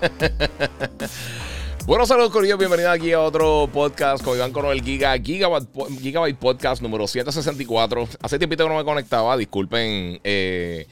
bueno, 1.86 2.06
saludos 2.06 2.30
Corillo, 2.30 2.56
bienvenido 2.56 2.90
aquí 2.90 3.12
a 3.12 3.20
otro 3.20 3.68
podcast 3.72 4.24
con 4.24 4.36
Iván 4.36 4.52
Coronel 4.52 4.82
Giga, 4.82 5.16
Gigabyte, 5.18 6.38
Podcast 6.38 6.82
número 6.82 7.06
164. 7.06 8.08
Hace 8.22 8.38
tiempito 8.38 8.64
que 8.64 8.70
no 8.70 8.76
me 8.76 8.84
conectaba, 8.84 9.36
disculpen. 9.36 10.20
Eh, 10.24 10.86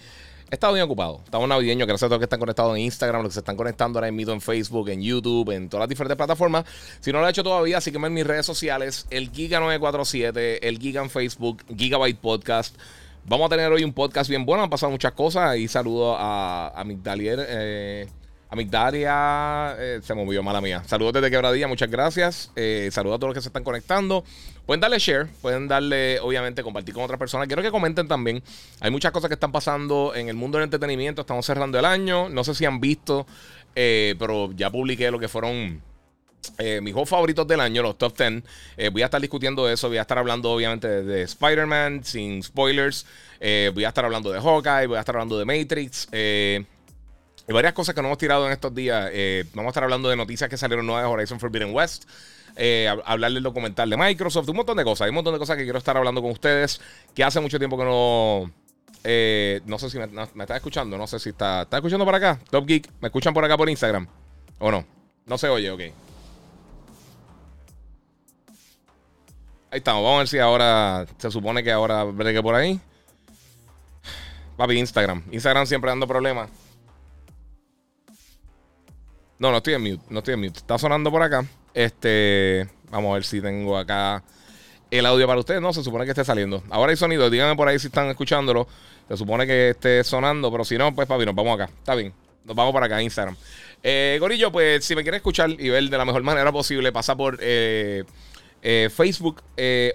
he 0.50 0.54
estado 0.54 0.74
bien 0.74 0.84
ocupado. 0.84 1.22
Estamos 1.24 1.48
navideños. 1.48 1.86
Gracias 1.86 2.04
a 2.04 2.08
todos 2.08 2.16
los 2.16 2.20
que 2.20 2.24
están 2.24 2.40
conectados 2.40 2.76
en 2.76 2.82
Instagram, 2.82 3.22
los 3.22 3.30
que 3.30 3.34
se 3.34 3.40
están 3.40 3.56
conectando 3.56 3.98
ahora 3.98 4.10
mismo 4.12 4.32
en 4.32 4.40
Facebook, 4.40 4.90
en 4.90 5.02
YouTube, 5.02 5.50
en 5.50 5.68
todas 5.68 5.82
las 5.82 5.88
diferentes 5.88 6.16
plataformas. 6.16 6.64
Si 7.00 7.12
no 7.12 7.20
lo 7.20 7.26
he 7.26 7.30
hecho 7.30 7.42
todavía, 7.42 7.80
sígueme 7.80 8.08
en 8.08 8.14
mis 8.14 8.26
redes 8.26 8.46
sociales, 8.46 9.06
el 9.10 9.32
Giga947, 9.32 10.58
el 10.62 10.78
Giga 10.78 11.02
en 11.02 11.10
Facebook, 11.10 11.64
Gigabyte 11.74 12.18
Podcast. 12.18 12.76
Vamos 13.24 13.46
a 13.46 13.48
tener 13.50 13.70
hoy 13.72 13.84
un 13.84 13.92
podcast 13.92 14.28
bien 14.28 14.44
bueno. 14.46 14.64
Han 14.64 14.70
pasado 14.70 14.90
muchas 14.90 15.12
cosas. 15.12 15.56
Y 15.58 15.68
saludo 15.68 16.16
a, 16.16 16.68
a 16.68 16.84
Migdalier. 16.84 17.46
Eh, 17.46 18.08
Amigdalia, 18.50 19.76
eh, 19.78 20.00
se 20.02 20.14
movió, 20.14 20.42
mala 20.42 20.62
mía. 20.62 20.82
Saludos 20.86 21.12
desde 21.12 21.30
Quebradilla, 21.30 21.68
muchas 21.68 21.90
gracias. 21.90 22.50
Eh, 22.56 22.88
saludos 22.90 23.16
a 23.16 23.18
todos 23.18 23.28
los 23.28 23.34
que 23.34 23.42
se 23.42 23.48
están 23.50 23.62
conectando. 23.62 24.24
Pueden 24.64 24.80
darle 24.80 24.98
share, 24.98 25.26
pueden 25.42 25.68
darle, 25.68 26.18
obviamente, 26.20 26.62
compartir 26.62 26.94
con 26.94 27.04
otras 27.04 27.18
personas. 27.18 27.46
Quiero 27.46 27.60
que 27.60 27.70
comenten 27.70 28.08
también. 28.08 28.42
Hay 28.80 28.90
muchas 28.90 29.12
cosas 29.12 29.28
que 29.28 29.34
están 29.34 29.52
pasando 29.52 30.14
en 30.14 30.30
el 30.30 30.36
mundo 30.36 30.56
del 30.56 30.64
entretenimiento. 30.64 31.20
Estamos 31.20 31.44
cerrando 31.44 31.78
el 31.78 31.84
año. 31.84 32.30
No 32.30 32.42
sé 32.42 32.54
si 32.54 32.64
han 32.64 32.80
visto, 32.80 33.26
eh, 33.74 34.14
pero 34.18 34.50
ya 34.52 34.70
publiqué 34.70 35.10
lo 35.10 35.18
que 35.18 35.28
fueron 35.28 35.82
mis 36.58 36.94
juegos 36.94 37.10
favoritos 37.10 37.46
del 37.46 37.60
año, 37.60 37.82
los 37.82 37.98
top 37.98 38.16
10. 38.16 38.92
voy 38.92 39.02
a 39.02 39.04
estar 39.04 39.20
discutiendo 39.20 39.68
eso. 39.68 39.88
Voy 39.88 39.98
a 39.98 40.02
estar 40.02 40.16
hablando, 40.16 40.50
obviamente, 40.50 40.88
de, 40.88 41.02
de 41.02 41.22
Spider-Man, 41.22 42.04
sin 42.04 42.42
spoilers. 42.42 43.04
voy 43.74 43.84
a 43.84 43.88
estar 43.88 44.06
hablando 44.06 44.32
de 44.32 44.40
Hawkeye, 44.40 44.86
voy 44.86 44.96
a 44.96 45.00
estar 45.00 45.16
hablando 45.16 45.38
de 45.38 45.44
Matrix. 45.44 46.08
Hay 47.48 47.54
varias 47.54 47.72
cosas 47.72 47.94
que 47.94 48.02
no 48.02 48.08
hemos 48.08 48.18
tirado 48.18 48.44
en 48.46 48.52
estos 48.52 48.74
días. 48.74 49.08
Eh, 49.10 49.46
vamos 49.54 49.68
a 49.68 49.70
estar 49.70 49.82
hablando 49.82 50.10
de 50.10 50.16
noticias 50.16 50.50
que 50.50 50.58
salieron 50.58 50.84
nuevas 50.84 51.04
de 51.04 51.08
Horizon 51.08 51.40
Forbidden 51.40 51.74
West. 51.74 52.04
Eh, 52.56 52.94
hablar 53.06 53.32
del 53.32 53.42
documental 53.42 53.88
de 53.88 53.96
Microsoft, 53.96 54.46
un 54.50 54.56
montón 54.56 54.76
de 54.76 54.84
cosas. 54.84 55.06
Hay 55.06 55.08
un 55.08 55.14
montón 55.14 55.32
de 55.32 55.38
cosas 55.38 55.56
que 55.56 55.62
quiero 55.62 55.78
estar 55.78 55.96
hablando 55.96 56.20
con 56.20 56.30
ustedes. 56.30 56.78
Que 57.14 57.24
hace 57.24 57.40
mucho 57.40 57.58
tiempo 57.58 57.78
que 57.78 57.84
no. 57.84 58.52
Eh, 59.02 59.62
no 59.64 59.78
sé 59.78 59.88
si 59.88 59.98
me, 59.98 60.04
está 60.42 60.56
escuchando. 60.56 60.98
No 60.98 61.06
sé 61.06 61.18
si 61.18 61.30
está. 61.30 61.62
¿Está 61.62 61.78
escuchando 61.78 62.04
por 62.04 62.14
acá? 62.14 62.38
Top 62.50 62.66
Geek. 62.66 62.90
¿Me 63.00 63.08
escuchan 63.08 63.32
por 63.32 63.42
acá 63.42 63.56
por 63.56 63.70
Instagram? 63.70 64.06
¿O 64.58 64.70
no? 64.70 64.84
No 65.24 65.38
se 65.38 65.48
oye, 65.48 65.70
ok. 65.70 65.80
Ahí 69.70 69.78
estamos. 69.78 70.02
Vamos 70.02 70.16
a 70.16 70.18
ver 70.18 70.28
si 70.28 70.38
ahora. 70.38 71.06
Se 71.16 71.30
supone 71.30 71.64
que 71.64 71.72
ahora 71.72 72.04
bregue 72.04 72.42
por 72.42 72.54
ahí. 72.54 72.78
Papi, 74.58 74.78
Instagram. 74.78 75.22
Instagram 75.32 75.64
siempre 75.64 75.90
dando 75.90 76.06
problemas. 76.06 76.50
No, 79.38 79.50
no 79.50 79.58
estoy 79.58 79.74
en 79.74 79.82
mute. 79.82 80.04
No 80.10 80.18
estoy 80.18 80.34
en 80.34 80.40
mute. 80.40 80.58
Está 80.58 80.78
sonando 80.78 81.10
por 81.10 81.22
acá. 81.22 81.44
Este. 81.74 82.68
Vamos 82.90 83.10
a 83.10 83.14
ver 83.14 83.24
si 83.24 83.40
tengo 83.40 83.76
acá 83.76 84.22
el 84.90 85.06
audio 85.06 85.26
para 85.26 85.40
ustedes. 85.40 85.60
No, 85.60 85.72
se 85.72 85.82
supone 85.82 86.04
que 86.04 86.10
esté 86.10 86.24
saliendo. 86.24 86.62
Ahora 86.70 86.90
hay 86.90 86.96
sonido. 86.96 87.30
Díganme 87.30 87.56
por 87.56 87.68
ahí 87.68 87.78
si 87.78 87.86
están 87.86 88.08
escuchándolo. 88.08 88.66
Se 89.08 89.16
supone 89.16 89.46
que 89.46 89.70
esté 89.70 90.02
sonando. 90.04 90.50
Pero 90.50 90.64
si 90.64 90.76
no, 90.76 90.94
pues 90.94 91.06
papi, 91.06 91.24
nos 91.24 91.34
vamos 91.34 91.60
acá. 91.60 91.70
Está 91.78 91.94
bien. 91.94 92.12
Nos 92.44 92.56
vamos 92.56 92.72
para 92.72 92.86
acá, 92.86 93.02
Instagram. 93.02 93.36
Eh, 93.82 94.16
Gorillo, 94.20 94.50
pues 94.50 94.84
si 94.84 94.96
me 94.96 95.02
quieres 95.02 95.18
escuchar 95.18 95.50
y 95.50 95.68
ver 95.68 95.88
de 95.88 95.98
la 95.98 96.04
mejor 96.04 96.22
manera 96.22 96.50
posible, 96.50 96.90
pasa 96.92 97.14
por 97.14 97.38
eh, 97.40 98.04
eh, 98.62 98.88
Facebook 98.92 99.42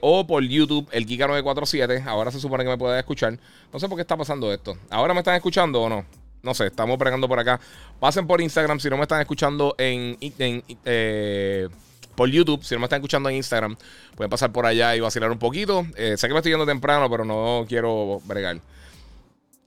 o 0.01 0.27
por 0.27 0.43
YouTube, 0.43 0.87
el 0.91 1.05
Giga947. 1.07 2.05
Ahora 2.05 2.31
se 2.31 2.39
supone 2.39 2.63
que 2.63 2.69
me 2.69 2.77
puede 2.77 2.99
escuchar. 2.99 3.37
No 3.73 3.79
sé 3.79 3.89
por 3.89 3.97
qué 3.97 4.03
está 4.03 4.15
pasando 4.15 4.53
esto. 4.53 4.77
¿Ahora 4.89 5.13
me 5.13 5.21
están 5.21 5.35
escuchando 5.35 5.81
o 5.81 5.89
no? 5.89 6.22
No 6.43 6.53
sé, 6.53 6.67
estamos 6.67 6.97
bregando 6.97 7.27
por 7.27 7.39
acá. 7.39 7.59
Pasen 7.99 8.27
por 8.27 8.41
Instagram 8.41 8.79
si 8.79 8.89
no 8.89 8.97
me 8.97 9.03
están 9.03 9.21
escuchando 9.21 9.75
en, 9.77 10.17
eh, 10.19 11.69
por 12.15 12.29
YouTube, 12.29 12.63
si 12.63 12.75
no 12.75 12.79
me 12.79 12.85
están 12.85 12.99
escuchando 12.99 13.29
en 13.29 13.37
Instagram, 13.37 13.77
pueden 14.15 14.29
pasar 14.29 14.51
por 14.51 14.65
allá 14.65 14.95
y 14.95 14.99
vacilar 14.99 15.31
un 15.31 15.39
poquito. 15.39 15.87
Eh, 15.95 16.15
sé 16.17 16.27
que 16.27 16.33
me 16.33 16.39
estoy 16.39 16.51
yendo 16.51 16.65
temprano, 16.65 17.09
pero 17.09 17.23
no 17.23 17.65
quiero 17.67 18.21
bregar. 18.25 18.59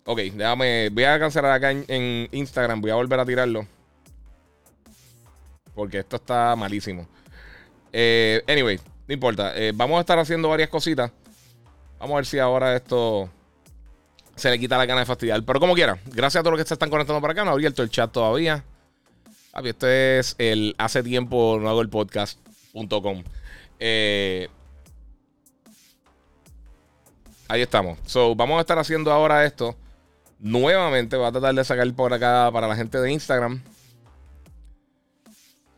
Ok, 0.04 0.19
déjame. 0.19 0.91
Voy 0.91 1.04
a 1.04 1.19
cancelar 1.19 1.53
acá 1.53 1.70
en, 1.72 2.28
Instagram. 2.31 2.81
Voy 2.81 2.91
a 2.91 2.94
volver 2.94 3.19
a 3.19 3.25
tirarlo. 3.25 3.66
Porque 5.75 5.98
esto 5.98 6.16
está 6.16 6.54
malísimo. 6.56 7.09
Eh, 7.92 8.44
anyway, 8.47 8.78
no 9.09 9.15
importa. 9.15 9.53
vamos 9.75 9.97
a 9.97 10.00
estar 10.00 10.19
haciendo 10.19 10.48
varias 10.48 10.69
cositas. 10.69 11.10
Vamos 11.98 12.12
a 12.12 12.16
ver 12.16 12.26
si 12.26 12.38
ahora 12.38 12.76
esto 12.76 13.31
se 14.36 14.50
le 14.50 14.58
quita 14.58 14.78
la 14.78 14.86
gana 14.86 15.00
de 15.00 15.06
fastidiar. 15.06 15.42
Pero 15.42 15.58
como 15.58 15.74
quiera, 15.74 15.98
gracias 16.06 16.41
a 16.41 16.42
todos 16.42 16.52
los 16.52 16.62
que 16.62 16.69
se 16.69 16.74
están 16.74 16.91
conectando 16.91 17.20
por 17.20 17.30
acá. 17.30 17.44
No 17.44 17.50
ha 17.50 17.54
abierto 17.54 17.82
el 17.82 17.91
chat 17.91 18.12
todavía. 18.12 18.62
este 19.64 20.19
es 20.19 20.36
el 20.38 20.74
hace 20.78 21.02
tiempo 21.02 21.58
no 21.60 21.69
hago 21.69 21.80
el 21.80 21.88
podcast.com. 21.88 23.24
Eh, 23.80 24.48
ahí 27.48 27.62
estamos. 27.62 27.98
So, 28.06 28.34
vamos 28.34 28.58
a 28.58 28.60
estar 28.60 28.78
haciendo 28.78 29.10
ahora 29.10 29.44
esto. 29.44 29.74
Nuevamente, 30.38 31.16
voy 31.16 31.26
a 31.26 31.32
tratar 31.32 31.54
de 31.54 31.64
sacar 31.64 31.91
por 31.94 32.12
acá 32.12 32.50
para 32.53 32.68
la 32.68 32.76
gente 32.76 33.00
de 33.00 33.10
Instagram. 33.10 33.62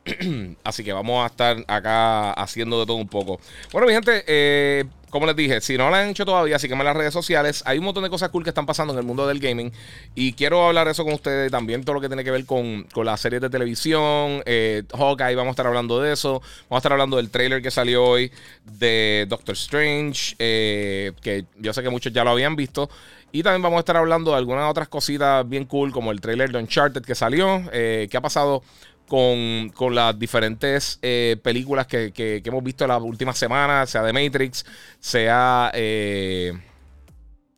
Así 0.65 0.83
que 0.83 0.93
vamos 0.93 1.23
a 1.23 1.27
estar 1.27 1.65
acá 1.69 2.33
haciendo 2.33 2.81
de 2.81 2.87
todo 2.87 2.97
un 2.97 3.09
poco. 3.09 3.41
Bueno, 3.73 3.87
mi 3.87 3.95
gente, 3.95 4.25
eh, 4.27 4.85
como 5.11 5.27
les 5.27 5.37
dije, 5.37 5.61
si 5.61 5.77
no 5.77 5.91
lo 5.91 5.97
han 5.97 6.09
hecho 6.11 6.25
todavía, 6.25 6.59
sígueme 6.59 6.83
en 6.83 6.87
las 6.87 6.97
redes 6.97 7.13
sociales. 7.13 7.63
Hay 7.67 7.79
un 7.79 7.85
montón 7.85 8.03
de 8.05 8.11
cosas 8.11 8.29
cool 8.31 8.45
que 8.45 8.51
están 8.51 8.67
pasando 8.67 8.93
en 8.93 8.99
el 8.99 9.05
mundo 9.05 9.27
del 9.27 9.41
gaming. 9.41 9.73
Y 10.15 10.33
quiero 10.33 10.67
hablar 10.67 10.89
eso 10.89 11.05
con 11.05 11.15
ustedes 11.15 11.51
también. 11.51 11.85
Todo 11.85 11.95
lo 11.95 12.01
que 12.01 12.09
tiene 12.09 12.25
que 12.25 12.31
ver 12.31 12.45
con, 12.45 12.85
con 12.93 13.07
las 13.07 13.21
series 13.21 13.41
de 13.41 13.51
televisión. 13.51 14.43
Eh, 14.47 14.83
Hawkeye, 14.93 15.35
vamos 15.35 15.49
a 15.49 15.53
estar 15.53 15.67
hablando 15.67 16.01
de 16.01 16.13
eso. 16.13 16.41
Vamos 16.69 16.73
a 16.73 16.79
estar 16.79 16.93
hablando 16.93 17.17
del 17.17 17.31
trailer 17.31 17.63
que 17.63 17.71
salió 17.71 18.05
hoy 18.05 18.31
de 18.65 19.27
Doctor 19.29 19.55
Strange. 19.55 20.35
Eh, 20.39 21.13
que 21.23 21.45
yo 21.57 21.73
sé 21.73 21.83
que 21.83 21.91
muchos 21.91 22.13
ya 22.13 22.25
lo 22.25 22.31
habían 22.31 22.57
visto. 22.57 22.91
Y 23.31 23.43
también 23.43 23.63
vamos 23.63 23.77
a 23.77 23.81
estar 23.81 23.97
hablando 23.97 24.31
de 24.31 24.39
algunas 24.39 24.71
otras 24.71 24.89
cositas 24.89 25.47
bien 25.49 25.67
cool, 25.67 25.93
como 25.93 26.13
el 26.13 26.21
trailer 26.21 26.51
de 26.51 26.59
Uncharted 26.59 27.03
que 27.03 27.15
salió. 27.15 27.63
Eh, 27.73 28.09
¿Qué 28.11 28.17
ha 28.17 28.23
pasado 28.23 28.63
con, 29.09 29.95
las 29.95 30.19
diferentes 30.19 30.99
eh, 31.03 31.37
películas 31.43 31.87
que, 31.87 32.13
hemos 32.45 32.63
visto 32.63 32.85
en 32.85 32.89
las 32.89 33.03
últimas 33.03 33.37
semanas, 33.39 33.91
sea 33.91 34.03
de 34.03 34.13
Matrix, 34.13 34.65
sea... 35.01 35.73
Eh, 35.75 36.53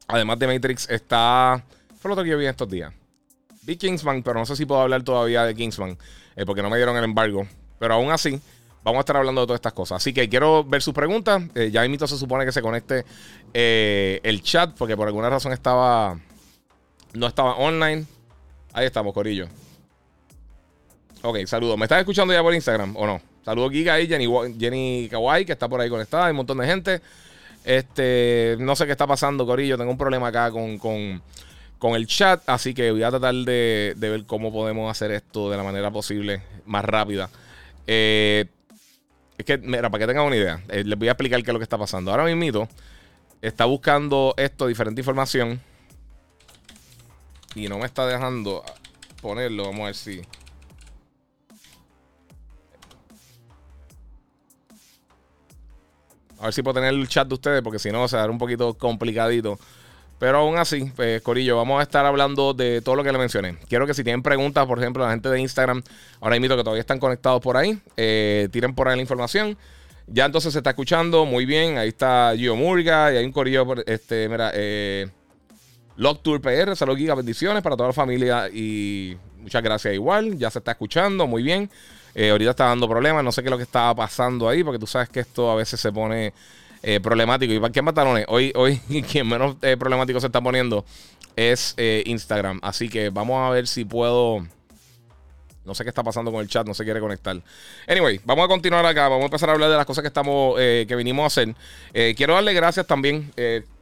además 0.07 0.39
de 0.39 0.47
Matrix, 0.47 0.89
está... 0.89 1.63
Fue 1.99 2.09
lo 2.09 2.15
otro 2.15 2.25
que 2.25 2.31
yo 2.31 2.39
vi 2.39 2.47
estos 2.47 2.71
días. 2.71 2.95
Vi 3.63 3.77
Kingsman, 3.77 4.23
pero 4.23 4.39
no 4.39 4.47
sé 4.47 4.57
si 4.57 4.65
puedo 4.65 4.81
hablar 4.81 5.03
todavía 5.03 5.45
de 5.45 5.55
Kingsman, 5.55 5.99
eh, 6.37 6.47
porque 6.47 6.63
no 6.63 6.71
me 6.71 6.77
dieron 6.77 6.97
el 6.97 7.05
embargo. 7.05 7.47
Pero 7.79 7.95
aún 7.95 8.11
así, 8.11 8.41
vamos 8.83 8.99
a 8.99 9.01
estar 9.01 9.17
hablando 9.17 9.43
de 9.43 9.49
todas 9.49 9.59
estas 9.59 9.73
cosas. 9.73 9.97
Así 9.97 10.15
que 10.15 10.29
quiero 10.29 10.65
ver 10.65 10.83
sus 10.83 10.95
preguntas. 10.95 11.43
ya 11.71 11.87
mito 11.89 12.07
se 12.07 12.17
supone 12.17 12.47
que 12.47 12.53
se 12.53 12.63
conecte 12.63 13.05
el 13.53 14.43
chat, 14.43 14.75
porque 14.77 14.97
por 14.97 15.09
alguna 15.09 15.29
razón 15.29 15.53
estaba... 15.53 16.19
No 17.13 17.27
estaba 17.27 17.57
online. 17.57 18.07
Ahí 18.73 18.87
estamos, 18.87 19.13
Corillo. 19.13 19.49
Ok, 21.23 21.39
saludos. 21.47 21.77
¿Me 21.77 21.85
estás 21.85 21.99
escuchando 21.99 22.33
ya 22.33 22.43
por 22.43 22.55
Instagram 22.55 22.97
o 22.97 23.07
no? 23.07 23.21
Saludos 23.45 23.73
Giga 23.73 24.01
y 24.01 24.07
Jenny, 24.07 24.27
Jenny 24.59 25.09
Kawaii, 25.11 25.45
que 25.45 25.53
está 25.53 25.69
por 25.69 25.81
ahí 25.81 25.91
conectada. 25.91 26.27
Hay 26.27 26.31
un 26.31 26.39
montón 26.39 26.59
de 26.59 26.67
gente. 26.67 27.01
Este, 27.63 28.57
no 28.59 28.75
sé 28.75 28.87
qué 28.87 28.93
está 28.93 29.07
pasando, 29.07 29.45
Corillo. 29.45 29.77
Tengo 29.77 29.91
un 29.91 29.99
problema 29.99 30.29
acá 30.29 30.51
con, 30.51 31.95
el 31.95 32.07
chat. 32.07 32.43
Así 32.47 32.73
que 32.73 32.91
voy 32.91 33.03
a 33.03 33.11
tratar 33.11 33.35
de, 33.35 33.95
ver 33.99 34.25
cómo 34.25 34.51
podemos 34.51 34.91
hacer 34.91 35.11
esto 35.11 35.51
de 35.51 35.59
la 35.59 35.63
manera 35.63 35.91
posible, 35.91 36.43
más 36.65 36.85
rápida. 36.85 37.29
Eh, 37.87 38.47
es 39.37 39.45
que, 39.45 39.59
mira, 39.59 39.91
para 39.91 40.01
que 40.01 40.07
tengan 40.07 40.25
una 40.25 40.37
idea, 40.37 40.63
eh, 40.69 40.85
les 40.85 40.99
voy 40.99 41.09
a 41.09 41.13
explicar 41.13 41.43
qué 41.43 41.51
es 41.51 41.53
lo 41.53 41.59
que 41.59 41.65
está 41.65 41.77
pasando. 41.77 42.11
Ahora 42.11 42.25
mismo 42.25 42.67
está 43.43 43.67
buscando 43.67 44.35
esto, 44.39 44.67
diferente 44.67 45.03
información. 45.03 45.61
Y 47.55 47.69
no 47.69 47.79
me 47.79 47.85
está 47.85 48.07
dejando 48.07 48.65
ponerlo. 49.21 49.65
Vamos 49.65 49.81
a 49.81 49.85
ver 49.87 49.95
si. 49.95 50.23
A 56.41 56.45
ver 56.45 56.55
si 56.55 56.63
puedo 56.63 56.75
tener 56.75 56.95
el 56.95 57.07
chat 57.09 57.29
de 57.29 57.35
ustedes, 57.35 57.63
porque 57.63 57.79
si 57.79 57.91
no, 57.91 58.09
se 58.09 58.17
va 58.17 58.23
a 58.23 58.25
dar 58.25 58.31
un 58.31 58.39
poquito 58.39 58.75
complicadito. 58.75 59.59
Pero 60.19 60.39
aún 60.39 60.59
así, 60.59 60.91
pues, 60.97 61.23
Corillo, 61.23 61.57
vamos 61.57 61.81
a 61.81 61.83
estar 61.83 62.05
hablando 62.05 62.53
de 62.53 62.83
todo 62.83 62.95
lo 62.95 63.03
que 63.03 63.13
le 63.13 63.19
mencioné. 63.19 63.57
Quiero 63.69 63.87
que 63.87 63.95
si 63.95 64.05
tienen 64.05 64.23
preguntas, 64.23 64.67
por 64.67 64.79
ejemplo, 64.79 65.03
la 65.03 65.11
gente 65.11 65.31
de 65.31 65.41
Instagram, 65.41 65.83
ahora 66.21 66.37
invito 66.37 66.57
que 66.57 66.63
todavía 66.63 66.81
están 66.81 66.99
conectados 66.99 67.41
por 67.41 67.57
ahí, 67.57 67.79
eh, 67.97 68.49
tiren 68.53 68.75
por 68.75 68.89
ahí 68.89 68.97
la 68.97 69.03
información. 69.03 69.57
Ya 70.07 70.27
entonces 70.27 70.53
se 70.53 70.59
está 70.59 70.71
escuchando 70.71 71.25
muy 71.25 71.47
bien. 71.47 71.79
Ahí 71.79 71.89
está 71.89 72.33
Gio 72.37 72.57
Murga 72.57 73.13
y 73.13 73.17
hay 73.17 73.25
un 73.25 73.33
Corillo, 73.33 73.67
este, 73.87 74.29
mira, 74.29 74.51
eh, 74.55 75.09
Lock 75.97 76.23
Tour 76.23 76.41
PR, 76.41 76.75
salud, 76.77 76.97
giga, 76.97 77.15
bendiciones 77.15 77.63
para 77.63 77.77
toda 77.77 77.89
la 77.91 77.93
familia 77.95 78.49
y 78.53 79.17
muchas 79.39 79.63
gracias 79.63 79.95
igual. 79.95 80.37
Ya 80.37 80.51
se 80.51 80.59
está 80.59 80.73
escuchando 80.73 81.27
muy 81.27 81.43
bien. 81.43 81.71
Eh, 82.15 82.31
ahorita 82.31 82.51
está 82.51 82.65
dando 82.67 82.89
problemas, 82.89 83.23
no 83.23 83.33
sé 83.33 83.43
qué 83.43 83.49
es 83.49 83.51
lo 83.51 83.57
que 83.57 83.65
estaba 83.65 83.95
pasando 83.95 84.49
ahí, 84.49 84.65
porque 84.65 84.79
tú 84.79 84.87
sabes 84.87 85.09
que 85.09 85.21
esto 85.21 85.51
a 85.51 85.55
veces 85.55 85.81
se 85.81 85.93
pone 85.93 86.33
eh, 86.83 87.01
problemático. 87.01 87.53
¿Y 87.53 87.61
para 87.61 87.73
qué 87.73 87.83
matalones? 87.83 88.25
Hoy, 88.29 88.53
hoy 88.57 88.79
quien 89.11 89.29
menos 89.29 89.57
eh, 89.63 89.77
problemático 89.77 90.21
se 90.21 90.27
está 90.27 90.41
poniendo 90.41 90.85
es 91.37 91.75
Instagram. 91.79 92.59
Así 92.63 92.89
que 92.89 93.11
vamos 93.11 93.41
a 93.41 93.51
ver 93.51 93.67
si 93.67 93.85
puedo. 93.85 94.47
No 95.65 95.75
sé 95.75 95.85
qué 95.85 95.91
está 95.91 96.03
pasando 96.03 96.33
con 96.33 96.41
el 96.41 96.49
chat, 96.49 96.67
no 96.67 96.75
se 96.75 96.85
quiere 96.85 97.01
conectar. 97.01 97.41
Anyway, 97.87 98.21
vamos 98.25 98.45
a 98.45 98.49
continuar 98.49 98.85
acá. 98.85 99.09
Vamos 99.09 99.23
a 99.23 99.27
empezar 99.27 99.49
a 99.51 99.53
hablar 99.53 99.71
de 99.71 99.77
las 99.77 99.87
cosas 99.87 100.03
que 100.03 100.09
estamos, 100.09 100.57
que 100.57 100.95
vinimos 100.97 101.23
a 101.23 101.27
hacer. 101.27 101.55
quiero 102.17 102.35
darle 102.35 102.53
gracias 102.53 102.87
también 102.87 103.31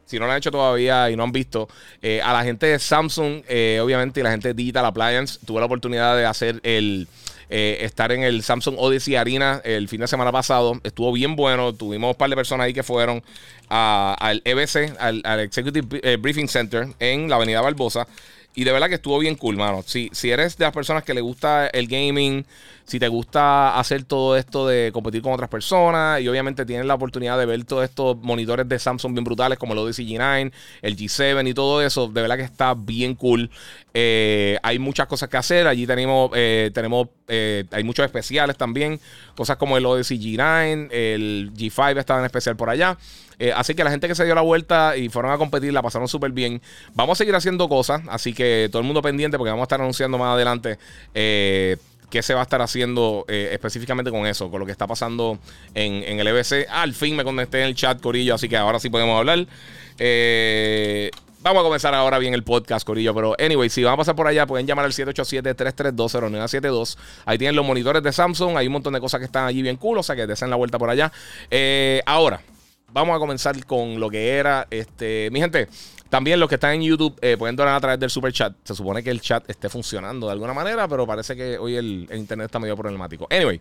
si 0.04 0.18
no 0.18 0.26
lo 0.26 0.32
han 0.32 0.38
hecho 0.38 0.50
todavía 0.50 1.10
y 1.10 1.16
no 1.16 1.22
han 1.22 1.32
visto, 1.32 1.68
a 2.02 2.32
la 2.32 2.44
gente 2.44 2.66
de 2.66 2.78
Samsung, 2.78 3.42
obviamente, 3.82 4.20
y 4.20 4.22
la 4.22 4.30
gente 4.30 4.48
de 4.48 4.54
Digital 4.54 4.84
Appliance. 4.84 5.38
Tuve 5.44 5.60
la 5.60 5.66
oportunidad 5.66 6.16
de 6.16 6.26
hacer 6.26 6.60
el, 6.62 7.08
eh, 7.50 7.78
estar 7.80 8.12
en 8.12 8.22
el 8.22 8.42
Samsung 8.42 8.76
Odyssey 8.78 9.16
Arena 9.16 9.60
el 9.64 9.88
fin 9.88 10.00
de 10.00 10.08
semana 10.08 10.32
pasado. 10.32 10.80
Estuvo 10.84 11.12
bien 11.12 11.36
bueno. 11.36 11.72
Tuvimos 11.74 12.10
un 12.10 12.16
par 12.16 12.28
de 12.30 12.36
personas 12.36 12.66
ahí 12.66 12.74
que 12.74 12.82
fueron 12.82 13.22
al 13.68 14.42
EBC, 14.44 14.96
al, 14.98 15.22
Executive 15.40 16.00
eh, 16.02 16.16
Briefing 16.16 16.48
Center 16.48 16.88
en 16.98 17.28
la 17.28 17.36
Avenida 17.36 17.60
Barbosa. 17.60 18.06
Y 18.58 18.64
de 18.64 18.72
verdad 18.72 18.88
que 18.88 18.96
estuvo 18.96 19.20
bien 19.20 19.36
cool, 19.36 19.56
mano. 19.56 19.84
Si, 19.86 20.10
si 20.10 20.32
eres 20.32 20.58
de 20.58 20.64
las 20.64 20.74
personas 20.74 21.04
que 21.04 21.14
le 21.14 21.20
gusta 21.20 21.68
el 21.68 21.86
gaming, 21.86 22.44
si 22.84 22.98
te 22.98 23.06
gusta 23.06 23.78
hacer 23.78 24.02
todo 24.02 24.36
esto 24.36 24.66
de 24.66 24.90
competir 24.92 25.22
con 25.22 25.32
otras 25.32 25.48
personas, 25.48 26.20
y 26.20 26.26
obviamente 26.26 26.66
tienes 26.66 26.84
la 26.84 26.94
oportunidad 26.94 27.38
de 27.38 27.46
ver 27.46 27.64
todos 27.64 27.84
estos 27.84 28.16
monitores 28.20 28.68
de 28.68 28.76
Samsung 28.80 29.12
bien 29.12 29.22
brutales, 29.22 29.60
como 29.60 29.74
el 29.74 29.78
Odyssey 29.78 30.08
G9, 30.08 30.50
el 30.82 30.96
G7 30.96 31.48
y 31.48 31.54
todo 31.54 31.82
eso, 31.82 32.08
de 32.08 32.20
verdad 32.20 32.36
que 32.36 32.42
está 32.42 32.74
bien 32.74 33.14
cool. 33.14 33.48
Eh, 33.94 34.58
hay 34.64 34.80
muchas 34.80 35.06
cosas 35.06 35.28
que 35.28 35.36
hacer. 35.36 35.68
Allí 35.68 35.86
tenemos, 35.86 36.32
eh, 36.34 36.72
tenemos 36.74 37.06
eh, 37.28 37.64
hay 37.70 37.84
muchos 37.84 38.04
especiales 38.04 38.56
también. 38.56 38.98
Cosas 39.36 39.56
como 39.56 39.76
el 39.76 39.86
Odyssey 39.86 40.18
G9, 40.18 40.88
el 40.90 41.52
G5 41.54 41.96
estaba 41.96 42.18
en 42.18 42.26
especial 42.26 42.56
por 42.56 42.70
allá. 42.70 42.98
Eh, 43.38 43.52
así 43.54 43.74
que 43.74 43.84
la 43.84 43.90
gente 43.90 44.08
que 44.08 44.14
se 44.14 44.24
dio 44.24 44.34
la 44.34 44.40
vuelta 44.40 44.96
y 44.96 45.10
fueron 45.10 45.30
a 45.30 45.38
competir 45.38 45.72
la 45.72 45.82
pasaron 45.82 46.08
súper 46.08 46.32
bien. 46.32 46.60
Vamos 46.94 47.16
a 47.16 47.18
seguir 47.18 47.34
haciendo 47.34 47.68
cosas, 47.68 48.02
así 48.08 48.32
que 48.32 48.68
todo 48.70 48.80
el 48.80 48.86
mundo 48.86 49.02
pendiente 49.02 49.36
porque 49.38 49.50
vamos 49.50 49.62
a 49.62 49.66
estar 49.66 49.80
anunciando 49.80 50.18
más 50.18 50.34
adelante. 50.34 50.78
Eh, 51.14 51.76
qué 52.10 52.22
se 52.22 52.34
va 52.34 52.40
a 52.40 52.42
estar 52.42 52.60
haciendo 52.62 53.24
eh, 53.28 53.50
específicamente 53.52 54.10
con 54.10 54.26
eso, 54.26 54.50
con 54.50 54.58
lo 54.60 54.66
que 54.66 54.72
está 54.72 54.86
pasando 54.86 55.38
en, 55.74 56.18
el 56.18 56.26
EBC. 56.26 56.66
al 56.70 56.94
fin 56.94 57.14
me 57.14 57.24
conecté 57.24 57.60
en 57.60 57.66
el 57.66 57.74
chat, 57.74 58.00
Corillo, 58.00 58.34
así 58.34 58.48
que 58.48 58.56
ahora 58.56 58.80
sí 58.80 58.88
podemos 58.88 59.18
hablar. 59.18 59.46
vamos 61.42 61.60
a 61.60 61.64
comenzar 61.64 61.94
ahora 61.94 62.18
bien 62.18 62.32
el 62.34 62.44
podcast, 62.44 62.86
Corillo. 62.86 63.14
Pero, 63.14 63.36
anyway, 63.38 63.68
si 63.68 63.84
van 63.84 63.92
a 63.94 63.98
pasar 63.98 64.16
por 64.16 64.26
allá, 64.26 64.46
pueden 64.46 64.66
llamar 64.66 64.86
al 64.86 64.92
787-332-0972. 64.92 66.96
Ahí 67.26 67.36
tienen 67.38 67.54
los 67.54 67.66
monitores 67.66 68.02
de 68.02 68.10
Samsung. 68.10 68.56
Hay 68.56 68.66
un 68.66 68.72
montón 68.72 68.94
de 68.94 69.00
cosas 69.00 69.20
que 69.20 69.26
están 69.26 69.46
allí 69.46 69.60
bien 69.60 69.76
cool. 69.76 69.98
O 69.98 70.02
sea 70.02 70.16
que 70.16 70.26
deseen 70.26 70.50
la 70.50 70.56
vuelta 70.56 70.78
por 70.78 70.88
allá. 70.88 71.12
ahora, 72.06 72.40
vamos 72.92 73.16
a 73.16 73.18
comenzar 73.18 73.64
con 73.66 74.00
lo 74.00 74.10
que 74.10 74.30
era. 74.30 74.66
Este, 74.70 75.28
mi 75.32 75.40
gente, 75.40 75.68
también 76.08 76.40
los 76.40 76.48
que 76.48 76.54
están 76.54 76.74
en 76.74 76.82
YouTube 76.82 77.18
eh, 77.20 77.36
pueden 77.36 77.56
donar 77.56 77.74
a 77.74 77.80
través 77.80 78.00
del 78.00 78.10
super 78.10 78.32
chat. 78.32 78.54
Se 78.64 78.74
supone 78.74 79.02
que 79.02 79.10
el 79.10 79.20
chat 79.20 79.48
esté 79.48 79.68
funcionando 79.68 80.26
de 80.26 80.32
alguna 80.32 80.54
manera, 80.54 80.88
pero 80.88 81.06
parece 81.06 81.36
que 81.36 81.58
hoy 81.58 81.76
el, 81.76 82.08
internet 82.14 82.46
está 82.46 82.58
medio 82.58 82.76
problemático. 82.76 83.26
Anyway. 83.30 83.60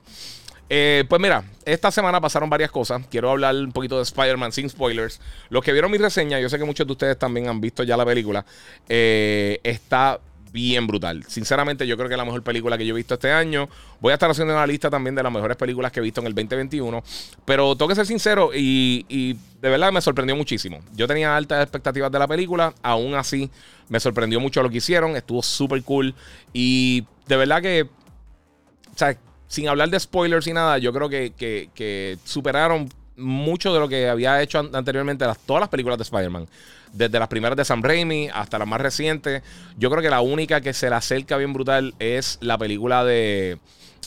Eh, 0.69 1.05
pues 1.07 1.21
mira, 1.21 1.45
esta 1.63 1.91
semana 1.91 2.19
pasaron 2.19 2.49
varias 2.49 2.71
cosas. 2.71 3.01
Quiero 3.09 3.31
hablar 3.31 3.55
un 3.55 3.71
poquito 3.71 3.97
de 3.97 4.03
Spider-Man 4.03 4.51
sin 4.51 4.69
spoilers. 4.69 5.21
Los 5.49 5.63
que 5.63 5.71
vieron 5.71 5.89
mi 5.89 5.97
reseña, 5.97 6.41
yo 6.41 6.49
sé 6.49 6.57
que 6.57 6.65
muchos 6.65 6.85
de 6.85 6.91
ustedes 6.91 7.17
también 7.17 7.47
han 7.47 7.61
visto 7.61 7.83
ya 7.83 7.95
la 7.95 8.05
película. 8.05 8.45
Eh, 8.89 9.61
está 9.63 10.19
bien 10.51 10.87
brutal. 10.87 11.23
Sinceramente, 11.27 11.85
yo 11.87 11.97
creo 11.97 12.07
que 12.07 12.15
es 12.15 12.17
la 12.17 12.25
mejor 12.25 12.43
película 12.43 12.77
que 12.77 12.85
yo 12.85 12.93
he 12.93 12.97
visto 12.97 13.15
este 13.15 13.31
año. 13.31 13.69
Voy 13.99 14.11
a 14.11 14.13
estar 14.15 14.29
haciendo 14.29 14.53
una 14.53 14.65
lista 14.67 14.89
también 14.89 15.15
de 15.15 15.23
las 15.23 15.31
mejores 15.31 15.57
películas 15.57 15.91
que 15.91 15.99
he 15.99 16.03
visto 16.03 16.21
en 16.21 16.27
el 16.27 16.35
2021. 16.35 17.03
Pero 17.45 17.75
tengo 17.75 17.89
que 17.89 17.95
ser 17.95 18.05
sincero 18.05 18.51
y, 18.53 19.37
de 19.61 19.69
verdad 19.69 19.91
me 19.91 20.01
sorprendió 20.01 20.35
muchísimo. 20.35 20.79
Yo 20.95 21.07
tenía 21.07 21.35
altas 21.35 21.63
expectativas 21.63 22.11
de 22.11 22.19
la 22.19 22.27
película. 22.27 22.73
Aún 22.81 23.15
así, 23.15 23.49
me 23.89 23.99
sorprendió 23.99 24.39
mucho 24.39 24.63
lo 24.63 24.69
que 24.69 24.77
hicieron. 24.77 25.15
Estuvo 25.15 25.41
súper 25.41 25.83
cool. 25.83 26.13
Y 26.53 27.05
de 27.27 27.37
verdad 27.37 27.61
que. 27.61 27.83
O 27.83 28.97
sea, 28.97 29.17
sin 29.47 29.67
hablar 29.69 29.89
de 29.89 29.99
spoilers 29.99 30.47
y 30.47 30.53
nada, 30.53 30.77
yo 30.77 30.91
creo 30.91 31.07
que, 31.07 31.33
que 31.37 32.17
superaron 32.23 32.89
mucho 33.17 33.73
de 33.73 33.79
lo 33.79 33.89
que 33.89 34.07
había 34.07 34.41
hecho 34.41 34.59
anteriormente 34.59 35.25
las, 35.25 35.39
todas 35.39 35.59
las 35.59 35.69
películas 35.69 35.97
de 35.97 36.03
Spider-Man. 36.03 36.47
Desde 36.93 37.19
las 37.19 37.27
primeras 37.27 37.57
de 37.57 37.65
Sam 37.65 37.83
Raimi 37.83 38.29
hasta 38.33 38.57
las 38.59 38.67
más 38.67 38.81
recientes. 38.81 39.43
Yo 39.77 39.89
creo 39.89 40.01
que 40.01 40.09
la 40.09 40.21
única 40.21 40.61
que 40.61 40.73
se 40.73 40.89
le 40.89 40.95
acerca 40.95 41.37
bien 41.37 41.53
brutal 41.53 41.93
es 41.99 42.37
la 42.41 42.57
película 42.57 43.03
de 43.03 43.59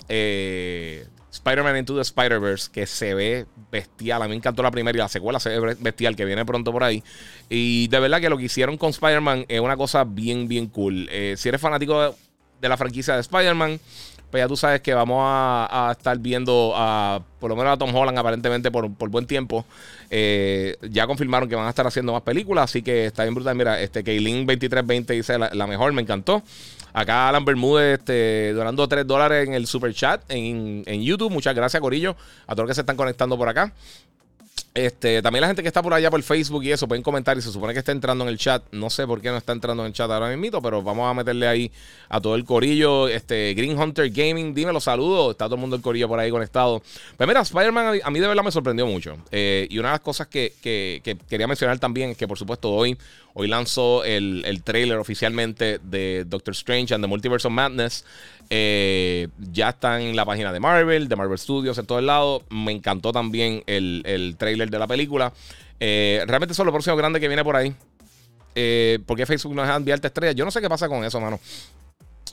eh, 0.09 1.07
Spider-Man 1.33 1.77
Into 1.77 1.95
the 1.95 2.03
Spider-Verse, 2.03 2.71
que 2.73 2.87
se 2.87 3.15
ve 3.15 3.47
bestial. 3.71 4.23
A 4.23 4.25
mí 4.25 4.31
me 4.31 4.37
encantó 4.37 4.63
la 4.63 4.71
primera 4.71 4.97
y 4.97 5.01
la 5.01 5.09
secuela 5.09 5.39
se 5.39 5.59
ve 5.59 5.77
bestial, 5.79 6.17
que 6.17 6.25
viene 6.25 6.45
pronto 6.45 6.73
por 6.73 6.83
ahí. 6.83 7.03
Y 7.49 7.89
de 7.89 8.01
verdad 8.01 8.21
que 8.21 8.29
lo 8.29 8.37
que 8.37 8.45
hicieron 8.45 8.77
con 8.77 8.91
Spider-Man 8.91 9.47
es 9.49 9.61
una 9.61 9.77
cosa 9.77 10.05
bien, 10.05 10.49
bien 10.49 10.67
cool. 10.67 11.09
Eh, 11.11 11.35
si 11.37 11.49
eres 11.49 11.61
fanático 11.61 12.17
de 12.61 12.69
la 12.69 12.77
franquicia 12.77 13.15
de 13.15 13.21
Spider-Man, 13.21 13.81
pues 14.31 14.43
ya 14.43 14.49
tú 14.49 14.57
sabes 14.57 14.81
que 14.81 14.95
vamos 14.95 15.19
a, 15.23 15.95
estar 15.97 16.19
viendo 16.19 16.73
a, 16.77 17.21
por 17.39 17.51
lo 17.51 17.57
menos 17.57 17.73
a 17.73 17.77
Tom 17.77 17.95
Holland 17.95 18.19
aparentemente 18.19 18.71
por, 18.71 18.89
buen 18.89 19.27
tiempo. 19.27 19.65
Eh, 20.11 20.77
ya 20.83 21.07
confirmaron 21.07 21.49
que 21.49 21.57
van 21.57 21.67
a 21.67 21.71
estar 21.71 21.87
haciendo 21.87 22.13
más 22.13 22.23
películas, 22.23 22.65
así 22.65 22.83
que 22.83 23.07
está 23.07 23.25
bien 23.25 23.35
brutal. 23.35 23.57
Mira, 23.57 23.81
este 23.81 24.05
Kaylin 24.05 24.47
2320 24.47 25.13
dice 25.15 25.39
la, 25.39 25.67
mejor, 25.67 25.93
me 25.93 26.03
encantó. 26.03 26.43
Acá 26.93 27.29
Alan 27.29 27.45
Bermúdez 27.45 28.01
este, 28.01 28.53
donando 28.53 28.87
3 28.89 29.07
dólares 29.07 29.47
en 29.47 29.55
el 29.55 29.67
super 29.67 29.95
chat 29.95 30.23
en, 30.29 30.83
en 30.87 31.03
YouTube. 31.03 31.31
Muchas 31.31 31.55
gracias, 31.55 31.81
Corillo, 31.81 32.17
a 32.47 32.55
todos 32.55 32.65
los 32.65 32.69
que 32.71 32.75
se 32.75 32.81
están 32.81 32.97
conectando 32.97 33.37
por 33.37 33.49
acá. 33.49 33.73
Este, 34.75 35.23
también 35.23 35.41
la 35.41 35.47
gente 35.49 35.63
que 35.63 35.69
está 35.69 35.83
por 35.83 35.93
allá 35.95 36.11
por 36.11 36.23
Facebook 36.23 36.63
y 36.65 36.73
eso 36.73 36.87
pueden 36.87 37.03
comentar 37.03 37.37
y 37.37 37.43
se 37.43 37.51
supone 37.51 37.73
que 37.73 37.81
está 37.81 37.93
entrando 37.93 38.25
en 38.25 38.31
el 38.31 38.39
chat. 38.39 38.63
No 38.73 38.91
sé 38.91 39.07
por 39.07 39.21
qué 39.21 39.31
no 39.31 39.37
está 39.37 39.53
entrando 39.53 39.83
en 39.83 39.89
el 39.89 39.93
chat 39.93 40.11
ahora 40.11 40.35
mismo, 40.37 40.63
pero 40.63 40.83
vamos 40.83 41.11
a 41.11 41.15
meterle 41.15 41.49
ahí 41.49 41.73
a 42.09 42.21
todo 42.21 42.35
el 42.35 42.45
corillo. 42.45 43.09
Este, 43.09 43.55
Green 43.55 43.79
Hunter 43.79 44.11
Gaming, 44.11 44.55
dime 44.55 44.73
los 44.73 44.85
saludos. 44.85 45.33
Está 45.33 45.47
todo 45.47 45.57
el 45.57 45.61
mundo 45.61 45.77
el 45.77 45.83
corillo 45.83 46.09
por 46.09 46.19
ahí 46.19 46.31
conectado. 46.31 46.83
Pues 47.17 47.27
mira, 47.27 47.41
Spider-Man 47.41 48.01
a 48.03 48.11
mí 48.11 48.21
de 48.21 48.29
verdad 48.29 48.45
me 48.45 48.53
sorprendió 48.53 48.87
mucho. 48.87 49.17
Eh, 49.31 49.67
y 49.71 49.79
una 49.79 49.89
de 49.89 49.93
las 49.95 50.01
cosas 50.01 50.27
que, 50.29 50.53
quería 51.29 51.47
mencionar 51.47 51.79
también 51.79 52.11
es 52.11 52.17
que, 52.17 52.29
por 52.29 52.39
supuesto, 52.39 52.71
hoy, 52.71 52.97
hoy 53.41 53.49
lanzó 53.49 54.05
el, 54.05 54.43
el 54.45 54.63
trailer 54.63 54.99
oficialmente 54.99 55.81
de 55.83 56.25
Doctor 56.27 56.53
Strange 56.53 56.93
and 56.93 57.03
the 57.03 57.09
Multiverse 57.09 57.49
of 57.49 57.55
Madness. 57.55 58.05
Eh, 58.51 59.29
ya 59.39 59.71
está 59.71 59.99
en 59.99 60.15
la 60.15 60.27
página 60.27 60.53
de 60.53 60.61
Marvel, 60.61 61.09
de 61.09 61.17
Marvel 61.17 61.39
Studios, 61.39 61.79
en 61.79 61.87
todo 61.87 61.99
el 61.99 62.07
lado. 62.07 62.43
Me 62.51 62.71
encantó 62.71 63.13
también 63.13 63.63
el, 63.67 64.03
el 64.05 64.37
trailer 64.37 64.69
de 64.69 64.79
la 64.79 64.87
película. 64.87 65.33
Eh, 65.79 66.23
realmente 66.27 66.55
son 66.55 66.67
los 66.67 66.73
próximos 66.75 66.99
grandes 66.99 67.21
que 67.21 67.29
viene 67.29 67.43
por 67.43 67.57
ahí. 67.57 67.75
Eh, 68.55 68.99
porque 69.07 69.25
Facebook 69.25 69.55
no 69.55 69.63
deja 69.63 69.77
enviarte 69.77 70.09
estrellas. 70.09 70.35
Yo 70.35 70.45
no 70.45 70.51
sé 70.51 70.61
qué 70.61 70.69
pasa 70.69 70.87
con 70.87 71.03
eso, 71.03 71.19
mano. 71.19 71.41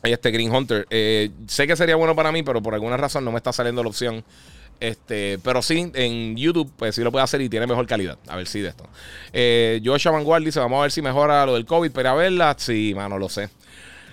Este 0.03 0.29
Green 0.29 0.53
Hunter. 0.53 0.87
sé 0.89 1.67
que 1.67 1.75
sería 1.77 1.95
bueno 1.95 2.17
para 2.17 2.33
mí, 2.33 2.43
pero 2.43 2.61
por 2.61 2.73
alguna 2.73 2.97
razón 2.97 3.23
no 3.23 3.31
me 3.31 3.37
está 3.37 3.53
saliendo 3.53 3.81
la 3.81 3.89
opción. 3.89 4.25
Este, 4.79 5.39
pero 5.43 5.61
sí, 5.61 5.91
en 5.93 6.35
YouTube, 6.37 6.71
pues 6.77 6.95
sí 6.95 7.01
lo 7.01 7.11
puede 7.11 7.23
hacer 7.23 7.41
y 7.41 7.49
tiene 7.49 7.65
mejor 7.65 7.87
calidad. 7.87 8.17
A 8.27 8.35
ver 8.35 8.47
si 8.47 8.61
de 8.61 8.69
esto. 8.69 8.85
Eh, 9.33 9.81
Joshua 9.83 10.11
Vanguard 10.11 10.43
dice: 10.43 10.59
Vamos 10.59 10.79
a 10.79 10.81
ver 10.83 10.91
si 10.91 11.01
mejora 11.01 11.45
lo 11.45 11.55
del 11.55 11.65
COVID 11.65 11.91
para 11.91 12.13
verla. 12.13 12.55
Sí, 12.57 12.93
mano, 12.95 13.17
lo 13.17 13.29
sé. 13.29 13.49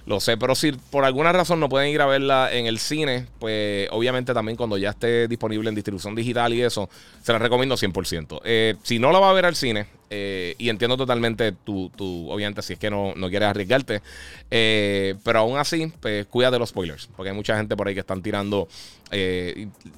Lo 0.06 0.20
sé, 0.20 0.36
pero 0.36 0.54
si 0.54 0.72
por 0.72 1.04
alguna 1.04 1.32
razón 1.32 1.60
no 1.60 1.70
pueden 1.70 1.88
ir 1.88 2.02
a 2.02 2.06
verla 2.06 2.52
en 2.52 2.66
el 2.66 2.78
cine, 2.78 3.26
pues 3.38 3.88
obviamente 3.90 4.34
también 4.34 4.54
cuando 4.54 4.76
ya 4.76 4.90
esté 4.90 5.28
disponible 5.28 5.70
en 5.70 5.74
distribución 5.74 6.14
digital 6.14 6.52
y 6.52 6.60
eso, 6.60 6.90
se 7.22 7.32
la 7.32 7.38
recomiendo 7.38 7.76
100%. 7.76 8.40
Eh, 8.44 8.74
si 8.82 8.98
no 8.98 9.12
la 9.12 9.18
va 9.18 9.30
a 9.30 9.32
ver 9.32 9.46
al 9.46 9.56
cine, 9.56 9.86
eh, 10.10 10.54
y 10.58 10.68
entiendo 10.68 10.98
totalmente 10.98 11.52
tu, 11.52 11.88
tu, 11.96 12.30
obviamente 12.30 12.60
si 12.60 12.74
es 12.74 12.78
que 12.78 12.90
no, 12.90 13.14
no 13.16 13.30
quieres 13.30 13.48
arriesgarte, 13.48 14.02
eh, 14.50 15.14
pero 15.24 15.38
aún 15.38 15.56
así, 15.56 15.90
pues 16.00 16.26
cuida 16.26 16.50
de 16.50 16.58
los 16.58 16.68
spoilers, 16.68 17.08
porque 17.16 17.30
hay 17.30 17.36
mucha 17.36 17.56
gente 17.56 17.74
por 17.74 17.88
ahí 17.88 17.94
que 17.94 18.00
están 18.00 18.22
tirando, 18.22 18.68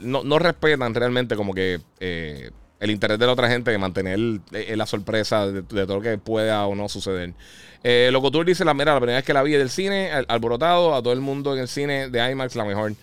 no, 0.01 0.23
no 0.23 0.39
respetan 0.39 0.95
realmente 0.95 1.35
como 1.35 1.53
que 1.53 1.81
el 2.81 2.91
interés 2.91 3.19
de 3.19 3.27
la 3.27 3.33
otra 3.33 3.49
gente 3.49 3.71
de 3.71 3.79
mantener 3.79 4.19
la 4.51 4.87
sorpresa 4.87 5.47
de, 5.47 5.63
todo 5.63 5.97
lo 5.97 6.01
que 6.03 6.19
pueda 6.19 6.67
o 6.67 6.75
no 6.75 6.89
suceder. 6.89 7.33
Eh, 7.83 8.11
Locotour 8.13 8.45
dice: 8.45 8.65
la, 8.65 8.75
Mira, 8.75 8.93
la 8.95 9.01
primera 9.01 9.19
vez 9.19 9.25
que 9.25 9.33
la 9.33 9.43
vi 9.43 9.53
del 9.53 9.71
cine, 9.71 10.11
alborotado, 10.29 10.95
a 10.95 11.03
todo 11.03 11.13
el 11.13 11.21
mundo 11.21 11.55
en 11.55 11.61
el 11.61 11.69
cine 11.69 12.09
de 12.09 12.31
IMAX, 12.31 12.57
la 12.57 12.65
mejor. 12.65 12.95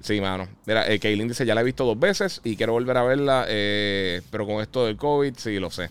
Sí, 0.00 0.20
mano. 0.20 0.48
Mira, 0.66 0.90
eh, 0.90 0.98
Kaylin 0.98 1.28
dice, 1.28 1.46
ya 1.46 1.54
la 1.54 1.62
he 1.62 1.64
visto 1.64 1.86
dos 1.86 1.98
veces 1.98 2.42
y 2.44 2.56
quiero 2.56 2.72
volver 2.72 2.96
a 2.98 3.04
verla, 3.04 3.46
pero 4.30 4.46
con 4.46 4.60
esto 4.60 4.84
del 4.84 4.96
COVID, 4.96 5.34
sí, 5.36 5.58
lo 5.58 5.70
sé. 5.70 5.88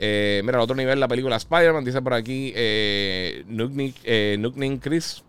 mira, 0.00 0.58
al 0.58 0.62
otro 0.62 0.74
nivel, 0.74 0.98
la 0.98 1.06
película 1.06 1.36
Spider-Man, 1.36 1.84
dice 1.84 2.02
por 2.02 2.14
aquí, 2.14 2.52
eh, 2.56 3.44
Nukning 3.46 4.78
Chris. 4.78 5.22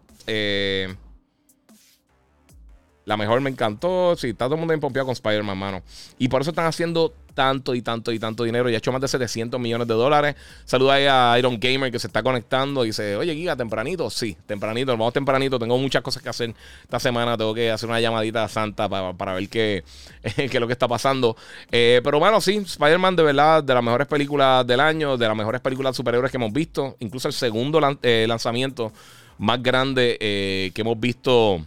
La 3.10 3.18
mejor 3.18 3.42
me 3.42 3.50
encantó. 3.50 4.16
Sí, 4.16 4.30
está 4.30 4.46
todo 4.46 4.54
el 4.54 4.60
mundo 4.60 4.75
empompeado 4.75 5.08
con 5.08 5.13
Spider-Man, 5.13 5.58
mano. 5.58 5.82
Y 6.20 6.28
por 6.28 6.42
eso 6.42 6.51
están 6.51 6.68
haciendo 6.68 7.12
tanto 7.34 7.74
y 7.74 7.82
tanto 7.82 8.12
y 8.12 8.20
tanto 8.20 8.44
dinero. 8.44 8.70
Ya 8.70 8.75
ha 8.75 8.78
hecho 8.78 8.92
más 8.92 9.01
de 9.01 9.08
700 9.08 9.60
millones 9.60 9.88
de 9.88 9.96
dólares. 9.96 10.36
Saluda 10.63 10.94
ahí 10.94 11.08
a 11.10 11.36
Iron 11.39 11.60
Gamer 11.60 11.92
que 11.92 11.98
se 11.98 12.06
está 12.06 12.22
conectando 12.22 12.84
y 12.84 12.89
dice, 12.89 13.16
oye, 13.16 13.34
Giga, 13.34 13.56
tempranito. 13.56 14.12
Sí, 14.12 14.38
tempranito. 14.46 14.92
Vamos 14.92 15.12
tempranito. 15.12 15.58
Tengo 15.58 15.75
muchas 15.80 16.04
cosas 16.04 16.22
que 16.22 16.30
hacer 16.30 16.54
esta 16.84 17.00
semana. 17.00 17.36
Tengo 17.36 17.56
que 17.56 17.72
hacer 17.72 17.89
una 17.89 18.00
llamadita 18.00 18.48
santa 18.48 18.88
para, 18.88 19.34
ver 19.34 19.50
qué, 19.50 19.84
qué, 20.36 20.46
es 20.46 20.60
lo 20.60 20.68
que 20.68 20.74
está 20.74 20.88
pasando. 20.88 21.36
Eh, 21.72 22.01
pero 22.04 22.20
bueno, 22.20 22.39
sí, 22.42 22.58
Spider-Man 22.58 23.16
de 23.16 23.24
verdad, 23.24 23.63
de 23.63 23.74
las 23.74 23.84
mejores 23.84 24.06
películas 24.06 24.68
del 24.68 24.82
año, 24.82 25.18
de 25.18 25.28
las 25.28 25.36
mejores 25.36 25.62
películas 25.62 25.96
superiores 25.96 26.30
que 26.30 26.38
hemos 26.38 26.54
visto. 26.54 26.96
Incluso 27.00 27.28
el 27.28 27.34
segundo 27.34 27.82
eh, 28.04 28.25
lanzamiento 28.28 28.94
más 29.39 29.63
grande 29.63 30.16
eh, 30.20 30.70
que 30.75 30.82
hemos 30.82 31.00
visto 31.00 31.66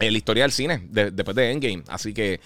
la 0.00 0.16
historia 0.16 0.44
del 0.44 0.52
cine, 0.52 0.82
después 0.90 1.34
de 1.34 1.50
Endgame. 1.50 1.82
Así 1.88 2.14
que 2.14 2.40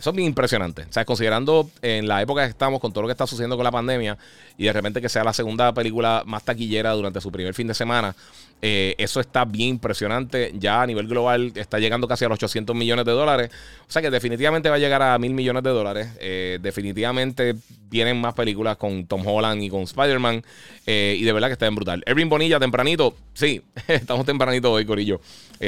eso 0.00 0.10
es 0.10 0.16
bien 0.16 0.28
impresionante. 0.28 0.86
O 0.88 0.92
sea, 0.92 1.04
considerando 1.04 1.70
en 1.82 2.08
la 2.08 2.22
época 2.22 2.44
que 2.44 2.48
estamos 2.48 2.80
con 2.80 2.90
todo 2.90 3.02
lo 3.02 3.08
que 3.08 3.12
está 3.12 3.26
sucediendo 3.26 3.56
con 3.56 3.64
la 3.64 3.70
pandemia 3.70 4.16
y 4.56 4.64
de 4.64 4.72
repente 4.72 5.02
que 5.02 5.10
sea 5.10 5.22
la 5.22 5.34
segunda 5.34 5.74
película 5.74 6.22
más 6.26 6.42
taquillera 6.42 6.92
durante 6.92 7.20
su 7.20 7.30
primer 7.30 7.52
fin 7.52 7.66
de 7.66 7.74
semana, 7.74 8.16
eh, 8.62 8.94
eso 8.96 9.20
está 9.20 9.44
bien 9.44 9.68
impresionante. 9.68 10.52
Ya 10.58 10.80
a 10.80 10.86
nivel 10.86 11.06
global 11.06 11.52
está 11.54 11.78
llegando 11.78 12.08
casi 12.08 12.24
a 12.24 12.28
los 12.28 12.36
800 12.36 12.74
millones 12.74 13.04
de 13.04 13.12
dólares. 13.12 13.50
O 13.86 13.92
sea 13.92 14.00
que 14.00 14.10
definitivamente 14.10 14.70
va 14.70 14.76
a 14.76 14.78
llegar 14.78 15.02
a 15.02 15.18
mil 15.18 15.34
millones 15.34 15.62
de 15.62 15.70
dólares. 15.70 16.08
Eh, 16.18 16.58
definitivamente 16.62 17.54
vienen 17.90 18.18
más 18.18 18.32
películas 18.32 18.78
con 18.78 19.04
Tom 19.06 19.26
Holland 19.26 19.62
y 19.62 19.68
con 19.68 19.82
Spider-Man. 19.82 20.42
Eh, 20.86 21.16
y 21.18 21.24
de 21.24 21.32
verdad 21.34 21.48
que 21.48 21.54
está 21.54 21.66
bien 21.66 21.74
brutal. 21.74 22.02
Erwin 22.06 22.30
Bonilla, 22.30 22.58
tempranito. 22.58 23.14
Sí, 23.34 23.60
estamos 23.86 24.24
tempranito 24.24 24.72
hoy, 24.72 24.86
Corillo. 24.86 25.20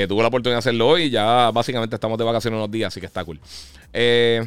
tuve 0.08 0.22
la 0.22 0.28
oportunidad 0.28 0.56
de 0.56 0.60
hacerlo 0.60 0.88
hoy. 0.88 1.10
Ya 1.10 1.50
básicamente 1.50 1.96
estamos 1.96 2.16
de 2.16 2.24
vacaciones 2.24 2.56
unos 2.56 2.70
días, 2.70 2.88
así 2.88 3.00
que 3.00 3.06
está 3.06 3.24
cool. 3.26 3.38
Eh, 3.92 4.46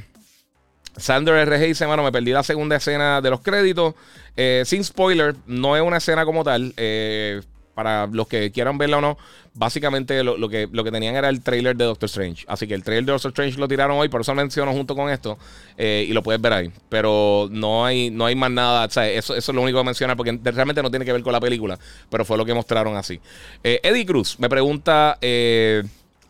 Sander 0.97 1.35
R. 1.35 1.59
dice, 1.59 1.85
mano, 1.87 2.03
me 2.03 2.11
perdí 2.11 2.31
la 2.31 2.43
segunda 2.43 2.77
escena 2.77 3.21
de 3.21 3.29
los 3.29 3.41
créditos. 3.41 3.95
Eh, 4.37 4.63
sin 4.65 4.83
spoiler, 4.83 5.35
no 5.45 5.75
es 5.75 5.81
una 5.81 5.97
escena 5.97 6.25
como 6.25 6.43
tal. 6.43 6.73
Eh, 6.77 7.41
para 7.73 8.07
los 8.07 8.29
que 8.29 8.51
quieran 8.51 8.77
verla 8.77 8.99
o 8.99 9.01
no, 9.01 9.17
básicamente 9.53 10.23
lo, 10.23 10.47
que, 10.47 10.69
lo 10.71 10.81
que 10.85 10.91
tenían 10.93 11.17
era 11.17 11.27
el 11.27 11.41
trailer 11.41 11.75
de 11.75 11.83
Doctor 11.83 12.07
Strange. 12.07 12.45
Así 12.47 12.67
que 12.67 12.73
el 12.73 12.83
trailer 12.83 13.03
de 13.03 13.11
Doctor 13.11 13.31
Strange 13.31 13.59
lo 13.59 13.67
tiraron 13.67 13.97
hoy, 13.97 14.07
por 14.07 14.21
eso 14.21 14.33
menciono 14.33 14.71
junto 14.71 14.95
con 14.95 15.09
esto. 15.09 15.37
y 15.77 16.13
lo 16.13 16.23
puedes 16.23 16.41
ver 16.41 16.53
ahí. 16.53 16.71
Pero 16.87 17.49
no 17.51 17.85
hay, 17.85 18.11
no 18.11 18.25
hay 18.25 18.35
más 18.35 18.49
nada. 18.49 18.85
eso, 18.85 19.35
eso 19.35 19.35
es 19.35 19.49
lo 19.49 19.61
único 19.61 19.79
que 19.79 19.83
mencionar 19.83 20.15
porque 20.15 20.39
realmente 20.41 20.81
no 20.81 20.89
tiene 20.89 21.03
que 21.03 21.11
ver 21.11 21.21
con 21.21 21.33
la 21.33 21.41
película. 21.41 21.77
Pero 22.09 22.23
fue 22.23 22.37
lo 22.37 22.45
que 22.45 22.53
mostraron 22.53 22.95
así. 22.95 23.19
Eddie 23.61 24.05
Cruz 24.05 24.39
me 24.39 24.47
pregunta. 24.47 25.17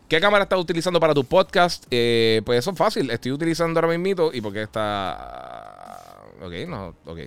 ¿Qué 0.08 0.20
cámara 0.20 0.44
estás 0.44 0.60
utilizando 0.60 1.00
para 1.00 1.14
tu 1.14 1.24
podcast? 1.24 1.84
Eh, 1.90 2.40
pues 2.44 2.60
eso 2.60 2.70
es 2.70 2.78
fácil. 2.78 3.10
Estoy 3.10 3.32
utilizando 3.32 3.80
ahora 3.80 3.98
mismo. 3.98 4.30
¿Y 4.32 4.40
por 4.40 4.52
qué 4.52 4.62
está.? 4.62 6.22
Ok, 6.40 6.52
no, 6.68 6.94
ok. 7.06 7.18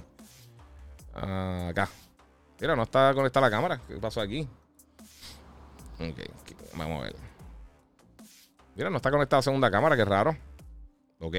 Ah, 1.13 1.67
acá. 1.71 1.89
Mira, 2.61 2.77
no 2.77 2.83
está 2.83 3.13
conectada 3.13 3.47
la 3.47 3.51
cámara. 3.51 3.81
¿Qué 3.85 3.95
pasó 3.95 4.21
aquí? 4.21 4.47
Ok, 5.99 6.19
vamos 6.75 7.01
a 7.01 7.03
ver. 7.03 7.15
Mira, 8.75 8.89
no 8.89 8.95
está 8.95 9.11
conectada 9.11 9.39
la 9.39 9.43
segunda 9.43 9.69
cámara, 9.69 9.97
qué 9.97 10.05
raro. 10.05 10.37
Ok. 11.19 11.35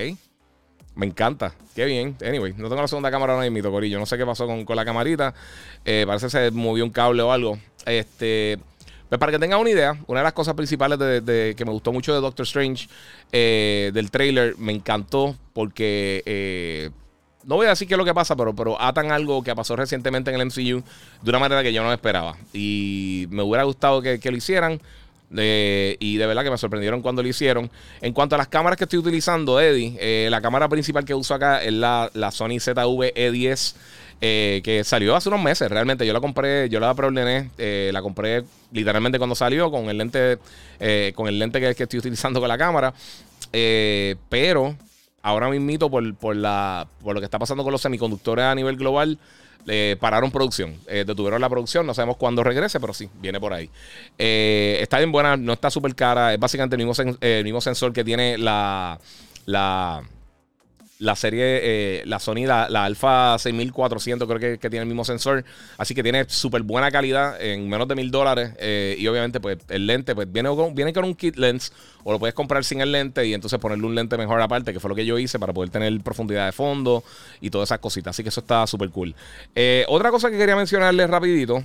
Me 0.95 1.07
encanta. 1.07 1.55
Qué 1.75 1.87
bien. 1.87 2.19
Anyway, 2.23 2.53
no 2.53 2.69
tengo 2.69 2.83
la 2.83 2.89
segunda 2.89 3.11
cámara 3.11 3.33
ahora 3.33 3.49
mismo, 3.49 3.71
Corillo. 3.71 3.99
No 3.99 4.05
sé 4.05 4.19
qué 4.19 4.27
pasó 4.27 4.47
con, 4.47 4.77
la 4.77 4.85
camarita. 4.85 5.33
Eh, 5.87 6.05
parece 6.07 6.27
que 6.27 6.31
se 6.31 6.51
movió 6.51 6.85
un 6.85 6.91
cable 6.91 7.23
o 7.23 7.33
algo. 7.33 7.59
Este. 7.87 8.59
Pues 9.11 9.19
para 9.19 9.33
que 9.33 9.41
tengan 9.41 9.59
una 9.59 9.71
idea, 9.71 9.99
una 10.07 10.21
de 10.21 10.25
las 10.25 10.33
cosas 10.33 10.55
principales 10.55 10.97
que 10.97 11.65
me 11.65 11.73
gustó 11.73 11.93
mucho 11.93 12.15
de 12.15 12.21
Doctor 12.21 12.45
Strange, 12.47 12.89
eh, 13.33 13.91
del 13.93 14.11
trailer, 14.11 14.57
me 14.57 14.73
encantó 14.73 15.37
porque... 15.53 16.23
Eh, 16.25 16.91
no 17.43 17.57
voy 17.57 17.67
a 17.67 17.71
decir 17.71 17.89
qué 17.89 17.95
es 17.95 17.99
lo 17.99 18.05
que 18.05 18.15
pasa, 18.15 18.37
pero, 18.37 18.81
atan 18.81 19.11
algo 19.11 19.43
que 19.43 19.53
pasó 19.57 19.75
recientemente 19.75 20.31
en 20.31 20.41
el 20.41 20.47
MCU 20.47 20.85
de 21.23 21.31
una 21.31 21.39
manera 21.41 21.63
que 21.63 21.73
yo 21.73 21.83
no 21.83 21.93
esperaba. 21.93 22.37
Y 22.53 23.27
me 23.31 23.43
hubiera 23.43 23.65
gustado 23.65 24.01
que, 24.01 24.21
lo 24.23 24.37
hicieran. 24.37 24.81
y 25.33 26.17
de 26.17 26.27
verdad 26.27 26.45
que 26.45 26.51
me 26.51 26.59
sorprendieron 26.59 27.03
cuando 27.03 27.23
lo 27.23 27.29
hicieron. 27.29 27.69
En 28.03 28.13
cuanto 28.13 28.37
a 28.37 28.39
las 28.39 28.47
cámaras 28.47 28.77
que 28.77 28.85
estoy 28.85 29.01
utilizando, 29.01 29.59
Eddie, 29.59 29.97
eh, 29.99 30.29
la 30.31 30.41
cámara 30.41 30.69
principal 30.69 31.05
que 31.05 31.15
uso 31.15 31.35
acá 31.35 31.65
es 31.65 31.73
la, 31.73 32.11
la 32.15 32.31
Sony 32.31 32.61
ZV 32.61 33.15
E10 33.15 33.75
eh, 34.23 34.61
que 34.63 34.85
salió 34.85 35.17
hace 35.17 35.31
unos 35.31 35.43
meses. 35.43 35.71
Realmente 35.71 36.07
yo 36.07 36.13
la 36.13 36.21
compré, 36.21 36.69
yo 36.69 36.79
la 36.79 36.93
preordené, 36.95 37.51
eh, 37.57 37.91
la 37.91 38.03
compré 38.03 38.45
literalmente 38.71 39.17
cuando 39.17 39.35
salió 39.35 39.71
con 39.71 39.89
el 39.89 39.97
lente, 39.97 40.39
eh, 40.79 41.13
con 41.15 41.27
el 41.27 41.39
lente 41.39 41.59
que, 41.59 41.75
que, 41.75 41.85
estoy 41.85 42.01
utilizando 42.01 42.39
con 42.39 42.49
la 42.49 42.59
cámara. 42.59 42.93
pero 43.51 44.77
ahora 45.23 45.49
mismo 45.49 45.91
por, 45.91 46.15
por, 46.17 46.37
la, 46.37 46.87
por 47.03 47.15
lo 47.15 47.21
que 47.21 47.25
está 47.25 47.39
pasando 47.39 47.63
con 47.63 47.73
los 47.73 47.81
semiconductores 47.81 48.45
a 48.45 48.55
nivel 48.55 48.77
global, 48.77 49.19
pararon 50.01 50.31
producción, 50.31 50.75
detuvieron 50.87 51.41
la 51.41 51.49
producción, 51.49 51.87
no 51.87 51.95
sabemos 51.95 52.17
cuándo 52.17 52.43
regrese, 52.43 52.79
pero 52.79 52.93
sí, 52.93 53.09
viene 53.21 53.41
por 53.41 53.55
ahí. 53.55 53.71
está 54.19 54.99
bien 54.99 55.13
buena, 55.13 55.39
no 55.39 55.55
está 55.55 55.71
súper 55.71 55.95
cara, 55.95 56.35
es 56.35 56.41
básicamente 56.41 56.77
el 56.77 56.87
mismo, 56.87 57.17
el 57.21 57.45
mismo 57.45 57.61
sensor 57.63 57.93
que 57.93 58.05
tiene 58.05 58.37
la, 58.37 58.99
la, 59.47 60.03
la 61.01 61.17
serie, 61.17 61.61
eh, 61.63 62.03
la 62.05 62.19
Sony, 62.19 62.45
la, 62.47 62.67
Alpha 62.85 63.39
6400, 63.39 64.29
creo 64.29 64.59
que, 64.59 64.71
tiene 64.71 64.83
el 64.83 64.87
mismo 64.87 65.05
sensor. 65.05 65.45
Así 65.79 65.95
que 65.95 66.03
tiene 66.03 66.27
súper 66.29 66.63
buena 66.63 66.91
calidad 66.91 67.41
en 67.41 67.69
menos 67.69 67.89
de 67.89 67.95
mil 67.95 68.11
dólares. 68.11 68.53
Eh, 68.59 68.97
y 68.99 69.09
obviamente, 69.09 69.41
pues 69.41 69.57
el 69.71 69.87
lente, 69.87 70.15
pues 70.15 70.31
viene 70.31 70.51
con, 70.51 70.75
viene 70.75 70.93
con 70.93 71.05
un 71.05 71.15
kit 71.15 71.37
lens 71.37 71.73
o 72.05 72.13
lo 72.13 72.19
puedes 72.19 72.35
comprar 72.35 72.65
sin 72.65 72.83
el 72.83 72.93
lente 72.93 73.27
y 73.27 73.33
entonces 73.33 73.59
ponerle 73.59 73.87
un 73.87 73.95
lente 73.95 74.19
mejor 74.19 74.43
aparte, 74.43 74.75
que 74.75 74.81
fue 74.81 74.91
lo 74.91 74.95
que 74.95 75.07
yo 75.07 75.19
hice 75.19 75.39
para 75.39 75.55
poder 75.55 75.71
tener 75.71 75.99
profundidad 76.03 76.45
de 76.45 76.53
fondo 76.53 77.03
y 77.41 77.49
todas 77.49 77.69
esas 77.69 77.79
cositas. 77.79 78.15
Así 78.15 78.23
que 78.23 78.29
eso 78.29 78.41
está 78.41 78.67
súper 78.67 78.91
cool. 78.91 79.15
Eh, 79.55 79.87
otra 79.89 80.11
cosa 80.11 80.31
que 80.31 80.37
quería 80.37 80.55
mencionarles 80.55 81.09
rapidito. 81.09 81.65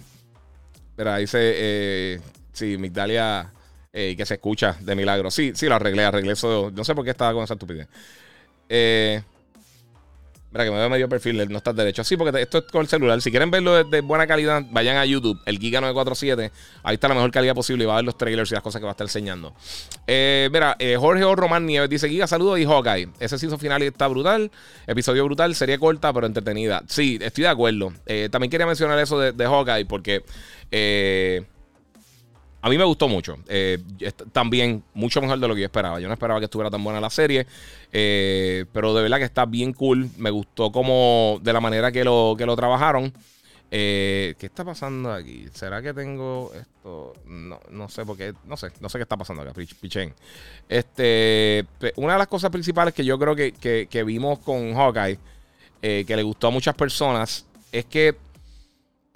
Espera, 0.92 1.18
dice, 1.18 2.22
sí, 2.54 2.78
Migdalia, 2.78 3.52
que 3.92 4.26
se 4.26 4.36
escucha 4.36 4.78
de 4.80 4.96
milagro. 4.96 5.30
Sí, 5.30 5.52
sí, 5.56 5.68
lo 5.68 5.76
arreglé, 5.76 6.06
arreglé 6.06 6.32
eso. 6.32 6.72
No 6.74 6.86
sé 6.86 6.96
por 6.96 7.04
qué 7.04 7.12
estaba 7.12 7.34
con 7.34 7.44
esa 7.44 7.56
estupidez. 7.56 7.90
Eh, 8.70 9.22
Mira, 10.56 10.64
que 10.64 10.72
me 10.72 10.78
veo 10.78 10.90
medio 10.90 11.10
perfil, 11.10 11.50
no 11.50 11.58
estás 11.58 11.76
derecho. 11.76 12.02
Sí, 12.06 12.16
porque 12.16 12.42
esto 12.42 12.60
es 12.60 12.64
con 12.72 12.80
el 12.80 12.88
celular. 12.88 13.22
Si 13.22 13.30
quieren 13.30 13.52
verlo 13.52 13.84
de, 13.84 14.00
buena 14.00 14.26
calidad, 14.26 14.64
vayan 14.72 14.96
a 14.96 15.06
YouTube, 15.06 15.38
el 15.46 15.60
Giga 15.60 15.82
947. 15.82 16.50
Ahí 16.82 16.94
está 16.94 17.10
la 17.10 17.16
mejor 17.16 17.30
calidad 17.30 17.54
posible 17.54 17.84
y 17.84 17.88
va 17.88 17.92
a 17.92 17.96
ver 17.98 18.06
los 18.06 18.18
trailers 18.18 18.50
y 18.52 18.54
las 18.54 18.64
cosas 18.64 18.80
que 18.80 18.86
va 18.86 18.92
a 18.92 18.94
estar 18.94 19.04
enseñando. 19.04 19.54
Eh, 20.08 20.50
mira, 20.54 20.78
eh, 20.80 20.96
Jorge 20.98 21.26
O. 21.26 21.36
Román 21.36 21.66
Nieves 21.66 21.90
dice: 21.90 22.08
Giga, 22.08 22.26
saludos 22.26 22.58
y 22.58 22.64
Hawkeye. 22.64 23.10
Ese 23.20 23.38
season 23.38 23.60
final 23.60 23.82
está 23.82 24.08
brutal. 24.08 24.50
Episodio 24.88 25.26
brutal, 25.26 25.54
serie 25.56 25.78
corta, 25.78 26.14
pero 26.14 26.26
entretenida. 26.26 26.84
Sí, 26.88 27.20
estoy 27.22 27.42
de 27.42 27.50
acuerdo. 27.50 27.92
Eh, 28.06 28.30
también 28.32 28.50
quería 28.50 28.66
mencionar 28.66 28.98
eso 29.00 29.20
de, 29.20 29.34
de 29.34 29.46
Hawkeye 29.46 29.84
porque. 29.84 30.24
Eh, 30.72 31.44
a 32.66 32.70
mí 32.70 32.80
me 32.80 32.84
gustó 32.84 33.08
mucho. 33.08 33.38
Eh, 33.48 33.78
también 34.32 34.84
mucho 34.96 35.22
mejor 35.22 35.40
de 35.40 35.48
lo 35.48 35.54
que 35.54 35.62
yo 35.62 35.66
esperaba. 35.68 36.00
Yo 36.00 36.08
no 36.08 36.16
esperaba 36.16 36.40
que 36.40 36.46
estuviera 36.46 36.72
tan 36.72 36.84
buena 36.84 37.00
la 37.00 37.12
serie. 37.12 37.46
Eh, 37.94 38.66
pero 38.74 38.96
de 38.96 39.04
verdad 39.04 39.20
que 39.20 39.26
está 39.26 39.46
bien 39.46 39.72
cool. 39.72 40.10
Me 40.18 40.32
gustó 40.32 40.72
como 40.72 41.40
de 41.44 41.54
la 41.54 41.60
manera 41.62 41.92
que 41.92 42.04
lo, 42.04 42.34
que 42.36 42.48
lo 42.48 42.56
trabajaron. 42.56 43.14
Eh, 43.70 44.34
¿Qué 44.40 44.48
está 44.48 44.66
pasando 44.66 45.14
aquí? 45.14 45.46
¿Será 45.54 45.80
que 45.84 45.94
tengo 45.94 46.52
esto? 46.60 47.14
No, 47.28 47.60
no 47.70 47.88
sé 47.88 48.04
porque 48.04 48.34
no 48.46 48.58
sé, 48.58 48.72
no 48.80 48.90
sé 48.90 48.98
qué 48.98 49.04
está 49.04 49.16
pasando 49.16 49.44
acá, 49.44 49.54
pichen. 49.80 50.16
Este, 50.68 51.68
una 51.98 52.14
de 52.14 52.20
las 52.20 52.28
cosas 52.28 52.50
principales 52.50 52.96
que 52.96 53.06
yo 53.06 53.20
creo 53.20 53.36
que, 53.36 53.88
que 53.88 54.04
vimos 54.04 54.40
con 54.40 54.74
Hawkeye, 54.74 55.20
que 55.82 56.16
le 56.16 56.24
gustó 56.24 56.48
a 56.48 56.50
muchas 56.50 56.74
personas, 56.74 57.46
es 57.72 57.86
que 57.86 58.16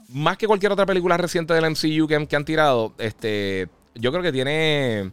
más 0.09 0.37
que 0.37 0.47
cualquier 0.47 0.71
otra 0.71 0.85
película 0.85 1.17
reciente 1.17 1.53
del 1.53 1.69
MCU 1.69 2.07
que, 2.07 2.35
han 2.35 2.45
tirado, 2.45 2.93
este, 2.97 3.67
yo 3.95 4.11
creo 4.11 4.23
que 4.23 4.31
tiene, 4.31 5.11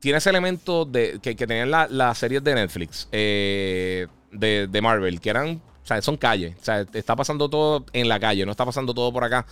tiene 0.00 0.18
ese 0.18 0.30
elemento 0.30 0.84
de, 0.84 1.18
que, 1.22 1.36
que 1.36 1.46
tenían 1.46 1.70
las 1.70 2.18
series 2.18 2.42
de 2.42 2.54
Netflix, 2.54 3.08
eh, 3.12 4.06
de, 4.32 4.80
Marvel, 4.82 5.20
que 5.20 5.30
eran, 5.30 5.60
o 5.82 5.86
sea, 5.86 6.02
son 6.02 6.16
calles, 6.16 6.56
o 6.60 6.64
sea, 6.64 6.84
está 6.92 7.16
pasando 7.16 7.48
todo 7.48 7.86
en 7.92 8.08
la 8.08 8.18
calle, 8.18 8.44
no 8.44 8.50
está 8.50 8.64
pasando 8.64 8.92
todo 8.92 9.12
por 9.12 9.24
acá. 9.24 9.46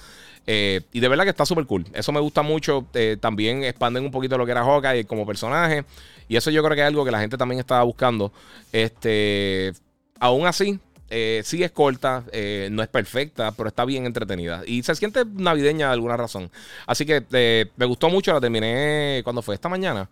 Eh, 0.48 0.82
y 0.92 1.00
de 1.00 1.08
verdad 1.08 1.24
que 1.24 1.30
está 1.30 1.44
súper 1.44 1.66
cool. 1.66 1.84
Eso 1.92 2.12
me 2.12 2.20
gusta 2.20 2.42
mucho. 2.42 2.86
Eh, 2.94 3.16
también 3.20 3.64
expanden 3.64 4.04
un 4.04 4.12
poquito 4.12 4.38
lo 4.38 4.46
que 4.46 4.52
era 4.52 4.62
Hawkeye 4.62 5.04
como 5.04 5.26
personaje. 5.26 5.84
Y 6.28 6.36
eso 6.36 6.50
yo 6.50 6.62
creo 6.62 6.76
que 6.76 6.82
es 6.82 6.86
algo 6.86 7.04
que 7.04 7.10
la 7.10 7.18
gente 7.18 7.36
también 7.36 7.58
estaba 7.58 7.82
buscando. 7.82 8.32
Este, 8.70 9.72
aún 10.20 10.46
así, 10.46 10.78
eh, 11.08 11.42
sí 11.44 11.62
es 11.62 11.70
corta, 11.70 12.24
eh, 12.32 12.68
no 12.72 12.82
es 12.82 12.88
perfecta, 12.88 13.52
pero 13.52 13.68
está 13.68 13.84
bien 13.84 14.06
entretenida. 14.06 14.62
Y 14.66 14.82
se 14.82 14.94
siente 14.94 15.24
navideña 15.24 15.86
de 15.86 15.92
alguna 15.92 16.16
razón. 16.16 16.50
Así 16.86 17.06
que 17.06 17.24
eh, 17.32 17.66
me 17.76 17.86
gustó 17.86 18.08
mucho, 18.08 18.32
la 18.32 18.40
terminé 18.40 19.20
cuando 19.24 19.42
fue 19.42 19.54
esta 19.54 19.68
mañana. 19.68 20.08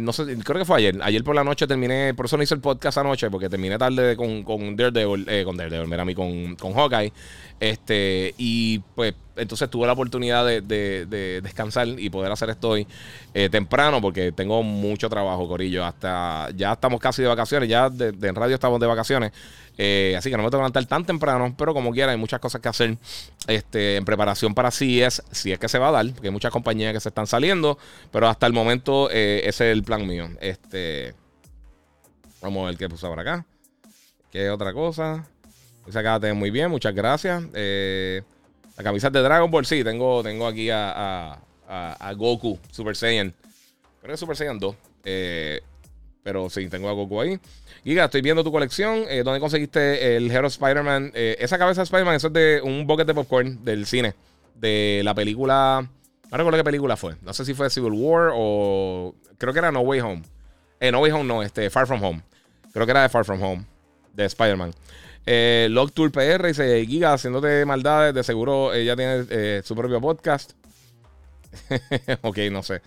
no 0.00 0.12
sé, 0.12 0.24
creo 0.38 0.58
que 0.58 0.64
fue 0.64 0.78
ayer. 0.78 0.98
Ayer 1.02 1.22
por 1.22 1.34
la 1.34 1.44
noche 1.44 1.66
terminé, 1.66 2.14
por 2.14 2.26
eso 2.26 2.36
no 2.36 2.42
hice 2.42 2.54
el 2.54 2.60
podcast 2.60 2.98
anoche, 2.98 3.30
porque 3.30 3.48
terminé 3.48 3.78
tarde 3.78 4.16
con, 4.16 4.42
con 4.42 4.76
Daredevil, 4.76 5.26
con 5.44 5.56
Daredevil, 5.56 5.88
mira 5.88 6.02
a 6.02 6.14
con, 6.14 6.56
con 6.56 6.72
Hawkeye. 6.72 7.12
Este, 7.60 8.34
y 8.36 8.80
pues 8.94 9.14
entonces 9.36 9.68
tuve 9.68 9.86
la 9.86 9.92
oportunidad 9.92 10.46
de, 10.46 10.60
de, 10.60 11.40
descansar 11.42 11.88
y 11.88 12.10
poder 12.10 12.30
hacer 12.30 12.50
esto 12.50 12.70
hoy 12.70 12.86
eh, 13.32 13.48
temprano, 13.48 14.00
porque 14.00 14.32
tengo 14.32 14.62
mucho 14.62 15.08
trabajo, 15.08 15.48
Corillo. 15.48 15.84
Hasta 15.84 16.50
ya 16.56 16.72
estamos 16.72 17.00
casi 17.00 17.22
de 17.22 17.28
vacaciones, 17.28 17.68
ya 17.68 17.90
de, 17.90 18.08
en 18.08 18.34
radio 18.34 18.54
estamos 18.54 18.80
de 18.80 18.86
vacaciones. 18.86 19.32
Eh, 19.76 20.14
así 20.16 20.30
que 20.30 20.36
no 20.36 20.44
me 20.44 20.50
tengo 20.50 20.60
que 20.60 20.68
levantar 20.68 20.86
tan 20.86 21.04
temprano, 21.04 21.54
pero 21.58 21.74
como 21.74 21.90
quiera, 21.90 22.12
hay 22.12 22.18
muchas 22.18 22.38
cosas 22.38 22.60
que 22.60 22.68
hacer 22.68 22.96
este, 23.48 23.96
en 23.96 24.04
preparación 24.04 24.54
para 24.54 24.70
CES, 24.70 25.22
si 25.32 25.50
es 25.50 25.58
que 25.58 25.68
se 25.68 25.78
va 25.78 25.88
a 25.88 25.92
dar, 25.92 26.06
porque 26.12 26.28
hay 26.28 26.32
muchas 26.32 26.52
compañías 26.52 26.92
que 26.92 27.00
se 27.00 27.08
están 27.08 27.26
saliendo, 27.26 27.76
pero 28.12 28.28
hasta 28.28 28.46
el 28.46 28.52
momento 28.52 29.08
eh, 29.10 29.42
ese 29.44 29.70
es 29.70 29.76
el 29.76 29.82
plan 29.82 30.06
mío. 30.06 30.28
Este, 30.40 31.14
vamos 32.40 32.62
a 32.62 32.66
ver 32.66 32.76
qué 32.76 32.88
puso 32.88 33.08
por 33.08 33.18
acá. 33.18 33.44
¿Qué 34.30 34.50
otra 34.50 34.72
cosa? 34.72 35.26
Esa 35.86 36.00
acá 36.00 36.20
te 36.20 36.32
muy 36.32 36.50
bien, 36.50 36.70
muchas 36.70 36.94
gracias. 36.94 37.42
Eh, 37.52 38.22
la 38.76 38.84
camisa 38.84 39.10
de 39.10 39.20
Dragon 39.20 39.50
Ball, 39.50 39.66
sí, 39.66 39.84
tengo, 39.84 40.22
tengo 40.22 40.46
aquí 40.46 40.68
a, 40.70 41.38
Goku, 42.16 42.58
Super 42.70 42.96
Saiyan. 42.96 43.32
Que 44.02 44.12
es 44.12 44.20
Super 44.20 44.36
Saiyan 44.36 44.58
2. 44.58 44.76
pero 46.22 46.50
sí, 46.50 46.68
tengo 46.68 46.88
a 46.88 46.92
Goku 46.92 47.20
ahí. 47.20 47.38
Giga, 47.84 48.06
estoy 48.06 48.22
viendo 48.22 48.42
tu 48.42 48.50
colección. 48.50 49.04
Eh, 49.10 49.22
¿Dónde 49.22 49.40
conseguiste 49.40 50.16
el 50.16 50.30
Hero 50.30 50.46
Spider-Man? 50.46 51.12
Eh, 51.14 51.36
esa 51.38 51.58
cabeza 51.58 51.82
de 51.82 51.84
Spider-Man, 51.84 52.14
eso 52.14 52.28
es 52.28 52.32
de 52.32 52.62
un 52.62 52.86
bucket 52.86 53.06
de 53.06 53.12
popcorn 53.12 53.62
del 53.62 53.84
cine. 53.84 54.14
De 54.54 55.02
la 55.04 55.14
película. 55.14 55.86
No 56.30 56.36
recuerdo 56.38 56.56
qué 56.56 56.64
película 56.64 56.96
fue. 56.96 57.14
No 57.20 57.34
sé 57.34 57.44
si 57.44 57.52
fue 57.52 57.68
Civil 57.68 57.92
War 57.92 58.30
o. 58.34 59.14
Creo 59.36 59.52
que 59.52 59.58
era 59.58 59.70
No 59.70 59.80
Way 59.80 60.00
Home. 60.00 60.22
Eh, 60.80 60.90
no 60.90 61.00
Way 61.00 61.12
Home 61.12 61.24
no, 61.24 61.42
este, 61.42 61.68
Far 61.68 61.86
From 61.86 62.02
Home. 62.02 62.22
Creo 62.72 62.86
que 62.86 62.92
era 62.92 63.02
de 63.02 63.10
Far 63.10 63.26
From 63.26 63.42
Home. 63.42 63.66
De 64.14 64.24
Spider-Man. 64.24 64.72
Eh, 65.26 65.68
Log 65.70 65.92
Tour 65.92 66.10
PR 66.12 66.46
dice: 66.46 66.84
Giga, 66.86 67.14
haciéndote 67.14 67.64
maldades. 67.64 68.14
De 68.14 68.22
seguro 68.22 68.74
ella 68.74 68.96
tiene 68.96 69.24
eh, 69.30 69.62
su 69.64 69.74
propio 69.74 70.00
podcast. 70.00 70.52
ok, 72.22 72.38
no 72.50 72.62
sé. 72.62 72.82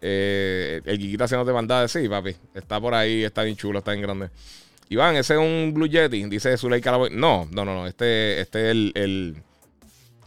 Eh, 0.00 0.80
el 0.84 0.98
Kikita 0.98 1.26
no 1.36 1.44
te 1.44 1.52
manda 1.52 1.86
sí, 1.86 2.08
papi. 2.08 2.34
Está 2.54 2.80
por 2.80 2.94
ahí, 2.94 3.22
está 3.22 3.44
bien 3.44 3.56
chulo, 3.56 3.78
está 3.78 3.92
bien 3.92 4.02
grande. 4.02 4.30
Iván, 4.88 5.16
ese 5.16 5.34
es 5.34 5.40
un 5.40 5.72
Blue 5.72 5.86
Yeti, 5.86 6.24
dice 6.24 6.56
Zuley 6.56 6.80
Calaboy. 6.80 7.10
No, 7.10 7.48
no, 7.50 7.64
no, 7.64 7.74
no. 7.74 7.86
Este, 7.86 8.40
este 8.40 8.66
es 8.66 8.70
el, 8.72 8.92
el, 8.94 9.36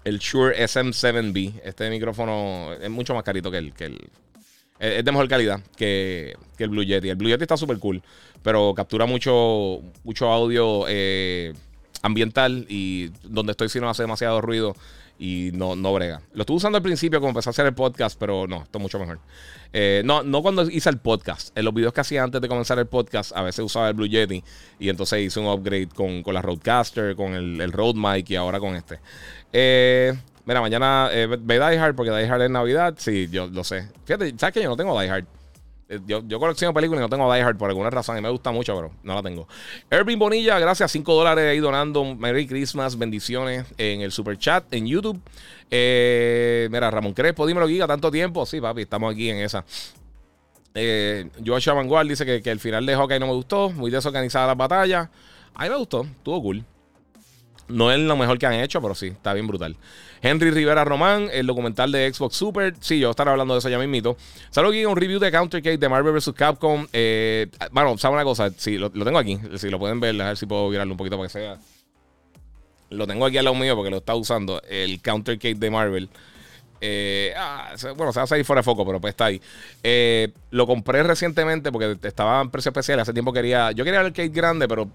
el 0.05 0.19
Shure 0.19 0.57
SM7B. 0.63 1.61
Este 1.63 1.89
micrófono 1.89 2.73
es 2.73 2.89
mucho 2.89 3.13
más 3.13 3.23
carito 3.23 3.51
que 3.51 3.57
el, 3.57 3.73
que 3.73 3.85
el. 3.85 4.09
Es 4.79 5.05
de 5.05 5.11
mejor 5.11 5.27
calidad 5.27 5.61
que, 5.75 6.35
que 6.57 6.63
el 6.63 6.69
Blue 6.69 6.83
Yeti. 6.83 7.09
El 7.09 7.15
Blue 7.15 7.29
Yeti 7.29 7.43
está 7.43 7.57
súper 7.57 7.77
cool, 7.79 8.01
pero 8.45 8.75
captura 8.75 9.07
mucho, 9.07 9.81
mucho 10.03 10.31
audio 10.31 10.85
eh, 10.87 11.51
ambiental 12.03 12.67
y 12.69 13.07
donde 13.23 13.53
estoy 13.53 13.69
si 13.69 13.79
no 13.79 13.89
hace 13.89 14.03
demasiado 14.03 14.39
ruido 14.39 14.75
y 15.17 15.49
no, 15.53 15.75
no 15.75 15.91
brega. 15.95 16.21
Lo 16.33 16.41
estuve 16.41 16.57
usando 16.57 16.77
al 16.77 16.83
principio 16.83 17.19
como 17.19 17.29
empecé 17.29 17.49
a 17.49 17.51
hacer 17.51 17.65
el 17.65 17.73
podcast, 17.73 18.19
pero 18.19 18.45
no, 18.45 18.61
esto 18.61 18.77
es 18.77 18.81
mucho 18.83 18.99
mejor. 18.99 19.17
Eh, 19.73 20.03
no, 20.05 20.21
no 20.21 20.43
cuando 20.43 20.61
hice 20.69 20.91
el 20.91 20.99
podcast. 20.99 21.57
En 21.57 21.65
los 21.65 21.73
videos 21.73 21.91
que 21.91 22.01
hacía 22.01 22.21
antes 22.21 22.39
de 22.39 22.47
comenzar 22.47 22.77
el 22.77 22.85
podcast, 22.85 23.35
a 23.35 23.41
veces 23.41 23.65
usaba 23.65 23.87
el 23.87 23.95
Blue 23.95 24.05
Yeti 24.05 24.43
y 24.77 24.89
entonces 24.89 25.21
hice 25.21 25.39
un 25.39 25.47
upgrade 25.47 25.87
con, 25.87 26.21
con 26.21 26.35
la 26.35 26.43
Roadcaster, 26.43 27.15
con 27.15 27.33
el, 27.33 27.59
el 27.59 27.71
Rode 27.71 27.97
Mic 27.97 28.29
y 28.29 28.35
ahora 28.35 28.59
con 28.59 28.75
este. 28.75 28.99
Eh, 29.51 30.13
mira, 30.45 30.61
mañana 30.61 31.09
eh, 31.11 31.25
ve 31.25 31.55
Die 31.55 31.79
Hard 31.79 31.95
porque 31.95 32.11
Die 32.11 32.29
Hard 32.29 32.43
es 32.43 32.51
Navidad. 32.51 32.93
Sí, 32.99 33.27
yo 33.31 33.47
lo 33.47 33.63
sé. 33.63 33.89
Fíjate, 34.05 34.35
¿sabes 34.37 34.53
que 34.53 34.61
yo 34.61 34.69
no 34.69 34.77
tengo 34.77 35.01
Die 35.01 35.09
Hard? 35.09 35.25
Eh, 35.87 35.99
yo, 36.07 36.23
yo, 36.25 36.39
colecciono 36.39 36.73
películas 36.73 37.01
y 37.01 37.03
no 37.03 37.09
tengo 37.09 37.31
Die 37.31 37.43
Hard 37.43 37.57
por 37.57 37.69
alguna 37.69 37.91
razón 37.91 38.17
y 38.17 38.21
me 38.21 38.29
gusta 38.29 38.51
mucho, 38.51 38.75
pero 38.75 38.91
no 39.03 39.13
la 39.13 39.21
tengo. 39.21 39.47
Ervin 39.89 40.17
Bonilla, 40.17 40.57
gracias. 40.57 40.91
5 40.91 41.13
dólares 41.13 41.51
ahí 41.51 41.59
donando. 41.59 42.03
Merry 42.15 42.47
Christmas, 42.47 42.97
bendiciones 42.97 43.65
en 43.77 44.01
el 44.01 44.11
super 44.11 44.37
chat 44.37 44.65
en 44.73 44.87
YouTube. 44.87 45.19
Eh, 45.69 46.67
mira, 46.71 46.89
Ramón 46.89 47.13
Crespo, 47.13 47.45
dímelo, 47.45 47.67
Giga, 47.67 47.87
tanto 47.87 48.09
tiempo. 48.11 48.45
Sí, 48.45 48.59
papi, 48.59 48.83
estamos 48.83 49.13
aquí 49.13 49.29
en 49.29 49.37
esa. 49.37 49.63
Eh, 50.73 51.29
Joshua 51.45 51.73
Vanguard 51.73 52.07
dice 52.07 52.25
que, 52.25 52.41
que, 52.41 52.51
el 52.51 52.59
final 52.59 52.85
de 52.85 52.95
Hawkeye 52.95 53.19
no 53.19 53.27
me 53.27 53.33
gustó. 53.33 53.69
Muy 53.69 53.91
desorganizada 53.91 54.47
la 54.47 54.55
batalla. 54.55 55.09
A 55.53 55.63
mí 55.63 55.69
me 55.69 55.77
gustó, 55.77 56.01
estuvo 56.03 56.41
cool. 56.41 56.65
No 57.67 57.91
es 57.91 57.99
lo 57.99 58.15
mejor 58.15 58.37
que 58.37 58.45
han 58.45 58.53
hecho, 58.53 58.81
pero 58.81 58.93
sí, 58.93 59.07
está 59.07 59.33
bien 59.33 59.47
brutal. 59.47 59.75
Henry 60.21 60.51
Rivera 60.51 60.83
Román, 60.83 61.29
el 61.31 61.47
documental 61.47 61.91
de 61.91 62.11
Xbox 62.11 62.35
Super. 62.35 62.75
Sí, 62.79 62.99
yo 62.99 63.09
estaré 63.09 63.31
hablando 63.31 63.53
de 63.55 63.59
eso 63.59 63.69
ya 63.69 63.79
mismito. 63.79 64.17
Salgo 64.51 64.69
aquí 64.69 64.85
un 64.85 64.95
review 64.95 65.19
de 65.19 65.31
Countercade 65.31 65.77
de 65.77 65.89
Marvel 65.89 66.13
vs. 66.13 66.31
Capcom. 66.35 66.87
Eh, 66.93 67.47
bueno, 67.71 67.97
¿saben 67.97 68.15
una 68.15 68.23
cosa? 68.23 68.51
Sí, 68.55 68.77
lo, 68.77 68.89
tengo 68.91 69.17
aquí. 69.17 69.39
Si 69.57 69.69
lo 69.69 69.79
pueden 69.79 69.99
ver, 69.99 70.19
a 70.21 70.27
ver 70.27 70.37
si 70.37 70.45
puedo 70.45 70.69
virarlo 70.69 70.93
un 70.93 70.97
poquito 70.97 71.17
para 71.17 71.27
que 71.27 71.33
sea. 71.33 71.57
Lo 72.91 73.07
tengo 73.07 73.25
aquí 73.25 73.37
al 73.37 73.45
lado 73.45 73.55
mío 73.55 73.75
porque 73.75 73.89
lo 73.89 73.97
está 73.97 74.13
usando. 74.13 74.61
El 74.69 75.01
Countercade 75.01 75.55
de 75.55 75.71
Marvel. 75.71 76.09
Eh, 76.81 77.33
ah, 77.35 77.73
bueno, 77.95 78.13
se 78.13 78.19
va 78.19 78.23
a 78.25 78.27
salir 78.27 78.45
fuera 78.45 78.59
de 78.59 78.63
foco, 78.63 78.85
pero 78.85 79.01
pues 79.01 79.11
está 79.11 79.25
ahí. 79.25 79.41
Eh, 79.81 80.31
lo 80.51 80.67
compré 80.67 81.01
recientemente 81.01 81.71
porque 81.71 81.97
estaba 82.07 82.41
en 82.41 82.51
precio 82.51 82.69
especial. 82.69 82.99
Hace 82.99 83.13
tiempo 83.13 83.33
quería. 83.33 83.71
Yo 83.71 83.83
quería 83.83 84.01
el 84.01 84.07
arcade 84.07 84.29
grande, 84.29 84.67
pero 84.67 84.87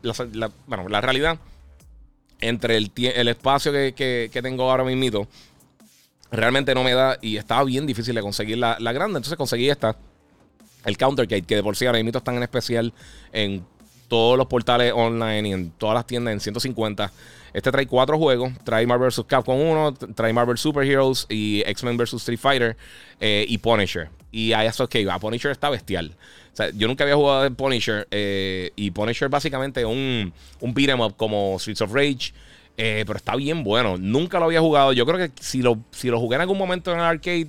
bueno, 0.66 0.88
la 0.88 1.00
realidad 1.00 1.38
entre 2.40 2.76
el, 2.76 2.90
el 2.96 3.29
espacio 3.29 3.72
que, 3.72 4.40
tengo 4.42 4.70
ahora 4.70 4.85
mismo, 4.85 5.26
realmente 6.31 6.74
no 6.74 6.85
me 6.85 6.94
da 6.94 7.18
y 7.20 7.37
estaba 7.37 7.64
bien 7.64 7.87
difícil 7.87 8.14
de 8.14 8.22
conseguir 8.22 8.59
la, 8.59 8.76
grande. 8.92 9.18
Entonces 9.18 9.37
conseguí 9.37 9.68
esta, 9.68 9.96
el 10.85 10.96
Countergate, 10.96 11.42
que 11.42 11.57
de 11.57 11.62
por 11.62 11.76
sí 11.76 11.87
ahora 11.87 12.03
mismo 12.03 12.16
están 12.16 12.37
en 12.37 12.42
especial 12.42 12.92
en 13.33 13.64
todos 14.09 14.37
los 14.37 14.46
portales 14.46 14.92
online 14.94 15.48
y 15.48 15.53
en 15.53 15.70
todas 15.70 15.94
las 15.94 16.07
tiendas 16.07 16.33
en 16.33 16.40
150. 16.40 17.12
Este 17.53 17.70
trae 17.70 17.87
cuatro 17.87 18.18
juegos. 18.18 18.53
Trae 18.64 18.87
Marvel 18.87 19.09
vs. 19.09 19.24
Capcom 19.26 19.61
1, 19.61 19.94
trae 20.14 20.33
Marvel 20.33 20.59
Super 20.59 20.85
Heroes 20.85 21.26
y 21.29 21.62
X-Men 21.66 21.96
vs. 21.96 22.14
Street 22.14 22.38
Fighter 22.38 22.76
eh, 23.20 23.44
y 23.48 23.59
Punisher. 23.59 24.11
Y 24.33 24.53
ahí 24.53 24.66
eso 24.66 24.88
que 24.88 25.07
Punisher 25.21 25.51
está 25.51 25.71
bestial. 25.71 26.14
O 26.53 26.57
sea, 26.57 26.71
yo 26.71 26.88
nunca 26.88 27.05
había 27.05 27.16
jugado 27.16 27.47
en 27.47 27.55
Punisher. 27.55 28.07
Eh, 28.11 28.71
y 28.77 28.90
Punisher 28.90 29.29
básicamente 29.29 29.85
un, 29.85 30.33
un 30.61 30.75
beat'em 30.75 31.01
up 31.01 31.16
como 31.16 31.59
Streets 31.59 31.83
of 31.83 31.93
Rage. 31.93 32.33
Eh, 32.77 33.05
pero 33.07 33.16
está 33.16 33.37
bien 33.37 33.64
bueno. 33.64 33.97
Nunca 33.99 34.38
lo 34.38 34.47
había 34.47 34.61
jugado. 34.61 34.93
Yo 34.93 35.05
creo 35.07 35.19
que 35.19 35.31
si 35.40 35.62
lo, 35.62 35.79
si 35.90 36.09
lo 36.09 36.19
jugué 36.19 36.37
en 36.37 36.43
algún 36.43 36.59
momento 36.59 36.93
en 36.93 36.99
el 36.99 37.05
arcade, 37.05 37.49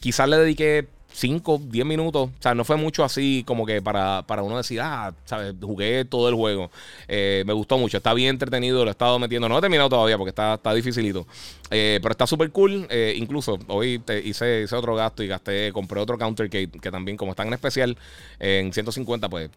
quizás 0.00 0.28
le 0.28 0.36
dediqué 0.38 0.86
5, 1.12 1.62
10 1.64 1.86
minutos. 1.86 2.28
O 2.28 2.42
sea, 2.42 2.54
no 2.54 2.64
fue 2.64 2.76
mucho 2.76 3.04
así 3.04 3.42
como 3.46 3.66
que 3.66 3.82
para, 3.82 4.22
para 4.26 4.42
uno 4.42 4.56
decir, 4.56 4.80
ah, 4.80 5.12
¿sabes? 5.24 5.54
Jugué 5.60 6.04
todo 6.04 6.28
el 6.28 6.34
juego. 6.34 6.70
Eh, 7.08 7.42
me 7.46 7.52
gustó 7.52 7.78
mucho. 7.78 7.96
Está 7.96 8.14
bien 8.14 8.30
entretenido. 8.30 8.84
Lo 8.84 8.90
he 8.90 8.92
estado 8.92 9.18
metiendo. 9.18 9.48
No 9.48 9.58
he 9.58 9.60
terminado 9.60 9.88
todavía 9.88 10.16
porque 10.16 10.30
está, 10.30 10.54
está 10.54 10.72
dificilito. 10.74 11.26
Eh, 11.70 11.98
pero 12.02 12.12
está 12.12 12.26
súper 12.26 12.50
cool. 12.50 12.86
Eh, 12.90 13.14
incluso 13.16 13.58
hoy 13.68 13.98
te 13.98 14.20
hice, 14.20 14.62
hice 14.62 14.76
otro 14.76 14.94
gasto 14.94 15.22
y 15.22 15.26
gasté, 15.26 15.72
compré 15.72 16.00
otro 16.00 16.18
counter 16.18 16.48
que, 16.48 16.68
que 16.68 16.90
también, 16.90 17.16
como 17.16 17.32
está 17.32 17.42
en 17.42 17.52
especial, 17.52 17.96
en 18.38 18.72
150, 18.72 19.28
pues 19.28 19.50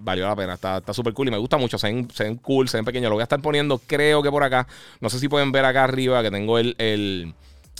valió 0.00 0.26
la 0.26 0.36
pena. 0.36 0.54
Está 0.54 0.92
súper 0.92 1.12
cool 1.12 1.28
y 1.28 1.30
me 1.30 1.38
gusta 1.38 1.56
mucho. 1.56 1.78
Se 1.78 1.88
ven, 1.88 2.08
se 2.12 2.24
ven 2.24 2.36
cool, 2.36 2.68
se 2.68 2.78
ven 2.78 2.84
pequeños. 2.84 3.10
Lo 3.10 3.16
voy 3.16 3.22
a 3.22 3.24
estar 3.24 3.40
poniendo, 3.40 3.80
creo 3.86 4.22
que 4.22 4.30
por 4.30 4.42
acá. 4.42 4.66
No 5.00 5.10
sé 5.10 5.18
si 5.18 5.28
pueden 5.28 5.52
ver 5.52 5.64
acá 5.64 5.84
arriba 5.84 6.22
que 6.22 6.30
tengo 6.30 6.58
el, 6.58 6.74
el 6.78 7.34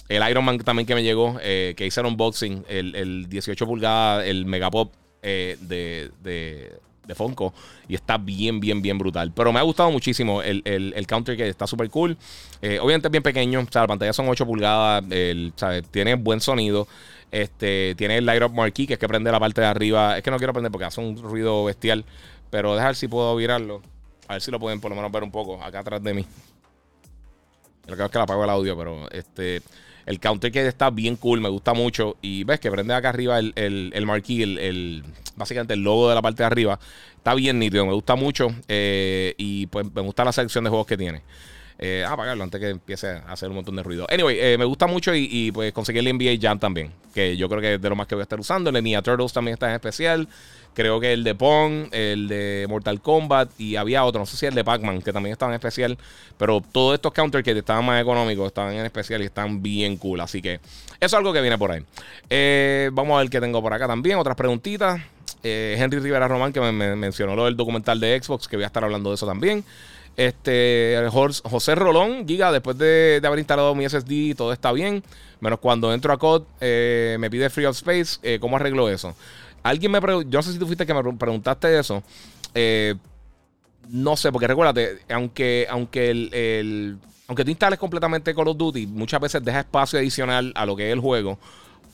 el 0.09 0.29
Iron 0.29 0.45
Man 0.45 0.59
también 0.59 0.87
que 0.87 0.95
me 0.95 1.03
llegó, 1.03 1.39
eh, 1.41 1.75
que 1.77 1.87
hice 1.87 2.01
el 2.01 2.07
unboxing, 2.07 2.65
el, 2.69 3.27
18 3.29 3.67
pulgadas, 3.67 4.27
el 4.27 4.45
Megapop 4.45 4.93
eh, 5.23 5.57
de, 5.61 6.11
de, 6.23 7.15
Funko. 7.15 7.55
Y 7.89 7.95
está 7.95 8.19
bien, 8.19 8.61
bien, 8.61 8.83
bien 8.83 8.99
brutal. 8.99 9.33
Pero 9.35 9.53
me 9.53 9.61
ha 9.61 9.63
gustado 9.63 9.91
muchísimo 9.91 10.43
el, 10.43 11.07
counter 11.07 11.37
que 11.37 11.49
está 11.49 11.67
súper 11.67 11.89
cool. 11.91 12.17
Eh, 12.61 12.79
obviamente 12.81 13.09
es 13.09 13.13
bien 13.13 13.23
pequeño, 13.23 13.61
o 13.61 13.67
sea, 13.71 13.83
la 13.83 13.89
pantalla 13.89 14.13
son 14.13 14.29
8 14.29 14.47
pulgadas, 14.47 15.05
el, 15.11 15.53
tiene 15.91 16.15
buen 16.17 16.41
sonido. 16.41 16.87
Este, 17.31 17.95
tiene 17.97 18.19
el 18.19 18.27
Light 18.27 18.43
Up 18.43 18.53
Marquee, 18.53 18.87
que 18.87 18.93
es 18.93 18.99
que 18.99 19.09
prende 19.09 19.33
la 19.33 19.41
parte 19.41 19.61
de 19.61 19.67
arriba. 19.67 20.17
Es 20.17 20.23
que 20.23 20.31
no 20.31 20.37
quiero 20.37 20.53
prender 20.53 20.71
porque 20.71 20.85
hace 20.85 21.01
un 21.01 21.17
ruido 21.17 21.65
bestial. 21.65 22.05
Pero 22.51 22.75
dejar 22.77 22.95
si 22.95 23.09
puedo 23.09 23.35
virarlo. 23.37 23.83
A 24.29 24.35
ver 24.35 24.43
si 24.43 24.51
lo 24.51 24.61
pueden 24.61 24.81
por 24.81 24.91
lo 24.91 24.97
menos 24.97 25.11
ver 25.11 25.23
un 25.23 25.31
poco 25.31 25.63
acá 25.63 25.81
atrás 25.81 26.03
de 26.03 26.15
mí. 26.15 26.27
Lo 27.87 27.97
que 27.97 28.05
es 28.05 28.11
que 28.11 28.19
le 28.19 28.25
apago 28.25 28.45
el 28.45 28.51
audio, 28.51 28.77
pero 28.77 29.11
este. 29.11 29.63
El 30.07 30.21
counter 30.21 30.53
que 30.53 30.67
está 30.67 30.91
bien 30.91 31.17
cool, 31.17 31.41
me 31.41 31.49
gusta 31.49 31.73
mucho. 31.73 32.17
Y 32.21 32.45
ves 32.45 32.61
que 32.61 32.71
prende 32.71 32.93
acá 32.93 33.09
arriba 33.09 33.39
el, 33.39 33.55
el, 33.57 34.07
marquee, 34.07 34.43
el, 34.43 35.03
básicamente 35.35 35.73
el 35.73 35.83
logo 35.83 36.11
de 36.11 36.15
la 36.15 36.21
parte 36.21 36.43
de 36.43 36.47
arriba. 36.47 36.79
Está 37.17 37.33
bien 37.33 37.59
nítido, 37.59 37.87
me 37.87 37.95
gusta 37.95 38.15
mucho. 38.15 38.49
Eh, 38.69 39.35
y 39.39 39.67
pues 39.69 39.87
me 39.95 40.03
gusta 40.03 40.25
la 40.25 40.33
selección 40.33 40.65
de 40.65 40.69
juegos 40.69 40.87
que 40.87 40.99
tiene. 40.99 41.23
Eh, 41.77 42.05
apagarlo 42.09 42.45
antes 42.45 42.61
que 42.61 42.69
empiece 42.69 43.09
a 43.09 43.33
hacer 43.33 43.49
un 43.49 43.57
montón 43.57 43.75
de 43.75 43.83
ruido. 43.83 44.07
Anyway, 44.09 44.39
eh, 44.39 44.57
me 44.57 44.65
gusta 44.65 44.87
mucho 44.87 45.13
y, 45.13 45.51
pues 45.51 45.73
conseguí 45.73 45.99
el 45.99 46.07
NBA 46.17 46.39
Jam 46.41 46.59
también, 46.59 46.93
que 47.13 47.37
yo 47.37 47.49
creo 47.49 47.61
que 47.61 47.75
es 47.75 47.83
de 47.83 47.89
lo 47.89 47.97
más 47.97 48.07
que 48.07 48.15
voy 48.15 48.23
a 48.23 48.25
estar 48.25 48.39
usando. 48.39 48.71
El 48.71 48.85
Ninja 48.85 49.03
Turtles 49.03 49.33
también 49.33 49.55
está 49.55 49.69
en 49.69 49.75
especial. 49.75 50.29
Creo 50.73 51.01
que 51.01 51.13
el 51.13 51.25
de 51.25 51.35
Pong, 51.35 51.89
el 51.93 52.29
de 52.29 52.67
Mortal 52.69 53.01
Kombat 53.01 53.51
y 53.59 53.77
había 53.77 54.05
otro, 54.05 54.21
no 54.21 54.27
sé 54.27 54.37
si 54.37 54.47
el 54.47 54.55
de 54.55 54.65
Pac-Man, 54.65 55.03
que 55.03 55.13
también 55.13 55.33
estaba 55.33 55.53
en 55.53 55.55
especial. 55.55 55.99
Pero 56.39 56.61
todos 56.61 56.95
estos 56.95 57.13
counters 57.13 57.45
que 57.45 57.51
estaban 57.51 57.85
más 57.85 58.01
económicos 58.01 58.47
estaban 58.47 58.75
en 58.75 58.85
especial 58.85 59.23
y 59.23 59.27
están 59.27 59.61
bien 59.61 59.97
cool. 59.97 60.21
Así 60.21 60.41
que 60.41 60.55
eso 60.55 60.63
es 61.01 61.15
algo 61.15 61.33
que 61.33 61.41
viene 61.41 61.59
por 61.59 61.73
ahí. 61.73 61.85
Eh, 62.31 62.91
vamos 62.93 63.17
a 63.17 63.19
ver 63.19 63.31
qué 63.31 63.41
tengo 63.41 63.61
por 63.61 63.73
acá 63.73 63.89
también. 63.89 64.19
Otras 64.19 64.37
preguntitas. 64.37 65.01
Henry 65.47 65.99
Rivera 65.99 66.27
Román, 66.27 66.55
que 66.55 66.61
me, 66.61 66.97
mencionó 66.97 67.37
lo 67.37 67.45
del 67.45 67.55
documental 67.55 68.01
de 68.01 68.19
Xbox, 68.19 68.49
que 68.49 68.57
voy 68.57 68.65
a 68.65 68.69
estar 68.69 68.83
hablando 68.83 69.11
de 69.11 69.17
eso 69.17 69.27
también. 69.27 69.63
Este, 70.17 71.09
José 71.11 71.75
Rolón, 71.75 72.27
Giga, 72.27 72.53
después 72.53 72.79
de, 72.79 73.21
haber 73.25 73.39
instalado 73.39 73.75
mi 73.75 73.89
SSD, 73.89 74.37
todo 74.37 74.53
está 74.53 74.73
bien. 74.73 75.03
Menos 75.41 75.59
cuando 75.59 75.93
entro 75.93 76.13
a 76.13 76.19
COD, 76.19 76.45
eh, 76.61 77.17
me 77.19 77.31
pide 77.31 77.51
Free 77.51 77.67
of 77.67 77.77
Space. 77.77 78.19
Eh, 78.23 78.39
¿Cómo 78.41 78.57
arreglo 78.57 78.89
eso? 78.89 79.15
Alguien 79.63 79.91
me 79.93 80.01
preguntó, 80.01 80.31
yo 80.31 80.39
no 80.39 80.43
sé 80.43 80.53
si 80.53 80.59
tú 80.59 80.67
fuiste 80.67 80.87
que 80.87 80.95
me 80.95 81.03
preguntaste 81.15 81.79
eso. 81.79 82.03
Eh, 82.55 82.95
no 83.89 84.17
sé, 84.17 84.31
porque 84.31 84.47
recuérdate, 84.47 85.01
aunque, 85.11 85.67
aunque 85.69 86.11
el, 86.11 86.99
aunque 87.27 87.45
tú 87.45 87.51
instales 87.51 87.79
completamente 87.79 88.35
Call 88.35 88.49
of 88.49 88.57
Duty, 88.57 88.87
muchas 88.87 89.21
veces 89.21 89.45
deja 89.45 89.61
espacio 89.61 89.99
adicional 89.99 90.53
a 90.55 90.65
lo 90.65 90.77
que 90.77 90.87
es 90.89 90.93
el 90.93 91.01
juego 91.01 91.39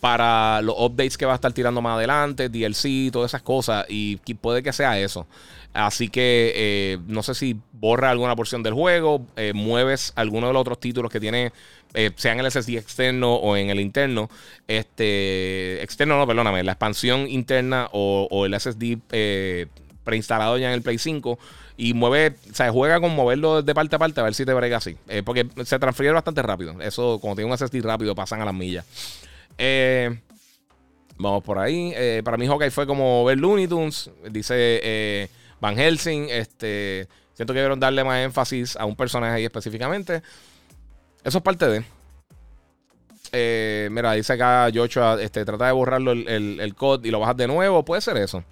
para 0.00 0.62
los 0.62 0.74
updates 0.78 1.18
que 1.18 1.26
va 1.26 1.32
a 1.32 1.34
estar 1.34 1.52
tirando 1.52 1.82
más 1.82 1.96
adelante, 1.96 2.48
DLC, 2.48 3.10
todas 3.12 3.30
esas 3.30 3.42
cosas, 3.42 3.84
y 3.88 4.16
puede 4.16 4.62
que 4.62 4.72
sea 4.72 4.98
eso. 4.98 5.26
Así 5.72 6.08
que 6.08 6.52
eh, 6.54 6.98
no 7.06 7.22
sé 7.22 7.34
si 7.34 7.56
borra 7.72 8.10
alguna 8.10 8.34
porción 8.34 8.62
del 8.62 8.74
juego, 8.74 9.24
eh, 9.36 9.52
mueves 9.54 10.12
alguno 10.16 10.48
de 10.48 10.52
los 10.52 10.60
otros 10.60 10.80
títulos 10.80 11.12
que 11.12 11.20
tiene, 11.20 11.52
eh, 11.94 12.10
sea 12.16 12.32
en 12.32 12.40
el 12.40 12.50
SSD 12.50 12.76
externo 12.76 13.34
o 13.34 13.56
en 13.56 13.70
el 13.70 13.78
interno. 13.78 14.28
Este, 14.66 15.82
externo, 15.82 16.18
no, 16.18 16.26
perdóname, 16.26 16.64
la 16.64 16.72
expansión 16.72 17.28
interna 17.28 17.88
o, 17.92 18.44
el 18.46 18.58
SSD 18.58 19.68
preinstalado 20.02 20.58
ya 20.58 20.68
en 20.68 20.74
el 20.74 20.82
Play 20.82 20.98
5 20.98 21.38
y 21.76 21.94
mueve, 21.94 22.34
o 22.50 22.54
sea, 22.54 22.72
juega 22.72 23.00
con 23.00 23.14
moverlo 23.14 23.62
de 23.62 23.74
parte 23.74 23.94
a 23.94 23.98
parte 23.98 24.20
a 24.20 24.24
ver 24.24 24.34
si 24.34 24.44
te 24.44 24.52
brega 24.52 24.78
así. 24.78 24.96
porque 25.24 25.46
se 25.64 25.78
transfiere 25.78 26.12
bastante 26.12 26.42
rápido. 26.42 26.80
Eso, 26.80 27.20
como 27.20 27.36
tiene 27.36 27.50
un 27.50 27.56
SSD 27.56 27.80
rápido, 27.82 28.14
pasan 28.16 28.42
a 28.42 28.44
las 28.44 28.54
millas. 28.54 28.84
vamos 31.16 31.44
por 31.44 31.60
ahí. 31.60 31.94
para 32.24 32.36
mí, 32.36 32.48
Hawkeye 32.48 32.72
fue 32.72 32.88
como 32.88 33.24
ver 33.24 33.38
Looney 33.38 33.68
Tunes. 33.68 34.10
Dice 34.30 35.30
Van 35.60 35.76
Helsing, 35.76 36.28
este, 36.30 37.08
siento 37.34 37.52
que 37.52 37.58
debieron 37.58 37.80
darle 37.80 38.04
más 38.04 38.18
énfasis 38.20 38.76
a 38.76 38.84
un 38.84 38.96
personaje 38.96 39.34
ahí 39.34 39.44
específicamente. 39.44 40.22
Eso 41.22 41.38
es 41.38 41.44
parte 41.44 41.66
de. 41.66 41.84
Eh, 43.32 43.88
mira, 43.92 44.12
dice 44.14 44.32
acá 44.32 44.68
Joshua, 44.74 45.18
este, 45.20 45.44
trata 45.44 45.66
de 45.66 45.72
borrarlo 45.72 46.12
el, 46.12 46.58
el, 46.60 46.74
code 46.74 47.06
y 47.06 47.10
lo 47.10 47.20
bajas 47.20 47.36
de 47.36 47.46
nuevo. 47.46 47.84
Puede 47.84 48.00
ser 48.00 48.16
eso. 48.16 48.42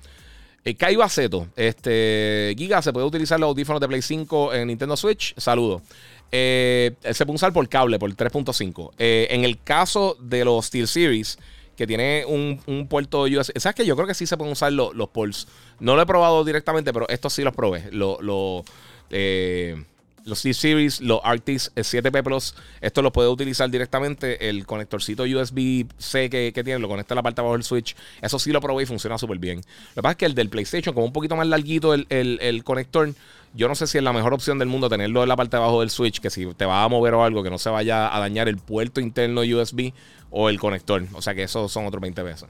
Eh, 0.64 0.74
Kai 0.74 0.96
Baceto, 0.96 1.48
este, 1.56 2.54
Giga, 2.56 2.82
¿se 2.82 2.92
puede 2.92 3.06
utilizar 3.06 3.40
los 3.40 3.48
audífonos 3.48 3.80
de 3.80 3.88
Play 3.88 4.02
5 4.02 4.54
en 4.54 4.68
Nintendo 4.68 4.96
Switch? 4.96 5.34
Saludos. 5.38 5.82
Eh, 6.30 6.94
se 7.10 7.24
puede 7.24 7.36
usar 7.36 7.52
por 7.52 7.66
cable, 7.68 7.98
por 7.98 8.10
3.5. 8.14 8.92
Eh, 8.98 9.28
en 9.30 9.44
el 9.44 9.62
caso 9.62 10.16
de 10.20 10.44
los 10.44 10.66
Steel 10.66 10.86
Series, 10.86 11.38
que 11.78 11.86
tiene 11.86 12.24
un, 12.26 12.88
puerto 12.88 13.22
USB. 13.22 13.56
¿Sabes 13.56 13.76
que 13.76 13.86
Yo 13.86 13.94
creo 13.94 14.08
que 14.08 14.14
sí 14.14 14.26
se 14.26 14.36
pueden 14.36 14.52
usar 14.52 14.72
los, 14.72 14.92
los 14.96 15.10
ports. 15.10 15.46
No 15.78 15.94
lo 15.94 16.02
he 16.02 16.06
probado 16.06 16.44
directamente, 16.44 16.92
pero 16.92 17.08
estos 17.08 17.32
sí 17.32 17.44
los 17.44 17.54
probé. 17.54 17.88
Lo, 17.92 18.64
eh, 19.10 19.84
los 20.28 20.40
C-Series, 20.40 21.00
los 21.00 21.20
Arctis 21.24 21.72
7P 21.74 22.22
Plus, 22.22 22.54
esto 22.80 23.02
lo 23.02 23.12
puede 23.12 23.28
utilizar 23.28 23.68
directamente. 23.70 24.48
El 24.48 24.66
conectorcito 24.66 25.24
USB-C 25.24 26.30
que, 26.30 26.52
tiene, 26.64 26.78
lo 26.78 26.88
conecta 26.88 27.14
a 27.14 27.16
la 27.16 27.22
parte 27.22 27.40
de 27.40 27.42
abajo 27.42 27.56
del 27.56 27.64
Switch. 27.64 27.96
Eso 28.20 28.38
sí 28.38 28.52
lo 28.52 28.60
probé 28.60 28.84
y 28.84 28.86
funciona 28.86 29.18
súper 29.18 29.38
bien. 29.38 29.58
Lo 29.58 29.94
que 29.94 30.02
pasa 30.02 30.12
es 30.12 30.16
que 30.18 30.26
el 30.26 30.34
del 30.34 30.50
PlayStation, 30.50 30.94
como 30.94 31.06
un 31.06 31.12
poquito 31.12 31.36
más 31.36 31.46
larguito 31.46 31.94
el, 31.94 32.06
el 32.08 32.64
conector, 32.64 33.12
yo 33.54 33.68
no 33.68 33.74
sé 33.74 33.86
si 33.86 33.98
es 33.98 34.04
la 34.04 34.12
mejor 34.12 34.34
opción 34.34 34.58
del 34.58 34.68
mundo 34.68 34.88
tenerlo 34.88 35.22
en 35.22 35.28
la 35.28 35.36
parte 35.36 35.56
de 35.56 35.62
abajo 35.62 35.80
del 35.80 35.90
Switch, 35.90 36.20
que 36.20 36.30
si 36.30 36.46
te 36.54 36.66
va 36.66 36.84
a 36.84 36.88
mover 36.88 37.14
o 37.14 37.24
algo, 37.24 37.42
que 37.42 37.50
no 37.50 37.58
se 37.58 37.70
vaya 37.70 38.14
a 38.14 38.20
dañar 38.20 38.48
el 38.48 38.58
puerto 38.58 39.00
interno 39.00 39.40
USB 39.40 39.92
o 40.30 40.48
el 40.48 40.60
conector. 40.60 41.04
O 41.14 41.22
sea 41.22 41.34
que 41.34 41.44
esos 41.44 41.72
son 41.72 41.86
otros 41.86 42.00
20 42.00 42.22
pesos. 42.22 42.48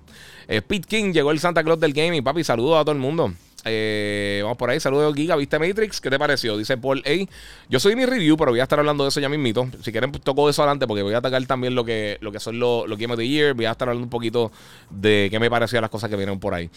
Eh, 0.49 0.63
Pete 0.63 0.89
King 0.89 1.13
llegó 1.13 1.31
el 1.31 1.39
Santa 1.39 1.63
Claus 1.63 1.79
del 1.81 1.93
gaming, 1.93 2.25
papi. 2.25 2.43
Saludos 2.43 2.81
a 2.81 2.83
todo 2.83 2.93
el 2.93 2.99
mundo. 2.99 3.33
Eh, 3.69 4.41
vamos 4.43 4.57
por 4.57 4.71
ahí, 4.71 4.81
saludos 4.81 5.15
Giga, 5.15 5.37
¿viste 5.37 5.59
Matrix? 5.59 6.01
¿Qué 6.01 6.11
te 6.11 6.19
pareció? 6.19 6.57
Dice 6.57 6.77
Paul 6.77 7.03
A. 7.07 7.29
Yo 7.69 7.81
soy 7.81 7.97
mi 7.97 8.07
review, 8.07 8.37
pero 8.37 8.51
voy 8.51 8.61
a 8.61 8.65
estar 8.65 8.79
hablando 8.79 9.05
de 9.05 9.09
eso 9.09 9.21
ya 9.21 9.29
mismito. 9.29 9.69
Si 9.83 9.93
quieren, 9.93 10.11
pues, 10.11 10.23
toco 10.23 10.49
eso 10.49 10.63
adelante 10.63 10.87
porque 10.87 11.03
voy 11.03 11.15
a 11.15 11.19
atacar 11.19 11.45
también 11.47 11.75
lo 11.75 11.85
que, 11.85 12.19
lo 12.21 12.33
que 12.33 12.41
son 12.41 12.59
los, 12.59 12.89
los 12.89 12.99
Game 12.99 13.13
of 13.13 13.19
the 13.19 13.29
Year. 13.29 13.55
Voy 13.55 13.67
a 13.67 13.73
estar 13.73 13.89
hablando 13.89 14.05
un 14.05 14.11
poquito 14.11 14.51
de 14.91 15.29
qué 15.31 15.39
me 15.39 15.51
pareció 15.51 15.81
las 15.81 15.91
cosas 15.91 16.11
que 16.11 16.17
vienen 16.17 16.39
por 16.39 16.55
ahí. 16.55 16.71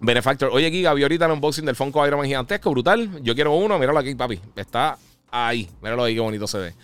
Benefactor, 0.00 0.50
oye 0.52 0.70
Giga, 0.70 0.94
vi 0.94 1.02
ahorita 1.02 1.26
el 1.26 1.32
unboxing 1.32 1.64
del 1.64 1.74
Funko 1.74 2.06
Iron 2.06 2.18
Man 2.18 2.28
gigantesco, 2.28 2.70
brutal. 2.70 3.22
Yo 3.22 3.34
quiero 3.34 3.54
uno, 3.54 3.78
míralo 3.78 3.98
aquí, 3.98 4.14
papi. 4.14 4.40
Está 4.54 4.96
ahí, 5.30 5.68
míralo 5.82 6.04
ahí, 6.04 6.14
qué 6.14 6.20
bonito 6.20 6.46
se 6.46 6.58
ve. 6.58 6.74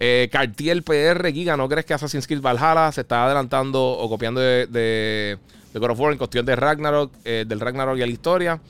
Eh, 0.00 0.28
Cartier 0.30 0.82
PR, 0.82 1.32
Giga, 1.32 1.56
¿no 1.56 1.68
crees 1.68 1.86
que 1.86 1.94
Assassin's 1.94 2.26
Creed 2.26 2.40
Valhalla 2.40 2.90
se 2.92 3.02
está 3.02 3.24
adelantando 3.26 3.82
o 3.82 4.08
copiando 4.08 4.40
de, 4.40 4.66
de, 4.66 5.38
God 5.78 5.90
of 5.90 6.00
War 6.00 6.12
en 6.12 6.18
cuestión 6.18 6.44
de 6.44 6.56
Ragnarok, 6.56 7.12
eh, 7.24 7.44
del 7.46 7.60
Ragnarok 7.60 7.96
y 7.96 8.00
la 8.00 8.06
historia? 8.06 8.60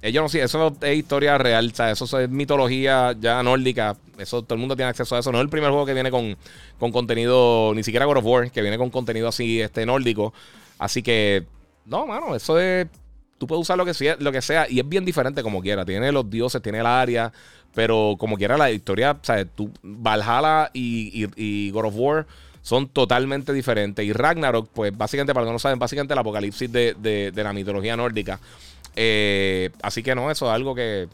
Eh, 0.00 0.12
yo 0.12 0.22
no 0.22 0.28
sé, 0.28 0.42
eso 0.42 0.76
es 0.80 0.98
historia 0.98 1.38
real, 1.38 1.72
o 1.76 1.82
eso 1.84 2.20
es 2.20 2.28
mitología 2.28 3.14
ya 3.18 3.42
nórdica. 3.42 3.96
Eso 4.18 4.42
todo 4.42 4.54
el 4.54 4.60
mundo 4.60 4.76
tiene 4.76 4.90
acceso 4.90 5.16
a 5.16 5.18
eso. 5.18 5.32
No 5.32 5.38
es 5.38 5.42
el 5.42 5.48
primer 5.48 5.70
juego 5.70 5.86
que 5.86 5.94
viene 5.94 6.10
con, 6.10 6.36
con 6.78 6.92
contenido, 6.92 7.72
ni 7.74 7.82
siquiera 7.82 8.04
God 8.04 8.18
of 8.18 8.24
War, 8.24 8.50
que 8.50 8.62
viene 8.62 8.78
con 8.78 8.90
contenido 8.90 9.28
así 9.28 9.60
este 9.60 9.84
nórdico. 9.86 10.34
Así 10.78 11.02
que, 11.02 11.46
no, 11.86 12.06
mano, 12.06 12.36
eso 12.36 12.58
es 12.60 12.86
tú 13.38 13.46
puedes 13.46 13.62
usar 13.62 13.76
lo 13.76 13.84
que 13.84 13.94
sea, 13.94 14.16
lo 14.18 14.32
que 14.32 14.42
sea 14.42 14.66
y 14.68 14.80
es 14.80 14.88
bien 14.88 15.04
diferente 15.04 15.42
como 15.42 15.60
quiera. 15.60 15.84
Tiene 15.84 16.12
los 16.12 16.28
dioses, 16.28 16.62
tiene 16.62 16.80
el 16.80 16.86
área, 16.86 17.32
pero 17.74 18.16
como 18.18 18.36
quiera, 18.36 18.56
la 18.56 18.70
historia, 18.70 19.18
¿sabes? 19.22 19.46
Tú, 19.54 19.70
Valhalla 19.82 20.70
y, 20.72 21.26
y, 21.36 21.70
God 21.70 21.86
of 21.86 21.94
War 21.96 22.26
son 22.62 22.88
totalmente 22.88 23.52
diferentes. 23.52 24.04
Y 24.04 24.12
Ragnarok, 24.12 24.68
pues 24.72 24.96
básicamente, 24.96 25.34
para 25.34 25.44
los 25.44 25.50
que 25.50 25.54
no 25.54 25.58
saben, 25.58 25.78
básicamente 25.78 26.14
el 26.14 26.18
apocalipsis 26.18 26.70
de, 26.70 27.32
la 27.34 27.52
mitología 27.52 27.96
nórdica. 27.96 28.40
Eh, 28.96 29.70
así 29.82 30.02
que 30.02 30.14
no, 30.14 30.30
eso 30.30 30.46
es 30.46 30.52
algo 30.52 30.74
que 30.74 31.08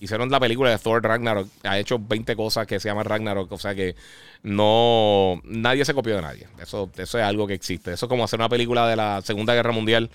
hicieron 0.00 0.30
la 0.30 0.38
película 0.38 0.70
de 0.70 0.78
Thor 0.78 1.02
Ragnarok. 1.02 1.48
Ha 1.64 1.78
hecho 1.78 1.98
20 1.98 2.36
cosas 2.36 2.66
que 2.66 2.78
se 2.78 2.88
llaman 2.88 3.04
Ragnarok. 3.04 3.50
O 3.50 3.58
sea 3.58 3.74
que 3.74 3.96
no. 4.42 5.40
Nadie 5.44 5.84
se 5.84 5.94
copió 5.94 6.14
de 6.14 6.22
nadie. 6.22 6.46
Eso, 6.62 6.90
eso 6.96 7.18
es 7.18 7.24
algo 7.24 7.46
que 7.46 7.54
existe. 7.54 7.92
Eso 7.92 8.06
es 8.06 8.08
como 8.08 8.24
hacer 8.24 8.38
una 8.38 8.48
película 8.48 8.88
de 8.88 8.96
la 8.96 9.20
Segunda 9.22 9.52
Guerra 9.52 9.72
Mundial 9.72 10.10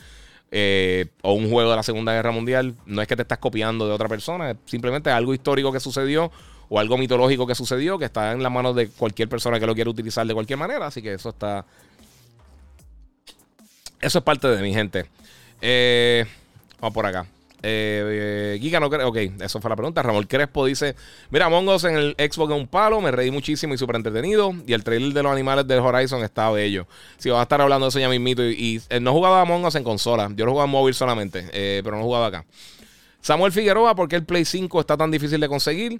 eh, 0.51 1.07
o 1.21 1.33
un 1.33 1.49
juego 1.49 1.69
de 1.69 1.75
la 1.75 1.83
Segunda 1.83 2.13
Guerra 2.13 2.31
Mundial, 2.31 2.75
no 2.85 3.01
es 3.01 3.07
que 3.07 3.15
te 3.15 3.21
estás 3.21 3.37
copiando 3.37 3.87
de 3.87 3.93
otra 3.93 4.07
persona, 4.07 4.51
es 4.51 4.57
simplemente 4.65 5.09
algo 5.09 5.33
histórico 5.33 5.71
que 5.71 5.79
sucedió 5.79 6.31
o 6.69 6.79
algo 6.79 6.97
mitológico 6.97 7.47
que 7.47 7.55
sucedió 7.55 7.97
que 7.97 8.05
está 8.05 8.31
en 8.31 8.43
las 8.43 8.51
manos 8.51 8.75
de 8.75 8.89
cualquier 8.89 9.27
persona 9.27 9.59
que 9.59 9.65
lo 9.65 9.75
quiera 9.75 9.89
utilizar 9.89 10.25
de 10.25 10.33
cualquier 10.33 10.59
manera. 10.59 10.85
Así 10.85 11.01
que 11.01 11.13
eso 11.13 11.29
está. 11.29 11.65
Eso 13.99 14.19
es 14.19 14.23
parte 14.23 14.47
de 14.47 14.61
mi 14.61 14.73
gente. 14.73 15.05
Eh, 15.61 16.25
vamos 16.79 16.93
por 16.93 17.05
acá. 17.05 17.25
Eh, 17.61 18.57
Giga 18.61 18.79
no 18.79 18.89
cree. 18.89 19.03
Ok, 19.03 19.17
eso 19.41 19.59
fue 19.61 19.69
la 19.69 19.75
pregunta. 19.75 20.01
Ramón 20.01 20.25
Crespo 20.25 20.65
dice: 20.65 20.95
Mira, 21.29 21.49
Mongos 21.49 21.83
en 21.83 21.95
el 21.95 22.15
Xbox 22.17 22.53
es 22.53 22.59
un 22.59 22.67
palo. 22.67 23.01
Me 23.01 23.11
reí 23.11 23.31
muchísimo 23.31 23.73
y 23.73 23.77
súper 23.77 23.97
entretenido. 23.97 24.53
Y 24.65 24.73
el 24.73 24.83
trailer 24.83 25.13
de 25.13 25.23
los 25.23 25.31
animales 25.31 25.67
del 25.67 25.79
Horizon 25.79 26.23
está 26.23 26.49
bello. 26.51 26.87
Si 27.17 27.29
vas 27.29 27.39
a 27.39 27.43
estar 27.43 27.61
hablando 27.61 27.85
de 27.85 27.89
eso 27.89 27.99
ya 27.99 28.09
mismito. 28.09 28.45
Y, 28.45 28.53
y 28.53 28.81
eh, 28.89 28.99
no 28.99 29.13
jugaba 29.13 29.41
Among 29.41 29.65
Us 29.65 29.75
en 29.75 29.83
consola. 29.83 30.29
Yo 30.35 30.45
lo 30.45 30.51
jugaba 30.51 30.65
en 30.65 30.71
móvil 30.71 30.93
solamente. 30.93 31.49
Eh, 31.51 31.81
pero 31.83 31.97
no 31.97 32.03
jugaba 32.03 32.27
acá. 32.27 32.45
Samuel 33.21 33.51
Figueroa, 33.51 33.95
¿por 33.95 34.07
qué 34.07 34.15
el 34.15 34.23
Play 34.23 34.45
5 34.45 34.79
está 34.79 34.95
tan 34.95 35.11
difícil 35.11 35.39
de 35.39 35.47
conseguir? 35.47 35.99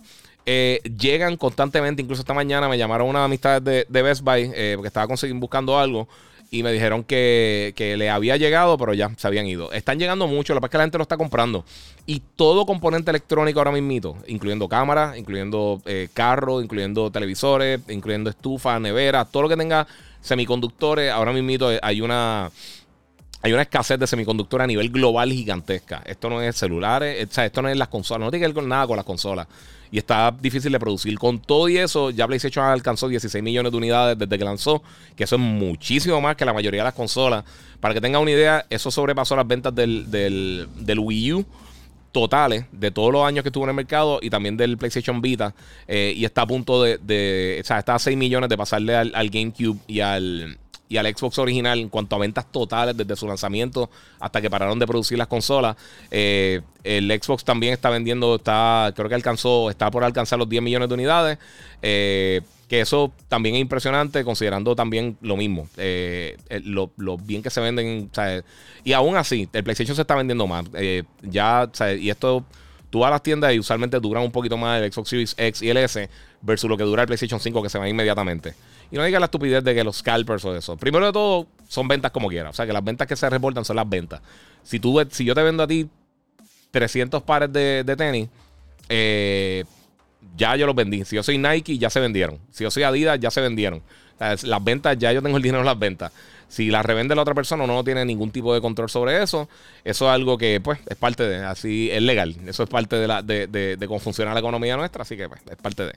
llegan 0.97 1.37
constantemente, 1.37 2.01
incluso 2.01 2.23
esta 2.23 2.33
mañana 2.33 2.67
me 2.67 2.75
llamaron 2.75 3.07
unas 3.07 3.25
amistades 3.25 3.63
de, 3.63 3.85
de 3.87 4.01
Best 4.01 4.23
Buy 4.23 4.47
porque 4.73 4.87
estaba 4.87 5.05
buscando 5.35 5.77
algo 5.77 6.07
y 6.51 6.63
me 6.63 6.71
dijeron 6.71 7.03
que, 7.03 7.73
le 7.97 8.09
había 8.09 8.37
llegado, 8.37 8.77
pero 8.77 8.93
ya 8.93 9.11
se 9.17 9.27
habían 9.27 9.45
ido. 9.45 9.71
Están 9.71 9.99
llegando 9.99 10.27
mucho, 10.27 10.53
que 10.53 10.59
pasa 10.59 10.67
es 10.67 10.71
que 10.71 10.77
la 10.77 10.83
gente 10.83 10.97
lo 10.97 11.03
está 11.03 11.17
comprando. 11.17 11.63
Y 12.05 12.21
todo 12.35 12.65
componente 12.65 13.11
electrónico 13.11 13.59
ahora 13.59 13.71
mismo, 13.71 14.17
incluyendo 14.27 14.67
cámaras, 14.67 15.17
incluyendo 15.17 15.81
eh, 15.85 16.09
carros, 16.13 16.63
incluyendo 16.63 17.11
televisores, 17.11 17.79
incluyendo 17.89 18.29
estufas, 18.29 18.81
neveras, 18.81 19.31
todo 19.31 19.43
lo 19.43 19.49
que 19.49 19.57
tenga 19.57 19.87
semiconductores, 20.21 21.11
ahora 21.11 21.33
mismo 21.33 21.67
hay 21.81 22.01
una... 22.01 22.51
Hay 23.41 23.53
una 23.53 23.61
escasez 23.61 23.97
de 23.97 24.07
semiconductores 24.07 24.65
a 24.65 24.67
nivel 24.67 24.89
global 24.89 25.31
gigantesca. 25.31 26.01
Esto 26.05 26.29
no 26.29 26.41
es 26.41 26.55
celulares, 26.55 27.27
o 27.29 27.33
sea, 27.33 27.45
esto 27.45 27.61
no 27.61 27.69
es 27.69 27.77
las 27.77 27.87
consolas, 27.87 28.25
no 28.25 28.31
tiene 28.31 28.45
que 28.45 28.53
ver 28.53 28.65
nada 28.65 28.85
con 28.85 28.97
las 28.97 29.05
consolas 29.05 29.47
y 29.91 29.97
está 29.97 30.33
difícil 30.39 30.71
de 30.71 30.79
producir. 30.79 31.17
Con 31.17 31.39
todo 31.39 31.69
y 31.69 31.77
eso, 31.77 32.09
ya 32.11 32.27
PlayStation 32.27 32.65
alcanzó 32.65 33.07
16 33.07 33.43
millones 33.43 33.71
de 33.71 33.77
unidades 33.77 34.17
desde 34.17 34.37
que 34.37 34.43
lanzó, 34.43 34.83
que 35.15 35.23
eso 35.23 35.35
es 35.35 35.41
muchísimo 35.41 36.19
más 36.21 36.35
que 36.35 36.45
la 36.45 36.53
mayoría 36.53 36.81
de 36.81 36.85
las 36.85 36.93
consolas. 36.93 37.43
Para 37.79 37.93
que 37.93 38.01
tengan 38.01 38.21
una 38.21 38.31
idea, 38.31 38.65
eso 38.69 38.91
sobrepasó 38.91 39.35
las 39.35 39.47
ventas 39.47 39.73
del, 39.73 40.67
Wii 40.97 41.33
U 41.33 41.45
totales 42.11 42.65
de 42.71 42.89
todos 42.89 43.13
los 43.13 43.23
años 43.23 43.43
que 43.43 43.49
estuvo 43.49 43.65
en 43.65 43.69
el 43.69 43.75
mercado 43.75 44.17
y 44.19 44.31
también 44.31 44.57
del 44.57 44.77
PlayStation 44.77 45.21
Vita. 45.21 45.53
Eh, 45.87 46.13
y 46.15 46.25
está 46.25 46.41
a 46.41 46.47
punto 46.47 46.83
de, 46.83 47.59
O 47.61 47.65
sea, 47.65 47.79
está 47.79 47.95
a 47.95 47.99
6 47.99 48.17
millones 48.17 48.49
de 48.49 48.57
pasarle 48.57 48.95
al, 48.95 49.29
GameCube 49.29 49.79
y 49.87 49.99
al, 49.99 50.57
y 50.89 50.97
al 50.97 51.05
Xbox 51.05 51.37
original 51.37 51.79
en 51.79 51.89
cuanto 51.89 52.15
a 52.15 52.19
ventas 52.19 52.51
totales 52.51 52.97
desde 52.97 53.15
su 53.15 53.27
lanzamiento 53.27 53.91
hasta 54.19 54.41
que 54.41 54.49
pararon 54.49 54.79
de 54.79 54.87
producir 54.87 55.19
las 55.19 55.27
consolas. 55.27 55.77
Eh, 56.09 56.61
el 56.83 57.07
Xbox 57.21 57.45
también 57.45 57.73
está 57.73 57.91
vendiendo, 57.91 58.35
está, 58.35 58.91
creo 58.95 59.07
que 59.07 59.15
alcanzó, 59.15 59.69
está 59.69 59.91
por 59.91 60.03
alcanzar 60.03 60.39
los 60.39 60.49
10 60.49 60.63
millones 60.63 60.89
de 60.89 60.95
unidades. 60.95 61.37
Eh, 61.83 62.41
que 62.67 62.81
eso 62.81 63.11
también 63.27 63.55
es 63.55 63.61
impresionante, 63.61 64.23
considerando 64.23 64.75
también 64.75 65.17
lo 65.21 65.37
mismo. 65.37 65.67
Eh, 65.77 66.37
lo, 66.63 66.91
bien 67.17 67.41
que 67.41 67.49
se 67.49 67.61
venden. 67.61 68.11
Y 68.83 68.93
aún 68.93 69.15
así, 69.15 69.47
el 69.53 69.63
PlayStation 69.63 69.95
se 69.95 70.01
está 70.01 70.15
vendiendo 70.15 70.45
más. 70.45 70.65
Ya, 71.23 71.69
y 71.99 72.09
esto, 72.09 72.45
tú 72.91 73.05
a 73.05 73.09
las 73.09 73.23
tiendas 73.23 73.53
y 73.53 73.59
usualmente 73.59 73.99
duran 73.99 74.23
un 74.23 74.31
poquito 74.31 74.55
más 74.55 74.81
el 74.81 74.91
Xbox 74.91 75.09
Series 75.09 75.35
X 75.37 75.61
y 75.63 75.69
el 75.69 75.77
S 75.77 76.09
versus 76.41 76.69
lo 76.69 76.77
que 76.77 76.83
dura 76.83 77.03
el 77.03 77.07
PlayStation 77.07 77.39
5 77.39 77.63
que 77.63 77.69
se 77.69 77.79
va 77.79 77.87
inmediatamente. 77.89 78.53
Y 78.91 78.95
no 78.97 79.03
digas 79.03 79.19
la 79.19 79.25
estupidez 79.25 79.63
de 79.63 79.75
que 79.75 79.83
los 79.83 79.97
scalpers 79.97 80.43
o 80.45 80.55
eso. 80.55 80.77
Primero 80.77 81.05
de 81.05 81.11
todo, 81.11 81.47
son 81.67 81.87
ventas 81.87 82.11
como 82.11 82.27
quiera. 82.27 82.49
O 82.49 82.53
sea, 82.53 82.65
que 82.65 82.73
las 82.73 82.83
ventas 82.83 83.07
que 83.07 83.15
se 83.15 83.29
reportan 83.29 83.65
son 83.65 83.75
las 83.75 83.87
ventas. 83.87 84.21
Si, 84.63 84.79
tú, 84.79 84.99
si 85.11 85.25
yo 85.25 85.35
te 85.35 85.43
vendo 85.43 85.63
a 85.63 85.67
ti 85.67 85.87
300 86.71 87.21
pares 87.23 87.51
de, 87.51 87.83
de 87.83 87.95
tenis, 87.95 88.29
eh, 88.87 89.63
ya 90.35 90.55
yo 90.55 90.65
los 90.65 90.75
vendí. 90.75 91.05
Si 91.05 91.15
yo 91.15 91.23
soy 91.23 91.37
Nike, 91.37 91.77
ya 91.77 91.89
se 91.89 91.99
vendieron. 91.99 92.39
Si 92.51 92.63
yo 92.63 92.71
soy 92.71 92.83
Adidas, 92.83 93.19
ya 93.19 93.31
se 93.31 93.41
vendieron. 93.41 93.81
las 94.19 94.63
ventas, 94.63 94.97
ya 94.97 95.11
yo 95.11 95.21
tengo 95.21 95.37
el 95.37 95.43
dinero 95.43 95.59
en 95.59 95.65
las 95.65 95.79
ventas. 95.79 96.11
Si 96.49 96.69
las 96.69 96.85
revende 96.85 97.15
la 97.15 97.21
otra 97.21 97.33
persona, 97.33 97.65
no 97.65 97.83
tiene 97.83 98.03
ningún 98.03 98.31
tipo 98.31 98.53
de 98.53 98.59
control 98.59 98.89
sobre 98.89 99.21
eso. 99.23 99.47
Eso 99.83 100.05
es 100.05 100.11
algo 100.11 100.37
que, 100.37 100.59
pues, 100.59 100.79
es 100.87 100.97
parte 100.97 101.23
de, 101.23 101.45
así, 101.45 101.89
es 101.91 102.01
legal. 102.01 102.35
Eso 102.45 102.63
es 102.63 102.69
parte 102.69 102.95
de, 102.97 103.07
la, 103.07 103.21
de, 103.21 103.47
de, 103.47 103.87
cómo 103.87 103.99
funciona 103.99 104.33
la 104.33 104.39
economía 104.39 104.75
nuestra, 104.75 105.03
así 105.03 105.15
que, 105.15 105.29
pues, 105.29 105.41
es 105.49 105.57
parte 105.57 105.85
de. 105.85 105.93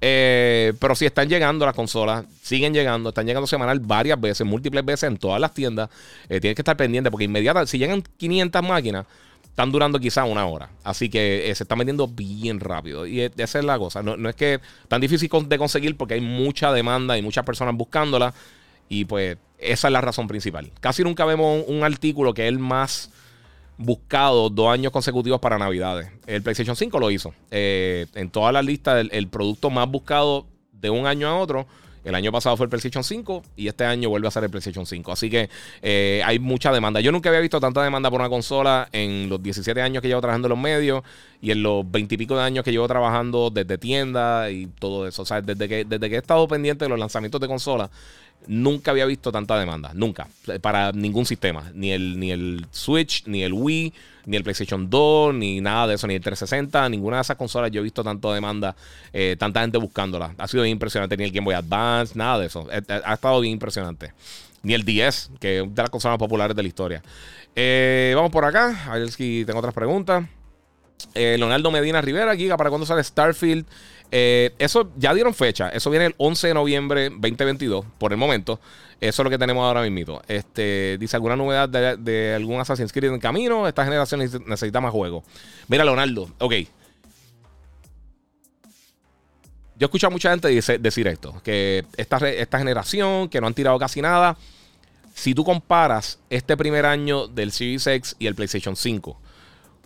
Eh, 0.00 0.72
pero 0.80 0.94
si 0.94 1.06
están 1.06 1.28
llegando 1.28 1.64
las 1.64 1.74
consolas, 1.74 2.24
siguen 2.42 2.74
llegando, 2.74 3.10
están 3.10 3.26
llegando 3.26 3.46
semanal 3.46 3.80
varias 3.80 4.20
veces, 4.20 4.46
múltiples 4.46 4.84
veces 4.84 5.08
en 5.08 5.16
todas 5.16 5.40
las 5.40 5.54
tiendas. 5.54 5.88
Eh, 6.28 6.40
tienes 6.40 6.56
que 6.56 6.62
estar 6.62 6.76
pendiente 6.76 7.10
porque 7.10 7.24
inmediatamente, 7.24 7.70
si 7.70 7.78
llegan 7.78 8.02
500 8.18 8.62
máquinas, 8.62 9.06
están 9.54 9.70
durando 9.70 10.00
quizá 10.00 10.24
una 10.24 10.46
hora. 10.46 10.70
Así 10.82 11.08
que 11.08 11.48
eh, 11.48 11.54
se 11.54 11.62
está 11.62 11.76
vendiendo 11.76 12.08
bien 12.08 12.58
rápido. 12.58 13.06
Y 13.06 13.20
esa 13.20 13.60
es 13.60 13.64
la 13.64 13.78
cosa. 13.78 14.02
No, 14.02 14.28
es 14.28 14.34
que 14.34 14.58
tan 14.88 15.00
difícil 15.00 15.30
de 15.46 15.58
conseguir 15.58 15.96
porque 15.96 16.14
hay 16.14 16.20
mucha 16.20 16.72
demanda 16.72 17.16
y 17.16 17.22
muchas 17.22 17.44
personas 17.44 17.76
buscándola. 17.76 18.34
Y 18.88 19.04
pues 19.04 19.38
esa 19.58 19.88
es 19.88 19.92
la 19.92 20.00
razón 20.00 20.28
principal. 20.28 20.70
Casi 20.80 21.02
nunca 21.02 21.24
vemos 21.24 21.64
un, 21.66 21.84
artículo 21.84 22.34
que 22.34 22.42
es 22.42 22.48
el 22.48 22.58
más 22.58 23.10
buscado 23.76 24.50
dos 24.50 24.72
años 24.72 24.92
consecutivos 24.92 25.40
para 25.40 25.58
Navidades. 25.58 26.10
El 26.26 26.42
PlayStation 26.42 26.76
5 26.76 26.98
lo 26.98 27.10
hizo. 27.10 27.34
Eh, 27.50 28.06
en 28.14 28.30
todas 28.30 28.52
las 28.52 28.64
listas, 28.64 29.06
el 29.10 29.28
producto 29.28 29.70
más 29.70 29.88
buscado 29.88 30.46
de 30.72 30.90
un 30.90 31.06
año 31.06 31.28
a 31.28 31.36
otro 31.36 31.66
el 32.04 32.14
año 32.14 32.30
pasado 32.30 32.56
fue 32.56 32.64
el 32.64 32.70
PlayStation 32.70 33.02
5 33.02 33.42
y 33.56 33.66
este 33.66 33.84
año 33.84 34.10
vuelve 34.10 34.28
a 34.28 34.30
ser 34.30 34.44
el 34.44 34.50
PlayStation 34.50 34.84
5. 34.84 35.10
Así 35.10 35.30
que 35.30 35.48
eh, 35.80 36.22
hay 36.24 36.38
mucha 36.38 36.70
demanda. 36.70 37.00
Yo 37.00 37.10
nunca 37.10 37.30
había 37.30 37.40
visto 37.40 37.58
tanta 37.58 37.82
demanda 37.82 38.10
por 38.10 38.20
una 38.20 38.28
consola 38.28 38.88
en 38.92 39.28
los 39.30 39.42
17 39.42 39.80
años 39.80 40.02
que 40.02 40.08
llevo 40.08 40.20
trabajando 40.20 40.46
en 40.46 40.50
los 40.50 40.58
medios 40.58 41.02
y 41.40 41.50
en 41.50 41.62
los 41.62 41.90
20 41.90 42.14
y 42.14 42.18
pico 42.18 42.36
de 42.36 42.42
años 42.42 42.62
que 42.62 42.72
llevo 42.72 42.86
trabajando 42.86 43.50
desde 43.50 43.78
tienda 43.78 44.50
y 44.50 44.66
todo 44.66 45.08
eso. 45.08 45.22
O 45.22 45.24
sea, 45.26 45.40
desde 45.40 45.66
que, 45.66 45.84
desde 45.86 46.10
que 46.10 46.16
he 46.16 46.18
estado 46.18 46.46
pendiente 46.46 46.84
de 46.84 46.90
los 46.90 46.98
lanzamientos 46.98 47.40
de 47.40 47.48
consolas, 47.48 47.88
nunca 48.46 48.90
había 48.90 49.06
visto 49.06 49.32
tanta 49.32 49.58
demanda. 49.58 49.92
Nunca. 49.94 50.28
Para 50.60 50.92
ningún 50.92 51.26
sistema. 51.26 51.70
Ni 51.74 51.92
el, 51.92 52.18
ni 52.18 52.30
el 52.30 52.66
Switch, 52.70 53.24
ni 53.26 53.42
el 53.42 53.52
Wii 53.52 53.92
ni 54.26 54.36
el 54.36 54.42
PlayStation 54.42 54.88
2, 54.88 55.34
ni 55.34 55.60
nada 55.60 55.88
de 55.88 55.94
eso, 55.94 56.06
ni 56.06 56.14
el 56.14 56.20
360, 56.20 56.88
ninguna 56.88 57.16
de 57.16 57.22
esas 57.22 57.36
consolas 57.36 57.70
yo 57.70 57.80
he 57.80 57.84
visto 57.84 58.02
tanto 58.02 58.32
demanda, 58.32 58.74
eh, 59.12 59.36
tanta 59.38 59.60
gente 59.60 59.78
buscándola. 59.78 60.34
Ha 60.38 60.48
sido 60.48 60.62
bien 60.62 60.72
impresionante, 60.72 61.16
ni 61.16 61.24
el 61.24 61.30
Game 61.30 61.44
Boy 61.44 61.54
Advance, 61.54 62.16
nada 62.16 62.38
de 62.38 62.46
eso. 62.46 62.66
Ha, 62.70 63.14
estado 63.14 63.40
bien 63.40 63.52
impresionante. 63.52 64.12
Ni 64.62 64.74
el 64.74 64.84
10, 64.84 65.32
que 65.40 65.60
es 65.60 65.74
de 65.74 65.82
las 65.82 65.90
consolas 65.90 66.14
más 66.14 66.18
populares 66.18 66.56
de 66.56 66.62
la 66.62 66.68
historia. 66.68 67.02
Eh, 67.54 68.12
vamos 68.16 68.30
por 68.30 68.44
acá, 68.44 68.84
a 68.88 68.98
ver 68.98 69.10
si 69.10 69.44
tengo 69.46 69.58
otras 69.58 69.74
preguntas. 69.74 70.24
Eh, 71.14 71.36
Leonardo 71.38 71.70
Medina 71.70 72.00
Rivera, 72.00 72.34
Giga, 72.34 72.56
¿para 72.56 72.70
cuándo 72.70 72.86
sale 72.86 73.04
Starfield? 73.04 73.66
Eso 74.10 74.90
ya 74.96 75.12
dieron 75.12 75.34
fecha. 75.34 75.68
Eso 75.70 75.90
viene 75.90 76.06
el 76.06 76.14
11 76.18 76.48
de 76.48 76.54
noviembre 76.54 77.10
2022, 77.10 77.84
por 77.98 78.12
el 78.12 78.18
momento. 78.18 78.60
Eso 79.00 79.22
es 79.22 79.24
lo 79.24 79.30
que 79.30 79.38
tenemos 79.38 79.64
ahora 79.64 79.82
mismo. 79.82 80.22
Este, 80.28 80.96
dice 80.98 81.16
alguna 81.16 81.36
novedad 81.36 81.68
de, 81.68 82.34
algún 82.34 82.60
Assassin's 82.60 82.92
Creed 82.92 83.12
en 83.12 83.20
camino. 83.20 83.68
Esta 83.68 83.84
generación 83.84 84.20
necesita 84.20 84.80
más 84.80 84.92
juegos. 84.92 85.24
Mira, 85.68 85.84
Leonardo, 85.84 86.30
ok. 86.38 86.54
Yo 89.76 89.86
escucho 89.86 90.06
a 90.06 90.10
mucha 90.10 90.30
gente 90.30 90.48
decir 90.78 91.08
esto: 91.08 91.40
que 91.42 91.84
esta, 91.96 92.16
esta 92.30 92.58
generación, 92.58 93.28
que 93.28 93.40
no 93.40 93.46
han 93.46 93.54
tirado 93.54 93.78
casi 93.78 94.00
nada. 94.00 94.36
Si 95.14 95.34
tú 95.34 95.44
comparas 95.44 96.18
este 96.30 96.56
primer 96.56 96.86
año 96.86 97.28
del 97.28 97.52
Series 97.52 97.86
X 97.86 98.16
y 98.18 98.26
el 98.26 98.34
PlayStation 98.34 98.74
5 98.74 99.16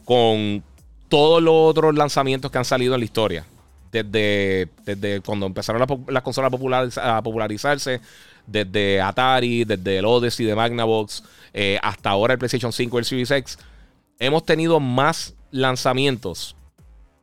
con 0.05 0.63
todos 1.09 1.43
los 1.43 1.55
otros 1.55 1.95
lanzamientos 1.95 2.51
que 2.51 2.59
han 2.59 2.65
salido 2.65 2.95
en 2.95 3.01
la 3.01 3.05
historia, 3.05 3.45
desde, 3.91 4.69
desde 4.85 5.21
cuando 5.21 5.47
empezaron 5.47 5.85
las, 6.09 6.23
consolas 6.23 6.53
a 6.99 7.23
popularizarse, 7.23 8.01
desde 8.47 9.01
Atari, 9.01 9.65
desde 9.65 9.99
el 9.99 10.05
Odyssey 10.05 10.47
de 10.47 10.55
Magnavox, 10.55 11.23
eh, 11.53 11.79
hasta 11.83 12.11
ahora 12.11 12.35
el 12.35 12.39
PlayStation 12.39 12.73
5 12.73 12.97
y 12.97 12.99
el 12.99 13.05
Series 13.05 13.31
X, 13.31 13.59
hemos 14.19 14.45
tenido 14.45 14.81
más 14.81 15.35
lanzamientos 15.51 16.57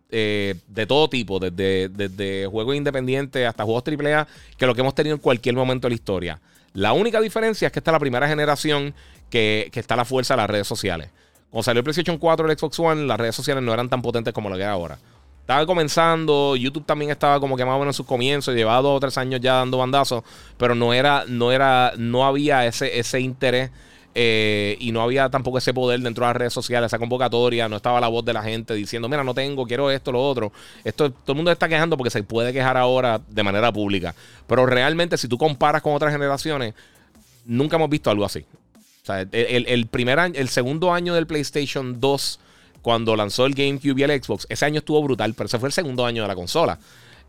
eh, 0.10 0.56
de 0.68 0.86
todo 0.86 1.10
tipo, 1.10 1.40
desde, 1.40 1.90
desde, 1.90 2.48
juegos 2.48 2.76
independientes 2.76 3.48
hasta 3.48 3.64
juegos 3.64 3.84
AAA, 3.88 4.28
que 4.58 4.66
lo 4.66 4.76
que 4.76 4.82
hemos 4.82 4.96
tenido 4.96 5.16
en 5.16 5.22
cualquier 5.22 5.56
momento 5.56 5.88
de 5.88 5.90
la 5.90 5.96
historia. 5.96 6.42
La 6.74 6.94
única 6.94 7.20
diferencia 7.22 7.68
es 7.68 7.72
que 7.72 7.80
esta 7.80 7.92
es 7.92 7.94
la 7.94 8.00
primera 8.00 8.28
generación 8.28 8.94
que, 9.30 9.70
que 9.72 9.80
está 9.80 9.96
a 9.96 9.98
la 9.98 10.06
fuerza 10.06 10.36
de 10.36 10.42
las 10.42 10.50
redes 10.50 10.68
sociales. 10.68 11.10
Cuando 11.50 11.64
salió 11.64 11.80
el 11.80 11.84
PlayStation 11.86 12.18
4 12.18 12.48
y 12.48 12.52
el 12.52 12.58
Xbox 12.58 12.80
One, 12.80 13.06
las 13.06 13.20
redes 13.20 13.36
sociales 13.36 13.64
no 13.64 13.74
eran 13.74 13.90
tan 13.90 14.02
potentes 14.02 14.34
como 14.34 14.50
lo 14.50 14.58
que 14.58 14.66
ahora. 14.66 15.00
Estaba 15.46 15.64
comenzando, 15.68 16.56
YouTube 16.56 16.88
también 16.88 17.12
estaba 17.12 17.40
como 17.40 17.56
que 17.56 17.64
más 17.64 17.76
o 17.76 17.78
menos 17.78 17.94
en 17.94 17.98
sus 17.98 18.08
comienzos, 18.08 18.56
llevaba 18.56 18.82
dos 18.82 18.98
o 18.98 19.00
tres 19.00 19.16
años 19.20 19.40
ya 19.42 19.54
dando 19.54 19.78
bandazos, 19.78 20.24
pero 20.58 20.74
no 20.74 20.92
era, 20.92 21.24
no 21.28 21.52
era, 21.52 21.94
no 21.98 22.26
había 22.26 22.66
ese, 22.66 22.98
ese 22.98 23.20
interés 23.20 23.70
eh, 24.16 24.76
y 24.80 24.92
no 24.92 25.04
había 25.04 25.30
tampoco 25.30 25.60
ese 25.60 25.72
poder 25.72 26.00
dentro 26.00 26.26
de 26.26 26.30
las 26.30 26.36
redes 26.36 26.52
sociales, 26.52 26.88
esa 26.88 26.98
convocatoria, 26.98 27.70
no 27.70 27.76
estaba 27.76 28.02
la 28.02 28.08
voz 28.08 28.26
de 28.26 28.34
la 28.34 28.42
gente 28.42 28.74
diciendo, 28.74 29.08
mira, 29.08 29.24
no 29.24 29.36
tengo, 29.36 29.68
quiero 29.68 29.92
esto, 29.92 30.12
lo 30.12 30.28
otro. 30.28 30.52
Esto, 30.84 31.12
todo 31.12 31.34
el 31.34 31.36
mundo 31.36 31.52
está 31.52 31.70
quejando 31.70 31.96
porque 31.96 32.10
se 32.10 32.24
puede 32.24 32.52
quejar 32.52 32.76
ahora 32.76 33.22
de 33.28 33.44
manera 33.44 33.72
pública. 33.72 34.16
Pero 34.48 34.66
realmente, 34.66 35.16
si 35.16 35.28
tú 35.28 35.38
comparas 35.38 35.84
con 35.84 35.94
otras 35.94 36.12
generaciones, 36.12 36.74
nunca 37.46 37.76
hemos 37.76 37.92
visto 37.92 38.10
algo 38.10 38.26
así. 38.26 38.44
O 39.04 39.06
sea, 39.06 39.22
el, 39.22 39.68
el 39.68 39.86
primer 39.86 40.18
año, 40.18 40.34
el 40.40 40.50
segundo 40.50 40.92
año 40.92 41.14
del 41.14 41.28
PlayStation 41.28 42.02
2 42.02 42.40
cuando 42.86 43.16
lanzó 43.16 43.48
el 43.48 43.56
GameCube 43.56 44.00
y 44.00 44.04
el 44.04 44.24
Xbox, 44.24 44.46
ese 44.48 44.64
año 44.64 44.78
estuvo 44.78 45.02
brutal, 45.02 45.34
pero 45.34 45.48
ese 45.48 45.58
fue 45.58 45.70
el 45.70 45.74
segundo 45.74 46.06
año 46.06 46.22
de 46.22 46.28
la 46.28 46.36
consola. 46.36 46.78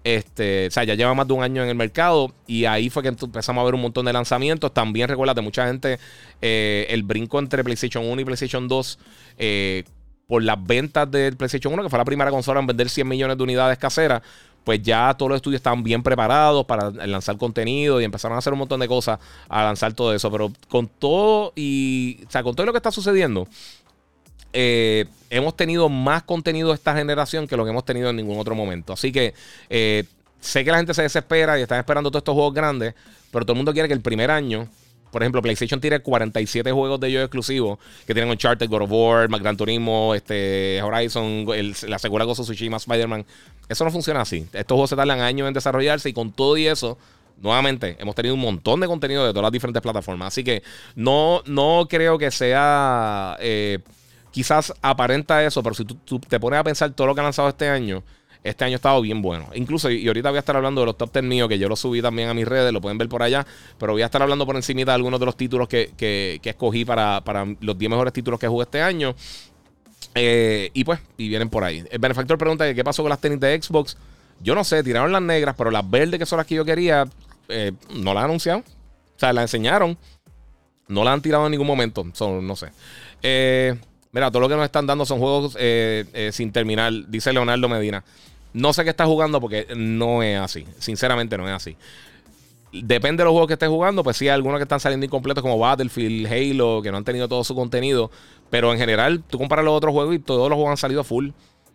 Este, 0.05 0.67
o 0.67 0.71
sea, 0.71 0.85
ya 0.85 0.93
lleva 0.93 1.15
más 1.15 1.27
de 1.27 1.33
un 1.33 1.43
año 1.43 1.63
en 1.63 1.71
el 1.71 1.75
mercado 1.75 2.31
y 2.47 2.67
ahí 2.67 2.91
fue 2.91 3.03
que 3.03 3.09
empezamos 3.09 3.63
a 3.63 3.65
ver 3.65 3.75
un 3.75 3.81
montón 3.81 4.05
de 4.05 4.13
lanzamientos. 4.13 4.75
También 4.75 5.09
recuerda 5.09 5.41
mucha 5.41 5.67
gente 5.67 5.99
eh, 6.43 6.87
el 6.91 7.05
brinco 7.05 7.39
entre 7.39 7.65
PlayStation 7.65 8.05
1 8.05 8.21
y 8.21 8.25
PlayStation 8.27 8.69
2 8.69 8.99
eh, 9.39 9.85
por 10.27 10.43
las 10.43 10.63
ventas 10.63 11.11
del 11.11 11.39
PlayStation 11.39 11.73
1, 11.73 11.85
que 11.85 11.89
fue 11.89 11.99
la 11.99 12.05
primera 12.05 12.31
consola 12.31 12.61
en 12.61 12.67
vender 12.67 12.91
100 12.91 13.09
millones 13.09 13.39
de 13.39 13.43
unidades 13.43 13.79
caseras. 13.79 14.21
Pues 14.63 14.83
ya 14.83 15.15
todos 15.17 15.31
los 15.31 15.37
estudios 15.37 15.61
estaban 15.61 15.83
bien 15.83 16.03
preparados 16.03 16.67
para 16.67 16.91
lanzar 16.91 17.39
contenido 17.39 17.99
y 17.99 18.05
empezaron 18.05 18.35
a 18.35 18.41
hacer 18.41 18.53
un 18.53 18.59
montón 18.59 18.81
de 18.81 18.89
cosas 18.89 19.19
a 19.49 19.65
lanzar 19.65 19.95
todo 19.95 20.13
eso. 20.13 20.31
Pero 20.31 20.53
con 20.69 20.87
todo 20.87 21.55
y, 21.57 22.19
o 22.29 22.31
sea, 22.31 22.43
con 22.43 22.55
todo 22.55 22.67
lo 22.67 22.75
que 22.75 22.79
está 22.79 22.91
sucediendo, 22.91 23.49
eh, 24.59 25.05
hemos 25.29 25.55
tenido 25.55 25.91
más 25.91 26.23
contenido 26.23 26.69
de 26.69 26.77
esta 26.77 26.97
generación 26.97 27.47
que 27.47 27.59
lo 27.59 27.65
que 27.65 27.73
hemos 27.73 27.85
tenido 27.85 28.09
en 28.09 28.17
ningún 28.17 28.39
otro 28.39 28.55
momento. 28.55 28.95
Así 28.95 29.13
que 29.13 29.35
eh, 29.69 30.05
sé 30.41 30.65
que 30.65 30.71
la 30.71 30.79
gente 30.79 30.95
se 30.95 31.03
desespera 31.03 31.59
y 31.59 31.63
están 31.63 31.79
esperando 31.79 32.11
todos 32.11 32.21
estos 32.21 32.35
juegos 32.35 32.55
grandes, 32.55 32.95
pero 33.31 33.45
todo 33.45 33.53
el 33.53 33.59
mundo 33.59 33.75
quiere 33.75 33.87
que 33.87 33.93
el 33.93 34.01
primer 34.01 34.31
año, 34.31 34.67
por 35.11 35.23
ejemplo, 35.23 35.43
PlayStation 35.43 35.79
tiene 35.79 36.01
47 36.01 36.73
juegos 36.73 36.99
de 37.01 37.09
ellos 37.09 37.23
exclusivos 37.25 37.79
que 38.07 38.15
tienen 38.15 38.31
Uncharted, 38.31 38.67
God 38.71 38.83
of 38.83 38.91
War, 38.91 39.29
Gran 39.29 39.59
Turismo, 39.59 40.15
este, 40.15 40.81
Horizon, 40.81 41.45
la 41.87 41.99
segura 41.99 42.25
Gozo 42.25 42.43
Tsushima, 42.43 42.79
Spider-Man. 42.79 43.27
Eso 43.69 43.85
no 43.85 43.91
funciona 43.91 44.23
así. 44.23 44.47
Estos 44.55 44.75
juegos 44.75 44.89
se 44.89 44.97
tardan 44.97 45.21
años 45.21 45.47
en 45.49 45.53
desarrollarse 45.53 46.09
y 46.09 46.15
con 46.15 46.33
todo 46.33 46.57
y 46.57 46.67
eso 46.67 46.97
nuevamente, 47.43 47.97
hemos 47.99 48.15
tenido 48.15 48.35
un 48.35 48.41
montón 48.41 48.81
de 48.81 48.87
contenido 48.87 49.27
de 49.27 49.33
todas 49.33 49.43
las 49.43 49.53
diferentes 49.53 49.83
plataformas. 49.83 50.29
Así 50.29 50.43
que 50.43 50.63
no, 50.95 51.43
no 51.45 51.87
creo 51.91 52.17
que 52.17 52.31
sea 52.31 53.37
eh, 53.41 53.81
quizás 54.37 54.71
aparenta 54.83 55.43
eso, 55.43 55.63
pero 55.63 55.75
si 55.75 55.87
tú, 55.87 56.19
te 56.21 56.39
pones 56.39 56.61
a 56.61 56.63
pensar 56.63 56.91
todo 56.91 57.07
lo 57.07 57.15
que 57.15 57.23
han 57.23 57.25
lanzado 57.25 57.49
este 57.49 57.71
año, 57.71 58.03
este 58.45 58.67
año 58.67 58.75
ha 58.75 58.77
estado 58.77 59.01
bien 59.01 59.23
bueno. 59.23 59.49
Incluso, 59.55 59.91
y 59.91 60.07
ahorita 60.07 60.29
voy 60.29 60.37
a 60.37 60.41
estar 60.41 60.55
hablando 60.55 60.83
de 60.83 60.89
los 60.89 60.99
top 60.99 61.11
10 61.11 61.25
míos, 61.25 61.49
que 61.49 61.59
yo 61.59 61.71
los 61.71 61.81
subí 61.81 62.03
también 62.03 62.29
a 62.29 62.35
mis 62.35 62.47
redes, 62.47 62.71
lo 62.71 62.83
pueden 62.83 62.99
ver 62.99 63.09
por 63.09 63.23
allá, 63.23 63.47
pero 63.79 63.93
voy 63.93 64.03
a 64.03 64.05
estar 64.05 64.21
hablando 64.21 64.45
por 64.45 64.55
encima 64.55 64.85
de 64.85 64.93
algunos 64.93 65.19
de 65.19 65.25
los 65.25 65.39
títulos 65.39 65.69
que, 65.69 66.39
escogí 66.45 66.85
para, 66.85 67.23
los 67.61 67.79
10 67.79 67.91
mejores 67.91 68.13
títulos 68.13 68.39
que 68.39 68.47
jugué 68.47 68.65
este 68.65 68.83
año. 68.83 69.15
Eh, 70.15 70.71
y 70.75 70.85
pues, 70.85 71.01
y 71.17 71.31
vienen 71.31 71.49
por 71.49 71.65
ahí. 71.65 71.83
El 71.91 71.99
benefactor 71.99 72.37
pregunta 72.37 72.75
qué 72.75 72.85
pasó 72.85 73.03
con 73.03 73.09
las 73.09 73.23
tenis 73.23 73.41
de 73.41 73.59
Xbox. 73.63 73.97
Yo 74.43 74.55
no 74.55 74.65
sé, 74.65 74.83
tiraron 74.85 75.13
las 75.13 75.23
negras, 75.23 75.55
pero 75.57 75.71
las 75.71 75.89
verdes 75.89 76.19
que 76.19 76.27
son 76.27 76.37
las 76.37 76.47
que 76.47 76.57
yo 76.57 76.65
quería, 76.67 77.07
eh, 77.49 77.73
no 77.95 78.13
las 78.13 78.25
anunciado. 78.25 78.59
O 78.59 79.19
sea, 79.19 79.33
las 79.33 79.45
enseñaron. 79.45 79.97
No 80.89 81.05
las 81.05 81.15
han 81.15 81.23
tirado 81.23 81.47
en 81.47 81.53
ningún 81.53 81.67
momento. 81.67 82.05
Son, 82.13 82.47
no 82.47 82.55
sé. 82.55 82.69
Eh, 83.23 83.75
mira, 84.17 84.31
todo 84.31 84.41
lo 84.41 84.49
que 84.49 84.57
nos 84.57 84.65
están 84.65 84.87
dando 84.87 85.05
son 85.05 85.19
juegos 85.19 85.57
sin 86.33 86.51
terminar, 86.51 86.93
dice 87.07 87.33
Leonardo 87.33 87.69
Medina. 87.69 88.03
No 88.57 88.73
sé 88.73 88.85
qué 88.85 88.91
está 88.91 89.05
jugando 89.05 89.39
porque 89.39 89.67
no 89.77 90.23
es 90.23 90.41
así. 90.41 90.67
Sinceramente, 90.79 91.37
no 91.37 91.47
es 91.47 91.53
así. 91.53 91.77
Depende 92.73 93.21
de 93.21 93.25
los 93.27 93.33
juegos 93.33 93.49
que 93.49 93.53
estés 93.53 93.69
jugando, 93.69 94.03
pues 94.03 94.17
sí, 94.17 94.29
hay 94.29 94.35
algunos 94.35 94.59
que 94.59 94.63
están 94.63 94.81
saliendo 94.81 95.05
incompletos 95.05 95.43
como 95.43 95.59
Battlefield, 95.59 96.27
Halo, 96.27 96.81
que 96.83 96.91
no 96.91 96.97
han 96.97 97.05
tenido 97.05 97.29
todo 97.29 97.45
su 97.45 97.55
contenido. 97.55 98.11
Pero 98.49 98.73
en 98.73 98.79
general, 98.79 99.23
tú 99.29 99.37
comparas 99.37 99.63
los 99.63 99.75
otros 99.75 99.93
juegos 99.93 100.15
y 100.15 100.19
todos 100.21 100.49
los 100.49 100.57
juegos 100.57 100.71
han 100.71 100.77
salido 100.79 101.05
full. 101.05 101.31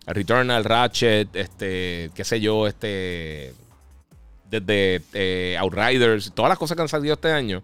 Returnal, 0.07 0.63
Ratchet, 0.63 1.35
este, 1.35 2.09
qué 2.15 2.23
sé 2.23 2.41
yo, 2.41 2.65
este. 2.65 3.53
Desde 4.49 5.03
eh, 5.13 5.55
Outriders, 5.59 6.31
todas 6.33 6.49
las 6.49 6.57
cosas 6.57 6.75
que 6.75 6.81
han 6.81 6.89
salido 6.89 7.13
este 7.13 7.31
año 7.31 7.61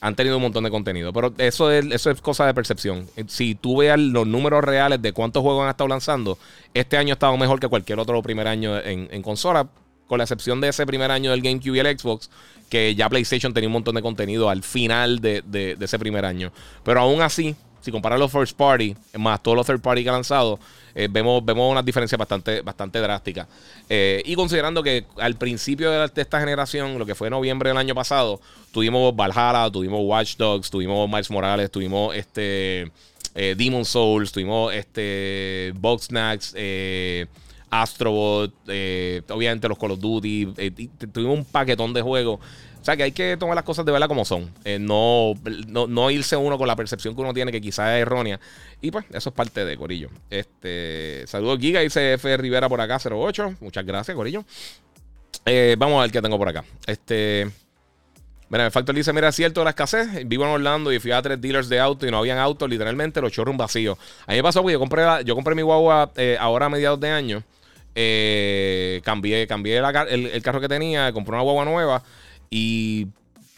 han 0.00 0.14
tenido 0.14 0.36
un 0.36 0.42
montón 0.42 0.64
de 0.64 0.70
contenido. 0.70 1.12
Pero 1.12 1.32
eso 1.38 1.70
es, 1.70 1.86
eso 1.86 2.10
es 2.10 2.20
cosa 2.20 2.46
de 2.46 2.54
percepción. 2.54 3.08
Si 3.28 3.54
tú 3.54 3.78
veas 3.78 3.98
los 3.98 4.26
números 4.26 4.64
reales 4.64 5.00
de 5.02 5.12
cuántos 5.12 5.42
juegos 5.42 5.64
han 5.64 5.70
estado 5.70 5.88
lanzando, 5.88 6.38
este 6.74 6.96
año 6.96 7.12
ha 7.12 7.14
estado 7.14 7.36
mejor 7.36 7.60
que 7.60 7.68
cualquier 7.68 7.98
otro 7.98 8.22
primer 8.22 8.46
año 8.46 8.78
en, 8.78 9.22
consola, 9.22 9.68
con 10.06 10.18
la 10.18 10.24
excepción 10.24 10.60
de 10.60 10.68
ese 10.68 10.86
primer 10.86 11.10
año 11.10 11.30
del 11.30 11.42
GameCube 11.42 11.76
y 11.76 11.80
el 11.80 11.98
Xbox, 11.98 12.30
que 12.68 12.94
ya 12.94 13.08
PlayStation 13.08 13.52
tenía 13.52 13.68
un 13.68 13.72
montón 13.72 13.94
de 13.94 14.02
contenido 14.02 14.48
al 14.50 14.62
final 14.62 15.20
de, 15.20 15.42
de 15.42 15.76
ese 15.80 15.98
primer 15.98 16.24
año. 16.24 16.52
Pero 16.84 17.00
aún 17.00 17.22
así, 17.22 17.56
si 17.86 17.92
comparas 17.92 18.18
los 18.18 18.32
first 18.32 18.56
party 18.56 18.96
más 19.16 19.40
todos 19.40 19.56
los 19.56 19.64
third 19.64 19.80
party 19.80 20.02
que 20.02 20.08
ha 20.08 20.12
lanzado, 20.12 20.58
eh, 20.92 21.06
vemos, 21.08 21.44
vemos 21.44 21.70
una 21.70 21.84
diferencia 21.84 22.18
bastante, 22.18 22.60
bastante 22.60 22.98
drástica. 22.98 23.46
Eh, 23.88 24.24
y 24.26 24.34
considerando 24.34 24.82
que 24.82 25.04
al 25.18 25.36
principio 25.36 25.88
de, 25.92 26.10
esta 26.16 26.40
generación, 26.40 26.98
lo 26.98 27.06
que 27.06 27.14
fue 27.14 27.30
noviembre 27.30 27.70
del 27.70 27.76
año 27.78 27.94
pasado, 27.94 28.40
tuvimos 28.72 29.14
Valhalla, 29.14 29.70
tuvimos 29.70 30.00
Watch 30.02 30.36
Dogs, 30.36 30.68
tuvimos 30.68 31.08
Miles 31.08 31.30
Morales, 31.30 31.70
tuvimos 31.70 32.16
este 32.16 32.90
eh, 33.36 33.54
Demon 33.56 33.84
Souls, 33.84 34.32
tuvimos 34.32 34.74
este 34.74 35.72
Box 35.76 36.06
Snacks, 36.06 36.56
Astrobot, 37.70 38.52
obviamente 39.30 39.68
los 39.68 39.78
Call 39.78 39.92
of 39.92 40.00
Duty, 40.00 40.54
tuvimos 41.12 41.38
un 41.38 41.44
paquetón 41.44 41.94
de 41.94 42.02
juegos 42.02 42.40
sea 42.86 42.96
que 42.96 43.02
hay 43.02 43.12
que 43.12 43.36
tomar 43.36 43.56
las 43.56 43.64
cosas 43.64 43.84
de 43.84 43.90
verdad 43.90 44.06
como 44.06 44.24
son. 44.24 44.48
Eh, 44.64 44.78
no, 44.78 45.34
no, 45.88 46.10
irse 46.10 46.36
uno 46.36 46.56
con 46.56 46.68
la 46.68 46.76
percepción 46.76 47.16
que 47.16 47.20
uno 47.20 47.34
tiene 47.34 47.50
que 47.50 47.60
quizás 47.60 47.96
es 47.96 48.02
errónea. 48.02 48.38
Y 48.80 48.92
pues 48.92 49.04
eso 49.12 49.30
es 49.30 49.34
parte 49.34 49.64
de 49.64 49.76
Corillo. 49.76 50.08
Este, 50.30 51.24
saludos 51.26 51.58
Giga, 51.58 51.80
dice 51.80 52.14
F. 52.14 52.36
Rivera 52.36 52.68
por 52.68 52.80
acá, 52.80 52.98
08. 53.04 53.56
Muchas 53.60 53.84
gracias, 53.84 54.16
Corillo. 54.16 54.44
Eh, 55.44 55.74
vamos 55.76 55.98
a 55.98 56.02
ver 56.02 56.12
qué 56.12 56.22
tengo 56.22 56.38
por 56.38 56.48
acá. 56.48 56.64
Este. 56.86 57.50
Mira, 58.50 58.66
el 58.66 58.70
Factor 58.70 58.94
dice: 58.94 59.12
Mira, 59.12 59.28
es 59.28 59.34
cierto 59.34 59.64
la 59.64 59.70
escasez. 59.70 60.08
Vivo 60.24 60.44
en 60.44 60.50
Orlando 60.50 60.92
y 60.92 61.00
fui 61.00 61.10
a 61.10 61.20
tres 61.20 61.40
dealers 61.40 61.68
de 61.68 61.80
auto 61.80 62.06
y 62.06 62.12
no 62.12 62.18
habían 62.18 62.38
autos, 62.38 62.70
literalmente 62.70 63.20
los 63.20 63.36
un 63.36 63.56
vacío. 63.56 63.98
A 64.28 64.30
mí 64.30 64.36
me 64.36 64.42
pasó 64.44 64.62
porque 64.62 64.74
yo 64.74 64.78
compré, 64.78 65.04
yo 65.24 65.34
compré 65.34 65.56
mi 65.56 65.62
guagua 65.62 66.12
eh, 66.16 66.36
ahora 66.38 66.66
a 66.66 66.68
mediados 66.68 67.00
de 67.00 67.10
año. 67.10 67.42
cambié 69.02 69.46
cambié 69.48 69.78
el, 69.78 70.26
el, 70.26 70.42
carro 70.42 70.60
que 70.60 70.68
tenía, 70.68 71.12
compré 71.12 71.34
una 71.34 71.42
guagua 71.42 71.64
nueva. 71.64 72.04
Y 72.50 73.08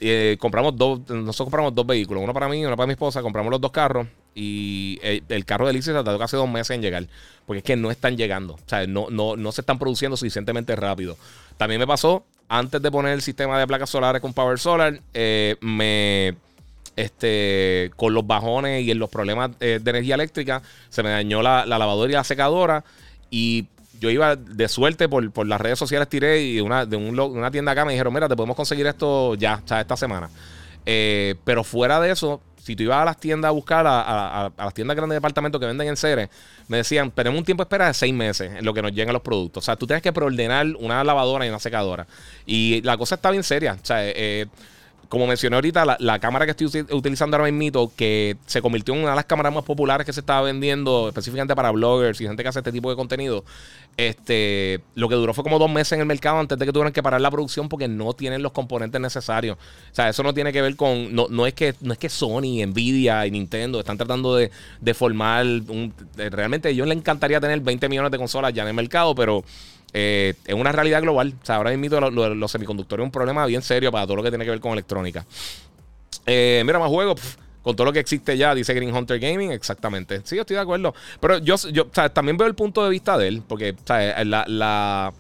eh, 0.00 0.36
compramos 0.38 0.76
dos, 0.76 1.00
nosotros 1.08 1.46
compramos 1.46 1.74
dos 1.74 1.86
vehículos, 1.86 2.22
uno 2.22 2.32
para 2.32 2.48
mí 2.48 2.60
y 2.60 2.64
uno 2.64 2.76
para 2.76 2.86
mi 2.86 2.92
esposa, 2.92 3.20
compramos 3.22 3.50
los 3.50 3.60
dos 3.60 3.72
carros 3.72 4.06
y 4.34 5.00
el, 5.02 5.44
carro 5.44 5.64
de 5.66 5.70
Alicia 5.70 5.92
se 5.92 6.04
tardó 6.04 6.18
casi 6.18 6.36
dos 6.36 6.48
meses 6.48 6.70
en 6.70 6.82
llegar, 6.82 7.06
porque 7.46 7.58
es 7.58 7.64
que 7.64 7.74
no 7.74 7.90
están 7.90 8.16
llegando, 8.16 8.54
o 8.54 8.60
sea, 8.66 8.86
no, 8.86 9.08
no, 9.10 9.36
no 9.36 9.50
se 9.50 9.62
están 9.62 9.78
produciendo 9.80 10.16
suficientemente 10.16 10.76
rápido. 10.76 11.16
También 11.56 11.80
me 11.80 11.86
pasó, 11.86 12.24
antes 12.48 12.80
de 12.80 12.90
poner 12.92 13.14
el 13.14 13.22
sistema 13.22 13.58
de 13.58 13.66
placas 13.66 13.90
solares 13.90 14.22
con 14.22 14.32
Power 14.32 14.60
Solar, 14.60 15.00
eh, 15.14 15.56
me 15.60 16.36
este, 16.94 17.90
con 17.96 18.14
los 18.14 18.26
bajones 18.26 18.84
y 18.84 18.90
en 18.92 18.98
los 19.00 19.10
problemas 19.10 19.50
eh, 19.60 19.80
de 19.82 19.90
energía 19.90 20.14
eléctrica, 20.14 20.62
se 20.88 21.02
me 21.02 21.10
dañó 21.10 21.42
la, 21.42 21.66
la, 21.66 21.78
lavadora 21.78 22.10
y 22.10 22.14
la 22.14 22.24
secadora. 22.24 22.84
Yo 24.00 24.10
iba 24.10 24.36
de 24.36 24.68
suerte 24.68 25.08
por, 25.08 25.46
las 25.46 25.60
redes 25.60 25.78
sociales, 25.78 26.08
tiré 26.08 26.42
y 26.42 26.60
una, 26.60 26.86
de 26.86 26.96
una 26.96 27.50
tienda 27.50 27.72
acá 27.72 27.84
me 27.84 27.92
dijeron, 27.92 28.12
mira, 28.12 28.28
te 28.28 28.36
podemos 28.36 28.56
conseguir 28.56 28.86
esto 28.86 29.34
ya, 29.34 29.60
o 29.64 29.68
sea, 29.68 29.80
esta 29.80 29.96
semana. 29.96 30.30
Eh, 30.86 31.34
pero 31.44 31.64
fuera 31.64 32.00
de 32.00 32.10
eso, 32.10 32.40
si 32.68 32.76
tú 32.76 32.82
ibas 32.82 32.98
a 32.98 33.04
las 33.04 33.18
tiendas 33.18 33.48
a 33.48 33.52
buscar, 33.52 33.86
a, 33.86 34.52
las 34.56 34.74
tiendas 34.74 34.96
grandes 34.96 35.14
de 35.14 35.16
departamentos 35.16 35.60
que 35.60 35.66
venden 35.66 35.88
en 35.88 35.96
Ceres, 35.96 36.28
me 36.68 36.78
decían, 36.78 37.10
tenemos 37.10 37.38
un 37.38 37.44
tiempo 37.44 37.62
de 37.62 37.66
espera 37.66 37.86
de 37.86 37.94
seis 37.94 38.12
meses 38.12 38.52
en 38.56 38.64
lo 38.64 38.74
que 38.74 38.82
nos 38.82 38.92
lleguen 38.92 39.12
los 39.12 39.22
productos. 39.22 39.64
O 39.64 39.66
sea, 39.66 39.76
tú 39.76 39.86
tienes 39.86 40.02
que 40.02 40.12
preordenar 40.12 40.66
una 40.78 41.02
lavadora 41.02 41.46
y 41.46 41.48
una 41.48 41.58
secadora. 41.58 42.06
Y 42.44 42.82
la 42.82 42.96
cosa 42.98 43.14
está 43.14 43.30
bien 43.30 43.42
seria. 43.42 43.72
O 43.74 43.86
sea, 43.86 43.98
eh, 44.02 44.46
como 45.08 45.26
mencioné 45.26 45.56
ahorita, 45.56 45.96
la, 45.98 46.18
cámara 46.18 46.44
que 46.44 46.50
estoy 46.50 46.84
utilizando 46.90 47.36
ahora 47.36 47.50
mismo, 47.50 47.90
que 47.96 48.36
se 48.44 48.60
convirtió 48.60 48.94
en 48.94 49.00
una 49.00 49.10
de 49.10 49.16
las 49.16 49.24
cámaras 49.24 49.54
más 49.54 49.64
populares 49.64 50.04
que 50.04 50.12
se 50.12 50.20
estaba 50.20 50.42
vendiendo, 50.42 51.08
específicamente 51.08 51.56
para 51.56 51.70
bloggers 51.70 52.20
y 52.20 52.26
gente 52.26 52.42
que 52.42 52.48
hace 52.48 52.58
este 52.58 52.72
tipo 52.72 52.90
de 52.90 52.96
contenido, 52.96 53.42
este, 53.96 54.80
lo 54.94 55.08
que 55.08 55.14
duró 55.14 55.32
fue 55.32 55.44
como 55.44 55.58
dos 55.58 55.70
meses 55.70 55.92
en 55.92 56.00
el 56.00 56.06
mercado 56.06 56.38
antes 56.38 56.58
de 56.58 56.66
que 56.66 56.72
tuvieran 56.72 56.92
que 56.92 57.02
parar 57.02 57.22
la 57.22 57.30
producción 57.30 57.70
porque 57.70 57.88
no 57.88 58.12
tienen 58.12 58.42
los 58.42 58.52
componentes 58.52 59.00
necesarios. 59.00 59.56
O 59.56 59.94
sea, 59.94 60.10
eso 60.10 60.22
no 60.22 60.34
tiene 60.34 60.52
que 60.52 60.60
ver 60.60 60.76
con, 60.76 61.14
no, 61.14 61.26
no 61.30 61.46
es 61.46 61.54
que 61.54 61.74
no 61.80 61.94
es 61.94 61.98
que 61.98 62.10
Sony, 62.10 62.66
Nvidia 62.66 63.26
y 63.26 63.30
Nintendo 63.30 63.78
están 63.78 63.96
tratando 63.96 64.36
de, 64.36 64.50
de 64.80 64.94
formar 64.94 65.46
un, 65.46 65.94
realmente 66.16 66.68
a 66.68 66.70
ellos 66.70 66.86
les 66.86 66.98
encantaría 66.98 67.40
tener 67.40 67.60
20 67.60 67.88
millones 67.88 68.12
de 68.12 68.18
consolas 68.18 68.52
ya 68.52 68.62
en 68.62 68.68
el 68.68 68.74
mercado, 68.74 69.14
pero 69.14 69.42
eh, 69.92 70.34
es 70.44 70.54
una 70.54 70.72
realidad 70.72 71.02
global. 71.02 71.34
O 71.42 71.46
sea, 71.46 71.56
ahora 71.56 71.76
mismo 71.76 72.00
los, 72.00 72.50
semiconductores 72.50 73.02
es 73.02 73.06
un 73.06 73.12
problema 73.12 73.46
bien 73.46 73.62
serio 73.62 73.90
para 73.90 74.06
todo 74.06 74.16
lo 74.16 74.22
que 74.22 74.30
tiene 74.30 74.44
que 74.44 74.50
ver 74.50 74.60
con 74.60 74.72
electrónica. 74.72 75.24
Eh, 76.26 76.62
mira, 76.64 76.78
más 76.78 76.88
juegos. 76.88 77.20
con 77.62 77.76
todo 77.76 77.86
lo 77.86 77.92
que 77.92 78.00
existe 78.00 78.36
ya, 78.36 78.54
dice 78.54 78.72
Green 78.74 78.94
Hunter 78.94 79.18
Gaming, 79.18 79.52
exactamente. 79.52 80.22
Sí, 80.24 80.38
estoy 80.38 80.56
de 80.56 80.62
acuerdo. 80.62 80.94
Pero 81.20 81.38
yo, 81.38 81.56
yo 81.70 81.86
también 81.86 82.36
veo 82.36 82.46
el 82.46 82.54
punto 82.54 82.84
de 82.84 82.90
vista 82.90 83.18
de 83.18 83.28
él, 83.28 83.42
porque 83.46 83.74
la 83.86 85.12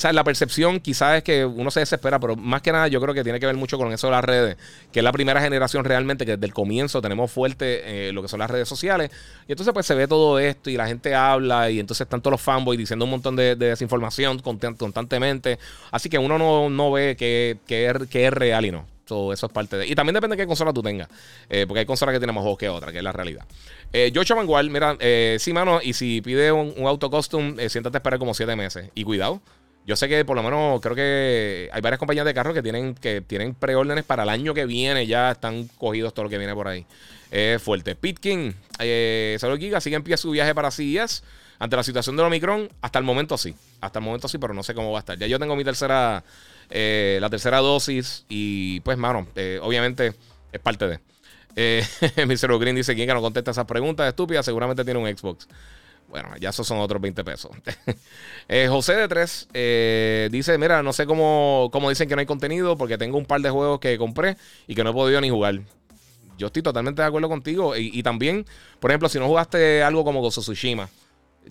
o 0.00 0.02
sea, 0.02 0.14
la 0.14 0.24
percepción 0.24 0.80
quizás 0.80 1.18
es 1.18 1.22
que 1.22 1.44
uno 1.44 1.70
se 1.70 1.80
desespera, 1.80 2.18
pero 2.18 2.34
más 2.34 2.62
que 2.62 2.72
nada 2.72 2.88
yo 2.88 3.02
creo 3.02 3.12
que 3.12 3.22
tiene 3.22 3.38
que 3.38 3.44
ver 3.44 3.56
mucho 3.56 3.76
con 3.76 3.92
eso 3.92 4.06
de 4.06 4.12
las 4.12 4.24
redes, 4.24 4.56
que 4.90 5.00
es 5.00 5.04
la 5.04 5.12
primera 5.12 5.42
generación 5.42 5.84
realmente 5.84 6.24
que 6.24 6.36
desde 6.36 6.46
el 6.46 6.54
comienzo 6.54 7.02
tenemos 7.02 7.30
fuerte 7.30 8.08
eh, 8.08 8.12
lo 8.14 8.22
que 8.22 8.28
son 8.28 8.38
las 8.38 8.50
redes 8.50 8.66
sociales. 8.66 9.10
Y 9.46 9.52
entonces 9.52 9.74
pues 9.74 9.84
se 9.84 9.94
ve 9.94 10.08
todo 10.08 10.38
esto 10.38 10.70
y 10.70 10.78
la 10.78 10.86
gente 10.86 11.14
habla 11.14 11.70
y 11.70 11.80
entonces 11.80 12.06
están 12.06 12.22
todos 12.22 12.32
los 12.32 12.40
fanboys 12.40 12.78
diciendo 12.78 13.04
un 13.04 13.10
montón 13.10 13.36
de, 13.36 13.56
desinformación 13.56 14.38
constantemente. 14.38 15.58
Así 15.90 16.08
que 16.08 16.16
uno 16.16 16.70
no, 16.70 16.92
ve 16.92 17.14
que, 17.14 17.58
es 17.68 18.32
real 18.32 18.64
y 18.64 18.70
no. 18.70 18.86
eso 19.04 19.32
es 19.34 19.52
parte 19.52 19.76
de. 19.76 19.86
Y 19.86 19.94
también 19.94 20.14
depende 20.14 20.34
de 20.34 20.42
qué 20.42 20.46
consola 20.46 20.72
tú 20.72 20.82
tengas. 20.82 21.10
Eh, 21.50 21.66
porque 21.68 21.80
hay 21.80 21.86
consolas 21.86 22.14
que 22.14 22.20
tienen 22.20 22.34
más 22.34 22.40
juegos 22.40 22.58
que 22.58 22.70
otras, 22.70 22.90
que 22.90 22.98
es 22.98 23.04
la 23.04 23.12
realidad. 23.12 23.44
Eh, 23.92 24.10
Joshua 24.14 24.36
Mangual, 24.36 24.70
mira, 24.70 24.96
eh, 24.98 25.36
sí, 25.38 25.52
mano, 25.52 25.80
y 25.82 25.92
si 25.92 26.22
pide 26.22 26.52
un, 26.52 26.72
auto 26.86 27.10
custom, 27.10 27.58
siéntate 27.68 27.96
a 27.96 27.98
esperar 27.98 28.18
como 28.18 28.32
siete 28.32 28.56
meses. 28.56 28.88
Y 28.94 29.04
cuidado. 29.04 29.42
Yo 29.86 29.96
sé 29.96 30.08
que 30.08 30.24
por 30.24 30.36
lo 30.36 30.42
menos 30.42 30.80
creo 30.80 30.94
que 30.94 31.68
hay 31.72 31.80
varias 31.80 31.98
compañías 31.98 32.26
de 32.26 32.34
carros 32.34 32.54
que 32.54 32.62
tienen, 32.62 32.94
que 32.94 33.20
tienen 33.20 33.54
preórdenes 33.54 34.04
para 34.04 34.22
el 34.22 34.28
año 34.28 34.54
que 34.54 34.66
viene. 34.66 35.06
Ya 35.06 35.32
están 35.32 35.68
cogidos 35.78 36.14
todo 36.14 36.24
lo 36.24 36.30
que 36.30 36.38
viene 36.38 36.54
por 36.54 36.68
ahí. 36.68 36.86
Es 37.30 37.62
fuerte. 37.62 37.94
Pitkin, 37.94 38.54
eh, 38.78 39.36
Salud 39.40 39.58
Giga, 39.58 39.80
sigue 39.80 39.96
en 39.96 40.02
pie 40.02 40.16
su 40.16 40.30
viaje 40.30 40.54
para 40.54 40.70
CES. 40.70 41.22
Ante 41.60 41.76
la 41.76 41.82
situación 41.82 42.16
del 42.16 42.24
Omicron, 42.24 42.70
hasta 42.80 42.98
el 42.98 43.04
momento 43.04 43.36
sí. 43.36 43.54
Hasta 43.82 43.98
el 43.98 44.04
momento 44.04 44.28
sí, 44.28 44.38
pero 44.38 44.54
no 44.54 44.62
sé 44.62 44.74
cómo 44.74 44.92
va 44.92 44.98
a 44.98 45.00
estar. 45.00 45.18
Ya 45.18 45.26
yo 45.26 45.38
tengo 45.38 45.54
mi 45.56 45.64
tercera, 45.64 46.24
eh, 46.70 47.18
la 47.20 47.28
tercera 47.28 47.58
dosis. 47.58 48.24
Y 48.30 48.80
pues, 48.80 48.96
mano, 48.96 49.26
eh, 49.36 49.58
obviamente 49.62 50.14
es 50.52 50.60
parte 50.60 50.86
de. 50.88 51.00
Eh, 51.56 51.84
Mr. 52.26 52.58
Green 52.58 52.76
dice: 52.76 52.94
¿Quién 52.94 53.06
que 53.06 53.12
no 53.12 53.20
contesta 53.20 53.50
esas 53.50 53.66
preguntas 53.66 54.08
estúpidas? 54.08 54.46
Seguramente 54.46 54.84
tiene 54.84 55.00
un 55.00 55.14
Xbox. 55.14 55.48
Bueno, 56.10 56.28
ya 56.40 56.50
esos 56.50 56.66
son 56.66 56.78
otros 56.78 57.00
20 57.00 57.24
pesos. 57.24 57.52
Eh, 58.52 58.66
José 58.68 58.96
de 58.96 59.06
3 59.06 59.48
eh, 59.54 60.28
dice: 60.32 60.58
Mira, 60.58 60.82
no 60.82 60.92
sé 60.92 61.06
cómo, 61.06 61.68
cómo 61.70 61.88
dicen 61.88 62.08
que 62.08 62.16
no 62.16 62.20
hay 62.20 62.26
contenido 62.26 62.76
porque 62.76 62.98
tengo 62.98 63.16
un 63.16 63.24
par 63.24 63.40
de 63.40 63.48
juegos 63.48 63.78
que 63.78 63.96
compré 63.96 64.36
y 64.66 64.74
que 64.74 64.82
no 64.82 64.90
he 64.90 64.92
podido 64.92 65.20
ni 65.20 65.30
jugar. 65.30 65.60
Yo 66.36 66.48
estoy 66.48 66.60
totalmente 66.60 67.00
de 67.00 67.06
acuerdo 67.06 67.28
contigo. 67.28 67.76
Y, 67.76 68.02
también, 68.02 68.44
por 68.80 68.90
ejemplo, 68.90 69.08
si 69.08 69.20
no 69.20 69.28
jugaste 69.28 69.84
algo 69.84 70.02
como 70.02 70.20
Ghost 70.20 70.38
of 70.38 70.44
Tsushima, 70.44 70.88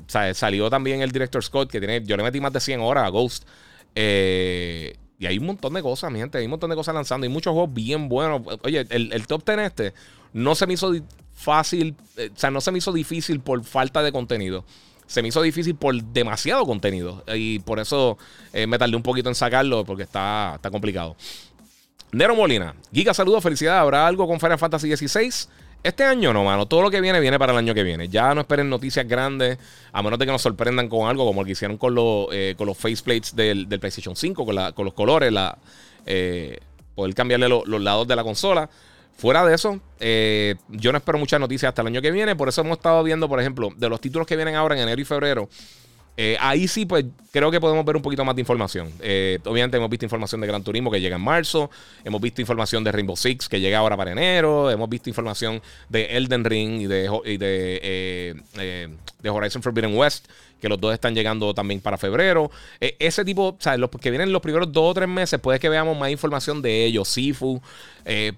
salió 0.07 0.69
también 0.69 1.01
el 1.01 1.11
director 1.13 1.41
Scott 1.41 1.71
que 1.71 1.79
tiene. 1.79 2.03
Yo 2.03 2.17
le 2.17 2.23
metí 2.23 2.41
más 2.41 2.51
de 2.51 2.59
100 2.59 2.81
horas 2.81 3.05
a 3.05 3.09
Ghost. 3.09 3.47
Eh, 3.95 4.97
y 5.19 5.25
hay 5.25 5.37
un 5.37 5.45
montón 5.45 5.73
de 5.75 5.81
cosas, 5.81 6.11
mi 6.11 6.19
gente. 6.19 6.37
Hay 6.37 6.45
un 6.45 6.51
montón 6.51 6.69
de 6.69 6.75
cosas 6.75 6.93
lanzando. 6.95 7.25
Y 7.25 7.29
muchos 7.29 7.53
juegos 7.53 7.73
bien 7.73 8.09
buenos. 8.09 8.41
Oye, 8.63 8.85
el, 8.89 9.13
el 9.13 9.25
top 9.25 9.45
10 9.45 9.59
este 9.59 9.93
no 10.33 10.55
se 10.55 10.67
me 10.67 10.73
hizo 10.73 10.93
fácil, 11.39 11.95
eh, 12.17 12.29
o 12.35 12.37
sea, 12.37 12.51
no 12.51 12.59
se 12.59 12.71
me 12.71 12.79
hizo 12.79 12.91
difícil 12.91 13.39
por 13.39 13.63
falta 13.63 14.03
de 14.03 14.11
contenido. 14.11 14.65
Se 15.07 15.21
me 15.21 15.29
hizo 15.29 15.41
difícil 15.41 15.73
por 15.75 15.95
demasiado 15.95 16.65
contenido. 16.65 17.23
Y 17.33 17.59
por 17.59 17.79
eso 17.79 18.17
eh, 18.53 18.67
me 18.67 18.77
tardé 18.77 18.95
un 18.95 19.01
poquito 19.01 19.29
en 19.29 19.35
sacarlo 19.35 19.85
porque 19.85 20.03
está, 20.03 20.53
está 20.55 20.69
complicado. 20.69 21.15
Nero 22.11 22.35
Molina, 22.35 22.75
Giga, 22.93 23.13
saludos, 23.13 23.41
felicidades. 23.41 23.81
¿Habrá 23.81 24.05
algo 24.05 24.27
con 24.27 24.39
Final 24.39 24.59
Fantasy 24.59 24.95
XVI? 24.95 25.47
Este 25.81 26.03
año 26.03 26.33
no, 26.33 26.43
mano. 26.43 26.67
Todo 26.67 26.81
lo 26.81 26.91
que 26.91 26.99
viene, 26.99 27.19
viene 27.21 27.39
para 27.39 27.53
el 27.53 27.57
año 27.57 27.73
que 27.73 27.83
viene. 27.83 28.09
Ya 28.09 28.35
no 28.35 28.41
esperen 28.41 28.69
noticias 28.69 29.07
grandes, 29.07 29.57
a 29.93 30.03
menos 30.03 30.19
de 30.19 30.25
que 30.25 30.31
nos 30.31 30.41
sorprendan 30.41 30.89
con 30.89 31.07
algo, 31.07 31.25
como 31.25 31.41
lo 31.41 31.45
que 31.45 31.53
hicieron 31.53 31.77
con, 31.77 31.95
los, 31.95 32.27
eh, 32.33 32.53
con 32.57 32.67
los 32.67 32.77
faceplates 32.77 33.35
del, 33.35 33.69
del 33.69 33.79
PlayStation 33.79 34.15
5, 34.15 34.45
con, 34.45 34.55
la, 34.55 34.73
con 34.73 34.83
los 34.83 34.93
colores, 34.93 35.31
la, 35.31 35.57
eh, 36.05 36.59
poder 36.95 37.15
cambiarle 37.15 37.47
los 37.47 37.81
lados 37.81 38.07
de 38.07 38.15
la 38.15 38.23
consola. 38.23 38.69
Fuera 39.19 39.45
de 39.45 39.53
eso, 39.53 39.81
eh, 39.99 40.55
yo 40.69 40.93
no 40.93 40.97
espero 40.97 41.17
muchas 41.17 41.41
noticias 41.41 41.67
hasta 41.67 41.81
el 41.81 41.87
año 41.87 42.01
que 42.01 42.09
viene. 42.09 42.37
Por 42.37 42.47
eso 42.47 42.61
hemos 42.61 42.77
estado 42.77 43.03
viendo, 43.03 43.27
por 43.27 43.41
ejemplo, 43.41 43.69
de 43.75 43.89
los 43.89 43.99
títulos 43.99 44.25
que 44.25 44.37
vienen 44.37 44.55
ahora 44.55 44.75
en 44.75 44.81
enero 44.81 45.01
y 45.01 45.03
febrero. 45.03 45.49
Eh, 46.17 46.35
ahí 46.39 46.67
sí, 46.67 46.85
pues 46.85 47.05
creo 47.31 47.49
que 47.49 47.61
podemos 47.61 47.85
ver 47.85 47.95
un 47.95 48.01
poquito 48.01 48.25
más 48.25 48.35
de 48.35 48.41
información. 48.41 48.91
Eh, 48.99 49.39
obviamente 49.45 49.77
hemos 49.77 49.89
visto 49.89 50.05
información 50.05 50.41
de 50.41 50.47
Gran 50.47 50.63
Turismo 50.63 50.91
que 50.91 50.99
llega 50.99 51.15
en 51.15 51.21
marzo. 51.21 51.69
Hemos 52.03 52.19
visto 52.19 52.41
información 52.41 52.83
de 52.83 52.91
Rainbow 52.91 53.15
Six 53.15 53.47
que 53.47 53.61
llega 53.61 53.77
ahora 53.77 53.95
para 53.95 54.11
enero. 54.11 54.69
Hemos 54.69 54.89
visto 54.89 55.09
información 55.09 55.61
de 55.87 56.17
Elden 56.17 56.43
Ring 56.43 56.81
y 56.81 56.87
de, 56.87 57.03
de, 57.03 57.79
eh, 57.81 58.89
de 59.21 59.29
Horizon 59.29 59.63
Forbidden 59.63 59.95
West 59.95 60.27
que 60.59 60.67
los 60.67 60.81
dos 60.81 60.93
están 60.93 61.15
llegando 61.15 61.53
también 61.53 61.79
para 61.79 61.97
febrero. 61.97 62.51
ese 62.81 63.23
tipo, 63.23 63.47
o 63.47 63.57
sea, 63.57 63.77
los 63.77 63.89
que 63.89 64.09
vienen 64.09 64.33
los 64.33 64.41
primeros 64.41 64.73
dos 64.73 64.91
o 64.91 64.93
tres 64.93 65.07
meses, 65.07 65.39
puede 65.39 65.57
que 65.57 65.69
veamos 65.69 65.97
más 65.97 66.11
información 66.11 66.61
de 66.61 66.83
ellos, 66.83 67.07
Sifu, 67.07 67.61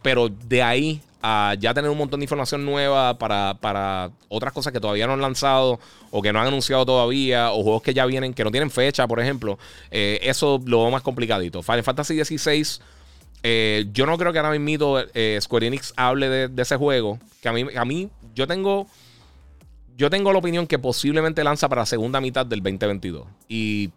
pero 0.03 0.29
de 0.29 0.61
ahí 0.61 1.01
a 1.21 1.55
ya 1.59 1.73
tener 1.73 1.89
un 1.89 1.97
montón 1.97 2.19
de 2.19 2.25
información 2.25 2.65
nueva 2.65 3.17
para, 3.17 4.11
otras 4.27 4.53
cosas 4.53 4.73
que 4.73 4.79
todavía 4.79 5.07
no 5.07 5.13
han 5.13 5.21
lanzado 5.21 5.79
o 6.09 6.21
que 6.21 6.33
no 6.33 6.39
han 6.41 6.47
anunciado 6.47 6.85
todavía, 6.85 7.51
o 7.51 7.63
juegos 7.63 7.81
que 7.83 7.93
ya 7.93 8.05
vienen, 8.05 8.33
que 8.33 8.43
no 8.43 8.51
tienen 8.51 8.69
fecha, 8.69 9.07
por 9.07 9.19
ejemplo, 9.19 9.57
eh, 9.91 10.19
eso 10.23 10.61
lo 10.65 10.81
veo 10.81 10.91
más 10.91 11.01
complicadito. 11.01 11.61
Final 11.63 11.83
Fantasy 11.83 12.23
XVI, 12.23 12.81
eh, 13.43 13.85
yo 13.93 14.05
no 14.05 14.17
creo 14.17 14.33
que 14.33 14.39
ahora 14.39 14.57
mismo 14.57 14.97
eh, 15.13 15.37
Square 15.41 15.67
Enix 15.67 15.93
hable 15.95 16.49
de, 16.49 16.61
ese 16.61 16.75
juego, 16.75 17.19
que 17.41 17.49
a 17.49 17.53
mí, 17.53 17.65
a 17.75 17.85
mí 17.85 18.09
yo 18.35 18.47
tengo... 18.47 18.87
Yo 19.97 20.09
tengo 20.09 20.33
la 20.33 20.39
opinión 20.39 20.65
que 20.65 20.79
posiblemente 20.79 21.43
lanza 21.43 21.69
para 21.69 21.83
la 21.83 21.85
segunda 21.85 22.19
mitad 22.21 22.43
del 22.43 22.63
2022. 22.63 23.27
Y 23.47 23.91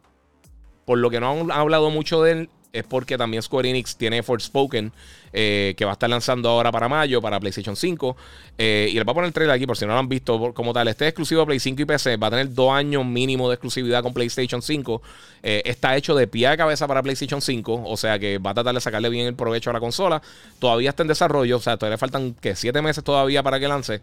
por 0.84 0.98
lo 0.98 1.08
que 1.08 1.20
no 1.20 1.30
han 1.30 1.50
hablado 1.50 1.88
mucho 1.88 2.22
de 2.22 2.32
él, 2.32 2.50
es 2.74 2.84
porque 2.84 3.16
también 3.16 3.42
Square 3.42 3.70
Enix 3.70 3.96
tiene 3.96 4.22
Forspoken, 4.22 4.92
eh, 5.32 5.74
que 5.76 5.84
va 5.84 5.92
a 5.92 5.94
estar 5.94 6.10
lanzando 6.10 6.48
ahora 6.48 6.72
para 6.72 6.88
mayo, 6.88 7.22
para 7.22 7.38
PlayStation 7.38 7.76
5. 7.76 8.16
Eh, 8.58 8.88
y 8.90 8.94
les 8.94 9.04
voy 9.04 9.12
a 9.12 9.14
poner 9.14 9.28
el 9.28 9.32
trailer 9.32 9.54
aquí 9.54 9.64
por 9.66 9.76
si 9.76 9.86
no 9.86 9.92
lo 9.92 9.98
han 10.00 10.08
visto 10.08 10.52
como 10.52 10.72
tal. 10.72 10.88
Este 10.88 11.04
es 11.04 11.10
exclusivo 11.10 11.40
de 11.40 11.46
Play 11.46 11.60
5 11.60 11.82
y 11.82 11.84
PC. 11.84 12.16
Va 12.16 12.26
a 12.26 12.30
tener 12.30 12.52
dos 12.52 12.72
años 12.72 13.06
mínimo 13.06 13.48
de 13.48 13.54
exclusividad 13.54 14.02
con 14.02 14.12
PlayStation 14.12 14.60
5. 14.60 15.02
Eh, 15.44 15.62
está 15.64 15.96
hecho 15.96 16.16
de 16.16 16.26
pie 16.26 16.48
a 16.48 16.56
cabeza 16.56 16.88
para 16.88 17.02
PlayStation 17.02 17.40
5. 17.40 17.82
O 17.84 17.96
sea 17.96 18.18
que 18.18 18.38
va 18.38 18.50
a 18.50 18.54
tratar 18.54 18.74
de 18.74 18.80
sacarle 18.80 19.08
bien 19.08 19.26
el 19.28 19.34
provecho 19.34 19.70
a 19.70 19.72
la 19.72 19.80
consola. 19.80 20.20
Todavía 20.58 20.90
está 20.90 21.02
en 21.02 21.08
desarrollo. 21.08 21.56
O 21.56 21.60
sea, 21.60 21.76
todavía 21.76 21.98
faltan 21.98 22.34
que 22.34 22.56
siete 22.56 22.82
meses 22.82 23.04
todavía 23.04 23.42
para 23.42 23.60
que 23.60 23.68
lance. 23.68 24.00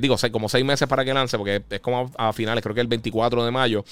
digo, 0.00 0.16
como 0.30 0.48
seis 0.48 0.64
meses 0.64 0.88
para 0.88 1.04
que 1.04 1.12
lance, 1.12 1.36
porque 1.36 1.62
es 1.70 1.80
como 1.80 2.10
a, 2.16 2.32
finales, 2.32 2.62
creo 2.62 2.74
que 2.74 2.80
el 2.80 2.86
24 2.86 3.44
de 3.44 3.50
mayo. 3.50 3.84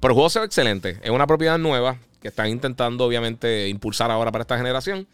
Pero 0.00 0.12
el 0.12 0.14
juego 0.14 0.30
se 0.30 0.40
ve 0.40 0.46
excelente. 0.46 0.98
Es 1.02 1.10
una 1.10 1.26
propiedad 1.26 1.58
nueva 1.58 1.98
que 2.22 2.28
están 2.28 2.48
intentando, 2.48 3.04
obviamente, 3.04 3.68
impulsar 3.68 4.10
ahora 4.10 4.30
para 4.30 4.42
esta 4.42 4.56
generación. 4.56 5.06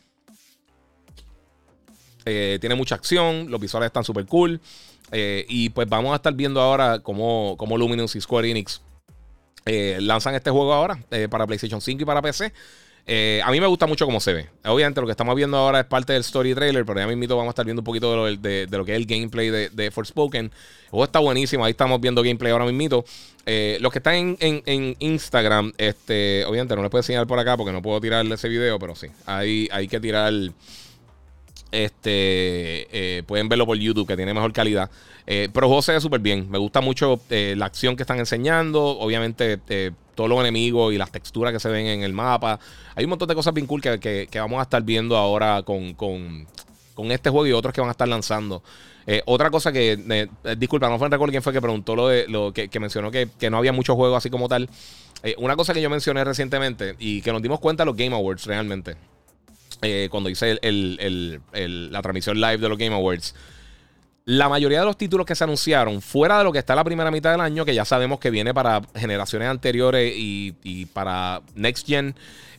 Eh, 2.26 2.58
tiene 2.60 2.74
mucha 2.74 2.94
acción, 2.94 3.50
los 3.50 3.58
visuales 3.58 3.86
están 3.86 4.04
súper 4.04 4.26
cool. 4.26 4.60
Eh, 5.10 5.46
y 5.48 5.70
pues 5.70 5.88
vamos 5.88 6.12
a 6.12 6.16
estar 6.16 6.34
viendo 6.34 6.60
ahora 6.60 6.98
cómo, 6.98 7.56
cómo 7.56 7.78
Luminous 7.78 8.14
y 8.14 8.20
Square 8.20 8.50
Enix 8.50 8.82
eh, 9.64 9.96
lanzan 10.02 10.34
este 10.34 10.50
juego 10.50 10.74
ahora 10.74 10.98
para 11.30 11.46
PlayStation 11.46 11.80
5 11.80 12.02
y 12.02 12.04
para 12.04 12.20
PC. 12.20 12.52
Eh, 13.10 13.40
a 13.42 13.50
mí 13.50 13.58
me 13.58 13.66
gusta 13.66 13.86
mucho 13.86 14.04
cómo 14.04 14.20
se 14.20 14.34
ve. 14.34 14.46
Obviamente 14.66 15.00
lo 15.00 15.06
que 15.06 15.12
estamos 15.12 15.34
viendo 15.34 15.56
ahora 15.56 15.80
es 15.80 15.86
parte 15.86 16.12
del 16.12 16.20
story 16.20 16.54
trailer, 16.54 16.84
pero 16.84 17.00
ya 17.00 17.06
mismo 17.06 17.36
vamos 17.36 17.48
a 17.48 17.52
estar 17.52 17.64
viendo 17.64 17.80
un 17.80 17.84
poquito 17.84 18.10
de 18.10 18.16
lo, 18.16 18.36
de, 18.36 18.68
lo 18.70 18.84
que 18.84 18.92
es 18.92 18.98
el 18.98 19.06
gameplay 19.06 19.48
de, 19.48 19.70
de 19.70 19.90
Forspoken. 19.90 20.44
El 20.44 20.90
juego 20.90 21.04
está 21.04 21.18
buenísimo, 21.18 21.64
ahí 21.64 21.70
estamos 21.70 22.02
viendo 22.02 22.22
gameplay 22.22 22.52
ahora 22.52 22.66
mismo. 22.66 23.06
Eh, 23.46 23.78
los 23.80 23.90
que 23.92 24.00
están 24.00 24.36
en, 24.38 24.96
Instagram, 24.98 25.72
este, 25.78 26.44
obviamente 26.44 26.76
no 26.76 26.82
les 26.82 26.90
puedo 26.90 27.00
enseñar 27.00 27.26
por 27.26 27.38
acá 27.38 27.56
porque 27.56 27.72
no 27.72 27.80
puedo 27.80 27.98
tirar 27.98 28.26
ese 28.26 28.46
video, 28.46 28.78
pero 28.78 28.94
sí, 28.94 29.06
hay, 29.24 29.68
hay 29.72 29.88
que 29.88 29.98
tirar... 29.98 30.32
Este 31.70 32.88
eh, 32.92 33.22
pueden 33.26 33.50
verlo 33.50 33.66
por 33.66 33.76
YouTube, 33.76 34.06
que 34.06 34.16
tiene 34.16 34.32
mejor 34.32 34.54
calidad. 34.54 34.90
Pero 35.26 35.50
el 35.52 35.66
juego 35.66 35.82
se 35.82 35.92
ve 35.92 36.00
súper 36.00 36.20
bien. 36.20 36.50
Me 36.50 36.56
gusta 36.56 36.80
mucho 36.80 37.20
la 37.28 37.66
acción 37.66 37.94
que 37.94 38.04
están 38.04 38.18
enseñando. 38.18 38.82
Obviamente, 38.82 39.58
todos 40.18 40.28
los 40.28 40.40
enemigos 40.40 40.92
y 40.92 40.98
las 40.98 41.12
texturas 41.12 41.52
que 41.52 41.60
se 41.60 41.68
ven 41.68 41.86
en 41.86 42.02
el 42.02 42.12
mapa. 42.12 42.58
Hay 42.96 43.04
un 43.04 43.10
montón 43.10 43.28
de 43.28 43.36
cosas 43.36 43.54
bien 43.54 43.68
cool 43.68 43.80
que, 43.80 44.28
vamos 44.34 44.58
a 44.58 44.62
estar 44.62 44.82
viendo 44.82 45.16
ahora 45.16 45.62
con, 45.62 46.44
este 47.12 47.30
juego 47.30 47.46
y 47.46 47.52
otros 47.52 47.72
que 47.72 47.80
van 47.80 47.86
a 47.86 47.92
estar 47.92 48.08
lanzando. 48.08 48.64
Eh, 49.06 49.22
otra 49.26 49.48
cosa 49.48 49.70
que, 49.70 49.96
eh, 50.10 50.28
disculpa, 50.56 50.88
no 50.88 50.98
fue 50.98 51.06
en 51.06 51.12
recuerdo 51.12 51.30
quién 51.30 51.42
fue 51.44 51.52
que 51.52 51.60
preguntó 51.60 51.94
lo 51.94 52.08
de 52.08 52.26
lo 52.26 52.52
que, 52.52 52.68
mencionó 52.80 53.12
que, 53.12 53.28
no 53.48 53.58
había 53.58 53.72
muchos 53.72 53.94
juegos 53.94 54.18
así 54.18 54.28
como 54.28 54.48
tal. 54.48 54.68
Eh, 55.22 55.36
una 55.38 55.54
cosa 55.54 55.72
que 55.72 55.80
yo 55.80 55.88
mencioné 55.88 56.24
recientemente 56.24 56.96
y 56.98 57.22
que 57.22 57.30
nos 57.30 57.40
dimos 57.40 57.60
cuenta 57.60 57.84
los 57.84 57.94
Game 57.94 58.16
Awards 58.16 58.44
realmente. 58.46 58.96
cuando 60.10 60.30
hice 60.30 60.58
la 60.60 62.02
transmisión 62.02 62.40
live 62.40 62.58
de 62.58 62.68
los 62.68 62.76
Game 62.76 62.96
Awards 62.96 63.36
la 64.28 64.50
mayoría 64.50 64.80
de 64.80 64.84
los 64.84 64.98
títulos 64.98 65.24
que 65.24 65.34
se 65.34 65.44
anunciaron, 65.44 66.02
fuera 66.02 66.36
de 66.36 66.44
lo 66.44 66.52
que 66.52 66.58
está 66.58 66.74
la 66.74 66.84
primera 66.84 67.10
mitad 67.10 67.30
del 67.30 67.40
año, 67.40 67.64
que 67.64 67.74
ya 67.74 67.86
sabemos 67.86 68.18
que 68.18 68.28
viene 68.28 68.52
para 68.52 68.82
generaciones 68.94 69.48
anteriores 69.48 70.12
y, 70.14 70.84
para 70.92 71.40
Next 71.54 71.86
Gen, 71.86 72.14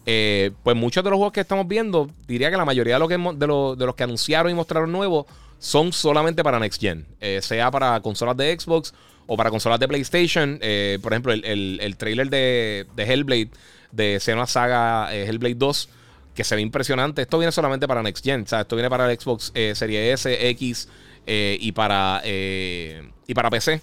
eh, 0.08 0.50
pues 0.64 0.76
muchos 0.76 1.04
de 1.04 1.12
los 1.12 1.18
juegos 1.18 1.32
que 1.32 1.42
estamos 1.42 1.68
viendo, 1.68 2.10
diría 2.28 2.50
que 2.50 2.58
la 2.58 2.66
mayoría 2.66 2.96
de, 2.96 3.46
los 3.48 3.96
que 3.96 4.04
anunciaron 4.04 4.52
y 4.52 4.56
mostraron 4.56 4.92
nuevos 4.92 5.28
son 5.60 5.94
solamente 5.94 6.44
para 6.44 6.58
Next 6.60 6.82
Gen, 6.82 7.06
eh, 7.22 7.40
sea 7.44 7.70
para 7.70 8.00
consolas 8.00 8.36
de 8.36 8.60
Xbox 8.60 8.92
o 9.28 9.38
para 9.38 9.52
consolas 9.52 9.80
de 9.80 9.88
PlayStation. 9.88 10.58
Eh, 10.64 10.98
por 11.04 11.14
ejemplo, 11.14 11.34
el, 11.34 11.96
trailer 12.00 12.32
de, 12.32 12.88
Hellblade, 12.98 13.52
de 13.92 14.20
Xenoblade 14.20 14.52
Saga 14.52 15.14
Hellblade 15.14 15.54
2, 15.54 15.90
que 16.34 16.44
se 16.44 16.56
ve 16.56 16.62
impresionante. 16.62 17.22
Esto 17.22 17.38
viene 17.38 17.52
solamente 17.52 17.88
para 17.88 18.02
Next 18.02 18.26
Gen, 18.26 18.42
o 18.42 18.48
sea, 18.48 18.62
esto 18.62 18.76
viene 18.76 18.90
para 18.90 19.12
el 19.12 19.20
Xbox 19.20 19.52
Series 19.54 20.26
S, 20.26 20.50
X 20.50 20.90
eh, 21.26 21.58
y, 21.60 21.72
para, 21.72 22.22
eh, 22.24 23.10
y 23.28 23.34
para 23.34 23.50
PC. 23.50 23.82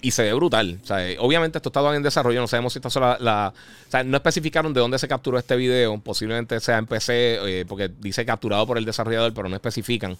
Y 0.00 0.12
se 0.12 0.22
ve 0.22 0.32
brutal. 0.32 0.80
obviamente 1.18 1.58
esto 1.58 1.70
está 1.70 1.96
en 1.96 2.02
desarrollo. 2.02 2.40
No 2.40 2.46
sabemos 2.46 2.72
si 2.72 2.78
esta 2.78 2.90
sola 2.90 3.16
la. 3.20 3.52
No 4.04 4.16
especificaron 4.16 4.72
de 4.72 4.80
dónde 4.80 4.98
se 4.98 5.08
capturó 5.08 5.38
este 5.38 5.56
video. 5.56 5.98
Posiblemente 5.98 6.60
sea 6.60 6.78
en 6.78 6.86
PC. 6.86 7.38
Eh, 7.42 7.64
porque 7.66 7.90
dice 7.98 8.24
capturado 8.24 8.66
por 8.66 8.78
el 8.78 8.84
desarrollador, 8.84 9.34
pero 9.34 9.48
no 9.48 9.56
especifican. 9.56 10.16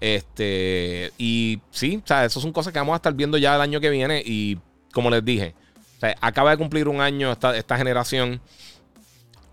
Este. 0.00 1.12
Y 1.18 1.60
sí, 1.72 2.00
o 2.04 2.06
sea, 2.06 2.24
eso 2.24 2.40
son 2.40 2.52
cosas 2.52 2.72
que 2.72 2.78
vamos 2.78 2.92
a 2.92 2.96
estar 2.96 3.12
viendo 3.14 3.36
ya 3.36 3.56
el 3.56 3.60
año 3.60 3.80
que 3.80 3.90
viene. 3.90 4.22
Y 4.24 4.58
como 4.92 5.10
les 5.10 5.24
dije, 5.24 5.54
acaba 6.20 6.52
de 6.52 6.56
cumplir 6.56 6.86
un 6.86 7.00
año 7.00 7.32
esta, 7.32 7.56
esta 7.56 7.76
generación 7.76 8.40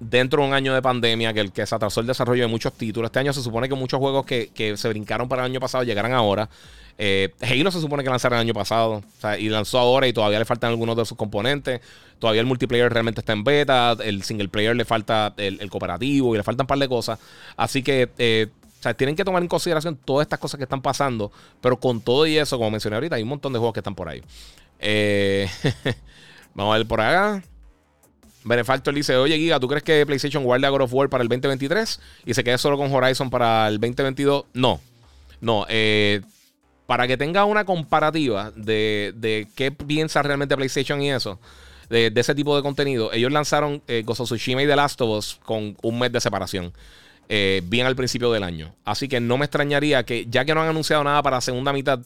dentro 0.09 0.41
de 0.41 0.47
un 0.47 0.53
año 0.53 0.73
de 0.73 0.81
pandemia, 0.81 1.33
que, 1.33 1.39
el, 1.39 1.51
que 1.51 1.65
se 1.65 1.75
atrasó 1.75 2.01
el 2.01 2.07
desarrollo 2.07 2.43
de 2.43 2.47
muchos 2.47 2.73
títulos. 2.73 3.07
Este 3.07 3.19
año 3.19 3.33
se 3.33 3.41
supone 3.41 3.69
que 3.69 3.75
muchos 3.75 3.99
juegos 3.99 4.25
que, 4.25 4.73
se 4.77 4.89
brincaron 4.89 5.27
para 5.27 5.43
el 5.43 5.51
año 5.51 5.59
pasado 5.59 5.83
llegarán 5.83 6.13
ahora. 6.13 6.49
Eh, 6.97 7.33
Halo 7.41 7.71
se 7.71 7.81
supone 7.81 8.03
que 8.03 8.09
lanzaron 8.09 8.37
el 8.37 8.41
año 8.41 8.53
pasado 8.53 9.01
y 9.39 9.49
lanzó 9.49 9.79
ahora 9.79 10.07
y 10.07 10.13
todavía 10.13 10.37
le 10.37 10.45
faltan 10.45 10.69
algunos 10.69 10.95
de 10.95 11.05
sus 11.05 11.17
componentes. 11.17 11.81
Todavía 12.19 12.41
el 12.41 12.47
multiplayer 12.47 12.91
realmente 12.91 13.21
está 13.21 13.33
en 13.33 13.43
beta, 13.43 13.97
el 14.03 14.23
single 14.23 14.47
player 14.47 14.75
le 14.75 14.85
falta 14.85 15.33
el, 15.37 15.69
cooperativo 15.69 16.35
y 16.35 16.37
le 16.37 16.43
faltan 16.43 16.65
un 16.65 16.67
par 16.67 16.79
de 16.79 16.87
cosas. 16.87 17.19
Así 17.57 17.81
que 17.81 18.09
eh, 18.17 18.47
tienen 18.93 19.15
que 19.15 19.23
tomar 19.23 19.41
en 19.41 19.47
consideración 19.47 19.95
todas 19.95 20.25
estas 20.25 20.39
cosas 20.39 20.57
que 20.57 20.63
están 20.63 20.81
pasando, 20.81 21.31
pero 21.61 21.79
con 21.79 22.01
todo 22.01 22.27
y 22.27 22.37
eso, 22.37 22.57
como 22.57 22.71
mencioné 22.71 22.95
ahorita, 22.95 23.15
hay 23.15 23.23
un 23.23 23.29
montón 23.29 23.53
de 23.53 23.59
juegos 23.59 23.73
que 23.73 23.79
están 23.79 23.95
por 23.95 24.09
ahí. 24.09 24.21
Eh, 24.79 25.47
vamos 26.53 26.75
a 26.75 26.77
ver 26.77 26.87
por 26.87 27.01
acá. 27.01 27.43
Benefactor 28.43 28.93
dice, 28.93 29.15
oye 29.15 29.37
Giga, 29.37 29.59
¿tú 29.59 29.67
crees 29.67 29.83
que 29.83 30.05
PlayStation 30.05 30.43
guarda 30.43 30.69
God 30.69 30.81
of 30.81 30.93
War 30.93 31.09
para 31.09 31.21
el 31.21 31.29
2023 31.29 31.99
y 32.25 32.33
se 32.33 32.43
quede 32.43 32.57
solo 32.57 32.77
con 32.77 32.93
Horizon 32.93 33.29
para 33.29 33.67
el 33.67 33.79
2022? 33.79 34.45
No, 34.53 34.81
no. 35.41 35.65
Eh, 35.69 36.21
para 36.85 37.07
que 37.07 37.17
tenga 37.17 37.45
una 37.45 37.65
comparativa 37.65 38.51
de, 38.55 39.47
qué 39.55 39.71
piensa 39.71 40.21
realmente 40.21 40.55
PlayStation 40.55 41.01
y 41.01 41.11
eso, 41.11 41.39
de, 41.89 42.11
ese 42.15 42.35
tipo 42.35 42.55
de 42.55 42.61
contenido, 42.61 43.11
ellos 43.13 43.31
lanzaron 43.31 43.81
eh, 43.87 44.03
Tsushima 44.05 44.63
y 44.63 44.67
The 44.67 44.75
Last 44.75 44.99
of 45.01 45.17
Us 45.17 45.39
con 45.43 45.77
un 45.81 45.99
mes 45.99 46.11
de 46.11 46.19
separación. 46.19 46.73
Eh, 47.29 47.61
bien 47.65 47.87
al 47.87 47.95
principio 47.95 48.31
del 48.31 48.43
año. 48.43 48.75
Así 48.83 49.07
que 49.07 49.19
no 49.19 49.37
me 49.37 49.45
extrañaría 49.45 50.03
que, 50.03 50.27
ya 50.29 50.43
que 50.43 50.53
no 50.53 50.61
han 50.61 50.69
anunciado 50.69 51.03
nada 51.03 51.23
para 51.23 51.37
la 51.37 51.41
segunda 51.41 51.71
mitad, 51.71 51.99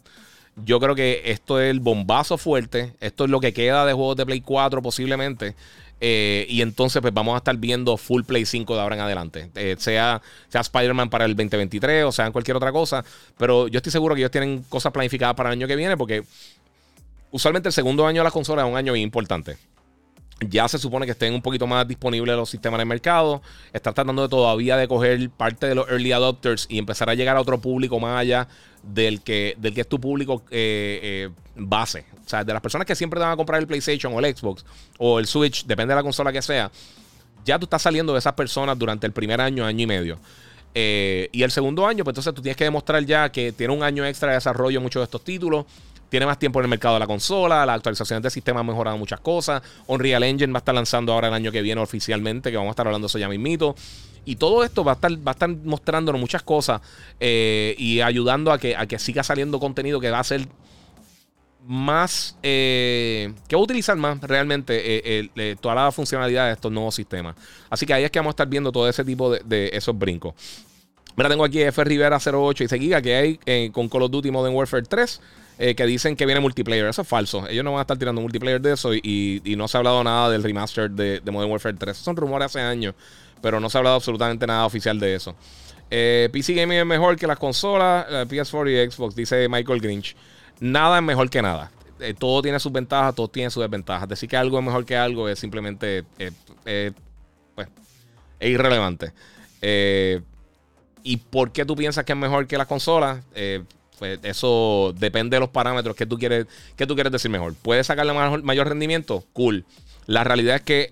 yo 0.63 0.79
creo 0.79 0.95
que 0.95 1.21
esto 1.25 1.59
es 1.59 1.69
el 1.69 1.79
bombazo 1.79 2.37
fuerte. 2.37 2.93
Esto 2.99 3.25
es 3.25 3.29
lo 3.29 3.39
que 3.39 3.53
queda 3.53 3.85
de 3.85 3.93
juegos 3.93 4.15
de 4.17 4.25
Play 4.25 4.41
4 4.41 4.81
posiblemente. 4.81 5.55
Eh, 5.99 6.45
y 6.49 6.61
entonces, 6.61 7.01
pues 7.01 7.13
vamos 7.13 7.33
a 7.33 7.37
estar 7.37 7.55
viendo 7.57 7.97
full 7.97 8.23
Play 8.23 8.45
5 8.45 8.75
de 8.75 8.81
ahora 8.81 8.95
en 8.95 9.01
adelante. 9.01 9.49
Eh, 9.55 9.75
sea 9.79 10.21
sea 10.49 10.61
Spider-Man 10.61 11.09
para 11.09 11.25
el 11.25 11.35
2023 11.35 12.05
o 12.05 12.11
sea 12.11 12.31
cualquier 12.31 12.57
otra 12.57 12.71
cosa. 12.71 13.03
Pero 13.37 13.67
yo 13.67 13.77
estoy 13.77 13.91
seguro 13.91 14.15
que 14.15 14.21
ellos 14.21 14.31
tienen 14.31 14.63
cosas 14.69 14.91
planificadas 14.91 15.35
para 15.35 15.49
el 15.49 15.53
año 15.53 15.67
que 15.67 15.75
viene 15.75 15.97
porque 15.97 16.23
usualmente 17.31 17.69
el 17.69 17.73
segundo 17.73 18.05
año 18.05 18.21
de 18.21 18.25
la 18.25 18.31
consola 18.31 18.63
es 18.63 18.69
un 18.69 18.77
año 18.77 18.95
importante. 18.95 19.57
Ya 20.39 20.67
se 20.67 20.77
supone 20.77 21.05
que 21.05 21.13
estén 21.13 21.33
un 21.33 21.41
poquito 21.41 21.65
más 21.65 21.87
disponibles 21.87 22.35
los 22.35 22.49
sistemas 22.49 22.77
en 22.77 22.81
el 22.81 22.87
mercado. 22.87 23.41
Está 23.73 23.91
tratando 23.91 24.21
de 24.21 24.29
todavía 24.29 24.77
de 24.77 24.87
coger 24.87 25.29
parte 25.31 25.67
de 25.67 25.75
los 25.75 25.89
early 25.89 26.11
adopters 26.11 26.67
y 26.69 26.77
empezar 26.77 27.09
a 27.09 27.15
llegar 27.15 27.37
a 27.37 27.41
otro 27.41 27.59
público 27.59 27.99
más 27.99 28.19
allá 28.19 28.47
del 28.83 29.21
que, 29.21 29.55
del 29.57 29.73
que 29.73 29.81
es 29.81 29.87
tu 29.87 29.99
público 29.99 30.43
eh, 30.51 30.99
eh, 31.01 31.29
base. 31.55 32.05
O 32.25 32.29
sea, 32.29 32.43
de 32.43 32.53
las 32.53 32.61
personas 32.61 32.85
que 32.85 32.95
siempre 32.95 33.19
te 33.19 33.23
van 33.23 33.33
a 33.33 33.37
comprar 33.37 33.59
el 33.59 33.67
PlayStation 33.67 34.13
o 34.13 34.19
el 34.19 34.35
Xbox 34.35 34.63
o 34.99 35.19
el 35.19 35.25
Switch, 35.25 35.65
depende 35.65 35.93
de 35.93 35.95
la 35.95 36.03
consola 36.03 36.31
que 36.31 36.41
sea. 36.41 36.71
Ya 37.43 37.57
tú 37.57 37.65
estás 37.65 37.81
saliendo 37.81 38.13
de 38.13 38.19
esas 38.19 38.33
personas 38.33 38.77
durante 38.77 39.07
el 39.07 39.13
primer 39.13 39.41
año, 39.41 39.65
año 39.65 39.83
y 39.83 39.87
medio. 39.87 40.19
Eh, 40.75 41.29
y 41.31 41.41
el 41.41 41.49
segundo 41.49 41.87
año, 41.87 42.03
pues 42.03 42.11
entonces 42.11 42.33
tú 42.35 42.41
tienes 42.41 42.57
que 42.57 42.65
demostrar 42.65 43.03
ya 43.03 43.31
que 43.31 43.51
tiene 43.51 43.73
un 43.73 43.81
año 43.81 44.05
extra 44.05 44.29
de 44.29 44.35
desarrollo 44.35 44.79
muchos 44.81 44.99
de 44.99 45.05
estos 45.05 45.23
títulos 45.23 45.65
tiene 46.09 46.25
más 46.25 46.39
tiempo 46.39 46.59
en 46.59 46.65
el 46.65 46.69
mercado 46.69 46.95
de 46.95 46.99
la 47.01 47.07
consola, 47.07 47.65
las 47.65 47.75
actualizaciones 47.77 48.23
del 48.23 48.31
sistema 48.31 48.61
han 48.61 48.65
mejorado 48.65 48.97
muchas 48.97 49.19
cosas. 49.19 49.61
Unreal 49.87 50.23
Engine 50.23 50.53
va 50.53 50.57
a 50.57 50.61
estar 50.61 50.75
lanzando 50.75 51.13
ahora 51.13 51.27
el 51.27 51.33
año 51.33 51.51
que 51.51 51.61
viene 51.61 51.81
oficialmente, 51.81 52.49
que 52.51 52.57
vamos 52.57 52.69
a 52.69 52.71
estar 52.71 52.87
hablando 52.87 53.07
de 53.07 53.09
eso 53.09 53.17
ya 53.17 53.27
mismito. 53.27 53.75
Y 54.25 54.35
todo 54.35 54.63
esto 54.63 54.83
va 54.83 54.93
a 54.93 54.95
estar, 54.95 55.11
va 55.11 55.31
a 55.31 55.33
estar 55.33 55.49
mostrándonos 55.49 56.19
muchas 56.19 56.43
cosas 56.43 56.81
eh, 57.19 57.75
y 57.77 58.01
ayudando 58.01 58.51
a 58.51 58.59
que, 58.59 58.75
a 58.75 58.85
que 58.85 58.99
siga 58.99 59.23
saliendo 59.23 59.59
contenido 59.59 59.99
que 59.99 60.11
va 60.11 60.19
a 60.19 60.23
ser 60.23 60.47
más, 61.65 62.37
eh, 62.43 63.33
que 63.47 63.55
va 63.55 63.61
a 63.61 63.63
utilizar 63.63 63.95
más 63.95 64.19
realmente 64.21 64.81
eh, 64.83 65.55
toda 65.61 65.75
la 65.75 65.91
funcionalidad 65.93 66.47
de 66.47 66.53
estos 66.53 66.71
nuevos 66.71 66.95
sistemas. 66.95 67.35
Así 67.69 67.85
que 67.85 67.93
ahí 67.93 68.03
es 68.03 68.11
que 68.11 68.19
vamos 68.19 68.31
a 68.31 68.35
estar 68.35 68.47
viendo 68.47 68.71
todo 68.71 68.89
ese 68.89 69.05
tipo 69.05 69.31
de, 69.31 69.41
de 69.45 69.69
esos 69.73 69.97
brincos. 69.97 70.33
Mira, 71.15 71.29
tengo 71.29 71.45
aquí 71.45 71.61
F 71.61 71.83
Rivera 71.83 72.17
08 72.17 72.63
y 72.63 72.67
se 72.67 72.79
que 73.01 73.15
hay 73.15 73.69
con 73.69 73.89
Call 73.89 74.03
of 74.03 74.11
Duty 74.11 74.29
Modern 74.29 74.53
Warfare 74.55 74.83
3. 74.83 75.21
Eh, 75.59 75.73
que 75.73 75.85
dicen 75.87 76.15
que 76.15 76.25
viene 76.25 76.39
multiplayer. 76.39 76.85
Eso 76.85 77.01
es 77.01 77.07
falso. 77.07 77.47
Ellos 77.47 77.63
no 77.63 77.71
van 77.71 77.79
a 77.79 77.81
estar 77.81 77.97
tirando 77.97 78.21
multiplayer 78.21 78.61
de 78.61 78.73
eso 78.73 78.93
y, 78.93 79.41
no 79.57 79.67
se 79.67 79.77
ha 79.77 79.79
hablado 79.79 80.03
nada 80.03 80.29
del 80.29 80.43
remaster 80.43 80.91
de, 80.91 81.21
Modern 81.31 81.51
Warfare 81.51 81.75
3. 81.75 81.91
Esos 81.91 82.05
son 82.05 82.15
rumores 82.15 82.47
hace 82.47 82.61
años, 82.61 82.93
pero 83.41 83.59
no 83.59 83.69
se 83.69 83.77
ha 83.77 83.79
hablado 83.79 83.95
absolutamente 83.95 84.45
nada 84.45 84.65
oficial 84.65 84.99
de 84.99 85.15
eso. 85.15 85.35
Eh, 85.89 86.29
PC 86.31 86.53
Gaming 86.53 86.79
es 86.79 86.85
mejor 86.85 87.15
que 87.15 87.25
las 87.25 87.39
consolas, 87.39 88.05
PS4 88.07 88.87
y 88.87 88.91
Xbox, 88.91 89.15
dice 89.15 89.47
Michael 89.49 89.81
Grinch. 89.81 90.15
Nada 90.59 90.97
es 90.97 91.03
mejor 91.03 91.29
que 91.29 91.41
nada. 91.41 91.71
Eh, 91.99 92.13
todo 92.13 92.43
tiene 92.43 92.59
sus 92.59 92.71
ventajas, 92.71 93.15
todo 93.15 93.27
tiene 93.27 93.49
sus 93.49 93.63
desventajas. 93.63 94.07
Decir 94.07 94.29
que 94.29 94.37
algo 94.37 94.59
es 94.59 94.65
mejor 94.65 94.85
que 94.85 94.95
algo 94.95 95.27
es 95.27 95.39
simplemente 95.39 96.03
pues, 97.55 97.67
es 98.39 98.49
irrelevante. 98.49 99.11
¿Y 101.01 101.17
por 101.17 101.51
qué 101.51 101.65
tú 101.65 101.75
piensas 101.75 102.05
que 102.05 102.11
es 102.11 102.17
mejor 102.17 102.45
que 102.45 102.59
las 102.59 102.67
consolas? 102.67 103.23
Pues 103.99 104.19
eso 104.23 104.93
depende 104.97 105.35
de 105.35 105.39
los 105.39 105.49
parámetros 105.49 105.95
que 105.95 106.05
tú 106.05 106.17
quieres, 106.17 106.45
que 106.75 106.85
tú 106.85 106.95
quieres 106.95 107.11
decir 107.11 107.31
mejor. 107.31 107.55
¿Puedes 107.61 107.87
sacarle 107.87 108.13
mayor 108.13 108.67
rendimiento? 108.67 109.23
Cool. 109.33 109.65
La 110.07 110.23
realidad 110.23 110.55
es 110.55 110.61
que 110.61 110.89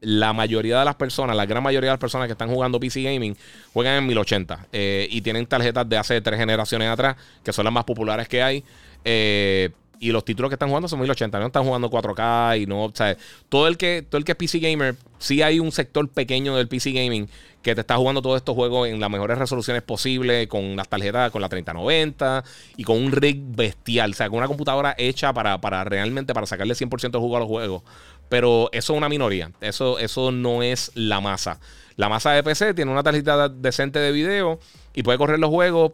la 0.00 0.32
mayoría 0.32 0.78
de 0.78 0.84
las 0.84 0.94
personas, 0.94 1.36
la 1.36 1.44
gran 1.44 1.62
mayoría 1.62 1.90
de 1.90 1.94
las 1.94 2.00
personas 2.00 2.26
que 2.26 2.32
están 2.32 2.48
jugando 2.48 2.80
PC 2.80 3.02
Gaming, 3.02 3.36
juegan 3.72 3.96
en 3.96 4.06
1080 4.06 4.66
eh, 4.72 5.06
y 5.10 5.20
tienen 5.20 5.46
tarjetas 5.46 5.86
de 5.88 5.98
hace 5.98 6.20
tres 6.22 6.38
generaciones 6.38 6.88
atrás, 6.88 7.16
que 7.44 7.52
son 7.52 7.64
las 7.64 7.74
más 7.74 7.84
populares 7.84 8.26
que 8.26 8.42
hay. 8.42 8.64
Eh, 9.04 9.70
y 10.00 10.12
los 10.12 10.24
títulos 10.24 10.50
que 10.50 10.54
están 10.54 10.68
jugando 10.68 10.88
son 10.88 11.00
1080, 11.00 11.38
no 11.38 11.46
están 11.46 11.64
jugando 11.64 11.90
4K 11.90 12.62
y 12.62 12.66
no, 12.66 12.84
o 12.84 12.92
sea, 12.94 13.16
todo 13.48 13.68
el 13.68 13.76
que 13.76 14.04
todo 14.08 14.18
el 14.18 14.24
que 14.24 14.32
es 14.32 14.36
PC 14.36 14.58
gamer, 14.58 14.96
sí 15.18 15.42
hay 15.42 15.60
un 15.60 15.72
sector 15.72 16.08
pequeño 16.08 16.56
del 16.56 16.68
PC 16.68 16.92
gaming 16.92 17.28
que 17.62 17.74
te 17.74 17.80
está 17.80 17.96
jugando 17.96 18.20
todos 18.20 18.36
estos 18.36 18.54
juegos 18.54 18.88
en 18.88 19.00
las 19.00 19.10
mejores 19.10 19.38
resoluciones 19.38 19.82
posibles, 19.82 20.46
con 20.48 20.76
las 20.76 20.88
tarjetas, 20.88 21.30
con 21.30 21.40
la 21.40 21.48
3090 21.48 22.44
y 22.76 22.84
con 22.84 23.02
un 23.02 23.10
rig 23.10 23.40
bestial, 23.40 24.10
o 24.10 24.14
sea, 24.14 24.28
con 24.28 24.38
una 24.38 24.46
computadora 24.46 24.94
hecha 24.98 25.32
para, 25.32 25.60
para 25.60 25.82
realmente 25.82 26.34
para 26.34 26.46
sacarle 26.46 26.74
100% 26.74 27.10
de 27.10 27.18
juego 27.18 27.36
a 27.36 27.40
los 27.40 27.48
juegos. 27.48 27.82
Pero 28.28 28.68
eso 28.72 28.92
es 28.92 28.98
una 28.98 29.08
minoría, 29.08 29.50
eso, 29.60 29.98
eso 29.98 30.30
no 30.30 30.62
es 30.62 30.92
la 30.94 31.20
masa. 31.20 31.58
La 31.96 32.08
masa 32.08 32.32
de 32.32 32.42
PC 32.42 32.74
tiene 32.74 32.90
una 32.90 33.02
tarjeta 33.02 33.48
decente 33.48 33.98
de 33.98 34.12
video 34.12 34.58
y 34.94 35.02
puede 35.02 35.16
correr 35.16 35.38
los 35.38 35.50
juegos 35.50 35.92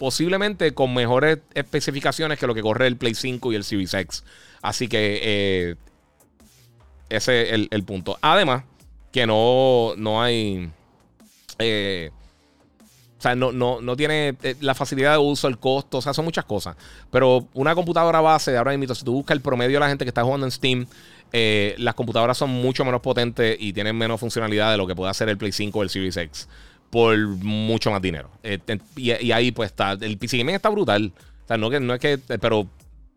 posiblemente 0.00 0.72
con 0.72 0.94
mejores 0.94 1.40
especificaciones 1.52 2.38
que 2.38 2.46
lo 2.46 2.54
que 2.54 2.62
corre 2.62 2.86
el 2.86 2.96
Play 2.96 3.14
5 3.14 3.52
y 3.52 3.54
el 3.54 3.64
Series 3.64 3.92
X. 3.92 4.24
Así 4.62 4.88
que 4.88 5.20
eh, 5.22 5.74
ese 7.10 7.54
es 7.54 7.68
el, 7.70 7.84
punto. 7.84 8.16
Además, 8.22 8.64
que 9.12 9.26
no, 9.26 9.92
no 9.98 10.22
hay. 10.22 10.70
Eh, 11.58 12.10
o 13.18 13.20
sea, 13.20 13.34
no, 13.34 13.52
no, 13.52 13.96
tiene 13.96 14.38
eh, 14.42 14.56
la 14.62 14.74
facilidad 14.74 15.12
de 15.12 15.18
uso, 15.18 15.48
el 15.48 15.58
costo, 15.58 15.98
o 15.98 16.00
sea, 16.00 16.14
son 16.14 16.24
muchas 16.24 16.46
cosas. 16.46 16.76
Pero 17.10 17.46
una 17.52 17.74
computadora 17.74 18.22
base, 18.22 18.56
ahora 18.56 18.74
mismo, 18.74 18.94
si 18.94 19.04
tú 19.04 19.12
buscas 19.12 19.36
el 19.36 19.42
promedio 19.42 19.76
de 19.76 19.80
la 19.80 19.88
gente 19.90 20.06
que 20.06 20.08
está 20.08 20.24
jugando 20.24 20.46
en 20.46 20.50
Steam, 20.50 20.86
las 21.76 21.94
computadoras 21.94 22.38
son 22.38 22.48
mucho 22.48 22.86
menos 22.86 23.02
potentes 23.02 23.54
y 23.60 23.74
tienen 23.74 23.98
menos 23.98 24.18
funcionalidad 24.18 24.70
de 24.70 24.78
lo 24.78 24.86
que 24.86 24.96
puede 24.96 25.10
hacer 25.10 25.28
el 25.28 25.36
Play 25.36 25.52
5 25.52 25.78
o 25.78 25.82
el 25.82 25.90
Series 25.90 26.16
X 26.16 26.48
por 26.90 27.16
mucho 27.16 27.90
más 27.90 28.02
dinero. 28.02 28.30
Eh, 28.42 28.58
y, 28.96 29.32
ahí 29.32 29.52
pues 29.52 29.70
está, 29.70 29.92
el 29.92 30.18
PC 30.18 30.38
Gaming 30.38 30.56
está 30.56 30.68
brutal. 30.68 31.12
O 31.44 31.46
sea, 31.46 31.56
no, 31.56 31.70
que, 31.70 31.80
no 31.80 31.94
es 31.94 32.00
que, 32.00 32.18
pero, 32.18 32.60
o 32.60 32.68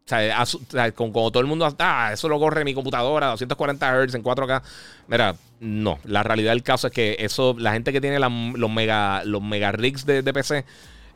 sea, 0.05 0.45
con, 0.93 1.11
como 1.11 1.31
todo 1.31 1.41
el 1.41 1.47
mundo, 1.47 1.67
ah, 1.79 2.11
eso 2.13 2.29
lo 2.29 2.39
corre 2.39 2.63
mi 2.63 2.73
computadora, 2.73 3.27
240 3.27 4.05
Hz 4.05 4.15
en 4.15 4.23
4K. 4.23 4.61
Mira, 5.07 5.35
no, 5.59 5.99
la 6.05 6.23
realidad 6.23 6.51
del 6.51 6.63
caso 6.63 6.87
es 6.87 6.93
que 6.93 7.15
eso, 7.19 7.55
la 7.57 7.73
gente 7.73 7.91
que 7.91 8.01
tiene 8.01 8.19
los 8.19 8.71
mega, 8.71 9.23
los 9.25 9.41
mega 9.41 9.71
rigs 9.71 10.05
de, 10.05 10.21
PC, 10.23 10.65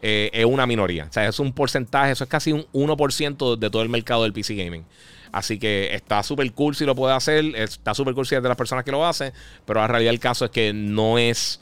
eh, 0.01 0.30
es 0.34 0.45
una 0.45 0.66
minoría. 0.66 1.05
O 1.10 1.14
sea, 1.14 1.28
es 1.28 1.39
un 1.39 1.53
porcentaje, 1.53 2.12
eso 2.12 2.24
es 2.24 2.30
casi 2.30 2.51
un 2.51 2.66
1% 2.74 3.55
de 3.58 3.70
todo 3.70 3.82
el 3.84 3.89
mercado 3.89 4.24
del 4.24 4.34
PC 4.34 4.55
Gaming. 4.55 4.86
Así 5.32 5.60
que 5.60 5.93
está 5.93 6.24
súper 6.24 6.51
cool 6.53 6.76
si 6.76 6.86
lo 6.86 6.95
puede 6.95 7.14
hacer, 7.14 7.45
está 7.55 7.93
súper 7.93 8.14
cool 8.14 8.26
si 8.26 8.36
es 8.36 8.41
de 8.41 8.47
las 8.47 8.58
personas 8.58 8.84
que 8.84 8.91
lo 8.91 9.05
hacen, 9.05 9.34
pero 9.66 9.82
la 9.82 9.88
realidad 9.88 10.12
del 10.12 10.20
caso 10.20 10.45
es 10.45 10.51
que 10.51 10.74
no 10.74 11.18
es 11.18 11.60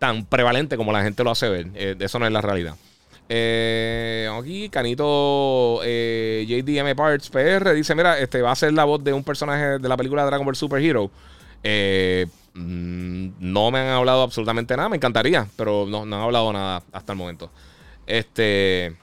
tan 0.00 0.24
prevalente 0.24 0.76
como 0.76 0.92
la 0.92 1.02
gente 1.02 1.22
lo 1.22 1.30
hace 1.30 1.48
ver. 1.48 1.68
Eh, 1.74 1.94
eso 2.00 2.18
no 2.18 2.26
es 2.26 2.32
la 2.32 2.40
realidad. 2.40 2.74
Eh, 3.28 4.28
aquí, 4.36 4.68
Canito 4.70 5.80
eh, 5.84 6.44
JDM 6.48 6.96
Parts 6.96 7.28
PR 7.28 7.74
dice: 7.74 7.94
Mira, 7.94 8.18
este 8.18 8.42
va 8.42 8.50
a 8.50 8.56
ser 8.56 8.72
la 8.72 8.84
voz 8.84 9.04
de 9.04 9.12
un 9.12 9.22
personaje 9.22 9.78
de 9.78 9.88
la 9.88 9.96
película 9.96 10.24
Dragon 10.24 10.44
Ball 10.44 10.56
Super 10.56 10.82
Hero. 10.82 11.10
Mm, 12.54 13.28
no 13.38 13.70
me 13.70 13.78
han 13.78 13.88
hablado 13.88 14.22
absolutamente 14.22 14.76
nada. 14.76 14.88
Me 14.88 14.96
encantaría, 14.96 15.46
pero 15.54 15.86
no, 15.86 16.04
no 16.04 16.16
han 16.16 16.22
hablado 16.22 16.52
nada 16.52 16.82
hasta 16.90 17.12
el 17.12 17.18
momento. 17.18 17.50
Este. 18.06 18.96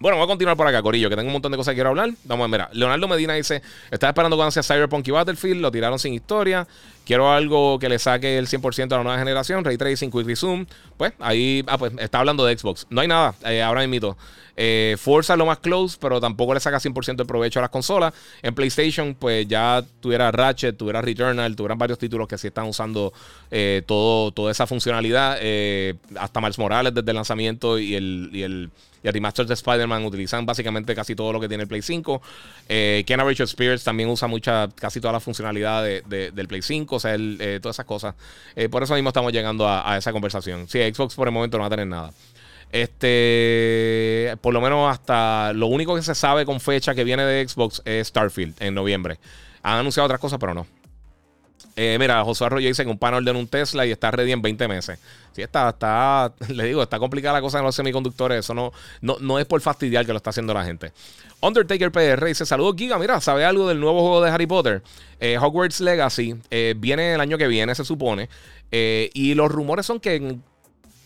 Bueno, 0.00 0.16
voy 0.16 0.24
a 0.24 0.28
continuar 0.28 0.56
por 0.56 0.66
acá, 0.66 0.82
Corillo, 0.82 1.08
que 1.08 1.16
tengo 1.16 1.28
un 1.28 1.34
montón 1.34 1.52
de 1.52 1.58
cosas 1.58 1.72
que 1.72 1.76
quiero 1.76 1.90
hablar. 1.90 2.10
Vamos 2.24 2.44
a 2.44 2.50
ver, 2.50 2.60
mira. 2.60 2.70
Leonardo 2.72 3.06
Medina 3.08 3.34
dice: 3.34 3.62
Estaba 3.90 4.10
esperando 4.10 4.36
cuando 4.36 4.50
sea 4.50 4.62
Cyberpunk 4.62 5.06
y 5.06 5.10
Battlefield, 5.10 5.60
lo 5.60 5.70
tiraron 5.70 5.98
sin 5.98 6.14
historia. 6.14 6.66
Quiero 7.04 7.30
algo 7.30 7.78
que 7.78 7.88
le 7.88 7.98
saque 7.98 8.38
el 8.38 8.48
100% 8.48 8.92
a 8.92 8.96
la 8.96 9.02
nueva 9.02 9.18
generación. 9.18 9.64
Ray 9.64 9.76
Tracing, 9.76 10.10
Quick 10.10 10.26
Resume. 10.26 10.66
Pues 10.96 11.12
ahí, 11.18 11.62
ah, 11.66 11.76
pues 11.76 11.92
está 11.98 12.20
hablando 12.20 12.44
de 12.44 12.56
Xbox. 12.56 12.86
No 12.90 13.00
hay 13.00 13.08
nada, 13.08 13.34
eh, 13.44 13.62
ahora 13.62 13.86
mismo. 13.86 14.16
Eh, 14.56 14.96
Forza 14.98 15.36
lo 15.36 15.46
más 15.46 15.58
close, 15.58 15.96
pero 16.00 16.20
tampoco 16.20 16.54
le 16.54 16.60
saca 16.60 16.78
100% 16.78 17.16
de 17.16 17.24
provecho 17.24 17.58
a 17.58 17.62
las 17.62 17.70
consolas. 17.70 18.14
En 18.42 18.54
PlayStation, 18.54 19.14
pues 19.14 19.46
ya 19.48 19.84
tuviera 20.00 20.30
Ratchet, 20.30 20.76
tuviera 20.76 21.02
Returnal, 21.02 21.54
tuvieran 21.56 21.78
varios 21.78 21.98
títulos 21.98 22.28
que 22.28 22.38
sí 22.38 22.46
están 22.46 22.66
usando 22.66 23.12
eh, 23.50 23.82
todo, 23.86 24.32
toda 24.32 24.50
esa 24.50 24.66
funcionalidad. 24.66 25.38
Eh, 25.40 25.94
hasta 26.18 26.40
Miles 26.40 26.58
Morales 26.58 26.94
desde 26.94 27.10
el 27.10 27.16
lanzamiento 27.16 27.78
y 27.78 27.94
el, 27.94 28.30
y 28.32 28.42
el 28.42 28.70
y 29.04 29.08
el 29.08 29.12
de 29.20 29.54
Spider-Man 29.54 30.06
utilizan 30.06 30.46
básicamente 30.46 30.94
casi 30.94 31.14
todo 31.14 31.30
lo 31.30 31.38
que 31.38 31.46
tiene 31.46 31.64
el 31.64 31.68
Play 31.68 31.82
5. 31.82 32.22
Eh, 32.70 33.04
Ken 33.06 33.20
Richard 33.20 33.48
Spears 33.48 33.84
también 33.84 34.08
usa 34.08 34.26
mucha, 34.28 34.68
casi 34.74 34.98
toda 34.98 35.12
la 35.12 35.20
funcionalidad 35.20 35.84
del 35.84 36.48
Play 36.48 36.62
5, 36.62 36.93
eh, 37.04 37.58
todas 37.60 37.76
esas 37.76 37.86
cosas. 37.86 38.14
Eh, 38.56 38.68
por 38.68 38.82
eso 38.82 38.94
mismo 38.94 39.10
estamos 39.10 39.32
llegando 39.32 39.68
a, 39.68 39.96
esa 39.96 40.12
conversación. 40.12 40.68
Sí, 40.68 40.80
Xbox 40.80 41.14
por 41.14 41.28
el 41.28 41.34
momento 41.34 41.58
no 41.58 41.62
va 41.62 41.66
a 41.68 41.70
tener 41.70 41.86
nada. 41.86 42.12
Este, 42.70 44.36
por 44.40 44.52
lo 44.52 44.60
menos 44.60 44.90
hasta 44.90 45.52
lo 45.52 45.68
único 45.68 45.94
que 45.94 46.02
se 46.02 46.14
sabe 46.14 46.44
con 46.44 46.60
fecha 46.60 46.94
que 46.94 47.04
viene 47.04 47.24
de 47.24 47.46
Xbox 47.48 47.82
es 47.84 48.08
Starfield 48.08 48.60
en 48.60 48.74
noviembre. 48.74 49.18
Han 49.62 49.78
anunciado 49.78 50.06
otras 50.06 50.20
cosas, 50.20 50.38
pero 50.38 50.54
no. 50.54 50.66
Eh, 51.76 51.96
mira, 51.98 52.22
José 52.22 52.44
Arroyo 52.44 52.68
dice 52.68 52.84
que 52.84 52.90
un 52.90 52.98
panel 52.98 53.24
de 53.24 53.32
un 53.32 53.48
Tesla 53.48 53.84
y 53.84 53.90
está 53.90 54.10
ready 54.10 54.32
en 54.32 54.42
20 54.42 54.68
meses. 54.68 54.98
Sí, 55.32 55.42
está, 55.42 55.70
está, 55.70 56.32
le 56.48 56.64
digo, 56.64 56.82
está 56.82 56.98
complicada 56.98 57.34
la 57.34 57.40
cosa 57.40 57.58
en 57.58 57.64
los 57.64 57.74
semiconductores. 57.74 58.38
Eso 58.38 58.54
no, 58.54 58.72
no, 59.00 59.16
no 59.20 59.38
es 59.38 59.46
por 59.46 59.60
fastidiar 59.60 60.06
que 60.06 60.12
lo 60.12 60.18
está 60.18 60.30
haciendo 60.30 60.54
la 60.54 60.64
gente. 60.64 60.92
Undertaker 61.40 61.90
PR 61.90 62.24
dice: 62.24 62.46
Saludos, 62.46 62.76
Giga. 62.78 62.98
Mira, 62.98 63.20
¿sabe 63.20 63.44
algo 63.44 63.68
del 63.68 63.80
nuevo 63.80 64.00
juego 64.00 64.22
de 64.22 64.30
Harry 64.30 64.46
Potter? 64.46 64.82
Eh, 65.18 65.36
Hogwarts 65.38 65.80
Legacy 65.80 66.36
eh, 66.50 66.74
viene 66.76 67.14
el 67.14 67.20
año 67.20 67.38
que 67.38 67.48
viene, 67.48 67.74
se 67.74 67.84
supone. 67.84 68.28
y 68.70 69.34
los 69.34 69.50
rumores 69.50 69.86
son 69.86 70.00
que 70.00 70.38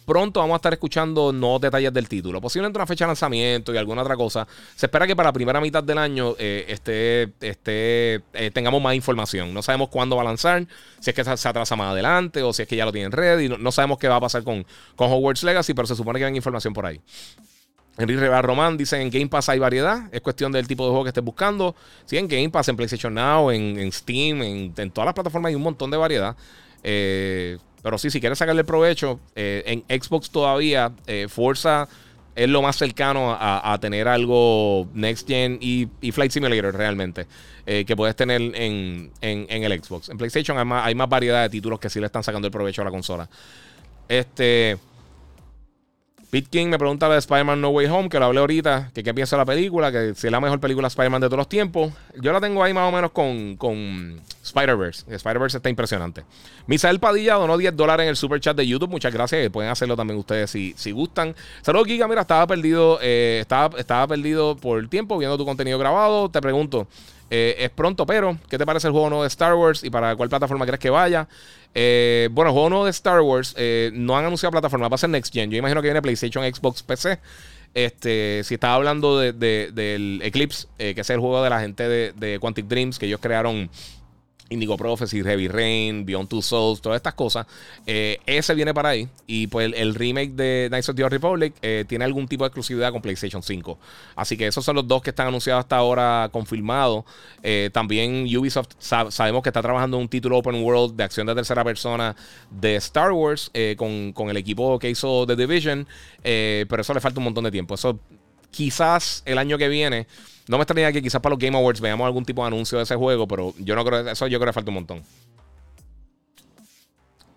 Pronto 0.09 0.40
vamos 0.40 0.54
a 0.54 0.56
estar 0.56 0.72
escuchando 0.72 1.34
nuevos 1.34 1.61
detalles 1.61 1.92
del 1.92 2.09
título. 2.09 2.40
Posiblemente 2.40 2.78
una 2.78 2.86
fecha 2.86 3.04
de 3.04 3.09
lanzamiento 3.09 3.74
y 3.74 3.76
alguna 3.76 4.00
otra 4.00 4.16
cosa. 4.16 4.48
Se 4.74 4.86
espera 4.86 5.06
que 5.06 5.14
para 5.14 5.28
la 5.28 5.32
primera 5.34 5.61
mitad 5.61 5.84
del 5.84 5.98
año 5.98 6.34
eh, 6.38 6.64
este, 7.42 8.22
tengamos 8.54 8.80
más 8.80 8.94
información. 8.94 9.52
No 9.52 9.61
sabemos 9.61 9.90
cuándo 9.90 10.16
va 10.16 10.22
a 10.22 10.24
lanzar, 10.24 10.66
si 10.98 11.11
es 11.11 11.14
que 11.14 11.22
se 11.22 11.48
atrasa 11.48 11.76
más 11.76 11.92
adelante 11.92 12.42
o 12.42 12.54
si 12.54 12.62
es 12.62 12.68
que 12.68 12.74
ya 12.74 12.86
lo 12.86 12.92
tienen 12.92 13.12
ready. 13.12 13.50
No, 13.50 13.59
no 13.59 13.70
sabemos 13.70 13.98
qué 13.98 14.09
va 14.09 14.16
a 14.16 14.20
pasar 14.20 14.44
con, 14.44 14.64
con 14.96 15.12
Hogwarts 15.12 15.42
Legacy, 15.42 15.74
pero 15.74 15.86
se 15.86 15.94
supone 15.94 16.18
que 16.18 16.24
hay 16.24 16.34
información 16.34 16.72
por 16.72 16.86
ahí. 16.86 17.02
Enrique 17.98 18.18
Rivera 18.18 18.40
Román 18.40 18.78
dice: 18.78 18.98
En 18.98 19.11
Game 19.11 19.28
Pass 19.28 19.50
hay 19.50 19.59
variedad. 19.59 20.09
Es 20.11 20.22
cuestión 20.22 20.52
del 20.52 20.66
tipo 20.66 20.84
de 20.84 20.88
juego 20.88 21.04
que 21.04 21.09
estés 21.09 21.22
buscando. 21.22 21.76
Sí, 22.06 22.16
en 22.16 22.28
Game 22.28 22.48
Pass, 22.48 22.68
en 22.68 22.76
PlayStation 22.76 23.12
Now, 23.12 23.50
en, 23.50 23.92
Steam, 23.92 24.40
en, 24.40 24.90
todas 24.90 25.04
las 25.04 25.14
plataformas 25.14 25.50
hay 25.50 25.54
un 25.54 25.62
montón 25.62 25.90
de 25.90 25.98
variedad. 25.98 26.34
Eh, 26.82 27.59
pero 27.83 27.99
sí, 27.99 28.11
si 28.11 28.20
quieres 28.20 28.39
sacarle 28.39 28.64
provecho, 28.64 29.20
eh, 29.35 29.83
en 29.89 30.01
Xbox 30.01 30.31
todavía, 30.31 30.93
eh, 31.07 31.26
Forza 31.29 31.89
es 32.35 32.49
lo 32.49 32.62
más 32.62 32.76
cercano 32.76 33.37
a, 33.39 33.76
tener 33.81 34.07
algo 34.07 34.87
Next 34.95 35.26
Gen 35.26 35.59
y, 35.61 35.89
Flight 36.12 36.31
Simulator 36.31 36.72
realmente. 36.72 37.26
que 37.66 37.97
puedes 37.97 38.14
tener 38.14 38.41
en, 38.41 39.11
el 39.20 39.83
Xbox. 39.83 40.09
En 40.09 40.16
PlayStation 40.18 40.57
hay 40.57 40.64
más, 40.64 40.87
hay 40.87 40.95
más 40.95 41.09
variedad 41.09 41.43
de 41.43 41.49
títulos 41.51 41.81
que 41.81 41.91
sí 41.91 41.99
le 41.99 42.07
están 42.07 42.22
sacando 42.22 42.47
el 42.47 42.53
provecho 42.53 42.83
a 42.83 42.85
la 42.85 42.93
consola. 42.93 43.29
Este. 44.09 44.79
Pete 46.31 46.49
King 46.51 46.66
me 46.66 46.79
pregunta 46.79 47.09
de 47.09 47.16
Spider-Man 47.16 47.59
No 47.59 47.70
Way 47.70 47.87
Home, 47.87 48.09
que 48.11 48.18
lo 48.18 48.26
hablé 48.26 48.41
ahorita, 48.41 48.91
que 48.93 49.03
qué 49.03 49.14
piensa 49.14 49.37
de 49.37 49.41
la 49.41 49.47
película, 49.47 49.91
que 49.91 50.14
si 50.14 50.26
es 50.26 50.31
la 50.31 50.41
mejor 50.41 50.61
película 50.61 50.89
Spider-Man 50.89 51.22
de 51.22 51.29
todos 51.29 51.39
los 51.39 51.49
tiempos. 51.49 51.91
Yo 52.20 52.33
la 52.35 52.41
tengo 52.41 52.62
ahí 52.62 52.74
más 52.74 52.87
o 52.87 52.95
menos 52.95 53.12
con, 53.12 53.57
con 53.57 54.20
Spider-Verse. 54.45 55.07
Spider-Verse 55.14 55.57
está 55.57 55.70
impresionante. 55.70 56.24
Misael 56.66 57.01
Padilla 57.01 57.37
donó 57.37 57.57
10 57.57 57.74
dólares 57.74 58.05
en 58.05 58.11
el 58.11 58.16
super 58.16 58.41
chat 58.41 58.55
de 58.55 58.66
YouTube. 58.66 58.91
Muchas 58.91 59.11
gracias. 59.11 59.49
Pueden 59.49 59.70
hacerlo 59.70 59.97
también 59.97 60.18
ustedes 60.18 60.51
si, 60.51 60.74
si 60.76 60.91
gustan. 60.91 61.35
Saludos, 61.62 61.87
Giga. 61.87 62.07
Mira, 62.07 62.20
estaba 62.20 62.47
perdido, 62.47 62.99
eh, 63.01 63.39
estaba, 63.41 63.79
estaba 63.79 64.07
perdido 64.07 64.55
por 64.55 64.81
el 64.81 64.91
tiempo 64.91 65.16
viendo 65.16 65.39
tu 65.39 65.47
contenido 65.47 65.79
grabado. 65.79 66.29
Te 66.29 66.43
pregunto. 66.43 66.87
Eh, 67.31 67.57
es 67.59 67.70
pronto, 67.70 68.07
pero 68.07 68.39
¿qué 68.49 68.57
te 68.57 68.64
parece 68.64 68.87
el 68.87 68.93
juego 68.93 69.11
nuevo 69.11 69.22
de 69.22 69.29
Star 69.29 69.55
Wars 69.55 69.85
y 69.85 69.91
para 69.91 70.16
cuál 70.16 70.29
plataforma 70.29 70.64
crees 70.64 70.81
que 70.81 70.91
vaya? 70.91 71.29
Eh, 71.75 72.29
bueno, 72.33 72.51
el 72.51 72.53
juego 72.53 72.71
nuevo 72.71 72.85
de 72.85 72.91
Star 72.91 73.21
Wars 73.21 73.55
eh, 73.57 73.91
no 73.95 74.16
han 74.16 74.25
anunciado 74.25 74.53
plataforma, 74.53 74.89
va 74.89 74.95
a 74.97 74.99
ser 74.99 75.11
Next 75.11 75.33
Gen. 75.33 75.51
Yo 75.51 75.59
imagino 75.59 75.81
que 75.81 75.89
viene 75.89 76.03
PlayStation, 76.03 76.45
Xbox, 76.45 76.83
PC. 76.83 77.19
Este, 77.75 78.43
si 78.45 78.55
estaba 78.55 78.75
hablando 78.75 79.19
de, 79.19 79.33
del 79.33 80.21
Eclipse, 80.23 80.66
que 80.79 80.99
es 80.99 81.11
el 81.11 81.21
juego 81.21 81.43
de 81.43 81.51
la 81.51 81.61
gente 81.61 81.89
de, 81.89 82.12
de 82.12 82.39
Quantic 82.41 82.66
Dreams, 82.66 82.99
que 82.99 83.07
ellos 83.07 83.21
crearon 83.21 83.71
Indigo 84.51 84.76
Prophecy, 84.76 85.22
Heavy 85.22 85.49
Rain, 85.49 86.07
Beyond 86.07 86.28
Two 86.28 86.42
Souls, 86.42 86.80
todas 86.80 86.96
estas 86.96 87.14
cosas. 87.14 87.46
Eh, 87.86 88.18
ese 88.26 88.55
viene 88.55 88.72
para 88.72 88.90
ahí. 88.90 89.09
Y 89.26 89.46
pues 89.49 89.72
el, 89.74 89.94
remake 89.94 90.32
de 90.32 90.66
Knights 90.70 90.88
of 90.88 90.96
the 90.96 91.05
Old 91.05 91.12
Republic 91.12 91.55
eh, 91.62 91.84
tiene 91.86 92.05
algún 92.05 92.28
tipo 92.28 92.44
de 92.44 92.49
exclusividad 92.49 92.92
con 92.92 93.03
PlayStation 93.03 93.42
5. 93.42 93.78
Así 94.16 94.36
que 94.36 94.46
esos 94.46 94.64
son 94.64 94.76
los 94.76 94.86
dos 94.86 95.03
que 95.03 95.11
están 95.11 95.28
anunciados 95.28 95.61
hasta 95.61 95.76
ahora 95.76 96.28
confirmados. 96.32 97.05
Eh, 97.42 97.70
también 97.72 98.24
Ubisoft 98.36 98.68
sabemos 98.78 99.42
que 99.42 99.51
está 99.51 99.62
trabajando 99.62 99.96
en 99.96 100.05
un 100.05 100.09
título 100.09 100.38
open 100.38 100.62
world 100.62 100.96
de 100.96 101.05
acción 101.05 101.26
de 101.26 101.34
tercera 101.34 101.64
persona 101.64 102.16
de 102.51 102.76
Star 102.76 103.12
Wars 103.12 103.51
con, 103.76 104.12
con, 104.12 104.30
el 104.30 104.36
equipo 104.36 104.78
que 104.78 104.90
hizo 104.90 105.26
The 105.26 105.36
Division. 105.36 105.86
pero 106.22 106.80
eso 106.80 106.94
le 106.94 107.01
falta 107.01 107.20
un 107.20 107.24
montón 107.24 107.44
de 107.44 107.51
tiempo. 107.51 107.74
Eso 107.74 107.99
quizás 108.51 109.22
el 109.24 109.38
año 109.38 109.59
que 109.59 109.68
viene 109.68 110.07
no 110.49 110.57
me 110.57 110.62
extrañaría 110.62 110.92
que 110.92 111.03
quizás 111.03 111.20
para 111.20 111.34
los 111.34 111.38
Game 111.38 111.57
Awards 111.57 111.80
veamos 111.80 112.07
algún 112.07 112.24
tipo 112.24 112.42
de 112.42 112.49
anuncio 112.49 112.78
de 112.78 112.84
ese 112.84 112.96
juego, 112.96 113.28
pero 113.28 113.55
yo 113.59 113.76
no 113.76 113.84
creo 113.84 114.09
eso 114.09 114.26
yo 114.26 114.38
creo 114.38 114.51
que 114.51 114.55
falta 114.55 114.70
un 114.70 114.76
montón. 114.76 115.03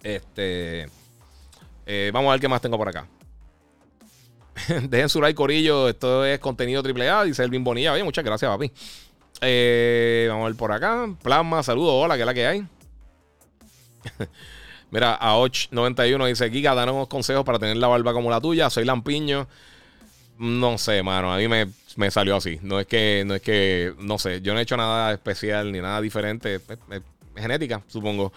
Este. 0.01 0.87
Eh, 1.85 2.09
vamos 2.13 2.29
a 2.29 2.31
ver 2.31 2.41
qué 2.41 2.47
más 2.47 2.61
tengo 2.61 2.77
por 2.77 2.87
acá. 2.87 3.05
Dejen 4.83 5.09
su 5.09 5.21
like, 5.21 5.35
Corillo. 5.35 5.89
Esto 5.89 6.25
es 6.25 6.39
contenido 6.39 6.81
AAA, 6.81 7.25
dice 7.25 7.43
Elvin 7.43 7.63
Bonilla. 7.63 7.91
Oye, 7.91 8.03
muchas 8.03 8.23
gracias, 8.23 8.49
papi. 8.49 8.71
Eh, 9.41 10.27
vamos 10.29 10.43
a 10.43 10.47
ver 10.47 10.55
por 10.55 10.71
acá. 10.71 11.09
Plasma, 11.21 11.63
saludos, 11.63 11.93
hola, 11.95 12.15
¿qué 12.15 12.21
es 12.21 12.25
la 12.25 12.33
que 12.33 12.47
hay? 12.47 12.65
Mira, 14.91 15.17
a 15.19 15.35
91 15.71 16.25
dice: 16.27 16.49
Giga, 16.49 16.73
danos 16.75 17.07
consejos 17.07 17.43
para 17.43 17.59
tener 17.59 17.75
la 17.77 17.87
barba 17.87 18.13
como 18.13 18.29
la 18.29 18.39
tuya. 18.39 18.69
Soy 18.69 18.85
Lampiño. 18.85 19.47
No 20.41 20.77
sé, 20.77 21.03
mano. 21.03 21.33
A 21.33 21.37
mí 21.37 21.47
me 21.47 21.67
me 21.97 22.11
salió 22.11 22.35
así. 22.35 22.59
No 22.61 22.79
es 22.79 22.87
que, 22.87 23.23
no 23.25 23.35
es 23.35 23.41
que, 23.41 23.93
no 23.99 24.17
sé, 24.17 24.41
yo 24.41 24.53
no 24.53 24.59
he 24.59 24.63
hecho 24.63 24.77
nada 24.77 25.13
especial 25.13 25.71
ni 25.71 25.79
nada 25.79 26.01
diferente. 26.01 26.55
Es, 26.55 27.01
genética, 27.35 27.81
supongo. 27.87 28.33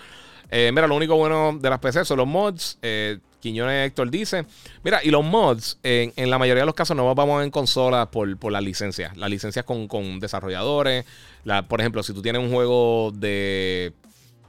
Eh, 0.50 0.70
mira, 0.72 0.86
lo 0.86 0.94
único 0.94 1.16
bueno 1.16 1.56
de 1.60 1.70
las 1.70 1.80
PC 1.80 2.04
son 2.04 2.18
los 2.18 2.26
mods. 2.26 2.78
Eh, 2.82 3.18
Quiñones 3.40 3.88
Héctor 3.88 4.10
dice: 4.10 4.44
Mira, 4.82 5.00
y 5.02 5.10
los 5.10 5.24
mods, 5.24 5.78
en, 5.82 6.30
la 6.30 6.38
mayoría 6.38 6.62
de 6.62 6.66
los 6.66 6.74
casos 6.74 6.96
no 6.96 7.12
vamos 7.14 7.42
en 7.44 7.50
consolas 7.50 8.08
por, 8.08 8.36
por 8.38 8.52
las 8.52 8.62
licencias. 8.62 9.16
Las 9.16 9.30
licencias 9.30 9.64
con, 9.64 9.88
con 9.88 10.20
desarrolladores. 10.20 11.04
La, 11.44 11.66
por 11.66 11.80
ejemplo, 11.80 12.02
si 12.02 12.14
tú 12.14 12.22
tienes 12.22 12.42
un 12.42 12.50
juego 12.50 13.12
de 13.14 13.92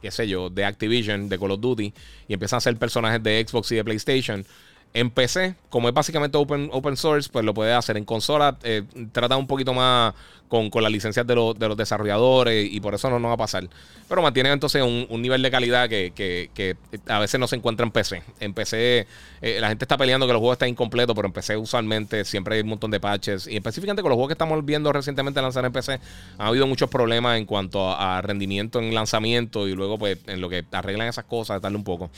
qué 0.00 0.10
sé 0.10 0.28
yo, 0.28 0.50
de 0.50 0.64
Activision, 0.64 1.28
de 1.28 1.38
Call 1.38 1.50
of 1.50 1.60
Duty, 1.60 1.92
y 2.28 2.32
empiezan 2.32 2.58
a 2.58 2.60
ser 2.60 2.76
personajes 2.76 3.20
de 3.22 3.44
Xbox 3.46 3.72
y 3.72 3.76
de 3.76 3.84
PlayStation, 3.84 4.46
en 4.94 5.10
PC, 5.10 5.54
como 5.68 5.88
es 5.88 5.94
básicamente 5.94 6.38
open, 6.38 6.70
open 6.72 6.96
source, 6.96 7.28
pues 7.30 7.44
lo 7.44 7.52
puede 7.52 7.74
hacer. 7.74 7.96
En 7.96 8.04
consola 8.04 8.56
eh, 8.62 8.82
trata 9.12 9.36
un 9.36 9.46
poquito 9.46 9.74
más 9.74 10.14
con, 10.48 10.70
las 10.82 10.92
licencias 10.92 11.26
de, 11.26 11.34
de, 11.34 11.68
los 11.68 11.76
desarrolladores 11.76 12.72
y 12.72 12.80
por 12.80 12.94
eso 12.94 13.10
no, 13.10 13.18
no 13.18 13.28
va 13.28 13.34
a 13.34 13.38
pasar. 13.38 13.68
Pero 14.08 14.22
mantiene 14.22 14.50
entonces 14.52 14.82
un, 14.82 15.20
nivel 15.20 15.42
de 15.42 15.50
calidad 15.50 15.88
que, 15.88 16.76
a 17.08 17.18
veces 17.18 17.40
no 17.40 17.46
se 17.46 17.56
encuentra 17.56 17.84
en 17.84 17.92
PC. 17.92 18.22
En 18.40 18.54
PC 18.54 19.06
eh, 19.42 19.58
la 19.60 19.68
gente 19.68 19.84
está 19.84 19.98
peleando 19.98 20.26
que 20.26 20.32
los 20.32 20.40
juegos 20.40 20.54
están 20.54 20.68
incompletos, 20.68 21.14
pero 21.14 21.26
en 21.26 21.32
PC 21.32 21.56
usualmente 21.56 22.24
siempre 22.24 22.56
hay 22.56 22.62
un 22.62 22.68
montón 22.68 22.90
de 22.90 23.00
patches. 23.00 23.46
Y 23.46 23.56
específicamente 23.56 24.02
con 24.02 24.10
los 24.10 24.16
juegos 24.16 24.28
que 24.28 24.34
estamos 24.34 24.64
viendo 24.64 24.92
recientemente 24.92 25.42
lanzar 25.42 25.64
en 25.64 25.72
PC, 25.72 26.00
ha 26.38 26.46
habido 26.46 26.66
muchos 26.66 26.88
problemas 26.88 27.38
en 27.38 27.44
cuanto 27.44 27.90
a, 27.90 28.18
a 28.18 28.22
rendimiento 28.22 28.78
en 28.78 28.94
lanzamiento 28.94 29.66
y 29.68 29.74
luego 29.74 29.98
pues 29.98 30.18
en 30.26 30.40
lo 30.40 30.48
que 30.48 30.64
arreglan 30.72 31.08
esas 31.08 31.24
cosas, 31.24 31.60
darle 31.60 31.78
un 31.78 31.84
poco. 31.84 32.10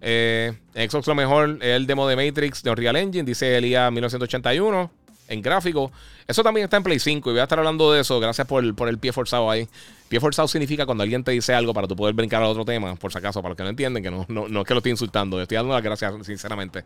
Eh, 0.00 0.52
lo 1.06 1.14
mejor 1.14 1.58
es 1.60 1.68
el 1.68 1.86
demo 1.86 2.06
de 2.06 2.16
Matrix 2.16 2.62
de 2.62 2.70
Unreal 2.70 2.96
Engine, 2.96 3.24
dice 3.24 3.56
Elías 3.56 3.90
1981 3.90 4.90
en 5.28 5.42
gráfico. 5.42 5.92
Eso 6.26 6.42
también 6.42 6.64
está 6.64 6.76
en 6.76 6.82
Play 6.82 6.98
5 6.98 7.30
y 7.30 7.32
voy 7.32 7.40
a 7.40 7.44
estar 7.44 7.58
hablando 7.58 7.92
de 7.92 8.00
eso. 8.00 8.18
Gracias 8.20 8.46
por, 8.46 8.74
por 8.74 8.88
el 8.88 8.98
pie 8.98 9.12
forzado 9.12 9.50
ahí. 9.50 9.68
Pie 10.08 10.20
forzado 10.20 10.48
significa 10.48 10.86
cuando 10.86 11.02
alguien 11.02 11.22
te 11.22 11.30
dice 11.30 11.54
algo 11.54 11.72
para 11.72 11.86
tú 11.86 11.94
poder 11.94 12.14
brincar 12.14 12.42
a 12.42 12.48
otro 12.48 12.64
tema, 12.64 12.96
por 12.96 13.12
si 13.12 13.18
acaso, 13.18 13.40
para 13.40 13.50
los 13.50 13.56
que 13.56 13.62
no 13.62 13.68
entienden, 13.68 14.02
que 14.02 14.10
no, 14.10 14.26
no, 14.28 14.60
es 14.60 14.66
que 14.66 14.74
lo 14.74 14.78
estoy 14.78 14.92
insultando, 14.92 15.40
estoy 15.40 15.56
dando 15.56 15.74
las 15.74 15.82
gracias, 15.82 16.14
sinceramente. 16.26 16.84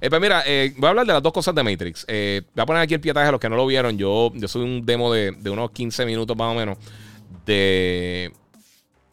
Eh, 0.00 0.10
pues 0.10 0.20
mira, 0.20 0.42
eh, 0.44 0.74
voy 0.76 0.86
a 0.86 0.90
hablar 0.90 1.06
de 1.06 1.12
las 1.12 1.22
dos 1.22 1.32
cosas 1.32 1.54
de 1.54 1.62
Matrix. 1.62 2.04
Eh, 2.08 2.42
voy 2.54 2.62
a 2.62 2.66
poner 2.66 2.82
aquí 2.82 2.94
el 2.94 3.00
pietaje 3.00 3.28
a 3.28 3.32
los 3.32 3.40
que 3.40 3.48
no 3.48 3.56
lo 3.56 3.66
vieron. 3.66 3.96
Yo, 3.96 4.32
yo 4.34 4.48
soy 4.48 4.62
un 4.62 4.84
demo 4.84 5.12
de, 5.12 5.32
de 5.32 5.50
unos 5.50 5.70
15 5.70 6.04
minutos 6.04 6.36
más 6.36 6.52
o 6.52 6.54
menos 6.54 6.78
de, 7.46 8.32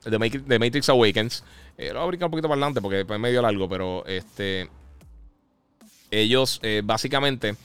de 0.06 0.60
Matrix 0.60 0.90
Awakens. 0.90 1.44
Eh, 1.82 1.88
lo 1.94 1.96
voy 1.96 2.04
a 2.04 2.08
brincar 2.10 2.28
un 2.28 2.32
poquito 2.32 2.48
para 2.48 2.58
adelante 2.58 2.80
porque 2.80 3.00
es 3.02 3.20
medio 3.20 3.42
largo, 3.42 3.68
pero 3.68 4.06
este. 4.06 4.70
Ellos, 6.12 6.60
eh, 6.62 6.82
básicamente, 6.84 7.56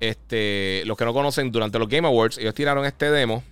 este, 0.00 0.84
los 0.86 0.96
que 0.96 1.04
no 1.04 1.12
conocen, 1.12 1.52
durante 1.52 1.78
los 1.78 1.88
Game 1.88 2.06
Awards, 2.06 2.38
ellos 2.38 2.54
tiraron 2.54 2.86
este 2.86 3.10
demo 3.10 3.42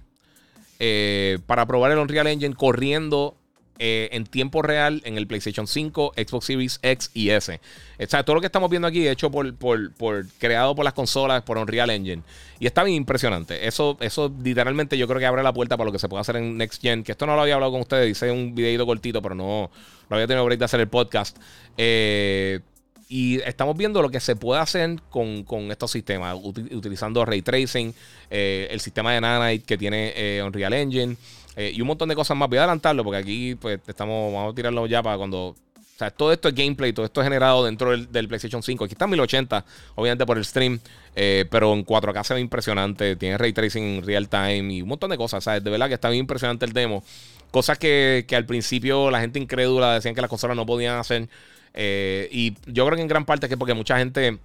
eh, 0.79 1.39
para 1.47 1.67
probar 1.67 1.93
el 1.93 1.99
Unreal 1.99 2.29
Engine 2.29 2.55
corriendo 2.55 3.37
eh, 3.79 4.09
en 4.12 4.25
tiempo 4.25 4.62
real 4.62 5.03
en 5.05 5.19
el 5.19 5.27
PlayStation 5.27 5.67
5, 5.67 6.14
Xbox 6.17 6.47
Series 6.47 6.79
X 6.81 7.11
y 7.12 7.29
S. 7.29 7.61
O 7.99 8.07
sea, 8.07 8.25
todo 8.25 8.37
lo 8.37 8.41
que 8.41 8.47
estamos 8.47 8.71
viendo 8.71 8.89
aquí 8.89 9.07
hecho 9.07 9.31
por, 9.31 9.55
por, 9.55 10.27
creado 10.39 10.75
por 10.75 10.85
las 10.85 10.95
consolas, 10.95 11.43
por 11.43 11.59
Unreal 11.59 11.91
Engine. 11.91 12.23
Y 12.59 12.67
está 12.67 12.85
bien 12.85 12.97
impresionante. 12.97 13.67
Eso, 13.67 13.99
eso 14.01 14.33
literalmente 14.43 14.97
yo 14.97 15.07
creo 15.07 15.19
que 15.19 15.27
abre 15.27 15.43
la 15.43 15.53
puerta 15.53 15.77
para 15.77 15.87
lo 15.87 15.93
que 15.93 15.99
se 15.99 16.09
puede 16.09 16.23
hacer 16.23 16.37
en 16.37 16.57
Next 16.57 16.81
Gen. 16.81 17.05
Que 17.05 17.12
esto 17.12 17.27
no 17.27 17.35
lo 17.35 17.43
había 17.43 17.55
hablado 17.55 17.73
con 17.73 17.83
ustedes, 17.83 18.11
hice 18.11 18.31
un 18.31 18.55
videito 18.55 18.87
cortito, 18.87 19.21
pero 19.21 19.35
no, 19.35 19.71
no 20.09 20.17
había 20.17 20.27
tenido 20.27 20.45
break 20.45 20.63
hacer 20.63 20.81
el 20.81 20.89
podcast. 20.89 21.37
Eh, 21.77 22.61
y 23.09 23.41
estamos 23.43 23.77
viendo 23.77 24.03
lo 24.03 24.09
que 24.09 24.19
se 24.19 24.35
puede 24.35 24.61
hacer 24.61 25.01
con, 25.11 25.45
estos 25.71 25.93
sistemas, 25.93 26.37
utilizando 26.43 27.25
ray 27.25 27.41
tracing, 27.41 27.95
eh, 28.31 28.67
el 28.71 28.81
sistema 28.81 29.13
de 29.13 29.21
Nanite 29.21 29.65
que 29.65 29.79
tiene 29.79 30.43
Unreal 30.45 30.73
Engine. 30.73 31.17
Eh, 31.57 31.73
y 31.75 31.81
un 31.81 31.87
montón 31.89 32.09
de 32.09 32.15
cosas 32.15 32.37
más. 32.37 32.49
Voy 32.49 32.59
a 32.59 32.63
adelantarlo 32.63 33.03
porque 33.03 33.19
aquí 33.19 33.55
pues 33.55 33.81
estamos, 33.87 34.33
vamos 34.33 34.53
a 34.53 34.55
tirarlo 34.55 34.87
ya 34.87 35.03
para 35.03 35.17
cuando... 35.17 35.49
O 35.49 35.99
sea, 35.99 36.11
todo 36.11 36.31
esto 36.31 36.49
es 36.49 36.55
gameplay, 36.55 36.93
todo 36.93 37.07
esto 37.07 37.23
es 37.23 37.25
generado 37.25 37.65
dentro 37.65 37.97
del, 37.97 38.29
PlayStation 38.29 38.63
5. 38.63 38.85
Aquí 38.85 38.93
está 38.93 39.07
en 39.07 39.13
1080, 39.13 39.65
obviamente 39.95 40.27
por 40.27 40.37
el 40.37 40.45
stream, 40.45 40.79
eh, 41.15 41.47
pero 41.51 41.73
en 41.73 41.87
4K 41.87 42.23
se 42.23 42.35
ve 42.35 42.41
impresionante. 42.41 43.17
Tiene 43.17 43.39
ray 43.39 43.55
tracing 43.55 44.03
real 44.05 44.29
time 44.29 44.75
y 44.75 44.83
un 44.83 44.89
montón 44.91 45.09
de 45.09 45.17
cosas. 45.17 45.43
Sea, 45.43 45.59
de 45.59 45.71
verdad 45.71 45.89
que 45.89 45.95
está 45.95 46.11
bien 46.11 46.21
impresionante 46.21 46.67
el 46.67 46.75
demo. 46.75 47.03
Cosas 47.51 47.79
que, 47.79 48.27
al 48.33 48.47
principio 48.47 49.11
la 49.11 49.21
gente 49.21 49.39
incrédula 49.39 49.95
decían 49.95 50.15
que 50.15 50.21
las 50.21 50.31
consolas 50.31 50.57
no 50.57 50.67
podían 50.67 50.99
hacer. 50.99 51.29
Eh, 51.75 52.29
y 52.31 52.55
yo 52.67 52.87
creo 52.87 52.97
que 52.97 53.03
en 53.03 53.09
gran 53.09 53.25
parte 53.25 53.47
es 53.47 53.51
que 53.51 53.57
porque 53.57 53.75
mucha 53.75 53.99
gente 53.99 54.39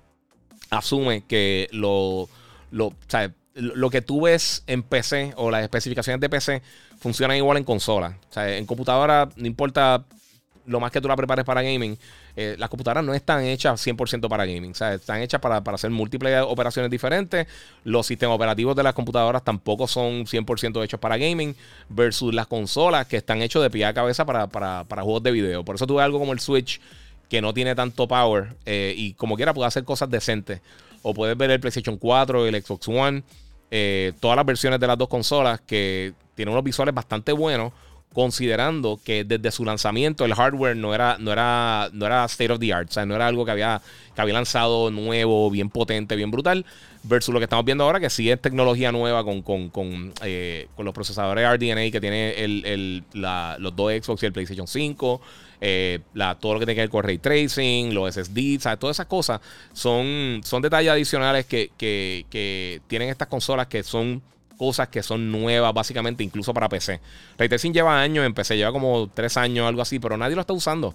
asume 0.69 1.23
que 1.27 1.67
lo, 1.71 2.29
lo, 2.71 2.93
lo 3.53 3.89
que 3.89 4.01
tú 4.01 4.21
ves 4.21 4.63
en 4.67 4.83
PC 4.83 5.33
o 5.35 5.51
las 5.51 5.63
especificaciones 5.63 6.19
de 6.21 6.29
PC 6.29 6.61
funcionan 6.99 7.37
igual 7.37 7.57
en 7.57 7.63
consola. 7.63 8.17
O 8.29 8.33
sea, 8.33 8.57
en 8.57 8.65
computadora, 8.65 9.29
no 9.35 9.47
importa 9.47 10.05
lo 10.65 10.79
más 10.79 10.91
que 10.91 11.01
tú 11.01 11.07
la 11.07 11.15
prepares 11.15 11.45
para 11.45 11.61
gaming, 11.61 11.97
eh, 12.35 12.55
las 12.57 12.69
computadoras 12.69 13.03
no 13.03 13.13
están 13.13 13.43
hechas 13.43 13.85
100% 13.85 14.27
para 14.29 14.45
gaming. 14.45 14.75
Sea, 14.75 14.93
están 14.93 15.21
hechas 15.21 15.41
para, 15.41 15.57
hacer 15.57 15.89
múltiples 15.89 16.41
operaciones 16.45 16.91
diferentes. 16.91 17.47
Los 17.83 18.07
sistemas 18.07 18.35
operativos 18.35 18.75
de 18.75 18.83
las 18.83 18.93
computadoras 18.93 19.43
tampoco 19.43 19.87
son 19.87 20.25
100% 20.25 20.83
hechos 20.83 20.99
para 20.99 21.17
gaming, 21.17 21.55
versus 21.89 22.33
las 22.33 22.47
consolas 22.47 23.07
que 23.07 23.17
están 23.17 23.41
hechos 23.41 23.61
de 23.61 23.69
pie 23.69 23.85
a 23.85 23.93
cabeza 23.93 24.25
para, 24.25 24.85
juegos 24.87 25.23
de 25.23 25.31
video. 25.31 25.65
Por 25.65 25.75
eso 25.75 25.87
tuve 25.87 26.03
algo 26.03 26.19
como 26.19 26.33
el 26.33 26.39
Switch 26.39 26.79
que 27.29 27.41
no 27.41 27.53
tiene 27.53 27.75
tanto 27.75 28.07
power 28.07 28.55
eh, 28.65 28.93
y 28.95 29.13
como 29.13 29.35
quiera 29.37 29.53
puede 29.53 29.67
hacer 29.67 29.83
cosas 29.85 30.09
decentes. 30.09 30.61
o 31.01 31.13
puedes 31.13 31.35
ver 31.37 31.49
el 31.49 31.59
PlayStation 31.59 31.97
4, 31.97 32.45
el 32.45 32.61
Xbox 32.61 32.87
One, 32.87 33.23
eh, 33.71 34.13
todas 34.19 34.35
las 34.35 34.45
versiones 34.45 34.79
de 34.79 34.87
las 34.87 34.97
dos 34.97 35.07
consolas 35.07 35.61
que 35.61 36.13
tienen 36.35 36.51
unos 36.51 36.63
visuales 36.63 36.93
bastante 36.93 37.31
buenos 37.31 37.71
considerando 38.13 38.99
que 39.03 39.23
desde 39.23 39.51
su 39.51 39.63
lanzamiento 39.63 40.25
el 40.25 40.33
hardware 40.33 40.75
no 40.75 40.93
era, 40.93 41.17
no 41.19 41.31
era, 41.31 41.89
no 41.93 42.05
era 42.05 42.25
state 42.25 42.51
of 42.51 42.59
the 42.59 42.73
art, 42.73 42.89
o 42.89 42.93
sea, 42.93 43.05
no 43.05 43.15
era 43.15 43.27
algo 43.27 43.45
que 43.45 43.51
había, 43.51 43.81
que 44.13 44.21
había 44.21 44.33
lanzado 44.33 44.91
nuevo, 44.91 45.49
bien 45.49 45.69
potente, 45.69 46.15
bien 46.15 46.29
brutal, 46.29 46.65
versus 47.03 47.33
lo 47.33 47.39
que 47.39 47.45
estamos 47.45 47.63
viendo 47.65 47.83
ahora, 47.83 47.99
que 47.99 48.09
sí 48.09 48.29
es 48.29 48.41
tecnología 48.41 48.91
nueva 48.91 49.23
con, 49.23 49.41
con, 49.41 49.69
con, 49.69 50.13
eh, 50.23 50.67
los 50.77 50.93
procesadores 50.93 51.47
RDNA 51.47 51.89
que 51.91 52.01
tiene 52.01 52.43
el, 52.43 53.03
los 53.13 53.75
dos 53.75 53.93
Xbox 53.93 54.23
y 54.23 54.25
el 54.25 54.33
PlayStation 54.33 54.67
5. 54.67 55.21
Eh, 55.63 55.99
la, 56.15 56.33
todo 56.39 56.55
lo 56.55 56.59
que 56.59 56.65
tiene 56.65 56.75
que 56.75 56.81
ver 56.81 56.89
con 56.89 57.03
ray 57.03 57.19
tracing, 57.19 57.93
los 57.93 58.15
SSD, 58.15 58.57
todas 58.79 58.95
esas 58.95 59.05
cosas 59.05 59.41
son, 59.73 60.41
son 60.43 60.61
detalles 60.63 60.91
adicionales 60.91 61.45
que, 61.45 61.71
que, 61.77 62.25
que 62.31 62.81
tienen 62.87 63.09
estas 63.09 63.27
consolas 63.27 63.67
que 63.67 63.83
son 63.83 64.23
cosas 64.61 64.89
que 64.89 65.01
son 65.01 65.31
nuevas, 65.31 65.73
básicamente, 65.73 66.23
incluso 66.23 66.53
para 66.53 66.69
PC. 66.69 66.99
Ray 67.35 67.49
Tracing 67.49 67.73
lleva 67.73 67.99
años 67.99 68.23
en 68.23 68.35
PC, 68.35 68.57
lleva 68.57 68.71
como 68.71 69.09
tres 69.11 69.35
años, 69.35 69.67
algo 69.67 69.81
así, 69.81 69.97
pero 69.97 70.17
nadie 70.17 70.35
lo 70.35 70.41
está 70.41 70.53
usando. 70.53 70.93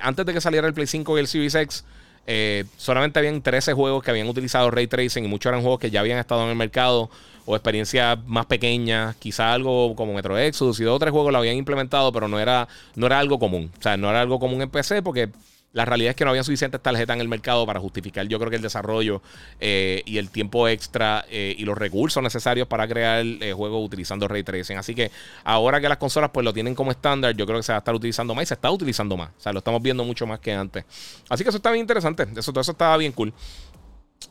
Antes 0.00 0.24
de 0.24 0.32
que 0.32 0.40
saliera 0.40 0.66
el 0.66 0.72
Play 0.72 0.86
5 0.86 1.18
y 1.18 1.20
el 1.20 1.26
Series 1.26 1.54
X, 1.54 1.84
eh, 2.26 2.64
solamente 2.78 3.18
habían 3.18 3.42
13 3.42 3.74
juegos 3.74 4.02
que 4.02 4.10
habían 4.10 4.26
utilizado 4.26 4.70
Ray 4.70 4.86
Tracing 4.86 5.22
y 5.22 5.28
muchos 5.28 5.50
eran 5.50 5.60
juegos 5.60 5.80
que 5.80 5.90
ya 5.90 6.00
habían 6.00 6.18
estado 6.18 6.44
en 6.44 6.48
el 6.48 6.56
mercado 6.56 7.10
o 7.44 7.54
experiencias 7.54 8.18
más 8.24 8.46
pequeñas, 8.46 9.16
quizá 9.16 9.52
algo 9.52 9.94
como 9.94 10.14
Metro 10.14 10.38
Exodus 10.38 10.80
y 10.80 10.84
dos 10.84 10.96
o 10.96 10.98
tres 10.98 11.12
juegos 11.12 11.30
lo 11.30 11.36
habían 11.36 11.56
implementado, 11.56 12.10
pero 12.10 12.26
no 12.26 12.40
era, 12.40 12.68
no 12.94 13.04
era 13.04 13.18
algo 13.18 13.38
común. 13.38 13.70
O 13.78 13.82
sea, 13.82 13.98
no 13.98 14.08
era 14.08 14.22
algo 14.22 14.38
común 14.38 14.62
en 14.62 14.70
PC 14.70 15.02
porque 15.02 15.28
la 15.74 15.84
realidad 15.84 16.10
es 16.10 16.16
que 16.16 16.24
no 16.24 16.30
había 16.30 16.44
suficientes 16.44 16.80
tarjetas 16.80 17.14
en 17.16 17.20
el 17.20 17.28
mercado 17.28 17.66
para 17.66 17.80
justificar, 17.80 18.26
yo 18.28 18.38
creo 18.38 18.48
que 18.48 18.56
el 18.56 18.62
desarrollo 18.62 19.20
eh, 19.60 20.02
y 20.06 20.18
el 20.18 20.30
tiempo 20.30 20.68
extra 20.68 21.26
eh, 21.28 21.54
y 21.58 21.64
los 21.64 21.76
recursos 21.76 22.22
necesarios 22.22 22.68
para 22.68 22.86
crear 22.86 23.24
eh, 23.26 23.52
juego 23.52 23.82
utilizando 23.82 24.28
Ray 24.28 24.44
Tracing. 24.44 24.78
Así 24.78 24.94
que 24.94 25.10
ahora 25.42 25.80
que 25.80 25.88
las 25.88 25.98
consolas 25.98 26.30
pues 26.32 26.44
lo 26.44 26.52
tienen 26.52 26.76
como 26.76 26.92
estándar, 26.92 27.34
yo 27.34 27.44
creo 27.44 27.58
que 27.58 27.64
se 27.64 27.72
va 27.72 27.78
a 27.78 27.80
estar 27.80 27.92
utilizando 27.92 28.36
más 28.36 28.44
y 28.44 28.46
se 28.46 28.54
está 28.54 28.70
utilizando 28.70 29.16
más. 29.16 29.30
O 29.36 29.40
sea, 29.40 29.52
lo 29.52 29.58
estamos 29.58 29.82
viendo 29.82 30.04
mucho 30.04 30.28
más 30.28 30.38
que 30.38 30.52
antes. 30.52 30.84
Así 31.28 31.42
que 31.42 31.48
eso 31.48 31.56
está 31.56 31.72
bien 31.72 31.82
interesante. 31.82 32.24
Eso, 32.36 32.52
todo 32.52 32.60
eso 32.60 32.72
estaba 32.72 32.96
bien 32.96 33.10
cool. 33.10 33.34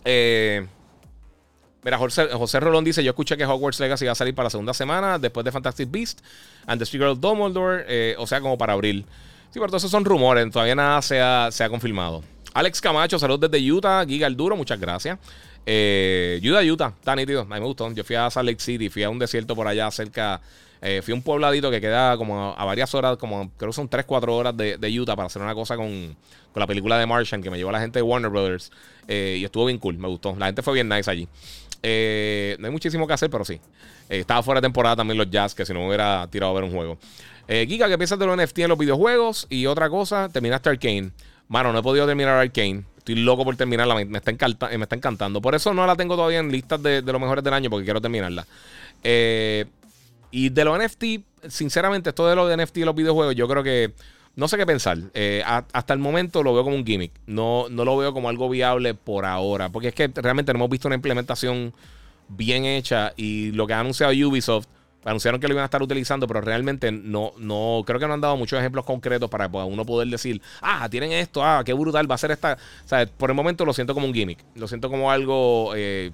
Mira, 0.06 1.98
José, 1.98 2.28
José, 2.32 2.62
Rolón 2.62 2.86
dice: 2.86 3.04
Yo 3.04 3.10
escuché 3.10 3.36
que 3.36 3.46
Hogwarts 3.46 3.82
Legacy 3.82 4.06
va 4.06 4.14
a 4.14 4.16
salir 4.16 4.34
para 4.34 4.46
la 4.46 4.50
segunda 4.50 4.74
semana 4.74 5.20
después 5.20 5.44
de 5.44 5.52
Fantastic 5.52 5.92
Beast 5.92 6.22
and 6.68 6.80
the 6.80 6.86
Secret 6.86 7.10
of 7.10 7.20
Dumbledore, 7.20 8.16
o 8.18 8.26
sea, 8.26 8.40
como 8.40 8.58
para 8.58 8.72
abril. 8.72 9.06
Sí, 9.54 9.60
pero 9.60 9.78
esos 9.78 9.92
son 9.92 10.04
rumores, 10.04 10.50
todavía 10.50 10.74
nada 10.74 11.00
se 11.04 11.22
ha, 11.22 11.50
se 11.52 11.64
ha 11.64 11.70
confirmado. 11.70 12.24
Alex 12.56 12.82
Camacho, 12.82 13.20
saludos 13.20 13.52
desde 13.52 13.72
Utah. 13.72 14.04
Giga 14.04 14.26
el 14.26 14.36
Duro, 14.36 14.56
muchas 14.56 14.80
gracias. 14.80 15.20
Eh, 15.64 16.42
Utah, 16.44 16.64
Utah, 16.64 16.94
está 16.98 17.16
nítido. 17.16 17.42
A 17.42 17.46
mí 17.46 17.52
me 17.52 17.60
gustó. 17.60 17.92
Yo 17.92 18.04
fui 18.04 18.16
a 18.16 18.32
Salt 18.32 18.48
Lake 18.48 18.60
City, 18.60 18.90
fui 18.90 19.04
a 19.04 19.12
un 19.12 19.20
desierto 19.20 19.56
por 19.56 19.68
allá 19.68 19.92
cerca. 19.92 20.42
Eh, 20.82 21.04
fui 21.04 21.12
a 21.12 21.16
un 21.16 21.22
pobladito 21.22 21.70
que 21.70 21.80
queda 21.80 22.18
como 22.18 22.56
a, 22.58 22.66
varias 22.66 22.96
horas, 22.96 23.18
como 23.18 23.52
creo 23.56 23.70
que 23.70 23.76
son 23.76 23.88
3, 23.88 24.06
4 24.06 24.36
horas 24.36 24.58
de, 24.58 25.00
Utah 25.00 25.16
para 25.16 25.28
hacer 25.28 25.42
una 25.42 25.54
cosa 25.54 25.78
con, 25.78 26.18
con, 26.52 26.60
la 26.60 26.66
película 26.66 26.98
de 26.98 27.06
Martian 27.06 27.44
que 27.44 27.52
me 27.52 27.58
llevó 27.58 27.72
la 27.72 27.80
gente 27.80 28.00
de 28.00 28.04
Warner 28.04 28.32
Brothers. 28.32 28.72
Eh, 29.08 29.38
y 29.40 29.46
estuvo 29.46 29.66
bien 29.66 29.78
cool, 29.78 30.00
me 30.00 30.08
gustó. 30.08 30.36
La 30.36 30.48
gente 30.48 30.64
fue 30.64 30.74
bien 30.74 30.90
nice 30.90 31.12
allí. 31.12 31.28
Eh, 31.84 32.56
no 32.58 32.66
hay 32.66 32.72
muchísimo 32.72 33.06
que 33.06 33.14
hacer, 33.14 33.30
pero 33.30 33.46
sí. 33.46 33.60
estaba 34.10 34.42
fuera 34.42 34.62
de 34.62 34.66
temporada 34.66 34.96
también 34.96 35.20
los 35.20 35.30
Jazz, 35.30 35.54
que 35.54 35.64
si 35.64 35.74
no 35.74 35.82
me 35.82 35.88
hubiera 35.90 36.28
tirado 36.32 36.52
a 36.52 36.56
ver 36.56 36.64
un 36.64 36.72
juego. 36.72 36.98
Eh, 37.48 37.66
Giga, 37.68 37.90
¿qué 37.90 37.98
piensas 37.98 38.20
de 38.20 38.26
los 38.26 38.38
NFT 38.38 38.60
en 38.60 38.70
los 38.70 38.78
videojuegos? 38.78 39.48
Y 39.50 39.66
otra 39.66 39.90
cosa, 39.90 40.30
terminaste 40.30 40.70
Arcane. 40.70 41.12
Mano, 41.48 41.74
no 41.74 41.80
he 41.80 41.84
podido 41.84 42.06
terminar 42.06 42.36
Arcane. 42.36 42.84
Estoy 42.98 43.16
loco 43.16 43.44
por 43.44 43.58
terminarla. 43.58 43.96
Me, 43.96 44.18
está, 44.18 44.32
eh, 44.32 44.78
me 44.78 44.84
está 44.84 44.96
encantando. 44.96 45.42
Por 45.42 45.56
eso 45.56 45.74
no 45.74 45.86
la 45.86 45.96
tengo 45.96 46.16
todavía 46.16 46.40
en 46.40 46.50
listas 46.52 46.82
de, 46.82 47.02
los 47.02 47.20
mejores 47.20 47.44
del 47.44 47.54
año, 47.54 47.70
porque 47.70 47.84
quiero 47.84 48.00
terminarla. 48.00 48.48
Eh, 49.04 49.66
y 50.32 50.50
de 50.50 50.64
los 50.64 50.80
NFT, 50.80 51.04
sinceramente, 51.50 52.10
esto 52.10 52.26
de 52.26 52.36
los 52.36 52.56
NFT 52.56 52.78
y 52.78 52.86
los 52.86 52.96
videojuegos, 52.96 53.36
yo 53.36 53.48
creo 53.48 53.62
que. 53.62 53.92
No 54.36 54.48
sé 54.48 54.58
qué 54.58 54.66
pensar. 54.66 54.98
Eh, 55.14 55.44
hasta 55.46 55.94
el 55.94 56.00
momento 56.00 56.42
lo 56.42 56.54
veo 56.54 56.64
como 56.64 56.76
un 56.76 56.86
gimmick. 56.86 57.12
No, 57.28 57.68
no 57.70 57.86
lo 57.86 57.98
veo 57.98 58.14
como 58.14 58.30
algo 58.30 58.50
viable 58.50 58.96
por 58.96 59.26
ahora. 59.26 59.70
Porque 59.70 59.90
es 59.90 59.94
que 59.94 60.08
realmente 60.16 60.54
no 60.54 60.58
hemos 60.58 60.72
visto 60.72 60.88
una 60.88 60.96
implementación 60.96 61.74
bien 62.30 62.66
hecha. 62.66 63.14
Y 63.16 63.52
lo 63.52 63.68
que 63.68 63.74
ha 63.74 63.82
anunciado 63.82 64.12
Ubisoft 64.12 64.66
anunciaron 65.06 65.40
que 65.40 65.48
lo 65.48 65.54
iban 65.54 65.64
a 65.64 65.66
estar 65.66 65.82
utilizando, 65.82 66.28
pero 66.28 66.42
realmente 66.42 66.92
no, 66.92 67.34
no, 67.38 67.84
creo 67.86 68.00
que 68.00 68.08
no 68.08 68.14
han 68.14 68.22
dado 68.22 68.38
muchos 68.38 68.60
ejemplos 68.60 68.86
concretos 68.86 69.30
para 69.30 69.48
uno 69.48 69.86
poder 69.86 70.08
decir, 70.08 70.42
ah, 70.62 70.88
tienen 70.90 71.12
esto, 71.12 71.44
ah, 71.44 71.64
qué 71.66 71.74
brutal 71.74 72.10
va 72.10 72.16
a 72.16 72.18
ser 72.18 72.32
esta. 72.32 72.58
O 72.86 72.88
sea, 72.88 73.06
por 73.06 73.30
el 73.30 73.36
momento 73.36 73.66
lo 73.66 73.74
siento 73.74 73.94
como 73.94 74.08
un 74.08 74.14
gimmick, 74.14 74.40
lo 74.56 74.68
siento 74.68 74.90
como 74.90 75.12
algo 75.12 75.74
eh, 75.76 76.12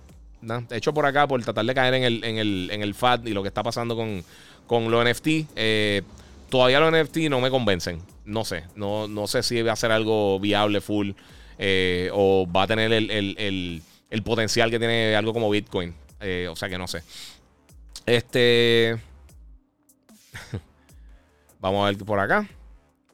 hecho 0.71 0.93
por 0.93 1.05
acá 1.05 1.27
por 1.27 1.41
tratar 1.43 1.65
de 1.65 1.75
caer 1.75 1.93
en 1.95 2.03
el, 2.03 2.23
en 2.23 2.37
el, 2.37 2.69
en 2.71 2.81
el 2.81 2.93
FAT 2.93 3.27
y 3.27 3.31
lo 3.31 3.41
que 3.41 3.49
está 3.49 3.63
pasando 3.63 3.95
con, 3.95 4.23
con 4.67 4.89
los 4.89 5.05
NFT. 5.05 5.27
Eh, 5.55 6.01
todavía 6.49 6.79
los 6.79 6.91
NFT 6.91 7.17
no 7.29 7.39
me 7.41 7.49
convencen, 7.49 8.01
no 8.25 8.43
sé, 8.43 8.63
no, 8.75 9.07
no 9.07 9.27
sé 9.27 9.43
si 9.43 9.61
va 9.61 9.73
a 9.73 9.75
ser 9.75 9.91
algo 9.91 10.39
viable, 10.39 10.81
full, 10.81 11.11
eh, 11.57 12.09
o 12.13 12.47
va 12.51 12.63
a 12.63 12.67
tener 12.67 12.91
el, 12.91 13.83
potencial 14.23 14.71
que 14.71 14.79
tiene 14.79 15.15
algo 15.15 15.33
como 15.33 15.49
Bitcoin. 15.49 15.93
o 16.49 16.55
sea 16.55 16.69
que 16.69 16.77
no 16.77 16.87
sé. 16.87 17.03
Este. 18.09 18.97
Vamos 21.59 21.83
a 21.83 21.91
ver 21.91 21.97
por 22.03 22.19
acá. 22.19 22.47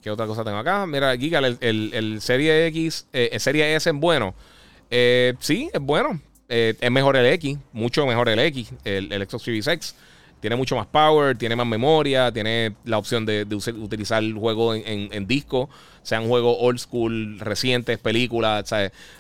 ¿Qué 0.02 0.10
otra 0.10 0.26
cosa 0.26 0.44
tengo 0.44 0.58
acá? 0.58 0.86
Mira, 0.86 1.18
Giga, 1.18 1.40
el, 1.40 2.22
Serie 2.22 2.68
X, 2.68 3.08
eh, 3.12 3.30
el 3.34 3.40
Serie 3.42 3.76
S 3.76 3.90
es 3.90 3.96
bueno. 3.96 4.36
Eh, 4.90 5.34
sí, 5.40 5.70
es 5.74 5.82
bueno. 5.82 6.22
Eh, 6.48 6.76
es 6.80 6.92
mejor 6.92 7.18
el 7.18 7.26
X, 7.26 7.58
mucho 7.74 8.06
mejor 8.06 8.30
el 8.30 8.40
X, 8.40 8.72
el, 8.86 9.12
el 9.12 9.28
Xbox 9.28 9.44
Series 9.44 9.68
X. 9.68 9.96
Tiene 10.40 10.56
mucho 10.56 10.76
más 10.76 10.86
power, 10.86 11.38
tiene 11.38 11.56
más 11.56 11.66
memoria, 11.66 12.32
tiene 12.32 12.76
la 12.84 12.98
opción 12.98 13.26
de, 13.26 13.46
utilizar 13.50 14.22
el 14.22 14.34
juego 14.34 14.76
en, 14.76 15.28
disco, 15.28 15.70
sean 16.04 16.28
juegos 16.28 16.58
old 16.60 16.78
school, 16.78 17.40
recientes, 17.40 17.98
películas. 17.98 18.72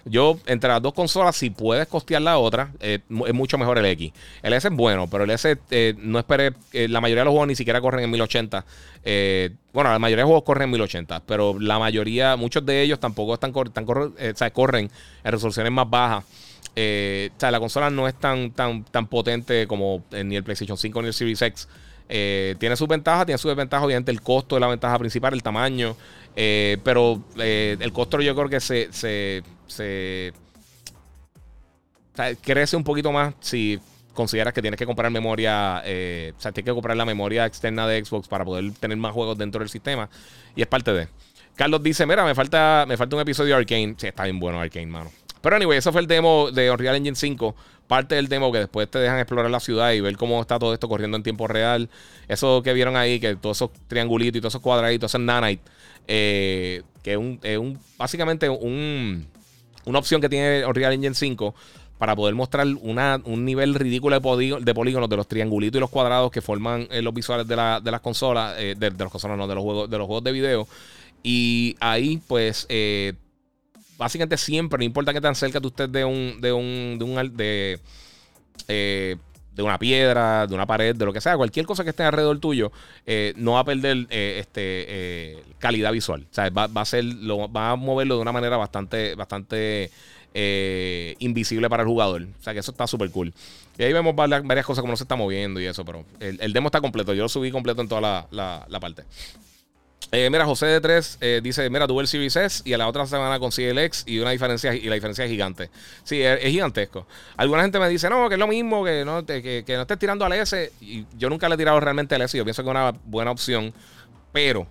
Yo, 0.05 0.37
entre 0.45 0.69
las 0.69 0.81
dos 0.81 0.93
consolas, 0.93 1.35
si 1.35 1.49
puedes 1.49 1.87
costear 1.87 2.21
la 2.21 2.37
otra, 2.37 2.71
eh, 2.79 2.99
es 3.09 3.33
mucho 3.33 3.57
mejor 3.57 3.77
el 3.79 3.85
X. 3.85 4.13
El 4.43 4.53
S 4.53 4.67
es 4.67 4.73
bueno, 4.73 5.07
pero 5.07 5.23
el 5.23 5.31
S 5.31 5.57
eh, 5.71 5.95
no 5.97 6.19
esperé. 6.19 6.53
Eh, 6.73 6.87
la 6.87 7.01
mayoría 7.01 7.21
de 7.21 7.25
los 7.25 7.31
juegos 7.31 7.47
ni 7.47 7.55
siquiera 7.55 7.81
corren 7.81 8.03
en 8.03 8.11
1080. 8.11 8.65
bueno, 9.73 9.91
la 9.91 9.99
mayoría 9.99 10.17
de 10.17 10.23
los 10.23 10.29
juegos 10.29 10.43
corren 10.43 10.65
en 10.65 10.71
1080, 10.71 11.23
pero 11.25 11.59
la 11.59 11.79
mayoría, 11.79 12.35
muchos 12.35 12.65
de 12.65 12.81
ellos 12.81 12.99
tampoco 12.99 13.33
están, 13.33 13.51
están 14.19 14.51
corren 14.51 14.91
en 15.23 15.31
resoluciones 15.31 15.71
más 15.71 15.89
bajas. 15.89 16.23
Eh, 16.75 17.29
o 17.35 17.39
sea, 17.39 17.51
la 17.51 17.59
consola 17.59 17.89
no 17.89 18.07
es 18.07 18.15
tan, 18.15 18.51
tan, 18.51 18.83
tan 18.83 19.07
potente 19.07 19.65
como 19.65 20.03
ni 20.11 20.35
el 20.35 20.43
PlayStation 20.43 20.77
5 20.77 21.01
ni 21.01 21.07
el 21.07 21.13
Series 21.13 21.41
X. 21.41 21.67
Eh, 22.07 22.55
tiene 22.59 22.75
sus 22.75 22.87
ventajas, 22.87 23.25
tiene 23.25 23.37
sus 23.37 23.49
desventajas. 23.49 23.85
Obviamente, 23.85 24.11
el 24.11 24.21
costo 24.21 24.57
es 24.57 24.61
la 24.61 24.67
ventaja 24.67 24.99
principal, 24.99 25.33
el 25.33 25.41
tamaño. 25.41 25.95
Eh, 26.35 26.77
pero 26.83 27.23
el 27.37 27.93
costo 27.93 28.19
yo 28.19 28.35
creo 28.35 28.49
que 28.49 28.59
se, 28.59 28.91
se, 28.91 30.33
crece 32.41 32.75
un 32.75 32.83
poquito 32.83 33.11
más 33.11 33.33
si 33.39 33.79
consideras 34.13 34.53
que 34.53 34.61
tienes 34.61 34.77
que 34.77 34.85
comprar 34.85 35.09
memoria. 35.11 35.77
o 35.77 36.41
sea, 36.41 36.51
tienes 36.51 36.65
que 36.65 36.73
comprar 36.73 36.97
la 36.97 37.05
memoria 37.05 37.45
externa 37.45 37.87
de 37.87 38.03
Xbox 38.03 38.27
para 38.27 38.43
poder 38.43 38.71
tener 38.73 38.97
más 38.97 39.13
juegos 39.13 39.37
dentro 39.37 39.59
del 39.59 39.69
sistema. 39.69 40.09
Y 40.55 40.61
es 40.61 40.67
parte 40.67 40.91
de. 40.91 41.07
Carlos 41.55 41.81
dice: 41.81 42.05
Mira, 42.05 42.25
me 42.25 42.35
falta, 42.35 42.83
me 42.85 42.97
falta 42.97 43.15
un 43.15 43.21
episodio 43.21 43.55
de 43.55 43.61
Arcane. 43.61 43.95
Sí, 43.97 44.07
está 44.07 44.25
bien 44.25 44.41
bueno 44.41 44.59
Arcane, 44.59 44.87
mano. 44.87 45.24
Pero 45.45 45.57
anyway, 45.57 45.77
eso 45.77 45.91
fue 45.91 46.01
el 46.01 46.07
demo 46.07 46.49
de 46.51 46.71
Unreal 46.71 46.95
Engine 46.95 47.15
5. 47.15 47.55
Parte 47.85 48.15
del 48.15 48.27
demo 48.27 48.51
que 48.51 48.57
después 48.57 48.89
te 48.89 48.97
dejan 48.97 49.19
explorar 49.19 49.51
la 49.51 49.59
ciudad 49.59 49.91
y 49.91 50.01
ver 50.01 50.17
cómo 50.17 50.41
está 50.41 50.57
todo 50.57 50.73
esto 50.73 50.89
corriendo 50.89 51.17
en 51.17 51.21
tiempo 51.21 51.47
real. 51.47 51.87
Eso 52.27 52.63
que 52.63 52.73
vieron 52.73 52.97
ahí, 52.97 53.19
que 53.19 53.35
todos 53.35 53.57
esos 53.57 53.69
triangulitos 53.87 54.39
y 54.39 54.41
todos 54.41 54.53
esos 54.53 54.63
cuadraditos, 54.63 55.11
esos 55.11 55.21
nanite, 55.21 55.61
eh, 56.07 56.81
que 57.03 57.11
es 57.11 57.59
un, 57.59 57.79
básicamente 57.95 58.49
un, 58.49 59.27
una 59.85 59.99
opción 59.99 60.19
que 60.19 60.29
tiene 60.29 60.65
Unreal 60.65 60.93
Engine 60.93 61.13
5 61.13 61.53
para 61.99 62.15
poder 62.15 62.33
mostrar 62.33 62.65
un 62.65 63.45
nivel 63.45 63.75
ridículo 63.75 64.19
de, 64.19 64.57
de, 64.61 64.73
polígonos 64.73 65.09
de 65.09 65.15
los 65.15 65.27
triangulitos 65.27 65.77
y 65.77 65.79
los 65.79 65.91
cuadrados 65.91 66.31
que 66.31 66.41
forman 66.41 66.87
eh, 66.89 67.03
los 67.03 67.13
visuales 67.13 67.47
de, 67.47 67.55
la, 67.55 67.79
de 67.81 67.91
las 67.91 68.01
consolas, 68.01 68.55
eh, 68.57 68.73
de, 68.75 68.89
de, 68.89 69.03
las 69.03 69.11
consolas, 69.11 69.37
no, 69.37 69.47
de 69.47 69.53
los 69.53 69.63
juegos, 69.63 69.91
de 69.91 69.97
los 69.99 70.07
juegos 70.07 70.23
de 70.23 70.31
video. 70.31 70.67
Y 71.21 71.75
ahí, 71.79 72.19
pues, 72.27 72.65
eh, 72.69 73.13
básicamente 73.97 74.37
siempre, 74.37 74.77
no 74.77 74.83
importa 74.83 75.13
que 75.13 75.21
tan 75.21 75.35
cerca 75.35 75.59
de 75.59 75.67
usted 75.67 75.89
de 75.89 76.05
un, 76.05 76.39
de 76.41 76.51
un, 76.51 76.97
de 76.99 77.05
un, 77.05 77.37
de, 77.37 77.79
eh, 78.67 79.15
de 79.53 79.63
una 79.63 79.79
piedra, 79.79 80.47
de 80.47 80.53
una 80.53 80.65
pared, 80.65 80.95
de 80.95 81.05
lo 81.05 81.13
que 81.13 81.21
sea, 81.21 81.37
cualquier 81.37 81.65
cosa 81.65 81.83
que 81.83 81.91
esté 81.91 82.03
alrededor 82.03 82.39
tuyo, 82.39 82.71
eh, 83.05 83.33
no 83.37 83.53
va 83.53 83.59
a 83.59 83.65
perder 83.65 84.07
eh, 84.09 84.37
este, 84.39 85.43
calidad 85.59 85.91
visual. 85.91 86.25
O 86.29 86.33
sea, 86.33 86.49
va, 86.49 86.69
a 86.73 86.85
ser, 86.85 87.05
va 87.05 87.71
a 87.71 87.75
moverlo 87.75 88.15
de 88.15 88.21
una 88.21 88.31
manera 88.31 88.57
bastante, 88.57 89.15
bastante 89.15 89.91
invisible 91.19 91.69
para 91.69 91.83
el 91.83 91.87
jugador. 91.87 92.23
O 92.23 92.43
sea, 92.43 92.53
que 92.53 92.59
eso 92.59 92.71
está 92.71 92.87
súper 92.87 93.09
cool. 93.11 93.33
Y 93.77 93.83
ahí 93.83 93.93
vemos 93.93 94.15
varias, 94.15 94.65
cosas 94.65 94.81
como 94.81 94.91
no 94.91 94.97
se 94.97 95.03
está 95.03 95.15
moviendo 95.15 95.61
y 95.61 95.65
eso, 95.65 95.85
pero 95.85 96.05
el, 96.19 96.51
demo 96.51 96.67
está 96.67 96.81
completo. 96.81 97.13
Yo 97.13 97.23
lo 97.23 97.29
subí 97.29 97.51
completo 97.51 97.81
en 97.81 97.87
toda 97.87 98.27
la 98.29 98.79
parte. 98.81 99.03
Eh, 100.11 100.29
mira, 100.29 100.45
José 100.45 100.67
de 100.67 100.81
3 100.81 101.17
eh, 101.19 101.41
dice, 101.43 101.69
mira, 101.69 101.87
tuve 101.87 102.01
el 102.01 102.07
Series 102.07 102.35
S 102.35 102.61
y 102.63 102.73
a 102.73 102.77
la 102.77 102.87
otra 102.87 103.05
semana 103.05 103.39
consigue 103.39 103.71
el 103.71 103.77
X 103.79 104.03
y 104.07 104.19
una 104.19 104.31
diferencia 104.31 104.73
y 104.73 104.83
la 104.83 104.95
diferencia 104.95 105.25
es 105.25 105.31
gigante. 105.31 105.69
Sí, 106.03 106.21
es, 106.21 106.39
gigantesco. 106.41 107.05
Alguna 107.35 107.63
gente 107.63 107.79
me 107.79 107.89
dice, 107.89 108.09
no, 108.09 108.29
que 108.29 108.35
es 108.35 108.39
lo 108.39 108.47
mismo, 108.47 108.85
que 108.85 109.03
no, 109.03 109.25
que, 109.25 109.63
no 109.67 109.81
estés 109.81 109.99
tirando 109.99 110.23
al 110.23 110.33
S. 110.33 110.71
Y 110.79 111.05
yo 111.17 111.29
nunca 111.29 111.49
le 111.49 111.55
he 111.55 111.57
tirado 111.57 111.79
realmente 111.79 112.15
al 112.15 112.21
S. 112.21 112.37
Yo 112.37 112.43
pienso 112.43 112.63
que 112.63 112.69
es 112.69 112.71
una 112.71 112.93
buena 113.05 113.31
opción. 113.31 113.73
Pero, 114.31 114.67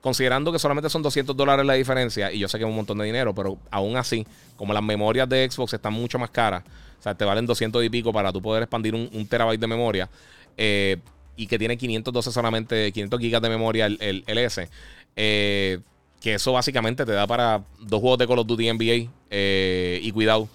considerando 0.00 0.50
que 0.50 0.58
solamente 0.58 0.88
son 0.88 1.02
200 1.02 1.36
dólares 1.36 1.66
la 1.66 1.74
diferencia, 1.74 2.32
y 2.32 2.38
yo 2.38 2.48
sé 2.48 2.58
que 2.58 2.64
es 2.64 2.68
un 2.68 2.76
montón 2.76 2.98
de 2.98 3.04
dinero, 3.04 3.34
pero 3.34 3.58
aún 3.70 3.96
así, 3.96 4.26
como 4.56 4.72
las 4.72 4.82
memorias 4.82 5.28
de 5.28 5.48
Xbox 5.50 5.74
están 5.74 5.92
mucho 5.92 6.18
más 6.18 6.30
caras, 6.30 6.64
o 6.98 7.02
sea, 7.02 7.14
te 7.14 7.24
valen 7.24 7.44
200 7.44 7.84
y 7.84 7.90
pico 7.90 8.12
para 8.12 8.32
tú 8.32 8.40
poder 8.40 8.62
expandir 8.62 8.94
un, 8.94 9.10
un 9.12 9.26
terabyte 9.28 9.60
de 9.60 9.66
memoria. 9.66 10.08
Eh, 10.56 10.96
y 11.36 11.46
que 11.46 11.58
tiene 11.58 11.76
512 11.76 12.32
solamente, 12.32 12.92
500 12.92 13.20
gigas 13.20 13.42
de 13.42 13.48
memoria 13.48 13.86
el, 13.86 14.24
el, 14.26 14.38
S. 14.38 14.68
Eh, 15.14 15.78
que 16.20 16.34
eso 16.34 16.52
básicamente 16.52 17.04
te 17.04 17.12
da 17.12 17.26
para 17.26 17.62
dos 17.78 18.00
juegos 18.00 18.18
de 18.18 18.26
Call 18.26 18.38
of 18.38 18.46
Duty 18.46 18.72
NBA. 18.72 19.10
Eh, 19.30 20.00
y 20.02 20.10
cuidado, 20.12 20.48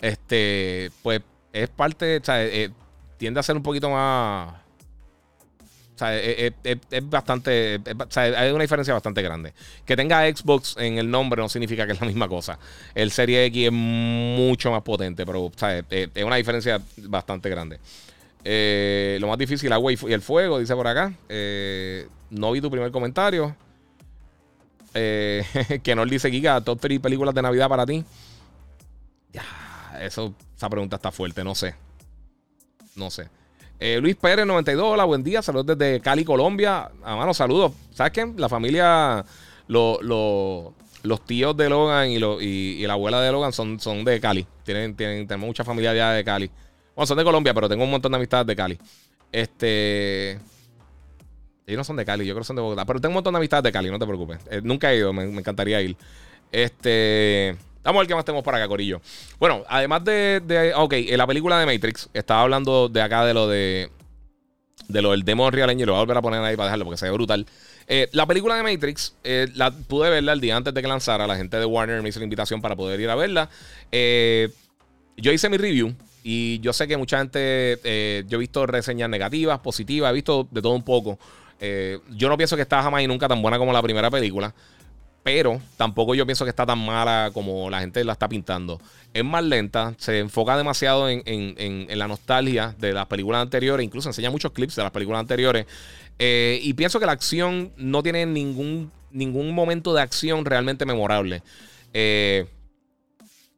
este, 0.00 0.90
pues 1.02 1.20
es 1.52 1.68
parte, 1.68 2.20
eh, 2.26 2.70
tiende 3.18 3.40
a 3.40 3.42
ser 3.42 3.56
un 3.56 3.62
poquito 3.62 3.90
más. 3.90 4.54
O 5.94 5.98
sea, 6.00 6.16
es, 6.16 6.54
bastante. 7.02 7.78
sea, 8.08 8.22
hay 8.22 8.50
una 8.52 8.62
diferencia 8.62 8.94
bastante 8.94 9.20
grande. 9.20 9.52
Que 9.84 9.96
tenga 9.96 10.26
Xbox 10.34 10.76
en 10.78 10.96
el 10.96 11.10
nombre 11.10 11.42
no 11.42 11.48
significa 11.50 11.84
que 11.84 11.92
es 11.92 12.00
la 12.00 12.06
misma 12.06 12.26
cosa. 12.26 12.58
El 12.94 13.10
Serie 13.10 13.44
X 13.46 13.66
es 13.66 13.72
mucho 13.72 14.70
más 14.70 14.80
potente, 14.80 15.26
pero 15.26 15.52
es 15.60 16.24
una 16.24 16.36
diferencia 16.36 16.80
bastante 16.96 17.50
grande. 17.50 17.80
Eh, 18.44 19.18
lo 19.20 19.28
más 19.28 19.38
difícil, 19.38 19.72
agua 19.72 19.92
y, 19.92 19.98
el 20.12 20.22
fuego, 20.22 20.58
dice 20.58 20.74
por 20.74 20.86
acá. 20.86 21.12
Eh, 21.28 22.08
no 22.30 22.52
vi 22.52 22.60
tu 22.60 22.70
primer 22.70 22.90
comentario. 22.90 23.54
Eh, 24.94 25.44
que 25.82 25.94
no 25.94 26.04
dice 26.06 26.30
Giga, 26.30 26.60
top 26.60 26.80
3 26.80 27.00
películas 27.00 27.34
de 27.34 27.42
Navidad 27.42 27.68
para 27.68 27.86
ti. 27.86 28.04
Ya, 29.32 29.44
eso, 30.00 30.34
esa 30.56 30.68
pregunta 30.68 30.96
está 30.96 31.12
fuerte, 31.12 31.44
no 31.44 31.54
sé. 31.54 31.74
No 32.96 33.10
sé. 33.10 33.28
Luis 34.00 34.14
Pérez, 34.14 34.44
92, 34.44 34.84
hola, 34.84 35.04
buen 35.04 35.22
día. 35.22 35.40
Saludos 35.40 35.78
desde 35.78 36.00
Cali, 36.00 36.22
Colombia. 36.22 36.90
A 37.02 37.16
mano, 37.16 37.32
saludos. 37.32 37.72
¿Sabes 37.92 38.12
qué? 38.12 38.30
La 38.36 38.50
familia, 38.50 39.24
los 39.68 41.24
tíos 41.24 41.56
de 41.56 41.70
Logan 41.70 42.10
y, 42.10 42.16
y, 42.16 42.86
la 42.86 42.92
abuela 42.92 43.22
de 43.22 43.32
Logan 43.32 43.54
son, 43.54 43.80
son 43.80 44.04
de 44.04 44.20
Cali. 44.20 44.46
Tienen, 44.64 44.94
tienen, 44.94 45.26
tenemos 45.26 45.46
mucha 45.46 45.64
familia 45.64 45.92
allá 45.92 46.10
de 46.10 46.24
Cali. 46.24 46.50
Bueno, 47.00 47.06
son 47.06 47.16
de 47.16 47.24
Colombia, 47.24 47.54
pero 47.54 47.66
tengo 47.66 47.82
un 47.82 47.90
montón 47.90 48.12
de 48.12 48.16
amistades 48.16 48.46
de 48.46 48.54
Cali. 48.54 48.78
Este. 49.32 50.32
Ellos 51.66 51.78
no 51.78 51.82
son 51.82 51.96
de 51.96 52.04
Cali, 52.04 52.26
yo 52.26 52.34
creo 52.34 52.42
que 52.42 52.46
son 52.46 52.56
de 52.56 52.60
Bogotá. 52.60 52.84
Pero 52.84 53.00
tengo 53.00 53.12
un 53.12 53.14
montón 53.14 53.32
de 53.32 53.38
amistades 53.38 53.62
de 53.62 53.72
Cali, 53.72 53.90
no 53.90 53.98
te 53.98 54.04
preocupes. 54.04 54.38
Eh, 54.50 54.60
nunca 54.62 54.92
he 54.92 54.98
ido, 54.98 55.10
me, 55.10 55.22
encantaría 55.24 55.80
ir. 55.80 55.96
Este. 56.52 57.56
Vamos 57.82 58.00
a 58.00 58.02
ver 58.02 58.08
qué 58.08 58.14
más 58.14 58.26
tenemos 58.26 58.44
para 58.44 58.58
acá, 58.58 58.68
Corillo. 58.68 59.00
Bueno, 59.38 59.64
además 59.66 60.04
de, 60.04 60.42
de. 60.44 60.74
Ok, 60.74 60.92
en 60.92 61.16
la 61.16 61.26
película 61.26 61.58
de 61.58 61.64
Matrix, 61.64 62.10
estaba 62.12 62.42
hablando 62.42 62.90
de 62.90 63.00
acá 63.00 63.24
de 63.24 63.32
lo 63.32 63.48
de. 63.48 63.90
De 64.88 65.00
lo 65.00 65.12
del 65.12 65.24
demo 65.24 65.50
Real 65.50 65.70
Engine. 65.70 65.86
Lo 65.86 65.92
voy 65.92 66.00
a 66.00 66.02
volver 66.02 66.18
a 66.18 66.20
poner 66.20 66.42
ahí 66.42 66.54
para 66.54 66.66
dejarlo 66.66 66.84
porque 66.84 66.98
se 66.98 67.06
ve 67.06 67.12
brutal. 67.12 67.46
Eh, 67.86 68.10
la 68.12 68.26
película 68.26 68.56
de 68.56 68.62
Matrix, 68.62 69.14
eh, 69.24 69.48
la 69.54 69.70
pude 69.70 70.10
verla 70.10 70.34
el 70.34 70.40
día 70.42 70.54
antes 70.54 70.74
de 70.74 70.82
que 70.82 70.88
lanzara. 70.88 71.26
La 71.26 71.36
gente 71.36 71.56
de 71.56 71.64
Warner 71.64 72.02
me 72.02 72.10
hizo 72.10 72.18
la 72.18 72.24
invitación 72.24 72.60
para 72.60 72.76
poder 72.76 73.00
ir 73.00 73.08
a 73.08 73.14
verla. 73.14 73.48
yo 73.90 75.32
hice 75.32 75.48
mi 75.48 75.56
review. 75.56 75.96
Y 76.22 76.60
yo 76.60 76.72
sé 76.72 76.86
que 76.86 76.96
mucha 76.96 77.18
gente, 77.18 77.78
eh, 77.84 78.24
yo 78.28 78.36
he 78.36 78.40
visto 78.40 78.66
reseñas 78.66 79.08
negativas, 79.08 79.58
positivas, 79.60 80.10
he 80.10 80.14
visto 80.14 80.46
de 80.50 80.60
todo 80.60 80.74
un 80.74 80.82
poco. 80.82 81.18
Eh, 81.60 81.98
yo 82.10 82.28
no 82.28 82.36
pienso 82.36 82.56
que 82.56 82.62
está 82.62 82.82
jamás 82.82 83.02
y 83.02 83.06
nunca 83.06 83.28
tan 83.28 83.40
buena 83.42 83.58
como 83.58 83.72
la 83.72 83.82
primera 83.82 84.10
película, 84.10 84.54
pero 85.22 85.60
tampoco 85.76 86.14
yo 86.14 86.24
pienso 86.24 86.44
que 86.44 86.50
está 86.50 86.64
tan 86.64 86.78
mala 86.78 87.30
como 87.34 87.68
la 87.68 87.80
gente 87.80 88.02
la 88.04 88.12
está 88.12 88.28
pintando. 88.28 88.80
Es 89.12 89.24
más 89.24 89.44
lenta, 89.44 89.94
se 89.98 90.18
enfoca 90.18 90.56
demasiado 90.56 91.08
en, 91.08 91.86
la 91.90 92.08
nostalgia 92.08 92.74
de 92.78 92.92
las 92.92 93.06
películas 93.06 93.42
anteriores, 93.42 93.84
incluso 93.84 94.08
enseña 94.08 94.30
muchos 94.30 94.52
clips 94.52 94.76
de 94.76 94.82
las 94.82 94.92
películas 94.92 95.20
anteriores. 95.20 95.66
Eh, 96.18 96.58
y 96.62 96.72
pienso 96.74 97.00
que 97.00 97.06
la 97.06 97.12
acción 97.12 97.72
no 97.76 98.02
tiene 98.02 98.24
ningún, 98.26 98.90
ningún 99.10 99.54
momento 99.54 99.92
de 99.92 100.00
acción 100.00 100.44
realmente 100.44 100.86
memorable. 100.86 101.42
Eh, 101.92 102.46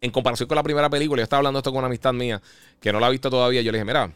en 0.03 0.11
comparación 0.11 0.49
con 0.49 0.57
la 0.57 0.63
primera 0.63 0.91
película, 0.91 1.21
yo 1.21 1.25
estaba 1.25 1.39
hablando 1.39 1.61
esto 1.61 1.71
con 1.71 1.79
una 1.79 1.87
amistad 1.87 2.13
mía 2.13 2.43
que 2.81 2.93
no 2.93 3.01
la 3.01 3.07
ha 3.07 3.11
visto 3.11 3.31
todavía. 3.31 3.63
Yo 3.63 3.73
le 3.73 3.79
dije, 3.79 3.85
mira, 3.87 4.11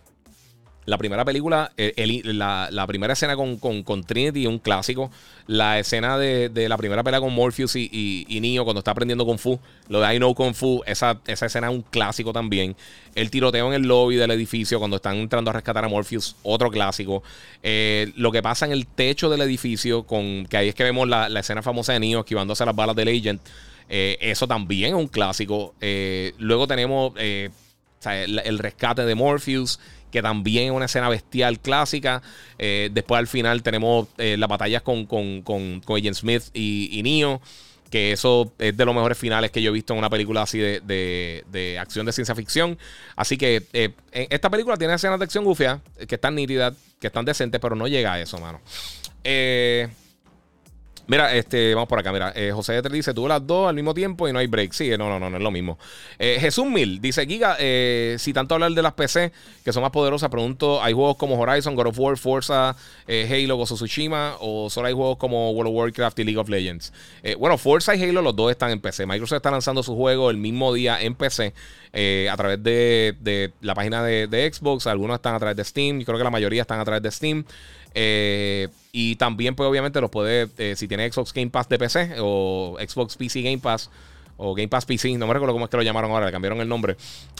la 0.87 0.99
primera 0.99 1.24
película, 1.24 1.72
eh, 1.76 2.20
la, 2.24 2.87
primera 2.87 3.12
escena 3.12 3.37
con, 3.37 3.57
con, 3.57 4.05
Trinity, 4.05 4.47
un 4.47 4.59
clásico. 4.59 5.11
La 5.47 5.78
escena 5.78 6.18
de, 6.18 6.51
la 6.68 6.76
primera 6.76 7.05
pelea 7.05 7.20
con 7.20 7.32
Morpheus 7.32 7.76
y, 7.76 7.89
y, 7.93 8.59
cuando 8.59 8.78
está 8.78 8.93
aprendiendo 8.93 9.24
Kung 9.24 9.39
Fu. 9.39 9.61
Lo 9.89 10.01
de 10.01 10.14
I 10.14 10.18
Know 10.18 10.34
Kung 10.34 10.55
Fu, 10.55 10.82
esa, 10.87 11.20
esa 11.26 11.47
escena 11.47 11.68
es 11.68 11.74
un 11.74 11.82
clásico 11.82 12.32
también. 12.32 12.76
El 13.14 13.30
tiroteo 13.30 13.68
en 13.68 13.74
el 13.74 13.89
lobby 13.89 14.16
del 14.16 14.30
edificio 14.32 14.78
cuando 14.78 14.97
están 14.97 15.16
entrando 15.16 15.51
a 15.51 15.55
rescatar 15.55 15.84
a 15.84 15.89
Morpheus, 15.89 16.37
otro 16.43 16.70
clásico. 16.70 17.22
Eh, 17.62 18.12
lo 18.16 18.30
que 18.30 18.43
pasa 18.43 18.66
en 18.66 18.72
el 18.72 18.87
techo 18.87 19.28
del 19.28 19.41
edificio, 19.43 20.05
con 20.05 20.47
que 20.47 20.57
ahí 20.57 20.68
es 20.68 20.74
que 20.74 20.84
vemos 20.84 21.09
la, 21.09 21.26
escena 21.39 21.62
famosa 21.62 21.93
de 21.93 22.01
Neo 22.01 22.20
esquivándose 22.20 22.64
las 22.64 22.74
balas 22.74 22.95
del 22.95 23.09
Agent. 23.09 23.41
Eh, 23.89 24.18
eso 24.20 24.47
también 24.47 24.91
es 24.91 24.95
un 24.95 25.09
clásico. 25.09 25.74
Eh, 25.80 26.34
luego 26.39 26.66
tenemos 26.66 27.12
eh, 27.16 27.51
el, 28.05 28.59
rescate 28.59 29.05
de 29.05 29.14
Morpheus, 29.14 29.78
que 30.11 30.22
también 30.22 30.66
es 30.66 30.70
una 30.70 30.87
escena 30.87 31.09
bestial 31.09 31.61
clásica. 31.61 32.22
después 32.59 33.18
al 33.18 33.26
final 33.26 33.62
tenemos 33.62 34.09
las 34.16 34.49
batallas 34.49 34.82
con, 34.82 35.07
con, 35.07 35.43
con, 35.43 35.82
Agent 35.89 36.16
Smith 36.16 36.43
y, 36.55 37.01
Neo. 37.03 37.41
Que 37.91 38.11
eso 38.11 38.53
es 38.59 38.76
de 38.76 38.84
los 38.84 38.95
mejores 38.95 39.16
finales 39.16 39.53
que 39.53 39.62
yo 39.62 39.70
he 39.70 39.72
visto 39.72 39.93
en 39.93 40.01
una 40.01 40.11
película 40.11 40.43
así 40.43 40.59
de, 40.59 41.78
acción 41.80 42.07
de 42.07 42.12
ciencia 42.12 42.34
ficción. 42.34 42.78
Así 43.14 43.37
que 43.37 43.62
esta 44.12 44.51
película 44.51 44.76
tiene 44.76 44.95
escenas 44.95 45.18
de 45.18 45.24
acción 45.24 45.45
gufia 45.45 45.80
que 46.09 46.14
están 46.16 46.34
nítidas, 46.34 46.74
que 47.01 47.09
están 47.09 47.24
decentes, 47.24 47.61
pero 47.61 47.76
no 47.76 47.87
llega 47.87 48.14
a 48.14 48.20
eso, 48.20 48.39
mano. 48.39 48.61
Eh. 49.22 49.89
Mira, 51.09 51.35
este, 51.37 51.73
vamos 51.75 51.89
por 51.89 52.01
acá. 52.01 52.13
Mira, 52.13 52.33
eh, 52.35 52.51
José 52.53 52.83
te 52.83 52.89
dice: 52.89 53.15
Tuve 53.15 53.29
las 53.29 53.47
dos 53.47 53.69
al 53.69 53.77
mismo 53.77 53.95
tiempo 53.95 54.29
y 54.29 54.33
no 54.33 54.41
hay 54.41 54.49
break. 54.49 54.73
Sí, 54.73 54.91
no, 54.91 55.09
no, 55.09 55.21
no, 55.21 55.31
no 55.31 55.37
es 55.37 55.43
lo 55.43 55.51
mismo. 55.53 55.79
Eh, 56.19 56.39
Jesús 56.41 56.67
Mil 56.67 57.01
dice: 57.01 57.25
Giga, 57.27 57.57
eh, 57.61 58.17
si 58.19 58.33
tanto 58.33 58.55
hablar 58.55 58.73
de 58.73 58.83
las 58.83 58.95
PC 58.95 59.33
que 59.65 59.73
son 59.73 59.83
más 59.83 59.93
poderosas, 59.93 60.29
pregunto: 60.31 60.83
¿hay 60.83 60.95
juegos 60.95 61.17
como 61.17 61.39
Horizon, 61.39 61.77
God 61.77 61.87
of 61.89 61.99
War, 61.99 62.17
Forza, 62.17 62.77
Halo, 63.07 63.57
Gozo 63.57 63.77
Tsushima? 63.77 64.35
¿O 64.41 64.69
solo 64.69 64.89
hay 64.89 64.95
juegos 64.95 65.17
como 65.19 65.53
World 65.53 65.71
of 65.71 65.77
Warcraft 65.77 66.19
y 66.19 66.25
League 66.25 66.39
of 66.39 66.49
Legends? 66.49 66.93
bueno, 67.39 67.57
Forza 67.57 67.95
y 67.95 68.03
Halo, 68.03 68.23
los 68.23 68.35
dos 68.35 68.51
están 68.51 68.71
en 68.71 68.81
PC. 68.81 69.07
Microsoft 69.07 69.37
está 69.37 69.51
lanzando 69.51 69.83
su 69.83 69.95
juego 69.95 70.31
el 70.31 70.37
mismo 70.37 70.75
día 70.75 71.01
en 71.01 71.15
PC 71.15 71.55
a 72.31 72.37
través 72.37 72.63
de, 72.63 73.53
la 73.61 73.75
página 73.75 74.03
de, 74.03 74.27
de 74.27 74.53
Xbox. 74.53 74.89
Algunos 74.89 75.17
están 75.17 75.37
a 75.37 75.39
través 75.39 75.57
de 75.57 75.65
Steam. 75.65 76.01
Yo 76.01 76.07
creo 76.07 76.19
que 76.19 76.25
la 76.25 76.31
mayoría 76.31 76.63
están 76.63 76.81
a 76.81 76.85
través 76.85 77.03
de 77.03 77.13
Steam. 77.13 77.45
Eh, 77.99 78.69
y 78.93 79.17
también, 79.17 79.55
pues, 79.55 79.67
obviamente, 79.67 80.01
los 80.03 80.11
puede, 80.11 80.49
eh, 80.59 80.77
si 80.77 80.87
tiene 80.87 81.11
Xbox 81.11 81.33
Game 81.33 81.51
Pass 81.51 81.67
de 81.71 81.79
PC 81.79 82.17
o 82.21 82.77
Xbox 82.79 83.17
PC 83.17 83.41
Game 83.41 83.59
Pass 83.59 83.91
o 84.37 84.55
Game 84.55 84.69
Pass 84.69 84.85
PC, 84.85 85.17
no 85.17 85.27
me 85.27 85.33
recuerdo 85.33 85.55
cómo 85.55 85.65
es 85.65 85.71
que 85.71 85.79
lo 85.79 85.83
llamaron 85.83 86.11
ahora, 86.11 86.27
le 86.27 86.33
cambiaron 86.33 86.61
el 86.61 86.69
nombre. 86.69 86.97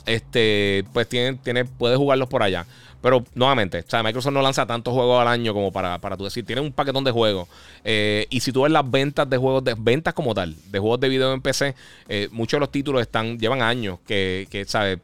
Este, 0.07 0.85
pues 0.95 1.07
tiene, 1.11 1.37
tiene, 1.45 1.67
puedes 1.67 1.99
jugarlos 1.99 2.31
por 2.31 2.43
allá. 2.43 2.67
Pero 3.03 3.23
nuevamente, 3.35 3.81
o 3.81 3.91
sea, 3.91 4.03
Microsoft 4.03 4.33
no 4.33 4.41
lanza 4.41 4.67
tantos 4.67 4.95
juegos 4.95 5.21
al 5.21 5.29
año 5.29 5.53
como 5.53 5.71
para, 5.71 5.99
para 5.99 6.17
tú 6.17 6.25
decir, 6.25 6.47
tiene 6.47 6.63
un 6.63 6.73
paquetón 6.73 7.05
de 7.05 7.11
juegos. 7.11 7.49
Eh, 7.85 8.27
y 8.31 8.41
si 8.41 8.51
tú 8.51 8.63
ves 8.63 8.73
las 8.73 8.91
ventas 8.91 9.29
de 9.29 9.37
juegos, 9.37 9.63
de 9.63 9.75
ventas 9.79 10.15
como 10.15 10.33
tal, 10.33 10.57
de 10.71 10.79
juegos 10.79 11.01
de 11.01 11.11
video 11.11 11.35
en 11.35 11.43
PC, 11.43 11.75
muchos 12.31 12.57
de 12.57 12.61
los 12.61 12.73
títulos 12.73 13.03
están, 13.03 13.39
llevan 13.39 13.61
años 13.61 13.99
que, 14.07 14.49
que 14.51 14.65
¿sabes? 14.65 15.01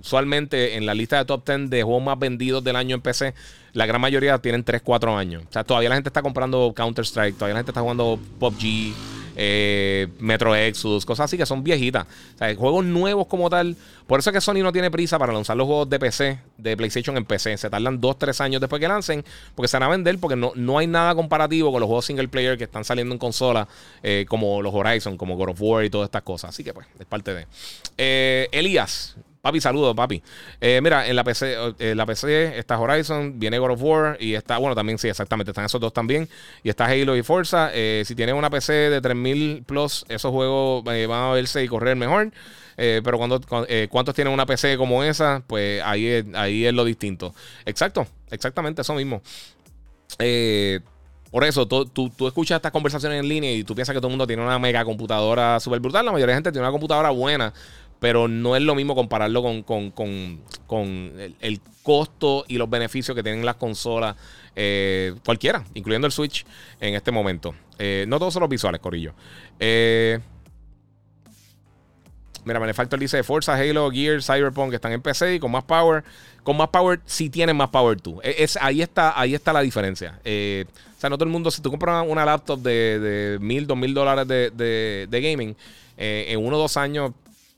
Usualmente 0.00 0.76
en 0.76 0.86
la 0.86 0.94
lista 0.94 1.18
de 1.18 1.24
top 1.24 1.46
10 1.46 1.70
de 1.70 1.82
juegos 1.82 2.02
más 2.02 2.18
vendidos 2.18 2.62
del 2.62 2.76
año 2.76 2.94
en 2.94 3.02
PC, 3.02 3.34
la 3.72 3.86
gran 3.86 4.00
mayoría 4.00 4.38
tienen 4.38 4.64
3, 4.64 4.80
4 4.82 5.16
años. 5.16 5.44
O 5.48 5.52
sea, 5.52 5.62
todavía 5.62 5.90
la 5.90 5.96
gente 5.96 6.08
está 6.08 6.22
comprando 6.22 6.72
Counter-Strike, 6.74 7.34
todavía 7.34 7.54
la 7.54 7.58
gente 7.60 7.72
está 7.72 7.82
jugando 7.82 8.18
PUBG, 8.38 8.94
eh, 9.36 10.08
Metro 10.18 10.56
Exodus, 10.56 11.04
cosas 11.04 11.26
así 11.26 11.36
que 11.36 11.44
son 11.44 11.62
viejitas. 11.62 12.06
O 12.34 12.38
sea, 12.38 12.54
juegos 12.56 12.84
nuevos 12.84 13.26
como 13.26 13.50
tal. 13.50 13.76
Por 14.06 14.20
eso 14.20 14.30
es 14.30 14.34
que 14.34 14.40
Sony 14.40 14.62
no 14.62 14.72
tiene 14.72 14.90
prisa 14.90 15.18
para 15.18 15.32
lanzar 15.32 15.56
los 15.56 15.66
juegos 15.66 15.90
de 15.90 15.98
PC, 15.98 16.38
de 16.56 16.76
PlayStation 16.76 17.16
en 17.16 17.26
PC. 17.26 17.58
Se 17.58 17.68
tardan 17.68 18.00
2, 18.00 18.18
3 18.18 18.40
años 18.40 18.60
después 18.60 18.80
que 18.80 18.88
lancen, 18.88 19.24
porque 19.54 19.68
se 19.68 19.76
van 19.76 19.82
a 19.82 19.88
vender, 19.90 20.18
porque 20.18 20.36
no, 20.36 20.52
no 20.54 20.78
hay 20.78 20.86
nada 20.86 21.14
comparativo 21.14 21.70
con 21.70 21.80
los 21.80 21.86
juegos 21.86 22.06
single 22.06 22.28
player 22.28 22.56
que 22.56 22.64
están 22.64 22.84
saliendo 22.84 23.14
en 23.14 23.18
consola, 23.18 23.68
eh, 24.02 24.24
como 24.28 24.62
los 24.62 24.72
Horizon, 24.72 25.18
como 25.18 25.36
God 25.36 25.50
of 25.50 25.60
War 25.60 25.84
y 25.84 25.90
todas 25.90 26.06
estas 26.06 26.22
cosas. 26.22 26.50
Así 26.50 26.64
que 26.64 26.72
pues, 26.72 26.86
es 26.98 27.06
parte 27.06 27.34
de. 27.34 27.46
Eh, 27.98 28.48
Elías, 28.52 29.16
Papi, 29.46 29.60
saludos, 29.60 29.94
papi. 29.94 30.20
Eh, 30.60 30.80
mira, 30.82 31.06
en 31.06 31.14
la 31.14 31.22
PC, 31.22 31.54
eh, 31.78 31.94
la 31.94 32.04
PC 32.04 32.58
está 32.58 32.80
Horizon, 32.80 33.38
viene 33.38 33.60
God 33.60 33.70
of 33.70 33.80
War 33.80 34.16
y 34.18 34.34
está, 34.34 34.58
bueno, 34.58 34.74
también 34.74 34.98
sí, 34.98 35.06
exactamente, 35.06 35.52
están 35.52 35.64
esos 35.64 35.80
dos 35.80 35.92
también. 35.92 36.28
Y 36.64 36.68
está 36.68 36.86
Halo 36.86 37.16
y 37.16 37.22
Forza. 37.22 37.70
Eh, 37.72 38.02
si 38.04 38.16
tienes 38.16 38.34
una 38.34 38.50
PC 38.50 38.72
de 38.72 39.00
3000 39.00 39.62
plus, 39.64 40.04
esos 40.08 40.32
juegos 40.32 40.82
van 40.82 41.10
a 41.10 41.30
verse 41.30 41.62
y 41.62 41.68
correr 41.68 41.94
mejor. 41.94 42.32
pero 42.74 43.18
cuando, 43.18 43.40
¿cuántos 43.88 44.16
tienen 44.16 44.34
una 44.34 44.46
PC 44.46 44.76
como 44.76 45.04
esa? 45.04 45.44
Pues 45.46 45.80
ahí 45.84 46.24
ahí 46.34 46.66
es 46.66 46.74
lo 46.74 46.84
distinto. 46.84 47.32
Exacto, 47.66 48.04
exactamente 48.32 48.82
eso 48.82 48.94
mismo. 48.94 49.22
Por 51.30 51.44
eso, 51.44 51.66
tú, 51.66 51.84
tú, 51.84 52.26
escuchas 52.26 52.56
estas 52.56 52.72
conversaciones 52.72 53.20
en 53.20 53.28
línea 53.28 53.52
y 53.52 53.62
tú 53.62 53.74
piensas 53.74 53.92
que 53.92 54.00
todo 54.00 54.08
el 54.08 54.12
mundo 54.12 54.26
tiene 54.26 54.42
una 54.42 54.58
mega 54.58 54.84
computadora 54.84 55.60
súper 55.60 55.80
brutal. 55.80 56.06
La 56.06 56.12
mayoría 56.12 56.32
de 56.32 56.38
gente 56.38 56.50
tiene 56.50 56.64
una 56.64 56.72
computadora 56.72 57.10
buena, 57.10 57.52
pero 58.00 58.28
no 58.28 58.56
es 58.56 58.62
lo 58.62 58.74
mismo 58.74 58.94
compararlo 58.94 59.42
con, 59.42 60.40
el, 61.40 61.60
costo 61.82 62.44
y 62.48 62.58
los 62.58 62.68
beneficios 62.68 63.14
que 63.14 63.22
tienen 63.22 63.44
las 63.44 63.56
consolas, 63.56 64.16
eh, 64.54 65.14
cualquiera, 65.24 65.64
incluyendo 65.74 66.06
el 66.06 66.12
Switch 66.12 66.44
en 66.80 66.94
este 66.94 67.10
momento. 67.10 67.54
Eh, 67.78 68.04
no 68.08 68.18
todos 68.18 68.34
son 68.34 68.40
los 68.40 68.50
visuales, 68.50 68.80
Corillo. 68.80 69.14
Eh, 69.60 70.18
mira, 72.44 72.58
Benefactor 72.58 72.98
dice 72.98 73.22
Forza, 73.22 73.54
Halo, 73.54 73.90
Gear, 73.90 74.22
Cyberpunk 74.22 74.74
están 74.74 74.92
en 74.92 75.00
PC 75.00 75.36
y 75.36 75.38
con 75.38 75.52
más 75.52 75.64
power. 75.64 76.04
Con 76.42 76.56
más 76.56 76.68
power, 76.68 77.00
sí 77.06 77.30
tienen 77.30 77.56
más 77.56 77.68
power 77.68 78.00
tú. 78.00 78.20
E, 78.22 78.36
es, 78.38 78.58
ahí, 78.60 78.82
está, 78.82 79.18
ahí 79.18 79.34
está 79.34 79.52
la 79.52 79.60
diferencia. 79.60 80.18
o 80.20 81.00
sea, 81.00 81.08
no 81.08 81.16
todo 81.16 81.24
el 81.24 81.30
mundo, 81.30 81.50
si 81.50 81.62
tú 81.62 81.70
compras 81.70 82.04
una, 82.06 82.24
laptop 82.24 82.60
de, 82.60 82.98
de 82.98 83.38
mil, 83.38 83.66
dos 83.66 83.76
mil 83.76 83.94
dólares 83.94 84.26
de, 84.28 85.06
de 85.08 85.20
gaming, 85.20 85.56
en 85.96 86.44
uno 86.44 86.56
o 86.56 86.60
dos 86.60 86.76
años 86.76 87.12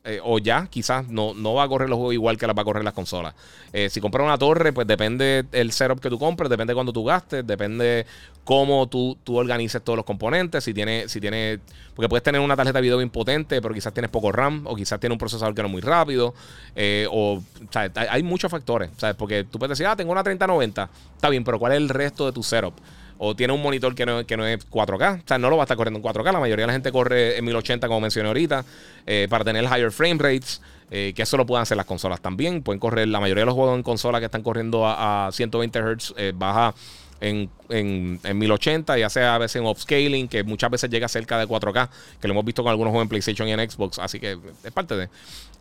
eh, 0.09 0.21
o 0.25 0.39
ya, 0.39 0.69
quizás 0.71 1.07
no, 1.09 1.35
no 1.35 1.53
va 1.53 1.65
a 1.65 1.69
correr 1.69 1.91
los 1.91 1.99
juegos 1.99 2.15
igual 2.15 2.39
que 2.39 2.47
las 2.47 2.57
va 2.57 2.63
a 2.63 2.65
correr 2.65 2.83
las 2.83 2.95
consolas. 2.95 3.35
Eh, 3.75 3.91
si 3.91 4.01
compras 4.01 4.25
una 4.25 4.39
torre, 4.39 4.73
pues 4.73 4.87
depende 4.87 5.45
el 5.53 5.71
setup 5.71 6.01
que 6.01 6.09
tú 6.09 6.19
compres, 6.19 6.49
depende 6.49 6.73
cuándo 6.73 6.95
tú 6.95 7.05
gastes, 7.05 7.47
depende 7.47 8.07
cómo 8.43 8.87
tú, 8.87 9.19
tú 9.23 9.37
organices 9.37 9.83
todos 9.83 9.99
los 9.99 10.07
componentes. 10.07 10.65
Si 10.65 10.73
tiene, 10.73 11.11
si 11.11 11.21
tiene, 11.21 11.59
porque 11.95 12.09
puedes 12.09 12.23
tener 12.23 12.41
una 12.41 12.57
tarjeta 12.57 12.79
de 12.79 12.83
video 12.83 12.97
bien 12.97 13.11
potente, 13.11 13.61
pero 13.61 13.75
quizás 13.75 13.93
tienes 13.93 14.11
poco 14.11 14.33
RAM, 14.33 14.67
o 14.67 14.75
quizás 14.75 14.99
tienes 14.99 15.15
un 15.15 15.19
procesador 15.19 15.55
que 15.55 15.61
no 15.61 15.69
es 15.69 15.73
muy 15.73 15.83
rápido, 15.83 16.33
eh, 16.75 17.07
o, 17.11 17.43
hay, 17.75 17.91
hay, 18.09 18.23
muchos 18.23 18.51
factores, 18.51 18.89
¿sabes? 18.97 19.15
Porque 19.15 19.45
tú 19.45 19.59
puedes 19.59 19.77
decir, 19.77 19.87
ah, 19.87 19.95
tengo 19.95 20.11
una 20.11 20.23
3090, 20.23 20.89
está 21.17 21.29
bien, 21.29 21.45
pero 21.45 21.59
¿cuál 21.59 21.73
es 21.73 21.77
el 21.77 21.91
resto 21.91 22.25
de 22.25 22.33
tu 22.33 22.43
setup? 22.43 22.73
O 23.19 23.35
tiene 23.35 23.53
un 23.53 23.61
monitor 23.61 23.95
que 23.95 24.07
no, 24.07 24.25
que 24.25 24.37
no 24.37 24.47
es 24.47 24.69
4K. 24.71 25.21
O 25.21 25.23
sea, 25.27 25.39
no 25.39 25.51
lo 25.51 25.57
va 25.57 25.63
a 25.63 25.65
estar 25.65 25.77
corriendo 25.77 25.99
en 25.99 26.05
4K. 26.05 26.33
La 26.33 26.41
mayoría 26.41 26.63
de 26.63 26.69
la 26.69 26.73
gente 26.73 26.93
corre 26.93 27.37
en 27.37 27.45
1080, 27.45 27.87
como 27.89 28.01
mencioné 28.01 28.29
ahorita, 28.29 28.65
eh, 29.07 29.27
para 29.29 29.45
tener 29.45 29.65
higher 29.65 29.91
frame 29.91 30.17
rates. 30.19 30.61
Eh, 30.91 31.13
que 31.15 31.23
eso 31.23 31.37
lo 31.37 31.45
pueden 31.45 31.63
hacer 31.63 31.77
las 31.77 31.87
consolas 31.87 32.21
también. 32.21 32.63
Pueden 32.63 32.81
correr, 32.81 33.09
la 33.09 33.21
mayoría 33.21 33.43
de 33.43 33.47
los 33.47 33.55
juegos 33.55 33.77
en 33.77 33.83
consola 33.83 34.21
que 34.21 34.27
están 34.27 34.43
corriendo 34.43 34.87
a, 34.87 35.29
120 35.33 35.79
Hz 35.81 36.15
eh, 36.17 36.33
baja 36.35 36.75
en, 37.21 37.51
en, 37.69 38.39
1080, 38.39 38.97
ya 38.97 39.11
sea 39.11 39.35
a 39.35 39.39
veces 39.39 39.57
en 39.57 39.67
upscaling, 39.67 40.29
que 40.29 40.45
muchas 40.45 40.71
veces 40.71 40.89
llega 40.89 41.09
cerca 41.09 41.39
de 41.39 41.47
4K, 41.47 41.89
que 42.21 42.29
lo 42.29 42.33
hemos 42.33 42.45
visto 42.45 42.63
con 42.63 42.71
algunos 42.71 42.93
juegos 42.93 43.05
en 43.05 43.09
PlayStation 43.09 43.49
y 43.49 43.53
en 43.53 43.71
Xbox, 43.71 43.99
así 43.99 44.21
que 44.21 44.39
es 44.65 44.73
parte 44.73 44.97
de. 44.97 45.09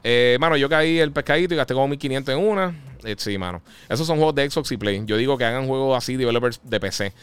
Eh, 0.03 0.37
mano, 0.39 0.55
yo 0.55 0.69
caí 0.69 0.99
el 0.99 1.11
pescadito 1.11 1.53
y 1.53 1.57
gasté 1.57 1.73
como 1.73 1.87
1500 1.89 2.33
en 2.35 2.39
una. 2.39 2.75
sí, 3.17 3.37
mano. 3.37 3.61
Esos 3.89 4.07
son 4.07 4.17
juegos 4.17 4.35
de 4.35 4.49
Xbox 4.49 4.71
y 4.71 4.77
Play. 4.77 5.01
Yo 5.05 5.17
digo 5.17 5.37
que 5.37 5.43
hagan 5.43 5.67
juegos 5.67 5.97
así, 5.97 6.15
developers 6.15 6.61
de 6.63 6.79
PC. 6.79 7.13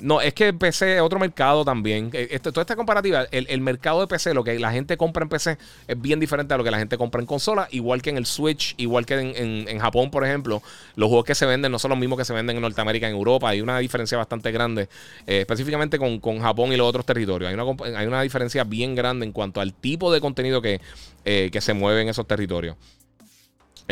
No, 0.00 0.20
es 0.20 0.34
que 0.34 0.52
PC 0.52 0.96
es 0.96 1.02
otro 1.02 1.18
mercado 1.18 1.64
también. 1.64 2.10
Esto, 2.12 2.52
toda 2.52 2.62
esta 2.62 2.76
comparativa, 2.76 3.26
el, 3.30 3.60
mercado 3.60 4.00
de 4.00 4.06
PC, 4.06 4.34
lo 4.34 4.42
que 4.44 4.58
la 4.58 4.72
gente 4.72 4.96
compra 4.96 5.22
en 5.22 5.28
PC 5.28 5.58
es 5.86 6.00
bien 6.00 6.20
diferente 6.20 6.54
a 6.54 6.56
lo 6.56 6.64
que 6.64 6.70
la 6.70 6.78
gente 6.78 6.96
compra 6.96 7.20
en 7.20 7.26
consola, 7.26 7.68
igual 7.70 8.02
que 8.02 8.10
en 8.10 8.16
el 8.16 8.26
Switch, 8.26 8.74
igual 8.78 9.06
que 9.06 9.14
en, 9.14 9.78
Japón, 9.78 10.10
por 10.10 10.24
ejemplo. 10.24 10.62
Los 10.96 11.08
juegos 11.08 11.24
que 11.24 11.34
se 11.34 11.46
venden 11.46 11.70
no 11.72 11.78
son 11.78 11.90
los 11.90 11.98
mismos 11.98 12.18
que 12.18 12.24
se 12.24 12.32
venden 12.32 12.56
en 12.56 12.62
Norteamérica, 12.62 13.08
en 13.08 13.14
Europa. 13.14 13.50
Hay 13.50 13.60
una 13.60 13.78
diferencia 13.78 14.16
bastante 14.16 14.50
grande, 14.52 14.88
eh, 15.26 15.40
específicamente 15.40 15.98
con, 15.98 16.40
Japón 16.40 16.72
y 16.72 16.76
los 16.76 16.88
otros 16.88 17.04
territorios. 17.04 17.48
Hay 17.48 17.54
una, 17.54 17.98
hay 17.98 18.06
una 18.06 18.22
diferencia 18.22 18.64
bien 18.64 18.94
grande 18.94 19.26
en 19.26 19.32
cuanto 19.32 19.60
al 19.60 19.74
tipo 19.74 20.12
de 20.12 20.20
contenido 20.20 20.62
que, 20.62 20.80
eh, 21.24 21.50
que 21.52 21.60
se 21.60 21.74
mueve 21.74 22.02
en 22.02 22.08
esos 22.08 22.26
territorios. 22.26 22.76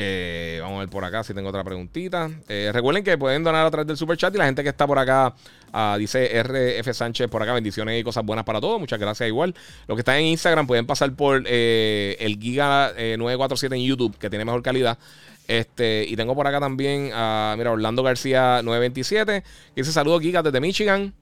Eh, 0.00 0.58
vamos 0.62 0.76
a 0.76 0.80
ver 0.80 0.88
por 0.88 1.04
acá 1.04 1.24
si 1.24 1.34
tengo 1.34 1.48
otra 1.48 1.64
preguntita. 1.64 2.30
Eh, 2.48 2.70
recuerden 2.72 3.02
que 3.02 3.18
pueden 3.18 3.42
donar 3.42 3.66
a 3.66 3.70
través 3.70 3.86
del 3.86 3.96
super 3.96 4.16
chat 4.16 4.34
y 4.34 4.38
la 4.38 4.44
gente 4.44 4.62
que 4.62 4.68
está 4.68 4.86
por 4.86 4.98
acá 4.98 5.34
ah, 5.72 5.96
dice 5.98 6.42
RF 6.42 6.92
Sánchez 6.92 7.28
por 7.28 7.42
acá. 7.42 7.52
Bendiciones 7.52 8.00
y 8.00 8.04
cosas 8.04 8.24
buenas 8.24 8.44
para 8.44 8.60
todos. 8.60 8.78
Muchas 8.78 8.98
gracias 8.98 9.28
igual. 9.28 9.54
Los 9.86 9.96
que 9.96 10.00
están 10.00 10.16
en 10.16 10.26
Instagram 10.26 10.66
pueden 10.66 10.86
pasar 10.86 11.12
por 11.14 11.42
eh, 11.46 12.16
el 12.20 12.38
Giga 12.38 12.92
947 12.96 13.74
en 13.74 13.82
YouTube 13.82 14.16
que 14.18 14.30
tiene 14.30 14.44
mejor 14.44 14.62
calidad. 14.62 14.98
Este, 15.46 16.04
y 16.06 16.14
tengo 16.14 16.34
por 16.34 16.46
acá 16.46 16.60
también 16.60 17.10
a, 17.14 17.54
mira, 17.56 17.72
Orlando 17.72 18.02
García 18.02 18.60
927 18.62 19.42
que 19.74 19.80
dice 19.80 19.92
saludos 19.92 20.20
Giga 20.22 20.42
desde 20.42 20.60
Michigan. 20.60 21.12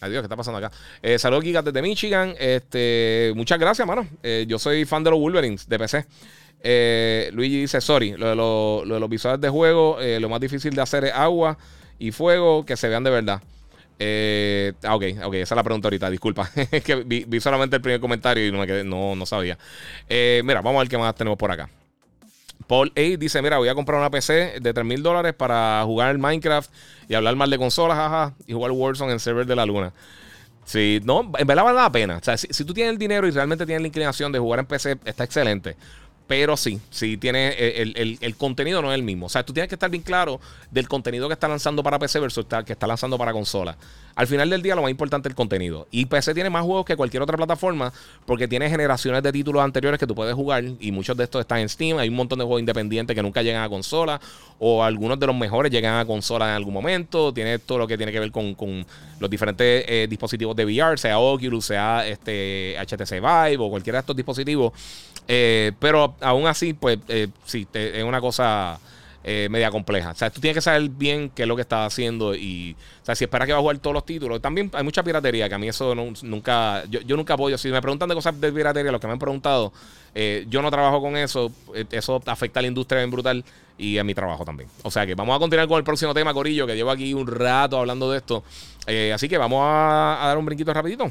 Adiós, 0.00 0.20
¿qué 0.20 0.26
está 0.26 0.36
pasando 0.36 0.58
acá? 0.58 0.72
saludos 1.18 1.44
Giga 1.44 1.62
desde 1.62 1.80
Michigan. 1.80 2.34
Este, 2.38 3.32
muchas 3.36 3.58
gracias, 3.58 3.86
mano. 3.86 4.06
yo 4.48 4.58
soy 4.58 4.84
fan 4.84 5.04
de 5.04 5.10
los 5.10 5.20
Wolverines 5.20 5.68
de 5.68 5.78
PC. 5.78 6.06
Eh, 6.62 7.30
Luigi 7.32 7.62
dice, 7.62 7.80
sorry, 7.80 8.12
lo 8.12 8.28
de, 8.84 9.00
los 9.00 9.10
visuales 9.10 9.40
de 9.40 9.48
juego, 9.48 10.00
eh, 10.00 10.20
lo 10.20 10.28
más 10.28 10.40
difícil 10.40 10.74
de 10.74 10.82
hacer 10.82 11.04
es 11.04 11.12
agua 11.12 11.58
y 11.98 12.12
fuego 12.12 12.64
que 12.64 12.76
se 12.76 12.88
vean 12.88 13.04
de 13.04 13.10
verdad. 13.10 13.42
Eh, 13.98 14.72
ah, 14.84 14.96
ok, 14.96 15.04
ok, 15.24 15.34
esa 15.34 15.54
es 15.54 15.56
la 15.56 15.62
pregunta 15.62 15.86
ahorita, 15.86 16.10
disculpa. 16.10 16.50
es 16.70 16.82
que 16.82 16.96
vi, 16.96 17.40
solamente 17.40 17.76
el 17.76 17.82
primer 17.82 18.00
comentario 18.00 18.46
y 18.46 18.52
no, 18.52 18.58
me 18.58 18.84
no, 18.84 19.14
no 19.14 19.26
sabía. 19.26 19.58
Eh, 20.08 20.42
mira, 20.44 20.60
vamos 20.60 20.78
a 20.78 20.82
ver 20.82 20.88
qué 20.88 20.98
más 20.98 21.14
tenemos 21.14 21.38
por 21.38 21.50
acá. 21.50 21.68
Paul 22.66 22.92
A 22.96 23.00
dice: 23.00 23.42
Mira, 23.42 23.58
voy 23.58 23.68
a 23.68 23.74
comprar 23.74 23.98
una 23.98 24.10
PC 24.10 24.60
de 24.60 24.72
3 24.72 24.86
mil 24.86 25.02
dólares 25.02 25.34
para 25.34 25.82
jugar 25.84 26.16
Minecraft 26.18 26.70
y 27.08 27.14
hablar 27.14 27.36
mal 27.36 27.50
de 27.50 27.58
consolas, 27.58 27.96
jaja, 27.96 28.34
y 28.46 28.52
jugar 28.52 28.70
Warzone 28.70 29.12
en 29.12 29.20
server 29.20 29.46
de 29.46 29.56
la 29.56 29.66
luna. 29.66 29.92
Sí, 30.64 31.00
no, 31.04 31.30
en 31.36 31.46
verdad 31.46 31.64
vale 31.64 31.78
la 31.78 31.90
pena. 31.90 32.16
O 32.16 32.24
sea, 32.24 32.36
si, 32.36 32.64
tú 32.64 32.72
tienes 32.72 32.92
el 32.92 32.98
dinero 32.98 33.26
y 33.26 33.30
realmente 33.30 33.66
tienes 33.66 33.82
la 33.82 33.88
inclinación 33.88 34.32
de 34.32 34.38
jugar 34.38 34.60
en 34.60 34.66
PC, 34.66 34.98
está 35.04 35.24
excelente. 35.24 35.76
Pero 36.32 36.56
sí, 36.56 36.80
sí 36.88 37.18
tiene 37.18 37.50
el, 37.50 38.16
el, 38.18 38.36
contenido 38.36 38.80
no 38.80 38.90
es 38.90 38.94
el 38.94 39.02
mismo. 39.02 39.26
O 39.26 39.28
sea, 39.28 39.44
tú 39.44 39.52
tienes 39.52 39.68
que 39.68 39.74
estar 39.74 39.90
bien 39.90 40.02
claro 40.02 40.40
del 40.70 40.88
contenido 40.88 41.28
que 41.28 41.34
está 41.34 41.46
lanzando 41.46 41.82
para 41.82 41.98
PC 41.98 42.20
versus 42.20 42.46
que 42.64 42.72
está 42.72 42.86
lanzando 42.86 43.18
para 43.18 43.34
consola. 43.34 43.76
Al 44.14 44.26
final 44.26 44.50
del 44.50 44.62
día, 44.62 44.74
lo 44.74 44.82
más 44.82 44.90
importante 44.90 45.28
es 45.28 45.32
el 45.32 45.36
contenido. 45.36 45.86
Y 45.90 46.06
PC 46.06 46.34
tiene 46.34 46.50
más 46.50 46.64
juegos 46.64 46.84
que 46.84 46.96
cualquier 46.96 47.22
otra 47.22 47.36
plataforma 47.36 47.92
porque 48.26 48.46
tiene 48.46 48.68
generaciones 48.68 49.22
de 49.22 49.32
títulos 49.32 49.62
anteriores 49.62 49.98
que 49.98 50.06
tú 50.06 50.14
puedes 50.14 50.34
jugar. 50.34 50.64
Y 50.80 50.92
muchos 50.92 51.16
de 51.16 51.24
estos 51.24 51.40
están 51.40 51.58
en 51.58 51.68
Steam. 51.68 51.98
Hay 51.98 52.08
un 52.08 52.16
montón 52.16 52.38
de 52.38 52.44
juegos 52.44 52.60
independientes 52.60 53.14
que 53.14 53.22
nunca 53.22 53.42
llegan 53.42 53.62
a 53.62 53.68
consola. 53.68 54.20
O 54.58 54.84
algunos 54.84 55.18
de 55.18 55.26
los 55.26 55.36
mejores 55.36 55.72
llegan 55.72 55.98
a 55.98 56.04
consola 56.04 56.48
en 56.50 56.54
algún 56.54 56.74
momento. 56.74 57.32
Tiene 57.32 57.58
todo 57.58 57.78
lo 57.78 57.86
que 57.86 57.96
tiene 57.96 58.12
que 58.12 58.20
ver 58.20 58.30
con, 58.30 58.86
los 59.18 59.30
diferentes 59.30 59.84
eh, 59.88 60.06
dispositivos 60.08 60.54
de 60.56 60.64
VR, 60.64 60.98
sea 60.98 61.18
Oculus, 61.18 61.64
sea 61.64 62.06
este 62.06 62.76
HTC 62.78 63.12
Vive 63.14 63.58
o 63.58 63.70
cualquiera 63.70 63.98
de 63.98 64.00
estos 64.00 64.16
dispositivos. 64.16 64.72
Eh, 65.28 65.72
pero 65.78 66.14
aún 66.20 66.46
así, 66.46 66.72
pues 66.74 66.98
eh, 67.08 67.28
sí, 67.44 67.66
es 67.72 68.04
una 68.04 68.20
cosa 68.20 68.78
eh, 69.24 69.48
media 69.50 69.70
compleja. 69.70 70.10
O 70.10 70.14
sea, 70.14 70.30
tú 70.30 70.40
tienes 70.40 70.56
que 70.56 70.60
saber 70.60 70.88
bien 70.88 71.30
qué 71.30 71.42
es 71.42 71.48
lo 71.48 71.54
que 71.54 71.62
estás 71.62 71.92
haciendo 71.92 72.34
y, 72.34 72.76
o 73.02 73.04
sea, 73.04 73.14
si 73.14 73.24
esperas 73.24 73.46
que 73.46 73.52
va 73.52 73.58
a 73.58 73.62
jugar 73.62 73.78
todos 73.78 73.94
los 73.94 74.04
títulos. 74.04 74.40
También 74.40 74.70
hay 74.72 74.84
mucha 74.84 75.02
piratería, 75.02 75.48
que 75.48 75.54
a 75.54 75.58
mí 75.58 75.68
eso 75.68 75.94
nunca, 75.94 76.84
yo, 76.86 77.16
nunca 77.16 77.34
apoyo. 77.34 77.56
Si 77.56 77.68
me 77.68 77.80
preguntan 77.80 78.08
de 78.08 78.14
cosas 78.14 78.40
de 78.40 78.52
piratería, 78.52 78.90
los 78.90 79.00
que 79.00 79.06
me 79.06 79.12
han 79.12 79.18
preguntado, 79.18 79.72
yo 80.48 80.62
no 80.62 80.70
trabajo 80.70 81.00
con 81.00 81.16
eso. 81.16 81.52
Eso 81.90 82.20
afecta 82.26 82.60
a 82.60 82.62
la 82.62 82.68
industria 82.68 83.00
bien 83.00 83.10
brutal 83.10 83.44
y 83.78 83.98
a 83.98 84.04
mi 84.04 84.14
trabajo 84.14 84.44
también. 84.44 84.68
O 84.82 84.90
sea 84.90 85.06
que 85.06 85.14
vamos 85.14 85.36
a 85.36 85.38
continuar 85.38 85.68
con 85.68 85.78
el 85.78 85.84
próximo 85.84 86.12
tema, 86.14 86.34
Corillo, 86.34 86.66
que 86.66 86.74
llevo 86.74 86.90
aquí 86.90 87.14
un 87.14 87.26
rato 87.26 87.78
hablando 87.78 88.10
de 88.10 88.18
esto. 88.18 88.44
así 89.14 89.28
que 89.28 89.38
vamos 89.38 89.60
a 89.64 90.26
dar 90.26 90.38
un 90.38 90.44
brinquito 90.44 90.72
rapidito. 90.74 91.10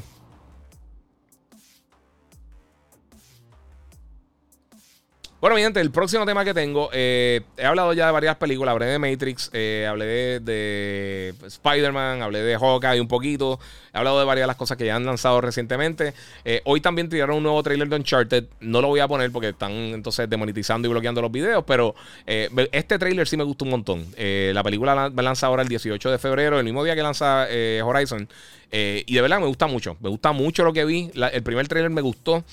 Bueno, 5.42 5.56
mi 5.56 5.62
gente, 5.62 5.80
el 5.80 5.90
próximo 5.90 6.24
tema 6.24 6.44
que 6.44 6.54
tengo, 6.54 6.88
eh, 6.92 7.40
he 7.56 7.64
hablado 7.64 7.92
ya 7.94 8.06
de 8.06 8.12
varias 8.12 8.36
películas, 8.36 8.70
hablé 8.74 8.86
de 8.86 9.00
Matrix, 9.00 9.50
eh, 9.52 9.88
hablé 9.90 10.38
de, 10.38 11.34
Spider-Man, 11.44 12.22
hablé 12.22 12.42
de 12.42 12.56
Hawkeye 12.56 13.00
un 13.00 13.08
poquito, 13.08 13.58
he 13.92 13.98
hablado 13.98 14.20
de 14.20 14.24
varias 14.24 14.44
de 14.44 14.46
las 14.46 14.54
cosas 14.54 14.76
que 14.76 14.86
ya 14.86 14.94
han 14.94 15.04
lanzado 15.04 15.40
recientemente. 15.40 16.14
Eh, 16.44 16.60
hoy 16.64 16.80
también 16.80 17.08
tiraron 17.08 17.38
un 17.38 17.42
nuevo 17.42 17.60
trailer 17.64 17.88
de 17.88 17.96
Uncharted, 17.96 18.44
no 18.60 18.80
lo 18.80 18.86
voy 18.86 19.00
a 19.00 19.08
poner 19.08 19.32
porque 19.32 19.48
están 19.48 19.72
entonces 19.72 20.30
demonetizando 20.30 20.86
y 20.86 20.92
bloqueando 20.92 21.20
los 21.20 21.32
videos, 21.32 21.64
pero 21.66 21.96
este 22.24 23.00
trailer 23.00 23.26
sí 23.26 23.36
me 23.36 23.42
gustó 23.42 23.64
un 23.64 23.72
montón. 23.72 24.06
la 24.16 24.62
película 24.62 25.10
me 25.10 25.24
lanza 25.24 25.48
ahora 25.48 25.62
el 25.62 25.68
18 25.68 26.08
de 26.08 26.18
febrero, 26.18 26.60
el 26.60 26.64
mismo 26.64 26.84
día 26.84 26.94
que 26.94 27.02
lanza 27.02 27.48
Horizon, 27.82 28.28
y 28.70 29.12
de 29.12 29.20
verdad 29.20 29.40
me 29.40 29.46
gusta 29.46 29.66
mucho, 29.66 29.96
me 29.98 30.08
gusta 30.08 30.30
mucho 30.30 30.62
lo 30.62 30.72
que 30.72 30.84
vi, 30.84 31.10
el 31.32 31.42
primer 31.42 31.66
trailer 31.66 31.90
me 31.90 32.00
gustó, 32.00 32.44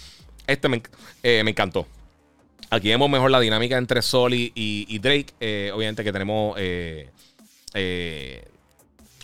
este 0.47 0.67
me 0.69 0.81
encantó. 1.21 1.85
Aquí 2.71 2.89
vemos 2.89 3.09
mejor 3.09 3.31
la 3.31 3.39
dinámica 3.39 3.77
entre 3.77 4.01
Sol 4.01 4.33
y, 4.33 4.99
Drake. 4.99 5.33
Eh, 5.39 5.71
obviamente 5.73 6.03
que 6.03 6.11
tenemos. 6.11 6.55
Eh, 6.59 7.09
eh, 7.73 8.45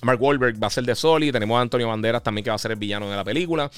Mark 0.01 0.21
Wahlberg 0.21 0.61
va 0.61 0.67
a 0.67 0.71
ser 0.71 0.83
de 0.83 0.95
Soli. 0.95 1.31
Tenemos 1.31 1.57
a 1.57 1.61
Antonio 1.61 1.87
Banderas 1.87 2.23
también 2.23 2.43
que 2.43 2.49
va 2.49 2.55
a 2.55 2.59
ser 2.59 2.71
el 2.71 2.77
villano 2.77 3.09
de 3.09 3.15
la 3.15 3.23
película. 3.23 3.69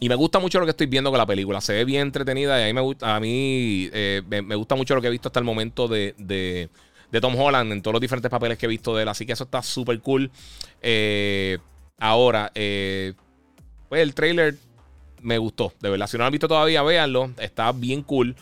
Y 0.00 0.08
me 0.08 0.14
gusta 0.14 0.38
mucho 0.38 0.58
lo 0.58 0.64
que 0.64 0.70
estoy 0.70 0.86
viendo 0.86 1.10
con 1.10 1.18
la 1.18 1.26
película. 1.26 1.60
Se 1.60 1.74
ve 1.74 1.84
bien 1.84 2.02
entretenida. 2.02 2.58
Y 2.58 2.62
a 2.62 2.66
mí 2.66 2.72
me 2.72 2.80
gusta, 2.80 3.14
a 3.14 3.20
mí, 3.20 3.90
me, 3.92 4.54
gusta 4.54 4.74
mucho 4.74 4.94
lo 4.94 5.02
que 5.02 5.08
he 5.08 5.10
visto 5.10 5.28
hasta 5.28 5.40
el 5.40 5.44
momento 5.44 5.86
de, 5.86 6.14
de, 6.16 7.20
Tom 7.20 7.38
Holland 7.38 7.72
en 7.72 7.82
todos 7.82 7.92
los 7.92 8.00
diferentes 8.00 8.30
papeles 8.30 8.56
que 8.56 8.66
he 8.66 8.68
visto 8.68 8.96
de 8.96 9.02
él. 9.02 9.08
Así 9.08 9.26
que 9.26 9.32
eso 9.32 9.44
está 9.44 9.62
súper 9.62 10.00
cool. 10.00 10.30
ahora, 11.98 12.50
pues 12.54 14.02
el 14.02 14.14
trailer 14.14 14.54
me 15.20 15.36
gustó. 15.36 15.74
De 15.80 15.90
verdad. 15.90 16.06
Si 16.06 16.16
no 16.16 16.22
lo 16.22 16.26
han 16.26 16.32
visto 16.32 16.48
todavía, 16.48 16.82
véanlo. 16.82 17.32
Está 17.38 17.72
bien 17.72 18.02
cool. 18.02 18.34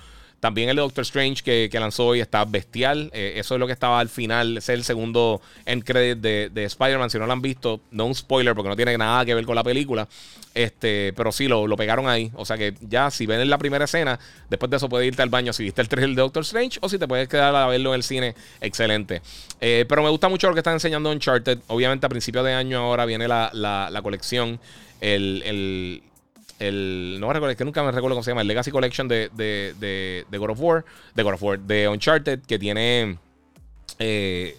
También 0.47 0.69
el 0.69 0.77
de 0.77 0.83
Doctor 0.83 1.03
Strange 1.03 1.43
que, 1.43 1.81
lanzó 1.81 2.07
hoy 2.07 2.21
está 2.21 2.45
bestial. 2.45 3.11
Eh, 3.13 3.33
eso 3.35 3.57
es 3.57 3.59
lo 3.59 3.67
que 3.67 3.73
estaba 3.73 3.99
al 3.99 4.09
final. 4.09 4.59
es 4.59 4.69
el 4.69 4.85
segundo 4.85 5.41
end 5.65 5.83
credit 5.83 6.19
de, 6.19 6.51
de 6.51 6.65
Spider-Man. 6.67 7.11
Si 7.11 7.19
no 7.19 7.27
lo 7.27 7.33
han 7.33 7.43
visto, 7.43 7.81
no 7.91 8.07
un 8.07 8.15
spoiler 8.15 8.55
porque 8.55 8.69
no 8.69 8.77
tiene 8.77 8.97
nada 8.97 9.25
que 9.25 9.35
ver 9.35 9.45
con 9.45 9.57
la 9.57 9.65
película. 9.65 10.07
Este, 10.55 11.13
pero 11.17 11.33
sí, 11.33 11.49
lo, 11.49 11.67
lo 11.67 11.77
pegaron 11.77 12.09
ahí. 12.09 12.31
O 12.37 12.45
sea 12.45 12.57
que 12.57 12.75
ya 12.81 13.11
si 13.11 13.27
ven 13.27 13.41
en 13.41 13.51
la 13.51 13.59
primera 13.59 13.87
escena, 13.87 14.21
después 14.49 14.71
de 14.71 14.77
eso 14.77 14.89
puedes 14.89 15.09
irte 15.09 15.21
al 15.21 15.31
baño 15.31 15.53
si 15.53 15.65
viste 15.65 15.83
el 15.83 15.89
trailer 15.89 16.15
de 16.15 16.23
Doctor 16.23 16.45
Strange 16.45 16.79
o 16.81 16.89
si 16.89 16.97
te 16.97 17.09
puedes 17.09 17.27
quedar 17.27 17.53
a 17.57 17.67
verlo 17.67 17.91
en 17.91 17.97
el 17.97 18.05
cine. 18.05 18.37
Excelente. 18.61 19.23
Eh, 19.61 19.85
pero 19.89 20.05
me 20.05 20.11
gusta 20.11 20.29
mucho 20.29 20.47
lo 20.47 20.55
que 20.55 20.61
están 20.61 20.75
enseñando 20.75 21.11
Uncharted. 21.11 21.59
Obviamente 21.67 22.07
a 22.07 22.09
principios 22.09 22.45
de 22.45 22.53
año 22.53 22.79
ahora 22.79 23.05
viene 23.05 23.27
la, 23.27 23.51
la, 23.53 24.01
colección. 24.01 24.61
El, 25.01 25.43
el, 25.45 26.03
el, 26.59 27.19
no 27.21 27.29
me 27.29 27.35
recuerdo, 27.35 27.57
que 27.57 27.65
nunca 27.65 27.83
me 27.83 27.93
recuerdo 27.93 28.15
cómo 28.15 28.23
se 28.23 28.31
llama, 28.31 28.43
el 28.43 28.49
Legacy 28.49 28.71
Collection 28.71 29.09
de, 29.09 29.31
de, 29.35 29.75
de, 29.79 30.25
de 30.31 30.39
God 30.39 30.51
of 30.51 30.61
War, 30.61 30.85
de 31.15 31.23
God 31.23 31.35
of 31.35 31.43
War, 31.43 31.59
de 31.59 31.89
Uncharted, 31.89 32.41
que 32.41 32.59
tiene 32.59 33.19
eh, 33.99 34.57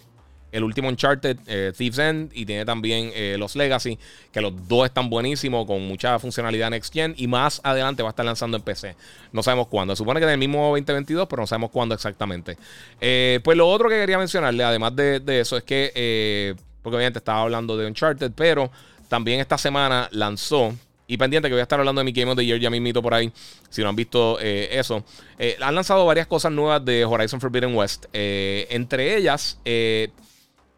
el 0.50 0.64
último 0.64 0.88
Uncharted, 0.88 1.38
eh, 1.46 1.72
Thieves 1.76 1.98
End, 1.98 2.30
y 2.32 2.46
tiene 2.46 2.64
también 2.64 3.10
eh, 3.14 3.36
los 3.38 3.54
Legacy, 3.54 3.98
que 4.32 4.40
los 4.40 4.66
dos 4.66 4.86
están 4.86 5.10
buenísimos, 5.10 5.66
con 5.66 5.86
mucha 5.86 6.18
funcionalidad 6.18 6.70
Next 6.70 6.92
Gen, 6.92 7.14
y 7.18 7.26
más 7.26 7.60
adelante 7.64 8.02
va 8.02 8.08
a 8.08 8.10
estar 8.10 8.24
lanzando 8.24 8.56
en 8.56 8.62
PC. 8.62 8.96
No 9.32 9.42
sabemos 9.42 9.66
cuándo. 9.66 9.94
Se 9.94 9.98
supone 9.98 10.20
que 10.20 10.24
en 10.24 10.32
el 10.32 10.38
mismo 10.38 10.64
2022, 10.68 11.28
pero 11.28 11.42
no 11.42 11.46
sabemos 11.46 11.70
cuándo 11.70 11.94
exactamente. 11.94 12.56
pues 12.98 13.56
lo 13.58 13.68
otro 13.68 13.90
que 13.90 13.96
quería 13.96 14.18
mencionarle, 14.18 14.64
además 14.64 14.96
de, 14.96 15.20
de 15.20 15.40
eso, 15.40 15.56
es 15.58 15.64
que, 15.64 16.56
porque 16.82 16.96
obviamente 16.96 17.18
estaba 17.18 17.42
hablando 17.42 17.76
de 17.76 17.86
Uncharted, 17.86 18.32
pero 18.34 18.70
también 19.08 19.40
esta 19.40 19.58
semana 19.58 20.08
lanzó 20.12 20.74
y 21.08 21.16
pendiente 21.16 21.48
que 21.48 21.54
voy 21.54 21.60
a 21.60 21.62
estar 21.62 21.80
hablando 21.80 22.00
de 22.00 22.04
mi 22.04 22.12
Game 22.12 22.30
of 22.30 22.36
the 22.36 22.44
Year 22.44 22.60
ya 22.60 22.68
mismito 22.68 23.02
por 23.02 23.14
ahí. 23.14 23.32
Si 23.70 23.82
no 23.82 23.88
han 23.88 23.96
visto 23.96 24.38
eh, 24.40 24.68
eso. 24.72 25.02
Eh, 25.38 25.56
han 25.60 25.74
lanzado 25.74 26.04
varias 26.04 26.26
cosas 26.26 26.52
nuevas 26.52 26.84
de 26.84 27.06
Horizon 27.06 27.40
Forbidden 27.40 27.74
West. 27.74 28.04
Eh, 28.12 28.66
entre 28.70 29.16
ellas, 29.16 29.58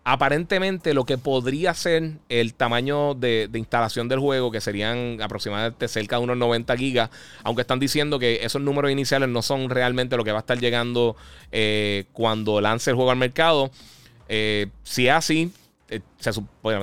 aparentemente 0.04 0.94
lo 0.94 1.04
que 1.04 1.18
podría 1.18 1.74
ser 1.74 2.12
el 2.28 2.54
tamaño 2.54 3.14
de, 3.14 3.50
instalación 3.54 4.08
del 4.08 4.20
juego, 4.20 4.52
que 4.52 4.60
serían 4.60 5.20
aproximadamente 5.20 5.88
cerca 5.88 6.18
de 6.18 6.22
unos 6.22 6.36
90 6.36 6.76
gigas. 6.76 7.10
Aunque 7.42 7.62
están 7.62 7.80
diciendo 7.80 8.20
que 8.20 8.44
esos 8.44 8.62
números 8.62 8.92
iniciales 8.92 9.28
no 9.28 9.42
son 9.42 9.68
realmente 9.68 10.16
lo 10.16 10.22
que 10.22 10.30
va 10.30 10.38
a 10.38 10.46
estar 10.46 10.60
llegando 10.60 11.16
cuando 12.12 12.60
lance 12.60 12.90
el 12.90 12.94
juego 12.94 13.10
al 13.10 13.16
mercado. 13.16 13.72
si 14.28 15.08
es 15.08 15.12
así, 15.12 15.52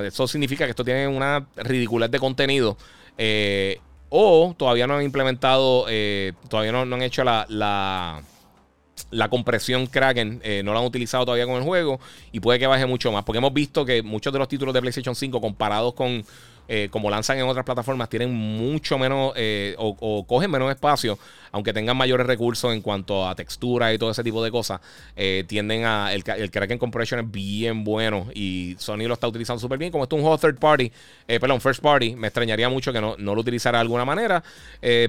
eso 0.05 0.27
significa 0.27 0.65
que 0.65 0.71
esto 0.71 0.83
tiene 0.83 1.07
una 1.07 1.47
ridiculez 1.55 2.11
de 2.11 2.19
contenido. 2.19 2.77
Eh, 3.17 3.79
o 4.09 4.53
todavía 4.57 4.87
no 4.87 4.95
han 4.95 5.03
implementado, 5.03 5.85
eh, 5.89 6.33
todavía 6.49 6.71
no, 6.71 6.81
han 6.81 7.01
hecho 7.01 7.23
la, 7.23 7.45
la, 7.49 8.21
la 9.11 9.29
compresión 9.29 9.87
Kraken, 9.87 10.39
eh, 10.43 10.61
no 10.63 10.73
la 10.73 10.79
han 10.79 10.85
utilizado 10.85 11.25
todavía 11.25 11.45
con 11.45 11.55
el 11.55 11.63
juego 11.63 11.99
y 12.31 12.39
puede 12.39 12.59
que 12.59 12.67
baje 12.67 12.85
mucho 12.85 13.11
más. 13.11 13.23
Porque 13.23 13.39
hemos 13.39 13.53
visto 13.53 13.85
que 13.85 14.01
muchos 14.03 14.31
de 14.31 14.39
los 14.39 14.47
títulos 14.47 14.73
de 14.73 14.81
PlayStation 14.81 15.15
5 15.15 15.41
comparados 15.41 15.93
con 15.93 16.23
eh, 16.67 16.89
como 16.91 17.09
lanzan 17.09 17.37
en 17.37 17.45
otras 17.45 17.65
plataformas, 17.65 18.09
tienen 18.09 18.33
mucho 18.33 18.97
menos 18.97 19.33
eh, 19.35 19.75
o, 19.77 20.25
cogen 20.27 20.51
menos 20.51 20.69
espacio, 20.69 21.17
aunque 21.51 21.73
tengan 21.73 21.95
mayores 21.95 22.27
recursos 22.27 22.73
en 22.73 22.81
cuanto 22.81 23.27
a 23.27 23.35
textura 23.35 23.93
y 23.93 23.97
todo 23.97 24.11
ese 24.11 24.23
tipo 24.23 24.43
de 24.43 24.51
cosas, 24.51 24.81
eh, 25.15 25.43
tienden 25.47 25.85
a. 25.85 26.13
El, 26.13 26.23
el 26.37 26.51
Kraken 26.51 26.77
Compression 26.77 27.19
es 27.21 27.31
bien 27.31 27.83
bueno 27.83 28.27
y 28.33 28.75
Sony 28.79 29.07
lo 29.07 29.13
está 29.13 29.27
utilizando 29.27 29.59
súper 29.59 29.77
bien. 29.77 29.91
Como 29.91 30.03
esto 30.03 30.15
es 30.15 30.19
un 30.19 30.27
juego 30.27 30.37
third 30.37 30.59
party, 30.59 30.91
perdón, 31.25 31.61
first 31.61 31.81
party, 31.81 32.15
me 32.15 32.27
extrañaría 32.27 32.69
mucho 32.69 32.91
que 32.91 33.01
no, 33.01 33.15
no 33.17 33.33
lo 33.33 33.41
utilizara 33.41 33.77
de 33.77 33.81
alguna 33.81 34.05
manera, 34.05 34.43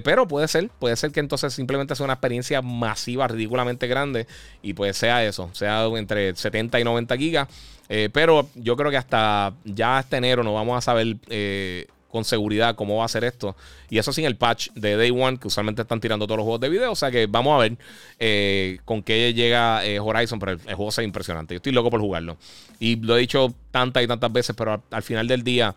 pero 0.03 0.27
puede 0.27 0.47
ser, 0.47 0.69
puede 0.79 0.95
ser 0.95 1.11
que 1.11 1.19
entonces 1.19 1.53
simplemente 1.53 1.95
sea 1.95 2.05
una 2.05 2.13
experiencia 2.13 2.61
masiva, 2.61 3.27
ridículamente 3.27 3.87
grande 3.87 4.27
y 4.61 4.73
pues 4.73 4.97
sea 4.97 5.25
eso, 5.25 5.49
sea 5.53 5.85
entre 5.95 6.35
70 6.35 6.79
y 6.79 6.83
90 6.83 7.17
gigas. 7.17 7.47
Eh, 7.89 8.09
pero 8.13 8.47
yo 8.53 8.77
creo 8.77 8.91
que 8.91 8.97
hasta 8.97 9.53
ya 9.65 9.97
hasta 9.97 10.17
enero 10.17 10.43
no 10.43 10.53
vamos 10.53 10.77
a 10.77 10.81
saber 10.81 11.17
eh, 11.27 11.87
con 12.07 12.23
seguridad 12.23 12.75
cómo 12.75 12.97
va 12.97 13.05
a 13.05 13.07
ser 13.07 13.23
esto. 13.23 13.55
Y 13.89 13.97
eso 13.97 14.13
sin 14.13 14.25
el 14.25 14.35
patch 14.35 14.69
de 14.75 14.95
Day 14.95 15.09
One, 15.09 15.39
que 15.39 15.47
usualmente 15.47 15.81
están 15.81 15.99
tirando 15.99 16.27
todos 16.27 16.37
los 16.37 16.43
juegos 16.43 16.61
de 16.61 16.69
video. 16.69 16.91
O 16.91 16.95
sea 16.95 17.09
que 17.09 17.25
vamos 17.25 17.55
a 17.55 17.63
ver 17.63 17.77
eh, 18.19 18.77
con 18.85 19.01
qué 19.01 19.33
llega 19.33 19.81
Horizon. 20.01 20.39
Pero 20.39 20.51
el, 20.51 20.59
juego 20.59 20.89
es 20.89 20.99
impresionante. 20.99 21.55
Yo 21.55 21.57
estoy 21.57 21.71
loco 21.71 21.89
por 21.89 21.99
jugarlo. 21.99 22.37
Y 22.79 22.95
lo 22.97 23.17
he 23.17 23.21
dicho 23.21 23.53
tantas 23.71 24.03
y 24.03 24.07
tantas 24.07 24.31
veces, 24.31 24.55
pero 24.55 24.83
al, 24.91 25.03
final 25.03 25.27
del 25.27 25.43
día, 25.43 25.75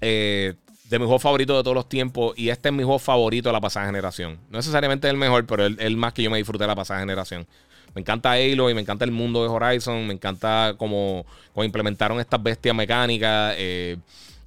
de 0.00 0.54
mi 0.92 0.98
juego 0.98 1.18
favorito 1.18 1.56
de 1.56 1.62
todos 1.62 1.74
los 1.74 1.88
tiempos. 1.88 2.38
Y 2.38 2.50
este 2.50 2.68
es 2.68 2.74
mi 2.74 2.82
juego 2.82 2.98
favorito 2.98 3.48
de 3.48 3.54
la 3.54 3.60
pasada 3.62 3.86
generación. 3.86 4.38
No 4.50 4.58
necesariamente 4.58 5.08
el 5.08 5.16
mejor, 5.16 5.46
pero 5.46 5.64
el, 5.64 5.80
el 5.80 5.96
más 5.96 6.12
que 6.12 6.22
yo 6.22 6.30
me 6.30 6.36
disfruté 6.36 6.64
de 6.64 6.68
la 6.68 6.76
pasada 6.76 7.00
generación. 7.00 7.46
Me 7.94 8.00
encanta 8.00 8.32
Halo 8.32 8.70
y 8.70 8.74
me 8.74 8.80
encanta 8.80 9.04
el 9.04 9.10
mundo 9.10 9.42
de 9.42 9.48
Horizon. 9.48 10.06
Me 10.06 10.14
encanta 10.14 10.74
cómo, 10.76 11.24
implementaron 11.56 12.20
estas 12.20 12.42
bestias 12.42 12.74
mecánicas. 12.74 13.54
Eh, 13.58 13.96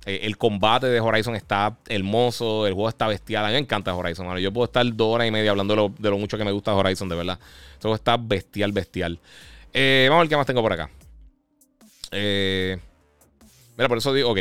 eh, 0.06 0.20
el 0.24 0.38
combate 0.38 0.88
de 0.88 1.00
Horizon 1.00 1.36
está 1.36 1.78
hermoso. 1.88 2.68
El 2.68 2.74
juego 2.74 2.90
está 2.90 3.08
bestial. 3.08 3.46
A 3.46 3.48
mí 3.48 3.54
me 3.54 3.60
encanta 3.60 3.94
Horizon. 3.94 4.38
Yo 4.38 4.52
puedo 4.52 4.66
estar 4.66 4.86
dos 4.96 5.16
horas 5.16 5.28
y 5.28 5.32
media 5.32 5.52
hablando 5.52 5.92
de 5.98 6.10
lo, 6.10 6.18
mucho 6.18 6.38
que 6.38 6.46
me 6.46 6.52
gusta 6.52 6.74
Horizon, 6.74 7.10
de 7.10 7.16
verdad. 7.16 7.40
Todo 7.80 7.96
está 7.96 8.18
bestial, 8.18 8.72
bestial. 8.72 9.20
Eh, 9.74 10.08
vamos 10.10 10.22
a 10.22 10.24
ver 10.24 10.30
qué 10.30 10.38
más 10.38 10.46
tengo 10.46 10.62
por 10.62 10.74
acá. 10.74 10.90
mira, 12.12 12.80
por 13.88 13.98
eso 13.98 14.14
digo, 14.14 14.32
ok. 14.32 14.40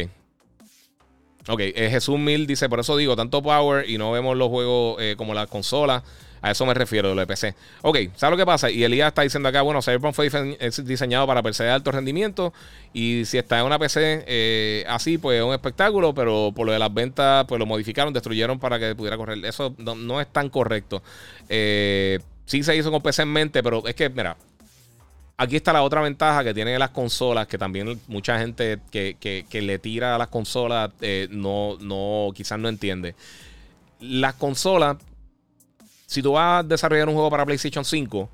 Ok, 1.48 1.60
Jesús 1.74 2.18
Mil 2.18 2.46
dice, 2.46 2.68
por 2.68 2.80
eso 2.80 2.96
digo, 2.96 3.16
tanto 3.16 3.42
power 3.42 3.88
y 3.88 3.96
no 3.96 4.12
vemos 4.12 4.36
los 4.36 4.48
juegos 4.48 5.02
como 5.16 5.32
la 5.34 5.46
consola. 5.46 6.04
A 6.42 6.50
eso 6.50 6.64
me 6.64 6.72
refiero 6.72 7.10
de 7.10 7.14
lo 7.14 7.20
de 7.20 7.26
PC. 7.26 7.54
Ok, 7.82 7.98
¿sabes 8.16 8.30
lo 8.32 8.36
que 8.36 8.46
pasa? 8.46 8.70
Y 8.70 8.82
Elías 8.82 9.08
está 9.08 9.22
diciendo 9.22 9.48
acá, 9.48 9.62
bueno, 9.62 9.82
Cyberpunk 9.82 10.14
fue 10.14 10.30
diseñado 10.84 11.26
para 11.26 11.42
PC 11.42 11.64
de 11.64 11.70
alto 11.70 11.92
rendimiento 11.92 12.52
y 12.94 13.24
si 13.26 13.36
está 13.36 13.60
en 13.60 13.66
una 13.66 13.78
PC 13.78 14.24
eh, 14.26 14.84
así, 14.88 15.18
pues 15.18 15.38
es 15.38 15.44
un 15.44 15.52
espectáculo, 15.52 16.14
pero 16.14 16.52
por 16.54 16.66
lo 16.66 16.72
de 16.72 16.78
las 16.78 16.92
ventas, 16.92 17.44
pues 17.46 17.58
lo 17.58 17.66
modificaron, 17.66 18.12
destruyeron 18.12 18.58
para 18.58 18.78
que 18.78 18.94
pudiera 18.94 19.16
correr. 19.16 19.44
Eso 19.44 19.74
no, 19.78 20.20
es 20.20 20.28
tan 20.28 20.48
correcto. 20.48 21.02
Eh, 21.48 22.20
sí 22.46 22.62
se 22.62 22.74
hizo 22.74 22.90
con 22.90 23.02
PC 23.02 23.22
en 23.22 23.32
mente, 23.32 23.62
pero 23.62 23.86
es 23.86 23.94
que, 23.94 24.08
mira, 24.08 24.36
aquí 25.36 25.56
está 25.56 25.74
la 25.74 25.82
otra 25.82 26.00
ventaja 26.00 26.42
que 26.42 26.54
tienen 26.54 26.78
las 26.78 26.90
consolas, 26.90 27.46
que 27.46 27.58
también 27.58 28.00
mucha 28.08 28.38
gente 28.38 28.78
que, 28.90 29.46
le 29.52 29.78
tira 29.78 30.14
a 30.14 30.18
las 30.18 30.28
consolas 30.28 30.90
eh, 31.02 31.28
no, 31.30 31.76
no, 31.80 32.30
quizás 32.34 32.58
no 32.58 32.68
entiende. 32.68 33.14
Las 34.00 34.34
consolas 34.34 34.96
si 36.10 36.22
tú 36.22 36.32
vas 36.32 36.58
a 36.58 36.62
desarrollar 36.66 37.08
un 37.08 37.14
juego 37.14 37.30
para 37.30 37.46
PlayStation 37.46 37.84
5, 37.84 38.28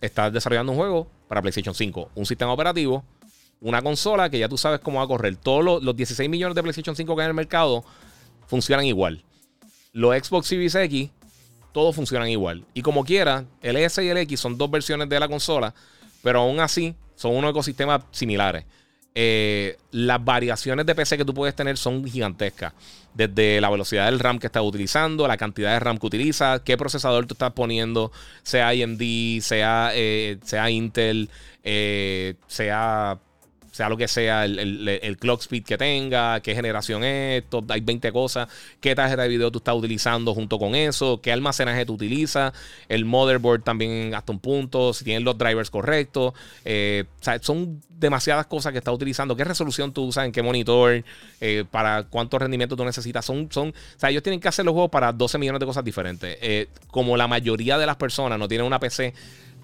estás 0.00 0.32
desarrollando 0.32 0.72
un 0.72 0.78
juego 0.78 1.06
para 1.28 1.42
PlayStation 1.42 1.74
5, 1.74 2.12
un 2.14 2.24
sistema 2.24 2.54
operativo, 2.54 3.04
una 3.60 3.82
consola 3.82 4.30
que 4.30 4.38
ya 4.38 4.48
tú 4.48 4.56
sabes 4.56 4.80
cómo 4.80 4.96
va 4.96 5.04
a 5.04 5.06
correr. 5.06 5.36
Todos 5.36 5.82
los, 5.82 5.94
16 5.94 6.30
millones 6.30 6.54
de 6.54 6.62
PlayStation 6.62 6.96
5 6.96 7.14
que 7.14 7.20
hay 7.20 7.26
en 7.26 7.28
el 7.32 7.34
mercado 7.34 7.84
funcionan 8.46 8.86
igual. 8.86 9.22
Los 9.92 10.16
Xbox 10.16 10.46
Series 10.46 10.74
X, 10.74 11.10
todos 11.72 11.94
funcionan 11.94 12.30
igual. 12.30 12.64
Y 12.72 12.80
como 12.80 13.04
quiera, 13.04 13.44
el 13.60 13.76
S 13.76 14.02
y 14.02 14.08
el 14.08 14.16
X 14.16 14.40
son 14.40 14.56
dos 14.56 14.70
versiones 14.70 15.06
de 15.10 15.20
la 15.20 15.28
consola, 15.28 15.74
pero 16.22 16.40
aún 16.40 16.60
así 16.60 16.94
son 17.14 17.36
unos 17.36 17.50
ecosistemas 17.50 18.04
similares. 18.10 18.64
Eh, 19.14 19.76
las 19.90 20.24
variaciones 20.24 20.86
de 20.86 20.94
PC 20.94 21.18
que 21.18 21.24
tú 21.24 21.34
puedes 21.34 21.54
tener 21.54 21.76
son 21.76 22.04
gigantescas. 22.04 22.72
Desde 23.14 23.60
la 23.60 23.68
velocidad 23.68 24.06
del 24.06 24.18
RAM 24.18 24.38
que 24.38 24.46
estás 24.46 24.62
utilizando, 24.62 25.28
la 25.28 25.36
cantidad 25.36 25.72
de 25.72 25.80
RAM 25.80 25.98
que 25.98 26.06
utilizas, 26.06 26.60
qué 26.62 26.78
procesador 26.78 27.26
tú 27.26 27.34
estás 27.34 27.52
poniendo, 27.52 28.10
sea 28.42 28.68
AMD, 28.68 29.40
sea, 29.42 29.90
eh, 29.94 30.38
sea 30.44 30.70
Intel, 30.70 31.28
eh, 31.62 32.36
sea 32.46 33.18
sea 33.72 33.88
lo 33.88 33.96
que 33.96 34.06
sea, 34.06 34.44
el, 34.44 35.16
clock 35.18 35.40
speed 35.40 35.64
que 35.64 35.78
tenga, 35.78 36.40
qué 36.40 36.54
generación 36.54 37.02
es, 37.04 37.42
hay 37.68 37.80
20 37.80 38.12
cosas, 38.12 38.48
qué 38.80 38.94
tarjeta 38.94 39.22
de 39.22 39.28
video 39.28 39.50
tú 39.50 39.58
estás 39.58 39.74
utilizando 39.74 40.34
junto 40.34 40.58
con 40.58 40.74
eso, 40.74 41.20
qué 41.22 41.32
almacenaje 41.32 41.86
tú 41.86 41.94
utilizas, 41.94 42.52
el 42.88 43.06
motherboard 43.06 43.62
también 43.62 44.14
hasta 44.14 44.30
un 44.30 44.40
punto, 44.40 44.92
si 44.92 45.04
tienes 45.04 45.22
los 45.22 45.38
drivers 45.38 45.70
correctos, 45.70 46.34
eh, 46.66 47.04
son 47.40 47.80
demasiadas 47.88 48.46
cosas 48.46 48.72
que 48.72 48.78
estás 48.78 48.94
utilizando, 48.94 49.34
qué 49.34 49.44
resolución 49.44 49.92
tú 49.92 50.04
usas, 50.04 50.26
en 50.26 50.32
qué 50.32 50.42
monitor, 50.42 51.02
eh, 51.40 51.64
para 51.70 52.04
cuánto 52.04 52.38
rendimiento 52.38 52.76
tú 52.76 52.84
necesitas, 52.84 53.24
son, 53.24 53.48
son, 53.50 53.70
o 53.70 53.98
sea, 53.98 54.10
ellos 54.10 54.22
tienen 54.22 54.38
que 54.38 54.48
hacer 54.48 54.66
los 54.66 54.72
juegos 54.72 54.90
para 54.90 55.12
12 55.12 55.38
millones 55.38 55.60
de 55.60 55.66
cosas 55.66 55.82
diferentes, 55.82 56.36
eh, 56.42 56.68
como 56.88 57.16
la 57.16 57.26
mayoría 57.26 57.78
de 57.78 57.86
las 57.86 57.96
personas 57.96 58.38
no 58.38 58.48
tienen 58.48 58.66
una 58.66 58.78
PC 58.78 59.14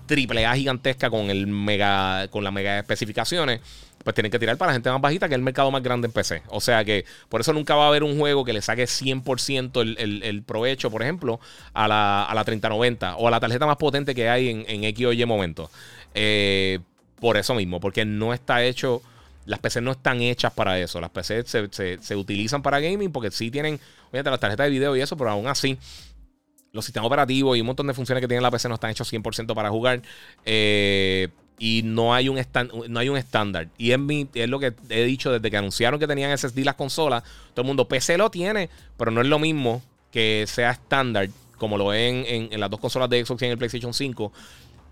triple 0.07 0.47
A 0.47 0.55
gigantesca 0.55 1.11
con 1.11 1.31
el 1.31 1.47
mega 1.47 2.29
con 2.29 2.43
las 2.43 2.53
mega 2.53 2.79
especificaciones 2.79 3.61
pues 4.09 4.15
tienen 4.15 4.33
que 4.33 4.39
tirar 4.39 4.57
para 4.57 4.71
la 4.71 4.73
gente 4.73 4.91
más 4.91 5.03
bajita, 5.03 5.29
que 5.29 5.35
es 5.35 5.37
el 5.37 5.43
mercado 5.43 5.71
más 5.71 5.83
grande 5.83 6.07
en 6.07 6.13
PC. 6.13 6.41
O 6.49 6.63
sea 6.63 6.83
que 6.83 7.05
por 7.29 7.43
eso 7.43 7.53
nunca 7.53 7.75
va 7.75 7.85
a 7.85 7.89
haber 7.89 8.03
un 8.03 8.19
juego 8.19 8.43
que 8.43 8.55
le 8.55 8.63
saque 8.63 8.85
100% 8.85 9.83
el, 9.83 10.43
provecho, 10.45 10.91
por 10.91 11.03
ejemplo, 11.03 11.41
a 11.75 11.87
la, 11.87 12.25
a 12.25 12.35
la 12.35 12.43
3090 12.43 13.17
o 13.17 13.29
a 13.29 13.31
la 13.31 13.39
tarjeta 13.39 13.67
más 13.67 13.77
potente 13.77 14.15
que 14.15 14.31
hay 14.31 14.49
en, 14.49 14.65
en 14.67 14.85
X 14.85 15.05
o 15.09 15.13
Y 15.13 15.27
momento. 15.27 15.71
Eh, 16.15 16.79
por 17.21 17.37
eso 17.37 17.55
mismo, 17.55 17.81
porque 17.81 18.07
no 18.07 18.33
está 18.33 18.65
hecho. 18.65 19.03
Las 19.45 19.59
PC 19.59 19.83
no 19.83 19.91
están 19.91 20.23
hechas 20.23 20.55
para 20.55 20.79
eso. 20.79 21.03
Las 21.03 21.11
PC 21.11 21.43
se, 21.45 21.99
se, 22.01 22.17
utilizan 22.17 22.63
para 22.63 22.81
gaming 22.81 23.13
porque 23.13 23.31
sí 23.31 23.51
tienen, 23.51 23.79
obviamente, 24.09 24.31
las 24.31 24.41
tarjetas 24.41 24.65
de 24.65 24.71
video 24.71 24.97
y 24.97 25.03
eso, 25.03 25.19
pero 25.19 25.29
aún 25.29 25.49
así 25.49 25.77
los 26.73 26.83
sistemas 26.83 27.09
operativos 27.09 27.59
y 27.59 27.61
un 27.61 27.67
montón 27.67 27.87
de 27.89 27.93
funciones 27.93 28.23
que 28.23 28.29
tiene 28.29 28.41
la 28.41 28.51
PC 28.51 28.71
no 28.71 28.77
están 28.77 28.91
hechos 28.91 29.13
100% 29.13 29.55
para 29.55 29.69
jugar. 29.69 30.01
Eh, 30.47 31.29
y 31.59 31.83
no 31.85 32.15
hay 32.15 32.29
un, 32.29 32.41
no 32.89 33.01
hay 33.01 33.09
un 33.09 33.17
estándar. 33.17 33.69
Y 33.79 33.93
es, 33.93 34.01
es 34.35 34.49
lo 34.49 34.59
que 34.59 34.75
he 34.89 35.05
dicho 35.05 35.33
desde 35.33 35.51
que 35.51 35.57
anunciaron 35.57 35.99
que 35.99 36.07
tenían 36.07 36.37
SSD 36.37 36.65
las 36.65 36.75
consolas. 36.75 37.23
Todo 37.55 37.63
el 37.63 37.67
mundo, 37.67 37.89
PC 37.89 38.17
lo 38.17 38.31
tiene, 38.31 38.71
pero 38.97 39.11
no 39.11 39.21
es 39.21 39.27
lo 39.27 39.39
mismo 39.39 39.83
que 40.13 40.45
sea 40.47 40.71
estándar, 40.71 41.29
como 41.57 41.77
lo 41.77 41.93
en, 41.93 42.25
en, 42.27 42.61
las 42.61 42.71
dos 42.71 42.81
consolas 42.81 43.11
de 43.11 43.25
Xbox 43.25 43.43
y 43.43 43.45
en 43.47 43.51
el 43.53 43.59
PlayStation 43.59 43.93
5, 43.93 44.33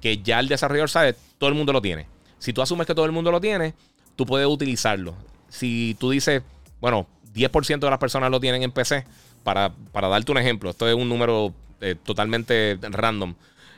que 0.01 0.19
ya 0.19 0.41
el 0.41 0.49
desarrollador 0.49 0.91
sabe, 0.91 1.15
todo 1.39 1.49
el 1.49 1.55
mundo 1.55 1.73
lo 1.73 1.81
tiene. 1.81 2.07
Si 2.39 2.53
tú 2.53 2.63
asumes 2.63 2.87
que 2.87 2.95
todo 2.95 3.07
el 3.07 3.13
mundo 3.13 3.31
lo 3.31 3.41
tiene, 3.41 3.75
tú 4.17 4.27
puedes 4.27 4.47
utilizarlo. 4.47 5.15
Si 5.49 5.97
tú 5.99 6.11
dices, 6.11 6.43
bueno, 6.81 7.07
10% 7.35 7.79
de 7.79 7.91
las 7.91 7.99
personas 7.99 8.31
lo 8.31 8.41
tienen 8.41 8.63
en 8.63 8.73
PC, 8.73 9.05
para, 9.43 9.73
para 9.93 10.09
darte 10.09 10.33
un 10.33 10.39
ejemplo, 10.39 10.71
esto 10.71 10.89
es 10.89 10.95
un 10.97 11.09
número 11.09 11.55
eh, 11.81 11.95
totalmente 11.95 12.79
random. 12.83 13.35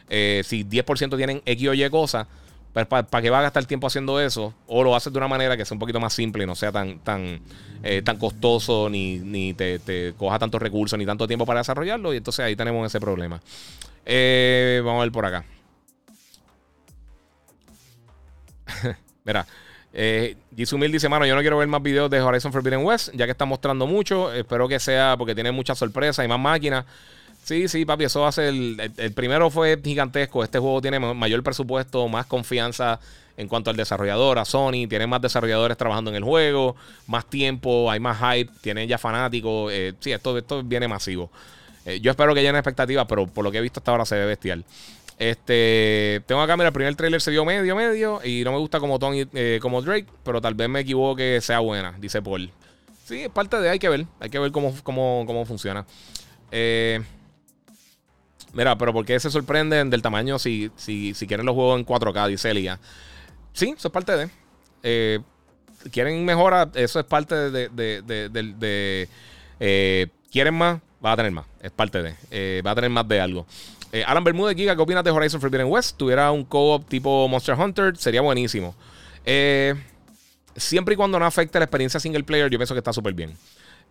Eh, 0.09 0.43
si 0.45 0.65
10% 0.65 1.17
tienen 1.17 1.43
X 1.45 1.69
o 1.69 1.75
Y 1.75 1.91
cosas, 1.91 2.27
pues 2.73 2.87
¿para 2.87 3.23
qué 3.23 3.31
va 3.31 3.41
a 3.41 3.43
gastar 3.43 3.65
tiempo 3.67 3.87
haciendo 3.87 4.21
eso? 4.21 4.55
O 4.67 4.83
lo 4.85 4.95
haces 4.95 5.13
de 5.13 5.19
una 5.19 5.29
manera 5.29 5.57
que 5.57 5.65
sea 5.65 5.75
un 5.75 5.79
poquito 5.79 6.01
más 6.01 6.13
simple 6.13 6.45
y 6.45 6.47
no 6.47 6.55
sea 6.55 6.71
tan, 6.71 6.99
tan, 7.01 7.41
eh, 7.83 8.03
tan 8.03 8.19
costoso, 8.19 8.89
ni, 8.89 9.19
ni 9.19 9.55
te, 9.55 10.15
coja 10.17 10.39
tantos 10.39 10.61
recursos, 10.61 10.99
ni 10.99 11.07
tanto 11.07 11.27
tiempo 11.27 11.47
para 11.47 11.61
desarrollarlo. 11.61 12.15
Y 12.15 12.19
entonces 12.19 12.45
ahí 12.45 12.57
tenemos 12.57 12.87
ese 12.87 13.01
problema. 13.01 13.41
vamos 14.07 15.01
a 15.01 15.03
ver 15.03 15.13
por 15.13 15.27
acá. 15.27 15.45
Mira, 19.25 19.47
eh, 19.93 20.37
dice, 20.51 21.09
mano, 21.09 21.27
yo 21.27 21.35
no 21.35 21.41
quiero 21.41 21.59
ver 21.59 21.69
más 21.69 21.83
videos 21.83 22.11
de 22.11 22.21
Horizon 22.21 22.53
Forbidden 22.53 22.85
West, 22.85 23.11
ya 23.15 23.25
que 23.25 23.33
está 23.33 23.45
mostrando 23.45 23.87
mucho. 23.87 24.33
Espero 24.33 24.69
que 24.69 24.79
sea 24.79 25.17
porque 25.17 25.35
tiene 25.35 25.53
muchas 25.53 25.79
sorpresas 25.79 26.25
y 26.25 26.29
más 26.29 26.39
máquinas. 26.39 26.85
Sí, 27.49 27.67
sí, 27.67 27.87
papi, 27.87 28.05
eso 28.05 28.21
va 28.21 28.29
a 28.29 28.33
ser. 28.33 28.49
El, 28.49 29.13
primero 29.15 29.49
fue 29.49 29.81
gigantesco. 29.83 30.45
Este 30.45 30.59
juego 30.59 30.83
tiene 30.83 30.99
mayor 30.99 31.43
presupuesto, 31.43 32.07
más 32.07 32.27
confianza 32.27 33.01
en 33.39 33.49
cuanto 33.49 33.71
al 33.71 33.77
desarrollador, 33.77 34.39
a 34.39 34.45
Sony. 34.45 34.87
Tiene 34.87 35.07
más 35.07 35.23
desarrolladores 35.23 35.79
trabajando 35.79 36.11
en 36.11 36.17
el 36.17 36.25
juego, 36.25 36.77
más 37.07 37.25
tiempo, 37.25 37.91
hay 37.91 38.01
más 38.01 38.19
hype, 38.19 38.53
tienen 38.61 38.87
ya 38.87 38.99
fanáticos. 38.99 39.73
Eh, 39.73 39.95
sí, 39.99 40.13
esto, 40.13 40.37
esto 40.37 40.63
viene 40.63 40.89
masivo. 40.89 41.31
Eh, 41.87 42.01
yo 42.01 42.11
espero 42.11 42.35
que 42.35 42.43
llene 42.43 42.59
expectativas, 42.59 43.07
pero 43.09 43.27
por 43.27 43.43
lo 43.43 43.51
que 43.51 43.57
he 43.57 43.63
visto 43.63 43.81
hasta 43.81 43.93
ahora 43.93 44.05
se 44.05 44.17
ve 44.17 44.27
bestial. 44.27 44.63
Este, 45.19 46.23
tengo 46.27 46.43
acá, 46.43 46.55
mira, 46.55 46.69
el 46.69 46.75
primer 46.75 46.97
trailer 46.97 47.23
se 47.23 47.31
vio 47.31 47.47
medio, 47.47 47.75
medio. 47.75 48.21
Y 48.23 48.45
no 48.45 48.53
me 48.53 48.59
gusta 48.59 48.79
como 48.79 48.99
Tony, 48.99 49.27
eh, 49.33 49.59
como 49.63 49.81
Drake, 49.81 50.07
pero 50.23 50.43
tal 50.43 50.53
vez 50.53 50.69
me 50.69 50.81
equivoque, 50.81 51.41
sea 51.41 51.61
buena, 51.61 51.95
dice 51.99 52.21
Paul. 52.21 52.51
Sí, 53.07 53.23
es 53.23 53.31
parte 53.31 53.59
de, 53.59 53.71
hay 53.71 53.79
que 53.79 53.89
ver, 53.89 54.05
hay 54.21 54.29
que 54.29 54.39
ver 54.39 54.53
cómo, 54.53 54.75
cómo, 54.83 55.25
cómo 55.27 55.47
funciona. 55.47 55.87
Eh, 56.51 57.01
Mira, 58.53 58.77
pero 58.79 58.93
¿por 58.93 59.05
qué 59.05 59.19
se 59.21 59.31
sorprenden 59.31 59.91
del 59.91 60.03
tamaño 60.03 60.39
si, 60.39 60.71
si, 60.77 61.15
si 61.15 61.27
quieren 61.27 61.47
los 61.47 61.55
juegos 61.55 61.79
en 61.79 61.87
4K? 61.87 62.29
Dice 62.29 62.51
Elia. 62.51 62.79
Sí, 63.53 63.75
eso 63.77 63.89
es 63.89 63.93
parte 63.93 64.17
de. 64.17 64.31
Eh, 64.83 65.21
quieren 65.91 66.25
mejora, 66.25 66.71
eso 66.75 67.01
es 67.01 67.07
parte 67.07 67.35
de. 67.51 67.69
de, 67.69 69.09
eh, 69.61 70.07
quieren 70.31 70.55
más, 70.55 70.81
va 71.05 71.13
a 71.13 71.17
tener 71.17 71.33
más. 71.33 71.47
Es 71.61 71.71
parte 71.71 72.03
de. 72.03 72.15
Eh, 72.31 72.63
va 72.65 72.71
a 72.73 72.75
tener 72.75 72.91
más 72.91 73.07
de 73.07 73.21
algo. 73.21 73.47
Alan 74.07 74.23
Bermúdez, 74.23 74.55
Giga, 74.55 74.77
¿qué 74.77 74.83
opinas 74.83 75.03
de 75.03 75.11
Horizon 75.11 75.41
Forbidden 75.41 75.67
West? 75.67 75.97
Tuviera 75.97 76.31
un 76.31 76.45
co-op 76.45 76.87
tipo 76.89 77.27
Monster 77.27 77.55
Hunter, 77.55 77.97
sería 77.97 78.21
buenísimo. 78.21 78.75
siempre 80.55 80.95
y 80.95 80.97
cuando 80.97 81.19
no 81.19 81.25
afecte 81.25 81.59
la 81.59 81.65
experiencia 81.65 81.99
single 81.99 82.23
player, 82.23 82.51
yo 82.51 82.59
pienso 82.59 82.75
que 82.75 82.79
está 82.79 82.93
súper 82.93 83.15
bien. 83.15 83.35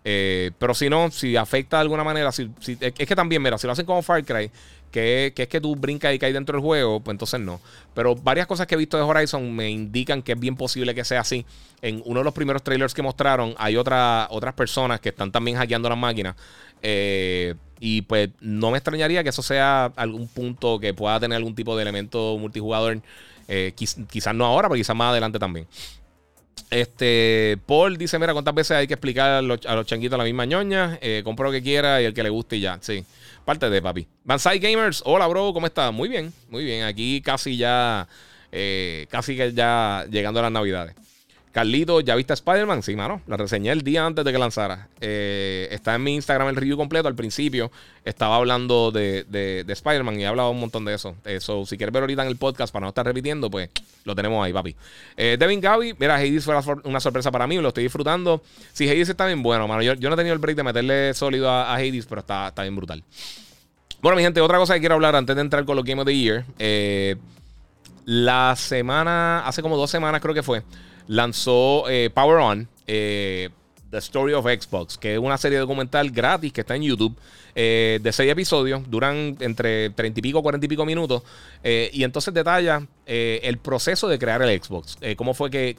Eh, 0.04 0.52
pero 0.58 0.74
si 0.74 0.90
no, 0.90 1.12
si 1.12 1.36
afecta 1.36 1.78
de 1.78 1.82
alguna 1.82 2.04
manera, 2.04 2.32
si, 2.32 2.50
es 2.80 2.94
que 2.94 3.16
también, 3.16 3.42
mira, 3.42 3.58
si 3.58 3.68
lo 3.68 3.74
hacen 3.74 3.86
como 3.86 4.02
Far 4.02 4.24
Cry, 4.24 4.50
que, 4.92 5.34
es 5.36 5.48
que 5.48 5.62
tú 5.62 5.76
brincas 5.76 6.14
y 6.14 6.20
caes 6.20 6.34
dentro 6.34 6.58
del 6.58 6.62
juego, 6.62 7.00
pues 7.02 7.14
entonces 7.14 7.40
no. 7.40 7.60
Pero 7.94 8.16
varias 8.16 8.48
cosas 8.48 8.68
que 8.68 8.76
he 8.76 8.78
visto 8.78 8.98
de 8.98 9.04
Horizon 9.04 9.56
me 9.56 9.70
indican 9.70 10.22
que 10.22 10.34
es 10.34 10.40
bien 10.40 10.56
posible 10.56 10.96
que 10.96 11.04
sea 11.04 11.22
así. 11.22 11.46
En 11.82 12.02
uno 12.06 12.22
de 12.22 12.24
los 12.24 12.34
primeros 12.34 12.64
trailers 12.64 12.94
que 12.94 13.02
mostraron, 13.02 13.54
hay 13.58 13.76
otra, 13.76 14.28
otras 14.32 14.54
personas 14.54 15.00
que 15.00 15.10
están 15.10 15.32
también 15.32 15.58
hackeando 15.58 15.90
las 15.90 15.98
máquinas. 15.98 16.36
Eh, 16.82 17.56
y 17.80 18.04
pues 18.04 18.30
no 18.40 18.72
me 18.72 18.78
extrañaría 18.78 19.24
que 19.24 19.30
eso 19.30 19.44
sea 19.44 19.92
algún 19.96 20.28
punto 20.28 20.80
que 20.80 20.94
pueda 20.94 21.20
tener 21.20 21.36
algún 21.36 21.56
tipo 21.56 21.76
de 21.76 21.84
elemento 21.84 22.38
multijugador. 22.40 23.02
Eh, 23.48 23.74
quizás 23.76 24.36
no 24.36 24.46
ahora, 24.46 24.68
pero 24.68 24.78
quizás 24.78 24.96
más 24.96 25.12
adelante 25.12 25.40
también. 25.40 25.68
Este, 26.70 27.58
Paul 27.66 27.98
dice: 27.98 28.20
Mira, 28.20 28.34
¿cuántas 28.34 28.54
veces 28.54 28.72
hay 28.72 28.88
que 28.88 28.94
explicar 28.96 29.30
a 29.32 29.42
los, 29.42 29.60
changuitos 29.86 30.18
la 30.18 30.24
misma 30.24 30.46
ñoña? 30.46 30.98
Eh, 31.02 31.22
compro 31.24 31.46
lo 31.48 31.52
que 31.52 31.64
quiera 31.64 32.02
y 32.02 32.06
el 32.06 32.14
que 32.14 32.24
le 32.24 32.30
guste 32.30 32.58
y 32.58 32.62
ya. 32.62 32.78
Sí, 32.82 33.06
parte 33.46 33.70
de 33.70 33.82
papi. 33.82 34.08
Banzai 34.24 34.60
Gamers, 34.60 35.02
hola, 35.06 35.28
bro, 35.28 35.54
¿cómo 35.54 35.68
estás? 35.68 35.94
Muy 35.94 36.10
bien, 36.10 36.34
muy 36.50 36.66
bien. 36.66 36.84
Aquí 36.84 37.22
casi 37.22 37.58
ya, 37.58 38.08
eh, 38.52 39.08
casi 39.10 39.38
que 39.38 39.54
ya 39.54 40.06
llegando 40.10 40.40
a 40.40 40.44
las 40.44 40.52
navidades. 40.52 40.96
Carlito, 41.52 42.02
¿ya 42.02 42.16
viste 42.16 42.34
Spider-Man? 42.34 42.84
Sí, 42.84 42.96
mano. 42.96 43.22
La 43.26 43.36
reseñé 43.36 43.72
el 43.72 43.82
día 43.82 44.06
antes 44.06 44.24
de 44.24 44.32
que 44.32 44.38
lanzara. 44.38 44.90
Eh, 45.02 45.68
está 45.72 45.96
en 45.96 46.04
mi 46.04 46.14
Instagram 46.14 46.50
el 46.50 46.56
review 46.56 46.78
completo. 46.78 47.08
Al 47.08 47.16
principio 47.16 47.72
estaba 48.06 48.36
hablando 48.36 48.92
de, 48.92 49.24
de, 49.24 49.66
Spider-Man 49.68 50.20
y 50.20 50.24
he 50.24 50.28
hablado 50.28 50.52
un 50.52 50.60
montón 50.60 50.86
de 50.86 50.94
eso. 50.94 51.16
Eso, 51.26 51.66
si 51.66 51.78
quieres 51.78 51.94
ver 51.94 52.04
ahorita 52.04 52.22
en 52.22 52.28
el 52.28 52.38
podcast 52.38 52.72
para 52.72 52.84
no 52.84 52.90
estar 52.90 53.06
repitiendo, 53.06 53.50
pues 53.50 53.70
lo 54.04 54.14
tenemos 54.14 54.46
ahí, 54.46 54.54
papi. 54.54 54.76
Eh, 55.16 55.38
Devin 55.40 55.60
Gaby, 55.60 55.96
mira, 55.98 56.16
Hades 56.16 56.46
fue 56.46 56.56
una 56.84 57.00
sorpresa 57.00 57.32
para 57.32 57.48
mí. 57.48 57.58
Lo 57.58 57.70
estoy 57.70 57.84
disfrutando. 57.84 58.44
Sí, 58.74 58.88
Hades 58.88 59.10
está 59.10 59.26
bien 59.26 59.42
bueno, 59.42 59.68
mano. 59.68 59.82
Yo, 59.82 59.96
no 59.96 60.14
he 60.14 60.18
tenido 60.18 60.34
el 60.34 60.40
break 60.40 60.58
de 60.58 60.64
meterle 60.64 61.14
sólido 61.14 61.50
a, 61.50 61.74
Hades, 61.74 62.06
pero 62.06 62.22
está, 62.22 62.50
está 62.50 62.62
bien 62.62 62.76
brutal. 62.76 63.04
Bueno, 64.02 64.16
mi 64.16 64.22
gente, 64.22 64.42
otra 64.42 64.60
cosa 64.60 64.76
que 64.76 64.80
quiero 64.80 64.96
hablar 64.96 65.16
antes 65.16 65.36
de 65.36 65.42
entrar 65.42 65.66
con 65.66 65.76
los 65.76 65.84
Game 65.84 66.02
of 66.02 66.06
the 66.06 66.16
Year. 66.16 66.46
Eh, 66.60 67.16
la 68.06 68.56
semana, 68.56 69.46
hace 69.46 69.62
como 69.62 69.76
dos 69.76 69.90
semanas 69.90 70.22
creo 70.22 70.34
que 70.34 70.44
fue 70.44 70.64
lanzó 71.08 71.90
eh, 71.90 72.10
Power 72.14 72.38
On, 72.38 72.68
eh, 72.86 73.50
The 73.90 73.98
Story 74.00 74.34
of 74.34 74.46
Xbox, 74.46 74.98
que 74.98 75.14
es 75.14 75.20
una 75.20 75.38
serie 75.38 75.58
documental 75.58 76.12
gratis 76.12 76.52
que 76.52 76.62
está 76.62 76.76
en 76.76 76.84
YouTube. 76.84 77.16
Eh, 77.60 78.00
de 78.04 78.12
seis 78.12 78.32
episodios, 78.32 78.88
duran 78.88 79.36
entre 79.40 79.90
30 79.90 80.20
y 80.20 80.22
pico, 80.22 80.44
40 80.44 80.64
y 80.66 80.70
pico 80.70 80.86
minutos, 80.86 81.24
y 81.64 82.04
entonces 82.04 82.32
detalla 82.32 82.86
el 83.08 83.58
proceso 83.58 84.08
de 84.08 84.20
crear 84.20 84.44
el 84.44 84.62
Xbox, 84.62 85.00
cómo 85.16 85.34
fue 85.34 85.50
que, 85.50 85.76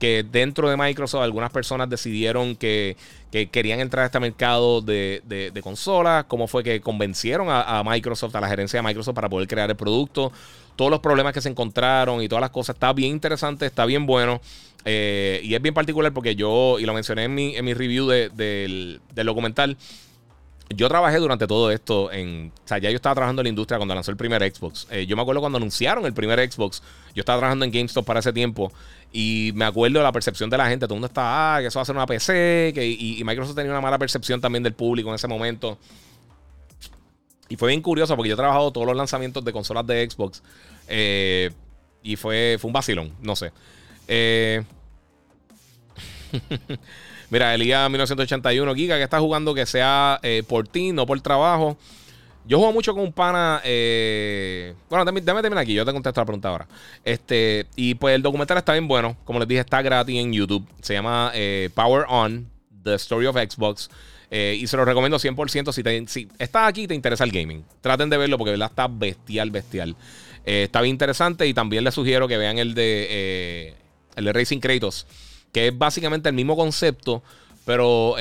que, 0.00 0.24
dentro 0.32 0.68
de 0.68 0.76
Microsoft 0.76 1.22
algunas 1.22 1.52
personas 1.52 1.88
decidieron 1.88 2.56
que, 2.56 2.96
querían 3.30 3.78
entrar 3.78 4.02
a 4.02 4.06
este 4.06 4.18
mercado 4.18 4.80
de, 4.80 5.22
de, 5.24 5.62
consolas, 5.62 6.24
cómo 6.24 6.48
fue 6.48 6.64
que 6.64 6.80
convencieron 6.80 7.46
a, 7.50 7.84
Microsoft, 7.84 8.34
a 8.34 8.40
la 8.40 8.48
gerencia 8.48 8.80
de 8.80 8.82
Microsoft 8.82 9.14
para 9.14 9.28
poder 9.28 9.46
crear 9.46 9.70
el 9.70 9.76
producto, 9.76 10.32
todos 10.80 10.90
los 10.90 11.00
problemas 11.00 11.34
que 11.34 11.42
se 11.42 11.50
encontraron 11.50 12.22
y 12.22 12.28
todas 12.28 12.40
las 12.40 12.48
cosas. 12.48 12.74
Está 12.74 12.94
bien 12.94 13.10
interesante, 13.10 13.66
está 13.66 13.84
bien 13.84 14.06
bueno. 14.06 14.40
Eh, 14.86 15.38
y 15.44 15.54
es 15.54 15.60
bien 15.60 15.74
particular 15.74 16.10
porque 16.14 16.34
yo, 16.34 16.78
y 16.78 16.86
lo 16.86 16.94
mencioné 16.94 17.24
en 17.24 17.34
mi, 17.34 17.54
en 17.54 17.66
mi 17.66 17.74
review 17.74 18.06
del, 18.08 18.98
documental, 19.14 19.76
yo 20.70 20.88
trabajé 20.88 21.18
durante 21.18 21.46
todo 21.46 21.70
esto 21.70 22.10
en. 22.10 22.50
O 22.64 22.66
sea, 22.66 22.78
ya 22.78 22.88
yo 22.88 22.96
estaba 22.96 23.14
trabajando 23.14 23.42
en 23.42 23.44
la 23.44 23.48
industria 23.50 23.76
cuando 23.76 23.94
lanzó 23.94 24.10
el 24.10 24.16
primer 24.16 24.40
Xbox. 24.40 24.86
Eh, 24.90 25.04
yo 25.04 25.16
me 25.16 25.22
acuerdo 25.22 25.42
cuando 25.42 25.58
anunciaron 25.58 26.06
el 26.06 26.14
primer 26.14 26.50
Xbox. 26.50 26.82
Yo 27.14 27.20
estaba 27.20 27.40
trabajando 27.40 27.66
en 27.66 27.72
GameStop 27.72 28.06
para 28.06 28.20
ese 28.20 28.32
tiempo. 28.32 28.72
Y 29.12 29.52
me 29.56 29.66
acuerdo 29.66 29.98
de 29.98 30.04
la 30.04 30.12
percepción 30.12 30.48
de 30.48 30.56
la 30.56 30.66
gente. 30.66 30.86
Todo 30.86 30.94
el 30.94 31.00
mundo 31.00 31.08
estaba, 31.08 31.56
ah, 31.56 31.60
que 31.60 31.66
eso 31.66 31.78
va 31.78 31.82
a 31.82 31.84
ser 31.84 31.94
una 31.94 32.06
PC. 32.06 32.72
Que, 32.74 32.86
y, 32.86 33.22
Microsoft 33.22 33.54
tenía 33.54 33.70
una 33.70 33.82
mala 33.82 33.98
percepción 33.98 34.40
también 34.40 34.62
del 34.62 34.72
público 34.72 35.10
en 35.10 35.16
ese 35.16 35.28
momento. 35.28 35.76
Y 37.50 37.56
fue 37.56 37.68
bien 37.70 37.82
curioso 37.82 38.16
porque 38.16 38.28
yo 38.28 38.34
he 38.34 38.36
trabajado 38.36 38.70
todos 38.70 38.86
los 38.86 38.96
lanzamientos 38.96 39.44
de 39.44 39.52
consolas 39.52 39.84
de 39.84 40.08
Xbox. 40.08 40.40
Eh, 40.86 41.50
y 42.00 42.14
fue, 42.14 42.56
fue 42.60 42.68
un 42.68 42.72
vacilón, 42.72 43.12
no 43.20 43.34
sé. 43.34 43.50
Eh, 44.06 44.62
mira, 47.30 47.52
Elías 47.52 47.90
1981 47.90 48.74
Giga 48.76 48.96
que 48.96 49.02
está 49.02 49.18
jugando 49.18 49.52
que 49.52 49.66
sea 49.66 50.20
eh, 50.22 50.44
por 50.46 50.68
ti, 50.68 50.92
no 50.92 51.06
por 51.06 51.20
trabajo. 51.20 51.76
Yo 52.46 52.58
juego 52.58 52.72
mucho 52.72 52.94
con 52.94 53.02
un 53.02 53.12
pana. 53.12 53.60
bueno, 54.88 55.04
déjame, 55.04 55.42
terminar 55.42 55.58
aquí. 55.58 55.74
Yo 55.74 55.84
te 55.84 55.92
contesto 55.92 56.20
la 56.20 56.24
pregunta 56.24 56.48
ahora. 56.50 56.68
Este, 57.04 57.66
y 57.74 57.94
pues 57.96 58.14
el 58.14 58.22
documental 58.22 58.58
está 58.58 58.72
bien 58.74 58.86
bueno. 58.86 59.16
Como 59.24 59.40
les 59.40 59.48
dije, 59.48 59.60
está 59.60 59.82
gratis 59.82 60.16
en 60.20 60.32
YouTube. 60.32 60.66
Se 60.82 60.94
llama 60.94 61.32
Power 61.74 62.06
On: 62.08 62.48
The 62.84 62.94
Story 62.94 63.26
of 63.26 63.36
Xbox. 63.36 63.90
Eh, 64.30 64.56
y 64.60 64.66
se 64.68 64.76
lo 64.76 64.84
recomiendo 64.84 65.18
100% 65.18 65.72
si, 65.72 65.82
te, 65.82 66.06
si 66.06 66.28
estás 66.38 66.68
aquí 66.68 66.82
y 66.82 66.86
te 66.86 66.94
interesa 66.94 67.24
el 67.24 67.32
gaming. 67.32 67.64
Traten 67.80 68.08
de 68.08 68.16
verlo 68.16 68.38
porque 68.38 68.54
está 68.54 68.86
bestial, 68.86 69.50
bestial. 69.50 69.96
Eh, 70.44 70.64
está 70.64 70.80
bien 70.80 70.94
interesante 70.94 71.46
y 71.48 71.54
también 71.54 71.82
les 71.82 71.94
sugiero 71.94 72.28
que 72.28 72.38
vean 72.38 72.58
el 72.58 72.74
de, 72.74 73.06
eh, 73.10 73.74
el 74.14 74.24
de 74.24 74.32
Racing 74.32 74.60
Kratos, 74.60 75.06
que 75.52 75.68
es 75.68 75.76
básicamente 75.76 76.28
el 76.28 76.34
mismo 76.34 76.56
concepto, 76.56 77.24
pero 77.64 78.14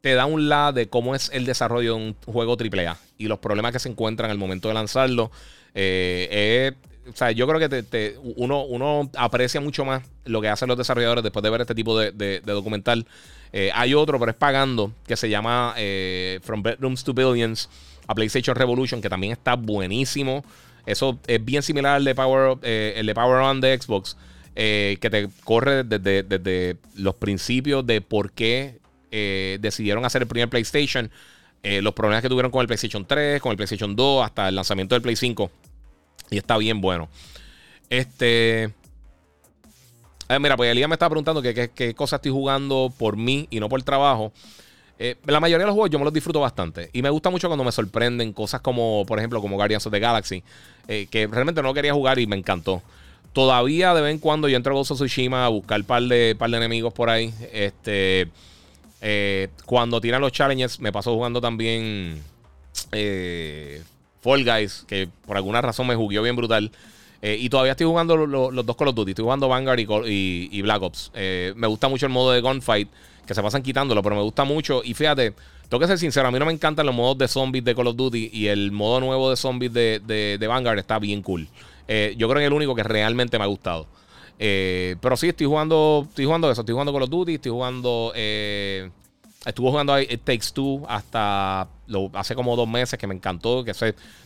te 0.00 0.14
da 0.14 0.26
un 0.26 0.50
lado 0.50 0.74
de 0.74 0.88
cómo 0.88 1.14
es 1.14 1.30
el 1.32 1.46
desarrollo 1.46 1.96
de 1.96 2.02
un 2.02 2.16
juego 2.26 2.56
AAA 2.58 2.98
y 3.16 3.26
los 3.26 3.38
problemas 3.38 3.72
que 3.72 3.78
se 3.78 3.88
encuentran 3.88 4.30
al 4.30 4.36
momento 4.36 4.68
de 4.68 4.74
lanzarlo. 4.74 5.24
o 5.24 7.16
sea, 7.16 7.30
yo 7.32 7.48
creo 7.48 7.58
que 7.58 7.82
te, 7.82 8.18
uno, 8.36 8.64
uno 8.64 9.10
aprecia 9.16 9.62
mucho 9.62 9.86
más 9.86 10.02
lo 10.26 10.42
que 10.42 10.48
hacen 10.48 10.68
los 10.68 10.76
desarrolladores 10.76 11.24
después 11.24 11.42
de 11.42 11.50
ver 11.50 11.62
este 11.62 11.74
tipo 11.74 11.98
de, 11.98 12.42
documental. 12.44 13.06
Eh, 13.56 13.70
hay 13.72 13.94
otro, 13.94 14.18
pero 14.18 14.32
es 14.32 14.36
pagando, 14.36 14.92
que 15.06 15.16
se 15.16 15.30
llama 15.30 15.74
eh, 15.76 16.40
From 16.42 16.60
Bedrooms 16.60 17.04
to 17.04 17.14
Billions 17.14 17.70
a 18.08 18.12
PlayStation 18.12 18.56
Revolution, 18.56 19.00
que 19.00 19.08
también 19.08 19.32
está 19.32 19.54
buenísimo. 19.54 20.44
Eso 20.86 21.20
es 21.28 21.42
bien 21.42 21.62
similar 21.62 21.94
al 21.94 22.04
de 22.04 22.16
Power, 22.16 22.58
eh, 22.62 22.94
el 22.96 23.06
de 23.06 23.14
Power 23.14 23.42
On 23.42 23.60
de 23.60 23.80
Xbox, 23.80 24.16
que 24.56 25.08
te 25.08 25.28
corre 25.44 25.84
desde, 25.84 26.24
desde, 26.24 26.78
los 26.96 27.14
principios 27.14 27.86
de 27.86 28.00
por 28.00 28.32
qué 28.32 28.80
decidieron 29.60 30.04
hacer 30.04 30.22
el 30.22 30.28
primer 30.28 30.48
PlayStation, 30.48 31.08
los 31.62 31.94
problemas 31.94 32.22
que 32.22 32.28
tuvieron 32.28 32.50
con 32.50 32.60
el 32.60 32.66
PlayStation 32.66 33.06
3, 33.06 33.40
con 33.40 33.52
el 33.52 33.56
PlayStation 33.56 33.94
2, 33.94 34.24
hasta 34.24 34.48
el 34.48 34.56
lanzamiento 34.56 34.96
del 34.96 35.02
Play 35.02 35.14
5. 35.14 35.48
Y 36.30 36.38
está 36.38 36.58
bien 36.58 36.80
bueno. 36.80 37.08
Este. 37.88 38.72
Eh, 40.28 40.38
mira, 40.38 40.56
pues 40.56 40.70
Elías 40.70 40.88
me 40.88 40.94
estaba 40.94 41.10
preguntando 41.10 41.42
qué 41.42 41.94
cosas 41.94 42.18
estoy 42.18 42.32
jugando 42.32 42.92
por 42.96 43.16
mí 43.16 43.46
y 43.50 43.60
no 43.60 43.68
por 43.68 43.82
trabajo. 43.82 44.32
Eh, 44.98 45.16
la 45.26 45.40
mayoría 45.40 45.64
de 45.64 45.66
los 45.66 45.74
juegos 45.74 45.90
yo 45.90 45.98
me 45.98 46.04
los 46.04 46.14
disfruto 46.14 46.40
bastante. 46.40 46.90
Y 46.92 47.02
me 47.02 47.10
gusta 47.10 47.30
mucho 47.30 47.48
cuando 47.48 47.64
me 47.64 47.72
sorprenden 47.72 48.32
cosas 48.32 48.60
como, 48.60 49.04
por 49.06 49.18
ejemplo, 49.18 49.40
como 49.40 49.56
Guardians 49.56 49.86
of 49.86 49.92
the 49.92 50.00
Galaxy. 50.00 50.42
Eh, 50.88 51.06
que 51.10 51.26
realmente 51.26 51.62
no 51.62 51.74
quería 51.74 51.92
jugar 51.92 52.18
y 52.18 52.26
me 52.26 52.36
encantó. 52.36 52.82
Todavía 53.32 53.94
de 53.94 54.00
vez 54.00 54.12
en 54.12 54.18
cuando 54.18 54.48
yo 54.48 54.56
entro 54.56 54.72
a 54.72 54.76
Ghost 54.76 54.92
Tsushima 54.92 55.44
a 55.44 55.48
buscar 55.48 55.80
un 55.80 55.86
par 55.86 56.02
de, 56.02 56.36
par 56.38 56.50
de 56.50 56.56
enemigos 56.56 56.92
por 56.94 57.10
ahí. 57.10 57.34
Este. 57.52 58.28
cuando 59.66 60.00
tiran 60.00 60.20
los 60.20 60.32
challenges, 60.32 60.80
me 60.80 60.92
paso 60.92 61.12
jugando 61.12 61.40
también. 61.40 62.22
Fall 64.22 64.44
Guys, 64.44 64.84
que 64.86 65.08
por 65.26 65.36
alguna 65.36 65.60
razón 65.60 65.86
me 65.86 65.96
jugué 65.96 66.20
bien 66.20 66.36
brutal. 66.36 66.70
Eh, 67.26 67.38
y 67.40 67.48
todavía 67.48 67.72
estoy 67.72 67.86
jugando 67.86 68.18
los 68.18 68.66
dos 68.66 68.76
Call 68.76 68.88
of 68.88 68.94
Duty. 68.94 69.12
Estoy 69.12 69.22
jugando 69.22 69.48
Vanguard 69.48 69.78
y, 70.06 70.60
Black 70.60 70.82
Ops. 70.82 71.10
Eh, 71.14 71.54
me 71.56 71.66
gusta 71.66 71.88
mucho 71.88 72.04
el 72.04 72.12
modo 72.12 72.32
de 72.32 72.42
Gunfight, 72.42 72.86
que 73.26 73.32
se 73.32 73.42
pasan 73.42 73.62
quitándolo, 73.62 74.02
pero 74.02 74.14
me 74.14 74.20
gusta 74.20 74.44
mucho. 74.44 74.82
Y 74.84 74.92
fíjate, 74.92 75.32
tengo 75.70 75.80
que 75.80 75.86
ser 75.86 75.96
sincero, 75.98 76.28
a 76.28 76.30
mí 76.30 76.38
no 76.38 76.44
me 76.44 76.52
encantan 76.52 76.84
los 76.84 76.94
modos 76.94 77.16
de 77.16 77.26
zombies 77.26 77.64
de 77.64 77.74
Call 77.74 77.86
of 77.86 77.96
Duty. 77.96 78.28
Y 78.30 78.48
el 78.48 78.72
modo 78.72 79.00
nuevo 79.00 79.30
de 79.30 79.36
zombies 79.36 79.72
de, 79.72 80.46
Vanguard 80.46 80.78
está 80.78 80.98
bien 80.98 81.22
cool. 81.22 81.48
Eh, 81.88 82.14
yo 82.18 82.28
creo 82.28 82.40
que 82.40 82.44
es 82.44 82.48
el 82.48 82.52
único 82.52 82.74
que 82.74 82.82
realmente 82.82 83.38
me 83.38 83.44
ha 83.44 83.46
gustado. 83.46 83.86
pero 84.36 85.16
sí, 85.16 85.28
estoy 85.28 85.46
jugando, 85.46 86.04
estoy 86.06 86.26
jugando 86.26 86.50
eso. 86.50 86.60
Estoy 86.60 86.74
jugando 86.74 86.92
Call 86.92 87.04
of 87.04 87.08
Duty, 87.08 87.36
estoy 87.36 87.52
jugando 87.52 88.12
Estuvo 89.44 89.70
jugando 89.70 89.98
It 90.00 90.22
Takes 90.24 90.52
Two 90.54 90.84
hasta 90.88 91.68
hace 92.14 92.34
como 92.34 92.56
dos 92.56 92.68
meses 92.68 92.98
que 92.98 93.06
me 93.06 93.14
encantó. 93.14 93.62
Que 93.62 93.72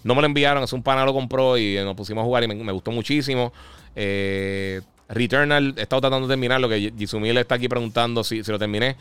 no 0.05 0.15
me 0.15 0.21
lo 0.21 0.27
enviaron, 0.27 0.63
es 0.63 0.73
un 0.73 0.83
pana 0.83 1.05
lo 1.05 1.13
compró 1.13 1.59
y 1.59 1.77
nos 1.77 1.97
pusimos 1.97 2.23
a 2.23 2.25
jugar 2.25 2.45
y 2.45 2.49
me, 2.49 2.73
gustó 2.73 2.93
muchísimo. 2.93 3.53
Eh, 3.97 4.81
Returnal, 5.09 5.75
he 5.77 5.83
estado 5.83 6.03
tratando 6.03 6.29
de 6.29 6.33
terminar 6.33 6.61
lo 6.61 6.69
que 6.69 6.93
Jisumil 6.97 7.37
está 7.39 7.57
aquí 7.57 7.69
preguntando 7.69 8.23
si, 8.23 8.45
si 8.45 8.53
lo 8.53 8.59
terminé. 8.59 8.97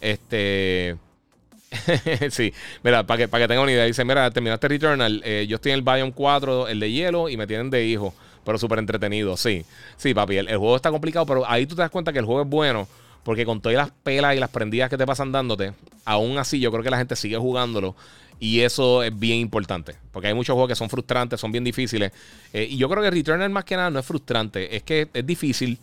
Este. 0.00 0.96
sí, 2.30 2.52
mira, 2.82 3.06
para 3.06 3.18
que, 3.18 3.28
para 3.28 3.44
que 3.44 3.48
tengan 3.48 3.62
una 3.62 3.72
idea, 3.72 3.84
dice: 3.84 4.04
Mira, 4.04 4.30
terminaste 4.30 4.68
Returnal. 4.68 5.22
Eh, 5.24 5.46
yo 5.48 5.56
estoy 5.56 5.72
en 5.72 5.78
el 5.78 5.82
Biome 5.82 6.12
4, 6.12 6.68
el 6.68 6.80
de 6.80 6.90
hielo, 6.90 7.30
y 7.30 7.38
me 7.38 7.46
tienen 7.46 7.70
de 7.70 7.86
hijo, 7.86 8.12
pero 8.44 8.58
súper 8.58 8.78
entretenido. 8.78 9.38
Sí, 9.38 9.64
sí, 9.96 10.12
papi, 10.12 10.36
el 10.36 10.48
juego 10.48 10.76
está 10.76 10.90
complicado, 10.90 11.24
pero 11.24 11.48
ahí 11.48 11.64
tú 11.64 11.74
te 11.74 11.80
das 11.80 11.90
cuenta 11.90 12.12
que 12.12 12.18
el 12.18 12.26
juego 12.26 12.42
es 12.42 12.48
bueno 12.48 12.88
porque 13.22 13.44
con 13.44 13.60
todas 13.60 13.76
las 13.76 13.90
pelas 13.90 14.36
y 14.36 14.40
las 14.40 14.50
prendidas 14.50 14.90
que 14.90 14.98
te 14.98 15.06
pasan 15.06 15.32
dándote, 15.32 15.72
aún 16.04 16.38
así 16.38 16.60
yo 16.60 16.70
creo 16.70 16.82
que 16.82 16.90
la 16.90 16.98
gente 16.98 17.16
sigue 17.16 17.36
jugándolo. 17.36 17.94
Y 18.40 18.60
eso 18.60 19.04
es 19.04 19.16
bien 19.16 19.38
importante. 19.38 19.94
Porque 20.10 20.26
hay 20.26 20.34
muchos 20.34 20.54
juegos 20.54 20.68
que 20.68 20.74
son 20.74 20.90
frustrantes, 20.90 21.40
son 21.40 21.52
bien 21.52 21.62
difíciles. 21.62 22.10
Eh, 22.52 22.66
y 22.68 22.76
yo 22.76 22.88
creo 22.88 23.00
que 23.00 23.08
Returnal 23.08 23.50
más 23.50 23.64
que 23.64 23.76
nada 23.76 23.88
no 23.88 24.00
es 24.00 24.04
frustrante. 24.04 24.74
Es 24.74 24.82
que 24.82 25.08
es 25.14 25.24
difícil. 25.24 25.78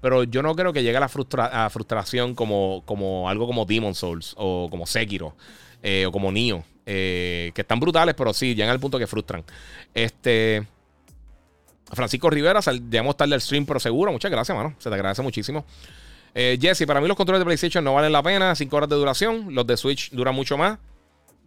Pero 0.00 0.22
yo 0.22 0.40
no 0.40 0.54
creo 0.54 0.72
que 0.72 0.84
llegue 0.84 0.96
a 0.96 1.00
la 1.00 1.08
frustración 1.08 2.36
como, 2.36 2.84
como 2.86 3.28
algo 3.28 3.48
como 3.48 3.64
Demon 3.64 3.96
Souls 3.96 4.34
o 4.36 4.68
como 4.70 4.86
Sekiro 4.86 5.34
eh, 5.82 6.06
o 6.06 6.12
como 6.12 6.30
Nioh. 6.30 6.62
Eh, 6.86 7.50
que 7.52 7.62
están 7.62 7.80
brutales, 7.80 8.14
pero 8.14 8.32
sí, 8.32 8.54
llegan 8.54 8.70
al 8.70 8.78
punto 8.80 8.96
que 8.96 9.08
frustran. 9.08 9.42
Este. 9.92 10.64
Francisco 11.92 12.30
Rivera, 12.30 12.60
llegamos 12.60 13.16
tarde 13.16 13.34
al 13.34 13.40
stream, 13.40 13.66
pero 13.66 13.80
seguro. 13.80 14.12
Muchas 14.12 14.30
gracias, 14.30 14.56
mano. 14.56 14.74
Se 14.78 14.88
te 14.88 14.94
agradece 14.94 15.22
muchísimo. 15.22 15.64
Eh, 16.40 16.56
Jesse, 16.60 16.86
para 16.86 17.00
mí 17.00 17.08
los 17.08 17.16
controles 17.16 17.40
de 17.40 17.44
PlayStation 17.44 17.82
no 17.82 17.94
valen 17.94 18.12
la 18.12 18.22
pena. 18.22 18.54
5 18.54 18.76
horas 18.76 18.88
de 18.88 18.94
duración. 18.94 19.52
Los 19.52 19.66
de 19.66 19.76
Switch 19.76 20.12
duran 20.12 20.36
mucho 20.36 20.56
más. 20.56 20.78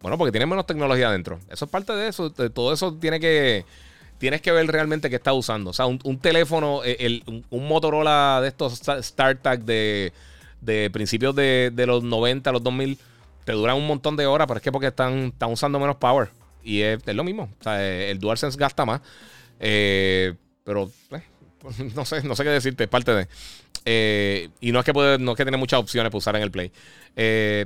Bueno, 0.02 0.18
porque 0.18 0.34
tienen 0.34 0.50
menos 0.50 0.66
tecnología 0.66 1.08
adentro. 1.08 1.40
Eso 1.50 1.64
es 1.64 1.72
parte 1.72 1.94
de 1.94 2.10
eso. 2.10 2.30
De 2.30 2.50
todo 2.50 2.74
eso 2.74 2.94
tiene 2.96 3.22
que. 3.22 3.64
Tienes 4.18 4.42
que 4.42 4.52
ver 4.52 4.68
realmente 4.68 5.10
qué 5.10 5.16
estás 5.16 5.34
usando. 5.34 5.70
O 5.70 5.74
sea, 5.74 5.86
un, 5.86 6.20
teléfono, 6.20 6.82
eh, 6.84 7.22
un, 7.26 7.68
Motorola 7.70 8.40
de 8.42 8.50
estos 8.50 8.82
StarTAC 9.02 9.62
de, 9.62 10.12
de 10.60 10.90
principios 10.92 11.34
de, 11.36 11.72
los 11.88 12.04
90, 12.04 12.52
los 12.52 12.62
2000, 12.62 13.00
te 13.46 13.54
duran 13.54 13.78
un 13.78 13.88
montón 13.88 14.18
de 14.18 14.26
horas, 14.26 14.46
pero 14.46 14.58
es 14.58 14.64
que 14.64 14.74
porque 14.74 14.88
están, 14.88 15.28
están 15.28 15.52
usando 15.54 15.80
menos 15.80 15.96
power. 15.96 16.32
Y 16.64 16.82
es, 16.82 17.00
lo 17.08 17.24
mismo. 17.24 17.50
O 17.62 17.64
sea, 17.64 17.82
el 17.82 18.20
DualSense 18.20 18.60
gasta 18.60 18.86
más. 18.86 19.00
Eh, 19.58 20.36
pero 20.66 20.92
no 21.96 22.06
sé, 22.06 22.24
no 22.24 22.36
sé 22.36 22.44
qué 22.44 22.50
decirte, 22.50 22.84
es 22.84 22.90
parte 22.90 23.14
de. 23.14 23.28
Eh, 23.86 24.50
y 24.60 24.72
no 24.72 24.80
es 24.80 24.86
que 24.86 24.94
puede, 24.94 25.18
no 25.18 25.32
es 25.32 25.38
que 25.38 25.44
tiene 25.44 25.58
muchas 25.58 25.80
opciones 25.80 26.10
para 26.10 26.18
usar 26.18 26.36
en 26.36 26.44
el 26.44 26.52
Play. 26.52 26.72
Eh, 27.16 27.66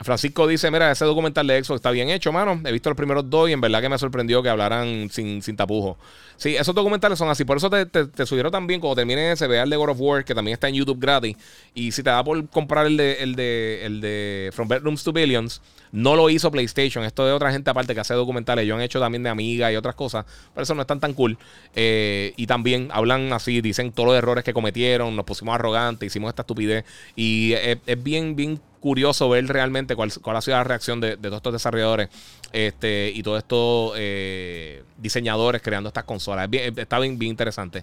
Francisco 0.00 0.46
dice: 0.46 0.70
Mira, 0.70 0.90
ese 0.90 1.04
documental 1.04 1.46
de 1.46 1.62
Xbox 1.62 1.76
está 1.76 1.90
bien 1.90 2.10
hecho, 2.10 2.32
mano. 2.32 2.60
He 2.64 2.72
visto 2.72 2.90
los 2.90 2.96
primeros 2.96 3.28
dos 3.30 3.48
y 3.48 3.52
en 3.52 3.60
verdad 3.60 3.80
que 3.80 3.88
me 3.88 3.98
sorprendió 3.98 4.42
que 4.42 4.48
hablaran 4.48 5.08
sin, 5.10 5.40
sin 5.42 5.56
tapujo. 5.56 5.96
Sí, 6.36 6.56
esos 6.56 6.74
documentales 6.74 7.18
son 7.18 7.28
así. 7.28 7.44
Por 7.44 7.56
eso 7.56 7.70
te, 7.70 7.86
te, 7.86 8.26
subieron 8.26 8.50
también 8.50 8.80
cuando 8.80 8.96
termine 8.96 9.32
ese, 9.32 9.46
vea 9.46 9.62
el 9.62 9.70
de 9.70 9.76
God 9.76 9.90
of 9.90 10.00
War, 10.00 10.24
que 10.24 10.34
también 10.34 10.54
está 10.54 10.68
en 10.68 10.74
YouTube 10.74 10.98
gratis. 10.98 11.36
Y 11.74 11.92
si 11.92 12.02
te 12.02 12.10
da 12.10 12.24
por 12.24 12.48
comprar 12.48 12.86
el 12.86 12.96
de, 12.96 13.22
el 13.22 13.36
de, 13.36 13.86
el 13.86 14.00
de 14.00 14.50
From 14.52 14.66
Bedrooms 14.66 15.04
to 15.04 15.12
Billions, 15.12 15.62
no 15.92 16.16
lo 16.16 16.28
hizo 16.28 16.50
PlayStation. 16.50 17.04
Esto 17.04 17.24
de 17.24 17.32
otra 17.32 17.52
gente 17.52 17.70
aparte 17.70 17.94
que 17.94 18.00
hace 18.00 18.14
documentales. 18.14 18.64
Ellos 18.64 18.76
han 18.76 18.82
hecho 18.82 18.98
también 18.98 19.22
de 19.22 19.30
Amiga 19.30 19.70
y 19.70 19.76
otras 19.76 19.94
cosas. 19.94 20.26
Pero 20.52 20.64
eso 20.64 20.74
no 20.74 20.80
están 20.80 20.98
tan 20.98 21.14
cool. 21.14 21.38
Eh, 21.76 22.32
y 22.36 22.48
también 22.48 22.88
hablan 22.92 23.32
así, 23.32 23.60
dicen 23.60 23.92
todos 23.92 24.08
los 24.08 24.16
errores 24.16 24.42
que 24.42 24.52
cometieron. 24.52 25.14
Nos 25.14 25.24
pusimos 25.24 25.54
arrogantes, 25.54 26.08
hicimos 26.08 26.30
esta 26.30 26.42
estupidez. 26.42 26.84
Y 27.14 27.52
es 27.52 28.02
bien, 28.02 28.34
bien 28.34 28.60
curioso 28.84 29.30
ver 29.30 29.46
realmente 29.46 29.96
cuál, 29.96 30.10
ha 30.10 30.42
sido 30.42 30.58
la 30.58 30.64
reacción 30.64 31.00
de, 31.00 31.16
todos 31.16 31.36
estos 31.36 31.54
desarrolladores 31.54 32.10
este, 32.52 33.10
y 33.14 33.22
todos 33.22 33.38
estos 33.38 33.94
eh, 33.96 34.82
diseñadores 34.98 35.62
creando 35.62 35.88
estas 35.88 36.04
consolas. 36.04 36.50
está 36.52 36.98
bien, 36.98 37.18
bien 37.18 37.30
interesante. 37.30 37.82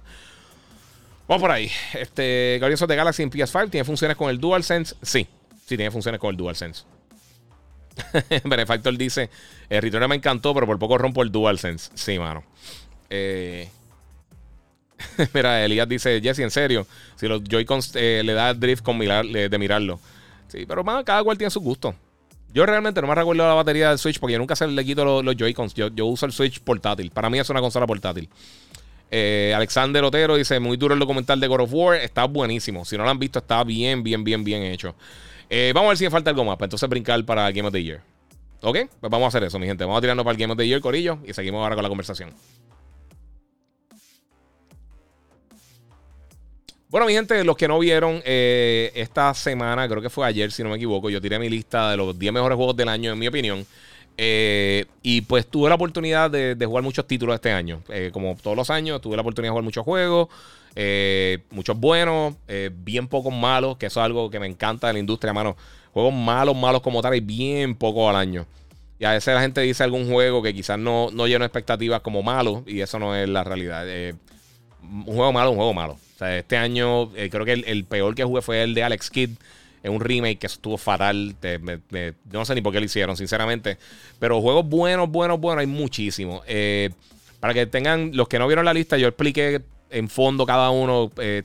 Vamos 1.28 1.42
por 1.42 1.50
ahí. 1.50 1.72
Este, 1.96 2.58
Guardians 2.60 2.84
of 2.84 2.88
the 2.88 2.96
Galaxy 2.96 3.24
en 3.24 3.32
PS5 3.32 3.72
tiene 3.72 3.84
funciones 3.84 4.16
con 4.16 4.30
el 4.30 4.38
DualSense. 4.40 4.94
Sí, 5.02 5.26
sí 5.66 5.76
tiene 5.76 5.90
funciones 5.90 6.22
con 6.22 6.30
el 6.30 6.38
DualSense. 6.38 6.84
Benefactor 8.44 8.96
dice: 8.96 9.32
El 9.72 10.08
me 10.08 10.16
encantó, 10.18 10.54
pero 10.54 10.68
por 10.68 10.78
poco 10.78 11.00
rompo 11.00 11.24
el 11.24 11.32
DualSense. 11.32 11.90
Sí, 11.96 12.20
mano. 12.20 12.44
Eh, 13.10 13.68
mira, 15.34 15.66
Elías 15.66 15.90
dice: 15.90 16.22
Jesse, 16.22 16.42
en 16.42 16.52
serio, 16.52 16.86
si 17.16 17.28
los 17.28 17.44
Joy-Cons 17.44 17.94
eh, 17.96 18.22
le 18.24 18.34
da 18.34 18.54
drift 18.54 18.84
con 18.84 19.00
mirar, 19.00 19.26
de 19.26 19.58
mirarlo. 19.58 20.00
Sí, 20.52 20.66
pero 20.68 20.84
más 20.84 21.06
cada 21.06 21.24
cual 21.24 21.38
tiene 21.38 21.50
su 21.50 21.62
gusto. 21.62 21.96
Yo 22.54 22.66
realmente 22.66 23.02
no 23.02 23.08
me 23.08 23.16
recuerdo 23.16 23.48
la 23.48 23.54
batería 23.54 23.88
del 23.88 23.98
Switch 23.98 24.20
porque 24.20 24.34
yo 24.34 24.40
nunca 24.40 24.54
se 24.54 24.68
le 24.68 24.84
quito 24.84 25.24
los, 25.24 25.36
Joy-Cons. 25.38 25.74
Yo, 25.74 26.06
uso 26.06 26.26
el 26.26 26.34
Switch 26.34 26.60
portátil. 26.60 27.10
Para 27.10 27.30
mí 27.30 27.40
es 27.40 27.50
una 27.50 27.62
consola 27.62 27.88
portátil. 27.88 28.28
Eh, 29.10 29.54
Alexander 29.56 30.04
Otero 30.04 30.36
dice: 30.36 30.60
Muy 30.60 30.76
duro 30.76 30.94
el 30.94 31.00
documental 31.00 31.40
de 31.40 31.48
God 31.48 31.62
of 31.62 31.74
War. 31.74 31.96
Está 31.96 32.26
buenísimo. 32.26 32.84
Si 32.84 32.98
no 32.98 33.06
lo 33.06 33.10
han 33.10 33.18
visto, 33.18 33.40
está 33.40 33.64
bien, 33.64 34.04
bien, 34.04 34.26
bien, 34.26 34.44
bien 34.44 34.64
hecho. 34.64 34.94
Eh, 35.50 35.72
vamos 35.74 35.88
a 35.88 35.90
ver 35.92 35.98
si 35.98 36.04
me 36.04 36.12
falta 36.12 36.32
algo 36.32 36.44
más 36.44 36.58
para 36.58 36.66
entonces 36.66 36.90
brincar 36.90 37.24
para 37.24 37.50
Game 37.52 37.68
of 37.70 37.74
the 37.74 37.82
Year. 37.82 38.02
¿Ok? 38.62 38.78
Pues 39.00 39.10
vamos 39.10 39.24
a 39.24 39.28
hacer 39.30 39.46
eso, 39.46 39.58
mi 39.58 39.68
gente. 39.68 39.86
Vamos 39.86 40.00
a 40.00 40.02
tirarnos 40.02 40.26
para 40.26 40.34
el 40.34 40.38
Game 40.38 40.52
of 40.52 40.58
the 40.58 40.68
Year, 40.68 40.82
Corillo. 40.82 41.20
Y 41.26 41.32
seguimos 41.32 41.64
ahora 41.64 41.76
con 41.76 41.84
la 41.84 41.90
conversación. 41.90 42.34
Bueno, 46.92 47.08
mi 47.08 47.14
gente, 47.14 47.42
los 47.46 47.56
que 47.56 47.70
no 47.70 47.80
vieron 47.80 48.22
eh, 48.26 48.92
esta 48.96 49.34
semana, 49.34 49.88
creo 49.88 50.02
que 50.02 50.10
fue 50.10 50.28
ayer, 50.28 50.52
si 50.52 50.62
no 50.62 50.68
me 50.68 50.76
equivoco, 50.76 51.10
yo 51.10 51.22
tiré 51.22 51.40
mi 51.40 51.48
lista 51.48 51.90
de 51.90 51.96
los 51.96 52.20
10 52.20 52.34
mejores 52.34 52.58
juegos 52.58 52.76
del 52.76 52.90
año, 52.90 53.14
en 53.14 53.18
mi 53.18 53.30
opinión. 53.30 53.66
Eh, 54.18 54.84
y 55.02 55.22
pues 55.22 55.48
tuve 55.48 55.70
la 55.70 55.76
oportunidad 55.76 56.30
de, 56.30 56.58
jugar 56.66 56.84
muchos 56.84 57.08
títulos 57.08 57.36
este 57.36 57.50
año. 57.50 57.82
Eh, 57.88 58.10
como 58.12 58.36
todos 58.36 58.58
los 58.58 58.70
años, 58.70 59.00
tuve 59.00 59.16
la 59.16 59.22
oportunidad 59.22 59.48
de 59.48 59.52
jugar 59.52 59.64
muchos 59.64 59.86
juegos. 59.86 60.28
muchos 61.52 61.80
buenos, 61.80 62.36
bien 62.84 63.08
pocos 63.08 63.34
malos, 63.34 63.78
que 63.78 63.86
eso 63.86 64.02
es 64.02 64.06
algo 64.06 64.30
que 64.30 64.42
me 64.42 64.48
encanta 64.48 64.88
de 64.88 64.94
la 64.94 65.00
industria, 65.00 65.32
mano. 65.32 65.56
Juegos 65.94 66.14
malos, 66.14 66.58
malos 66.58 66.82
como 66.82 67.02
tal, 67.02 67.16
y 67.16 67.22
bien 67.22 67.74
pocos 67.74 68.10
al 68.10 68.18
año. 68.18 68.46
Y 69.00 69.06
a 69.06 69.12
veces 69.12 69.34
la 69.34 69.40
gente 69.40 69.62
dice 69.62 69.82
algún 69.86 70.12
juego 70.12 70.44
que 70.44 70.54
quizás 70.54 70.78
no, 70.78 71.10
no 71.10 71.26
llena 71.26 71.46
expectativas 71.46 72.02
como 72.02 72.22
malo, 72.22 72.66
y 72.68 72.82
eso 72.82 73.00
no 73.00 73.16
es 73.16 73.30
la 73.30 73.46
realidad. 73.46 73.88
Un 74.92 75.06
juego 75.06 75.32
malo, 75.34 75.52
un 75.52 75.58
juego 75.58 75.74
malo 75.74 75.98
este 76.30 76.58
año 76.58 77.16
eh, 77.16 77.30
creo 77.30 77.46
que 77.46 77.54
el, 77.54 77.86
peor 77.86 78.16
que 78.16 78.24
jugué 78.24 78.42
fue 78.42 78.64
el 78.64 78.74
de 78.74 78.84
Alex 78.84 79.10
Kidd. 79.10 79.32
En 79.84 79.94
un 79.94 80.00
remake 80.00 80.38
que 80.38 80.46
estuvo 80.46 80.78
fatal. 80.78 81.36
no 82.32 82.46
sé 82.46 82.54
ni 82.54 82.62
por 82.62 82.72
qué 82.72 82.80
lo 82.80 82.86
hicieron, 82.86 83.18
sinceramente. 83.18 83.80
Pero 84.20 84.40
juegos 84.40 84.70
buenos, 84.70 85.10
buenos, 85.10 85.40
buenos, 85.40 85.62
hay 85.62 85.66
muchísimos. 85.66 86.44
Eh, 86.46 86.92
para 87.40 87.56
que 87.56 87.66
tengan, 87.66 88.12
los 88.14 88.28
que 88.28 88.38
no 88.38 88.46
vieron 88.46 88.64
la 88.64 88.76
lista, 88.76 89.00
yo 89.00 89.08
expliqué 89.08 89.62
en 89.92 90.10
fondo 90.10 90.46
cada 90.46 90.70
uno, 90.70 91.12
eh, 91.18 91.44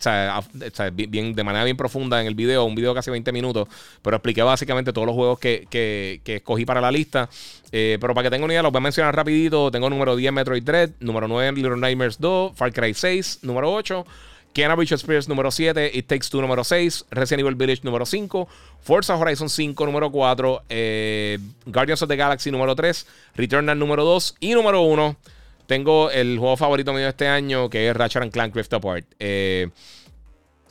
bien, 0.93 1.35
de 1.35 1.45
manera 1.45 1.65
bien 1.65 1.77
profunda 1.77 2.21
en 2.21 2.27
el 2.27 2.35
video, 2.35 2.65
un 2.65 2.75
video 2.75 2.95
casi 2.95 3.11
20 3.11 3.33
minutos, 3.33 3.69
pero 4.03 4.17
expliqué 4.17 4.43
básicamente 4.43 4.93
todos 4.93 5.07
los 5.07 5.15
juegos 5.15 5.39
que, 5.39 5.67
que, 5.71 6.21
escogí 6.27 6.65
para 6.65 6.81
la 6.81 6.91
lista. 6.91 7.29
Eh, 7.73 7.99
pero 8.01 8.15
para 8.15 8.25
que 8.25 8.31
tengan 8.31 8.45
una 8.45 8.55
idea, 8.55 8.63
los 8.63 8.73
voy 8.73 8.79
a 8.79 8.83
mencionar 8.83 9.15
rapidito. 9.15 9.71
Tengo 9.71 9.91
número 9.91 10.17
10 10.17 10.33
Metroid 10.33 10.63
Dread, 10.63 10.91
número 11.01 11.29
9 11.29 11.53
Little 11.53 11.77
Nightmares 11.77 12.19
2, 12.19 12.57
Far 12.57 12.73
Cry 12.73 12.95
6, 12.95 13.41
número 13.43 13.73
8. 13.73 14.07
Keanu 14.57 14.75
Bridge 14.75 14.93
Spears 14.93 15.29
número 15.29 15.51
7, 15.51 15.91
It 15.93 16.07
Takes 16.07 16.31
Two 16.31 16.41
número 16.41 16.65
6, 16.65 17.07
Resident 17.11 17.41
Evil 17.41 17.57
Village 17.57 17.83
número 17.85 18.07
5, 18.07 18.49
Forza 18.81 19.15
Horizon 19.15 19.51
5 19.51 19.85
número 19.85 20.11
4, 20.11 20.63
eh, 20.71 21.39
Guardians 21.67 22.01
of 22.01 22.09
the 22.09 22.17
Galaxy 22.17 22.51
número 22.51 22.75
3, 22.75 23.07
Returnal 23.35 23.79
número 23.79 24.03
2 24.05 24.37
y 24.41 24.55
número 24.55 24.81
1 24.81 25.15
tengo 25.67 26.11
el 26.11 26.39
juego 26.39 26.57
favorito 26.57 26.93
mío 26.93 27.03
de 27.03 27.11
este 27.11 27.29
año, 27.29 27.69
que 27.69 27.89
es 27.89 27.97
Ratchet 27.97 28.31
Clank 28.31 28.55
Rift 28.55 28.73
Apart. 28.73 29.07
Eh, 29.19 29.69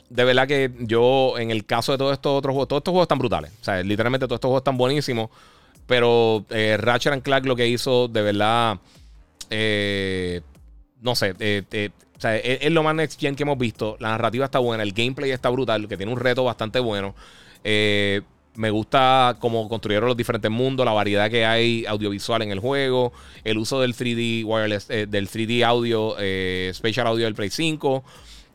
de 0.09 0.23
verdad 0.23 0.47
que 0.47 0.71
yo, 0.79 1.37
en 1.37 1.51
el 1.51 1.65
caso 1.65 1.91
de 1.91 1.97
todos 1.97 2.13
estos 2.13 2.37
otros 2.37 2.53
juegos, 2.53 2.67
todos 2.67 2.79
estos 2.79 2.91
juegos 2.91 3.05
están 3.05 3.19
brutales. 3.19 3.51
O 3.61 3.63
sea, 3.63 3.81
literalmente 3.83 4.27
todos 4.27 4.37
estos 4.37 4.49
juegos 4.49 4.61
están 4.61 4.77
buenísimos. 4.77 5.29
Pero 5.87 6.45
eh, 6.49 6.77
Ratchet 6.77 7.21
Clank 7.21 7.45
lo 7.45 7.55
que 7.55 7.67
hizo, 7.67 8.07
de 8.07 8.21
verdad, 8.21 8.79
eh, 9.49 10.41
no 11.01 11.15
sé, 11.15 11.35
o 12.17 12.19
sea, 12.19 12.37
es, 12.37 12.71
lo 12.71 12.81
más 12.81 12.95
next 12.95 13.19
gen 13.19 13.35
que 13.35 13.43
hemos 13.43 13.57
visto. 13.57 13.97
La 13.99 14.09
narrativa 14.09 14.45
está 14.45 14.59
buena, 14.59 14.83
el 14.83 14.93
gameplay 14.93 15.31
está 15.31 15.49
brutal, 15.49 15.87
que 15.87 15.97
tiene 15.97 16.11
un 16.11 16.19
reto 16.19 16.43
bastante 16.43 16.79
bueno. 16.79 17.13
Eh, 17.63 18.21
me 18.55 18.69
gusta 18.69 19.37
cómo 19.39 19.67
construyeron 19.69 20.07
los 20.07 20.17
diferentes 20.17 20.49
mundos, 20.49 20.85
la 20.85 20.93
variedad 20.93 21.29
que 21.29 21.45
hay 21.45 21.85
audiovisual 21.85 22.41
en 22.41 22.51
el 22.51 22.59
juego, 22.59 23.13
el 23.43 23.57
uso 23.57 23.81
del 23.81 23.95
3D 23.95 24.43
wireless, 24.45 24.89
eh, 24.89 25.05
del 25.07 25.29
3D 25.29 25.63
audio, 25.63 26.15
eh, 26.19 26.71
Spatial 26.73 27.07
Audio 27.07 27.25
del 27.25 27.35
Play 27.35 27.49
5. 27.49 28.03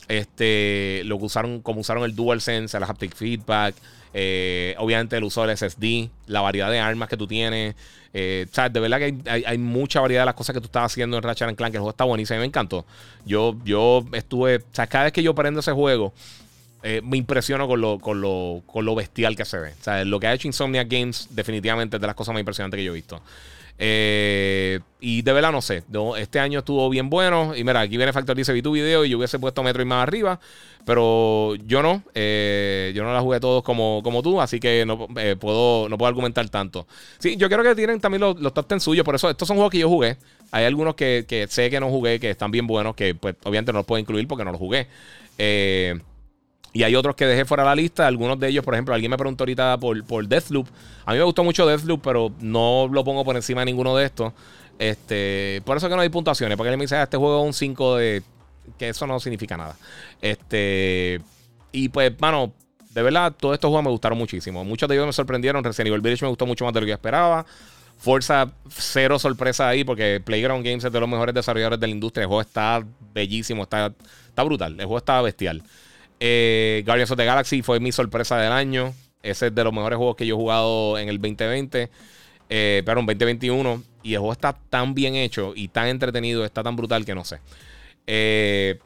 Este, 0.09 1.03
lo 1.05 1.19
que 1.19 1.25
usaron, 1.27 1.61
como 1.61 1.83
usaron 1.83 2.03
el 2.03 2.17
DualSense, 2.17 2.77
el 2.77 2.83
haptic 2.83 3.15
feedback, 3.15 3.77
eh, 4.13 4.75
obviamente 4.79 5.17
el 5.17 5.23
uso 5.23 5.47
del 5.47 5.57
SSD, 5.57 6.11
la 6.27 6.41
variedad 6.41 6.71
de 6.71 6.81
armas 6.81 7.09
que 7.09 7.17
tú 7.17 7.27
tienes. 7.27 7.77
Eh, 8.13 8.47
de 8.73 8.81
verdad 8.81 8.99
que 8.99 9.15
hay, 9.47 9.59
mucha 9.59 10.01
variedad 10.01 10.23
de 10.23 10.27
las 10.27 10.35
cosas 10.35 10.53
que 10.53 10.61
tú 10.61 10.67
estás 10.67 10.87
haciendo 10.87 11.17
en 11.17 11.23
Ratchet 11.23 11.55
Clank. 11.55 11.75
El 11.75 11.81
juego 11.81 11.91
está 11.91 12.05
buenísimo, 12.05 12.37
a 12.37 12.39
mí 12.39 12.43
me 12.43 12.47
encantó. 12.47 12.85
Yo, 13.25 13.55
yo 13.65 14.05
estuve, 14.13 14.57
o 14.57 14.63
sea, 14.73 14.89
cada 14.89 15.05
vez 15.05 15.13
que 15.13 15.23
yo 15.23 15.35
prendo 15.35 15.61
ese 15.61 15.73
juego, 15.73 16.13
eh, 16.83 17.01
me 17.05 17.17
impresiono 17.17 17.69
con 17.69 17.81
lo, 17.81 17.99
con, 17.99 18.21
lo, 18.21 18.63
con 18.67 18.85
lo 18.85 18.95
bestial 18.95 19.37
que 19.37 19.45
se 19.45 19.59
ve. 19.59 19.75
O 19.79 19.85
sea, 19.85 20.05
lo 20.05 20.19
que 20.19 20.27
ha 20.27 20.35
hecho 20.35 20.49
Insomnia 20.49 20.85
Games 20.85 21.29
definitivamente 21.31 21.97
es 21.97 22.01
de 22.01 22.07
las 22.07 22.17
cosas 22.17 22.33
más 22.33 22.41
impresionantes 22.41 22.79
que 22.79 22.85
yo 22.85 22.93
he 22.93 22.95
visto. 22.95 23.21
Eh, 23.83 24.79
y 25.01 25.23
de 25.23 25.33
verdad 25.33 25.53
no 25.53 25.63
sé. 25.63 25.83
este 26.19 26.39
año 26.39 26.59
estuvo 26.59 26.89
bien 26.91 27.09
bueno. 27.09 27.55
Y 27.57 27.65
mira, 27.65 27.81
aquí 27.81 27.97
viene 27.97 28.13
Factor 28.13 28.37
dice, 28.37 28.53
vi 28.53 28.61
tu 28.61 28.73
video 28.73 29.07
y 29.07 29.09
yo 29.09 29.17
hubiese 29.17 29.39
puesto 29.39 29.63
Metro 29.63 29.83
y 29.83 29.87
más 29.87 30.03
arriba. 30.03 30.39
Pero 30.85 31.55
yo 31.67 31.83
no. 31.83 32.03
Eh, 32.15 32.93
yo 32.95 33.03
no 33.05 33.13
la 33.13 33.21
jugué 33.21 33.41
todos 33.41 33.63
como, 33.63 34.03
como 34.05 34.23
tú. 34.23 34.41
Así 34.41 34.61
que 34.61 34.85
no, 34.87 35.09
puedo, 35.39 35.89
no 35.89 35.97
puedo 35.97 36.09
argumentar 36.09 36.47
tanto. 36.51 36.87
Sí, 37.19 37.37
yo 37.37 37.49
creo 37.49 37.63
que 37.63 37.75
tienen 37.75 38.01
también 38.01 38.21
los, 38.21 38.39
los 38.39 38.53
top 38.53 38.69
10 38.69 38.83
suyos. 38.83 39.05
Por 39.05 39.15
eso 39.15 39.31
estos 39.31 39.49
son 39.49 39.57
juegos 39.57 39.73
que 39.73 39.79
yo 39.79 39.89
jugué. 39.89 40.19
Hay 40.51 40.67
algunos 40.67 40.95
que, 40.95 41.25
que, 41.27 41.47
sé 41.49 41.71
que 41.71 41.81
no 41.81 41.89
jugué, 41.89 42.21
que 42.21 42.31
están 42.31 42.51
bien 42.51 42.67
buenos. 42.67 42.95
Que 42.95 43.15
pues 43.15 43.35
obviamente 43.45 43.73
no 43.73 43.79
los 43.79 43.87
puedo 43.87 43.99
incluir 43.99 44.29
porque 44.29 44.45
no 44.45 44.53
los 44.53 44.61
jugué. 44.61 44.89
Eh, 45.39 45.99
y 46.73 46.85
hay 46.85 46.95
otros 46.95 47.17
que 47.17 47.27
dejé 47.27 47.45
fuera 47.45 47.65
de 47.65 47.69
la 47.69 47.75
lista. 47.75 48.07
Algunos 48.07 48.39
de 48.39 48.49
ellos, 48.49 48.65
por 48.65 48.75
ejemplo, 48.75 48.95
alguien 48.95 49.11
me 49.11 49.19
preguntó 49.19 49.43
ahorita 49.43 49.79
por, 49.79 50.05
por 50.05 50.27
Deathloop. 50.27 50.69
A 51.05 51.13
mí 51.13 51.19
me 51.19 51.25
gustó 51.25 51.43
mucho 51.43 51.67
Deathloop, 51.67 52.01
pero 52.03 52.33
no 52.41 52.89
lo 52.91 53.03
pongo 53.05 53.25
por 53.25 53.37
encima 53.37 53.63
de 53.63 53.67
ninguno 53.67 53.97
de 53.97 54.07
estos. 54.07 54.33
Este, 54.79 55.63
por 55.65 55.77
eso 55.77 55.89
que 55.89 55.97
no 55.97 56.03
hay 56.03 56.09
puntuaciones. 56.09 56.57
Porque 56.57 56.71
él 56.71 56.79
me 56.79 56.85
dice, 56.85 56.97
ah, 56.97 57.03
este 57.03 57.17
juego 57.17 57.41
es 57.41 57.47
un 57.47 57.53
5 57.55 57.97
de. 57.97 58.23
Que 58.79 58.91
eso 58.91 59.07
no 59.07 59.19
significa 59.19 59.57
nada. 59.57 59.77
Este. 60.21 61.21
Y 61.73 61.89
pues, 61.89 62.13
mano, 62.21 62.53
de 62.91 63.03
verdad, 63.03 63.33
todos 63.37 63.55
estos 63.55 63.69
juegos 63.69 63.85
me 63.85 63.91
gustaron 63.91 64.17
muchísimo. 64.17 64.65
Muchos 64.65 64.89
de 64.89 64.95
ellos 64.95 65.07
me 65.07 65.13
sorprendieron. 65.13 65.65
Resident 65.65 65.89
Evil 65.89 66.01
Village 66.01 66.25
me 66.25 66.29
gustó 66.29 66.47
mucho 66.47 66.65
más 66.65 66.75
de 66.75 66.81
lo 66.81 66.87
que 66.87 66.93
esperaba. 66.93 67.45
Forza, 67.99 68.51
cero 68.69 69.19
sorpresa 69.19 69.69
ahí, 69.69 69.85
porque 69.85 70.23
Playground 70.25 70.65
Games 70.65 70.85
es 70.85 70.93
de 70.93 71.01
los 71.01 71.09
mejores 71.09 71.35
desarrolladores 71.35 71.81
de 71.81 71.87
la 71.87 71.93
industria. 71.93 72.23
El 72.23 72.29
juego 72.29 72.41
está 72.41 72.83
bellísimo, 73.13 73.65
está, 73.65 73.93
está 74.29 74.43
brutal. 74.43 74.73
El 74.73 74.87
juego 74.87 74.99
está 74.99 75.21
bestial. 75.21 75.63
Eh, 76.21 76.83
Guardians 76.85 77.11
of 77.11 77.17
the 77.17 77.25
Galaxy 77.25 77.63
fue 77.63 77.81
mi 77.81 77.91
sorpresa 77.93 78.39
del 78.39 78.53
año. 78.53 78.95
Ese 79.23 79.49
es 79.49 79.55
de 79.55 79.65
los 79.65 79.73
mejores 79.73 79.97
juegos 79.97 80.17
que 80.17 80.27
yo 80.27 80.35
he 80.37 80.39
jugado 80.39 80.99
en 80.99 81.09
el 81.09 81.21
2020. 81.21 81.91
Eh, 82.51 82.83
pero 82.85 83.01
en 83.01 83.07
2021. 83.07 83.83
Y 84.03 84.13
el 84.13 84.19
juego 84.19 84.33
está 84.33 84.53
tan 84.53 84.95
bien 84.95 85.15
hecho 85.15 85.53
y 85.55 85.69
tan 85.69 85.89
entretenido, 85.89 86.45
está 86.45 86.63
tan 86.63 86.77
brutal 86.77 87.05
que 87.05 87.15
no 87.15 87.25
sé. 87.25 87.39
Eh, 88.07 88.79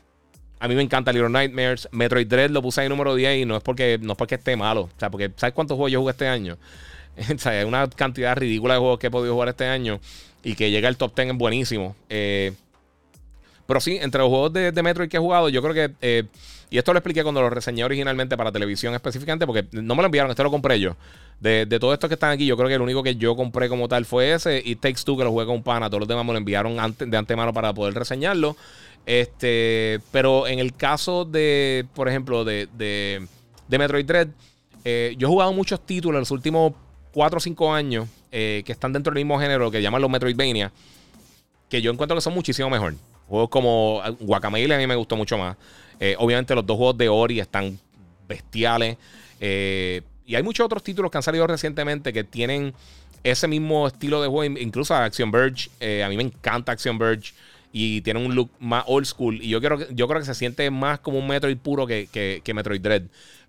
a 0.61 0.69
mí 0.69 0.75
me 0.75 0.83
encanta 0.83 1.13
Little 1.13 1.31
Nightmares. 1.31 1.89
Metroid 1.93 2.27
Dread 2.27 2.51
lo 2.51 2.63
puse 2.63 2.81
ahí 2.81 2.89
número 2.89 3.15
10 3.15 3.43
y 3.43 3.45
no 3.45 3.57
es 3.57 3.63
porque, 3.63 3.99
no 4.01 4.13
es 4.13 4.19
porque 4.19 4.37
esté 4.37 4.57
malo. 4.57 4.83
O 4.83 4.99
sea, 4.99 5.11
porque 5.11 5.31
¿sabes 5.37 5.55
cuántos 5.55 5.77
juegos 5.77 5.93
yo 5.93 6.01
jugué 6.01 6.13
este 6.13 6.29
año? 6.29 6.57
o 7.35 7.39
sea, 7.39 7.61
es 7.61 7.67
una 7.67 7.89
cantidad 7.89 8.37
ridícula 8.37 8.75
de 8.75 8.81
juegos 8.81 8.99
que 8.99 9.09
he 9.09 9.11
podido 9.11 9.35
jugar 9.35 9.49
este 9.49 9.67
año 9.67 10.01
y 10.43 10.55
que 10.55 10.71
llega 10.71 10.89
al 10.89 10.97
top 10.97 11.15
10 11.15 11.31
es 11.31 11.39
buenísimo. 11.39 11.97
Eh, 12.09 12.53
pero 13.67 13.81
sí, 13.81 13.99
entre 14.01 14.21
los 14.21 14.29
juegos 14.29 14.53
de, 14.53 14.73
de, 14.73 14.83
Metroid 14.83 15.09
que 15.09 15.17
he 15.17 15.21
jugado, 15.21 15.49
yo 15.49 15.63
creo 15.63 15.75
que 15.75 16.27
y 16.75 16.79
esto 16.79 16.93
lo 16.93 16.99
expliqué 16.99 17.23
cuando 17.23 17.41
lo 17.41 17.51
reseñé 17.51 17.85
originalmente 17.85 18.37
para 18.37 18.51
televisión 18.51 18.95
específicamente, 18.95 19.47
porque 19.47 19.65
no 19.71 19.95
me 19.95 20.03
lo 20.03 20.07
enviaron, 20.07 20.29
este 20.33 20.43
lo 20.43 20.51
compré 20.51 20.81
yo. 20.81 20.97
De, 21.39 21.67
de 21.67 21.79
todos 21.79 21.95
estos 21.95 22.09
que 22.09 22.15
están 22.15 22.33
aquí, 22.33 22.47
yo 22.47 22.57
creo 22.57 22.67
que 22.69 22.75
el 22.75 22.81
único 22.81 23.01
que 23.01 23.15
yo 23.15 23.37
compré 23.37 23.69
como 23.69 23.87
tal 23.87 24.05
fue 24.05 24.33
ese. 24.33 24.61
Y 24.65 24.75
Takes 24.75 25.05
Two, 25.05 25.17
que 25.17 25.23
lo 25.23 25.31
jugué 25.31 25.47
con 25.47 25.63
pana. 25.63 25.89
Todos 25.89 26.01
los 26.01 26.09
demás 26.09 26.27
me 26.27 26.33
lo 26.33 26.39
enviaron 26.39 26.77
de 26.99 27.17
antemano 27.17 27.53
para 27.53 27.73
poder 27.73 27.95
reseñarlo. 27.95 28.57
Este, 29.07 30.01
pero 30.11 30.49
en 30.49 30.59
el 30.59 30.75
caso 30.75 31.25
de, 31.25 31.87
por 31.95 32.09
ejemplo, 32.09 32.45
de, 32.45 32.67
de, 32.77 33.25
de 33.69 33.79
Metroid 33.79 34.05
Dread, 34.05 34.29
eh, 34.85 35.15
yo 35.17 35.29
he 35.29 35.31
jugado 35.31 35.53
muchos 35.53 35.79
títulos 35.87 36.17
en 36.17 36.23
los 36.23 36.33
últimos 36.33 36.73
4 37.13 37.37
o 37.37 37.41
5 37.41 37.73
años 37.73 38.09
eh, 38.33 38.65
que 38.67 38.73
están 38.73 38.93
dentro 38.93 39.13
del 39.15 39.25
mismo 39.25 39.39
género, 39.39 39.71
que 39.71 39.81
llaman 39.81 40.03
los 40.03 40.11
Metroidvania, 40.11 40.73
que 41.69 41.81
yo 41.81 41.93
encuentro 41.93 42.17
que 42.17 42.21
son 42.21 42.35
muchísimo 42.35 42.69
mejor. 42.69 42.95
Juegos 43.29 43.49
como 43.49 44.03
Guacamole 44.21 44.75
a 44.75 44.79
mí 44.79 44.87
me 44.87 44.97
gustó 44.97 45.17
mucho 45.17 45.39
más. 45.39 45.57
Eh, 46.01 46.17
obviamente 46.19 46.55
los 46.55 46.67
dos 46.67 46.77
juegos 46.77 46.99
de 46.99 47.09
Ori 47.09 47.41
están 47.41 47.79
bestiales. 48.29 48.97
Eh, 49.41 50.03
y 50.27 50.35
hay 50.35 50.43
muchos 50.43 50.65
otros 50.65 50.83
títulos 50.83 51.11
que 51.11 51.19
han 51.19 51.23
salido 51.23 51.47
recientemente 51.47 52.13
que 52.13 52.25
tienen 52.25 52.75
ese 53.23 53.49
mismo 53.49 53.87
estilo 53.87 54.23
de 54.23 54.29
juego. 54.29 54.59
Incluso 54.59 54.95
Action 54.95 55.31
Verge. 55.31 55.71
Eh, 55.81 56.03
a 56.03 56.09
mí 56.09 56.17
me 56.17 56.23
encanta 56.23 56.73
Action 56.73 56.99
Verge. 56.99 57.33
Y 57.73 58.03
tiene 58.03 58.25
un 58.25 58.35
look 58.35 58.51
más 58.61 58.85
old 58.87 59.07
school. 59.07 59.41
Y 59.43 59.49
yo, 59.49 59.61
quiero, 59.61 59.91
yo 59.91 60.07
creo 60.07 60.21
que 60.21 60.27
se 60.27 60.35
siente 60.35 60.71
más 60.71 61.01
como 61.01 61.19
un 61.19 61.27
Metroid 61.27 61.57
puro 61.57 61.87
que, 61.87 62.09
que, 62.13 62.55
Metroid 62.55 62.81
Dread. 62.81 63.03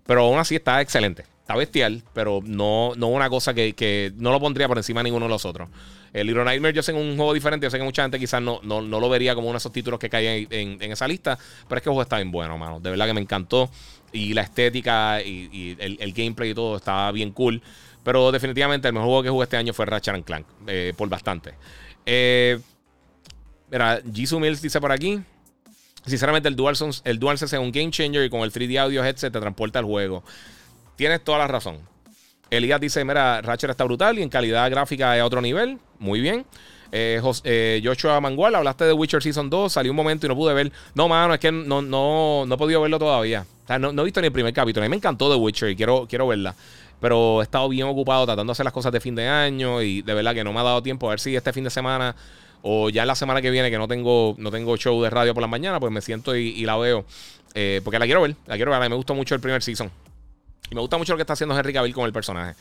Pero 0.04 0.22
aún 0.22 0.38
así 0.38 0.56
está 0.56 0.80
excelente. 0.80 1.24
Está 1.46 1.54
bestial, 1.54 2.02
pero 2.12 2.40
no, 2.44 2.94
no 2.96 3.06
una 3.06 3.30
cosa 3.30 3.54
que, 3.54 4.12
no 4.16 4.32
lo 4.32 4.40
pondría 4.40 4.66
por 4.66 4.78
encima 4.78 4.98
de 4.98 5.04
ninguno 5.04 5.26
de 5.26 5.30
los 5.30 5.44
otros. 5.44 5.68
El 6.12 6.26
Little 6.26 6.42
Nightmare 6.42 6.74
yo 6.74 6.82
sé 6.82 6.92
que 6.92 6.98
es 6.98 7.04
un 7.04 7.14
juego 7.14 7.32
diferente. 7.34 7.64
Yo 7.66 7.70
sé 7.70 7.78
que 7.78 7.84
mucha 7.84 8.02
gente 8.02 8.18
quizás 8.18 8.42
no, 8.42 8.58
no, 8.64 8.80
lo 8.80 9.08
vería 9.08 9.32
como 9.36 9.46
uno 9.46 9.54
de 9.54 9.58
esos 9.58 9.70
títulos 9.70 10.00
que 10.00 10.10
caen 10.10 10.48
en, 10.50 10.90
esa 10.90 11.06
lista. 11.06 11.38
Pero 11.68 11.76
es 11.76 11.82
que 11.84 11.88
el 11.88 11.92
juego 11.92 12.02
está 12.02 12.16
bien 12.16 12.32
bueno, 12.32 12.58
mano. 12.58 12.80
De 12.80 12.90
verdad 12.90 13.06
que 13.06 13.14
me 13.14 13.20
encantó. 13.20 13.70
Y 14.10 14.34
la 14.34 14.42
estética 14.42 15.22
y, 15.22 15.76
el, 15.78 16.12
gameplay 16.12 16.50
y 16.50 16.54
todo 16.54 16.78
estaba 16.78 17.12
bien 17.12 17.30
cool. 17.30 17.62
Pero 18.02 18.32
definitivamente 18.32 18.88
el 18.88 18.94
mejor 18.94 19.06
juego 19.06 19.22
que 19.22 19.28
jugué 19.28 19.44
este 19.44 19.56
año 19.56 19.72
fue 19.72 19.86
Ratchet 19.86 20.24
Clank. 20.24 20.46
Eh, 20.66 20.94
por 20.96 21.08
bastante. 21.08 21.54
Eh, 22.04 22.58
mira, 23.70 24.02
Jisoo 24.12 24.40
Mills 24.40 24.60
dice 24.60 24.80
por 24.80 24.90
aquí. 24.90 25.20
Sinceramente, 26.06 26.48
el 26.48 26.56
DualSense, 26.56 27.02
el 27.04 27.20
DualSense 27.20 27.54
es 27.54 27.62
un 27.62 27.70
game 27.70 27.92
changer 27.92 28.24
y 28.24 28.30
con 28.30 28.40
el 28.40 28.50
3D 28.52 28.80
audio 28.80 29.04
headset 29.04 29.32
te 29.32 29.38
transporta 29.38 29.78
al 29.78 29.84
juego. 29.84 30.24
Tienes 30.96 31.22
toda 31.22 31.38
la 31.38 31.46
razón. 31.46 31.78
Elías 32.50 32.80
dice: 32.80 33.04
Mira, 33.04 33.40
Ratchet 33.42 33.70
está 33.70 33.84
brutal 33.84 34.18
y 34.18 34.22
en 34.22 34.28
calidad 34.28 34.70
gráfica 34.70 35.16
es 35.16 35.22
a 35.22 35.26
otro 35.26 35.40
nivel. 35.40 35.78
Muy 35.98 36.20
bien. 36.20 36.44
Eh, 36.92 37.20
eh, 37.44 37.82
Joshua 37.84 38.20
Mangual, 38.20 38.54
hablaste 38.54 38.84
de 38.84 38.92
Witcher 38.92 39.22
Season 39.22 39.50
2, 39.50 39.72
salió 39.72 39.92
un 39.92 39.96
momento 39.96 40.26
y 40.26 40.28
no 40.28 40.36
pude 40.36 40.54
ver. 40.54 40.72
No, 40.94 41.08
mano, 41.08 41.34
es 41.34 41.40
que 41.40 41.52
no, 41.52 41.82
no, 41.82 42.44
no 42.46 42.54
he 42.54 42.58
podido 42.58 42.80
verlo 42.80 42.98
todavía. 42.98 43.46
O 43.64 43.66
sea, 43.66 43.78
no, 43.78 43.90
he 43.90 44.04
visto 44.04 44.20
ni 44.20 44.28
el 44.28 44.32
primer 44.32 44.52
capítulo. 44.52 44.84
A 44.84 44.88
mí 44.88 44.90
me 44.90 44.96
encantó 44.96 45.28
The 45.30 45.36
Witcher 45.36 45.70
y 45.70 45.76
quiero, 45.76 46.06
quiero 46.08 46.26
verla. 46.28 46.54
Pero 47.00 47.40
he 47.40 47.42
estado 47.42 47.68
bien 47.68 47.86
ocupado 47.86 48.24
tratando 48.24 48.50
de 48.50 48.52
hacer 48.52 48.64
las 48.64 48.72
cosas 48.72 48.92
de 48.92 49.00
fin 49.00 49.14
de 49.14 49.28
año 49.28 49.82
y 49.82 50.02
de 50.02 50.14
verdad 50.14 50.34
que 50.34 50.44
no 50.44 50.52
me 50.52 50.60
ha 50.60 50.62
dado 50.62 50.82
tiempo. 50.82 51.08
A 51.08 51.10
ver 51.10 51.20
si 51.20 51.36
este 51.36 51.52
fin 51.52 51.64
de 51.64 51.70
semana 51.70 52.14
o 52.62 52.88
ya 52.88 53.04
la 53.04 53.14
semana 53.14 53.42
que 53.42 53.50
viene 53.50 53.70
que 53.70 53.78
no 53.78 53.86
tengo, 53.86 54.34
no 54.38 54.50
tengo 54.50 54.76
show 54.76 55.02
de 55.02 55.10
radio 55.10 55.34
por 55.34 55.42
la 55.42 55.46
mañana, 55.46 55.78
pues 55.78 55.92
me 55.92 56.00
siento 56.00 56.34
y, 56.34 56.64
la 56.64 56.76
veo. 56.76 57.04
Eh, 57.54 57.80
porque 57.84 57.98
la 57.98 58.06
quiero 58.06 58.22
ver, 58.22 58.36
la 58.46 58.56
quiero 58.56 58.70
ver. 58.70 58.80
A 58.80 58.84
mí 58.84 58.88
me 58.88 58.96
gustó 58.96 59.14
mucho 59.14 59.34
el 59.34 59.40
primer 59.40 59.62
season. 59.62 59.90
Y 60.70 60.74
me 60.74 60.80
gusta 60.80 60.98
mucho 60.98 61.12
lo 61.12 61.16
que 61.16 61.22
está 61.22 61.34
haciendo 61.34 61.56
Henry 61.56 61.72
Cavill 61.72 61.94
con 61.94 62.06
el 62.06 62.12
personaje. 62.12 62.56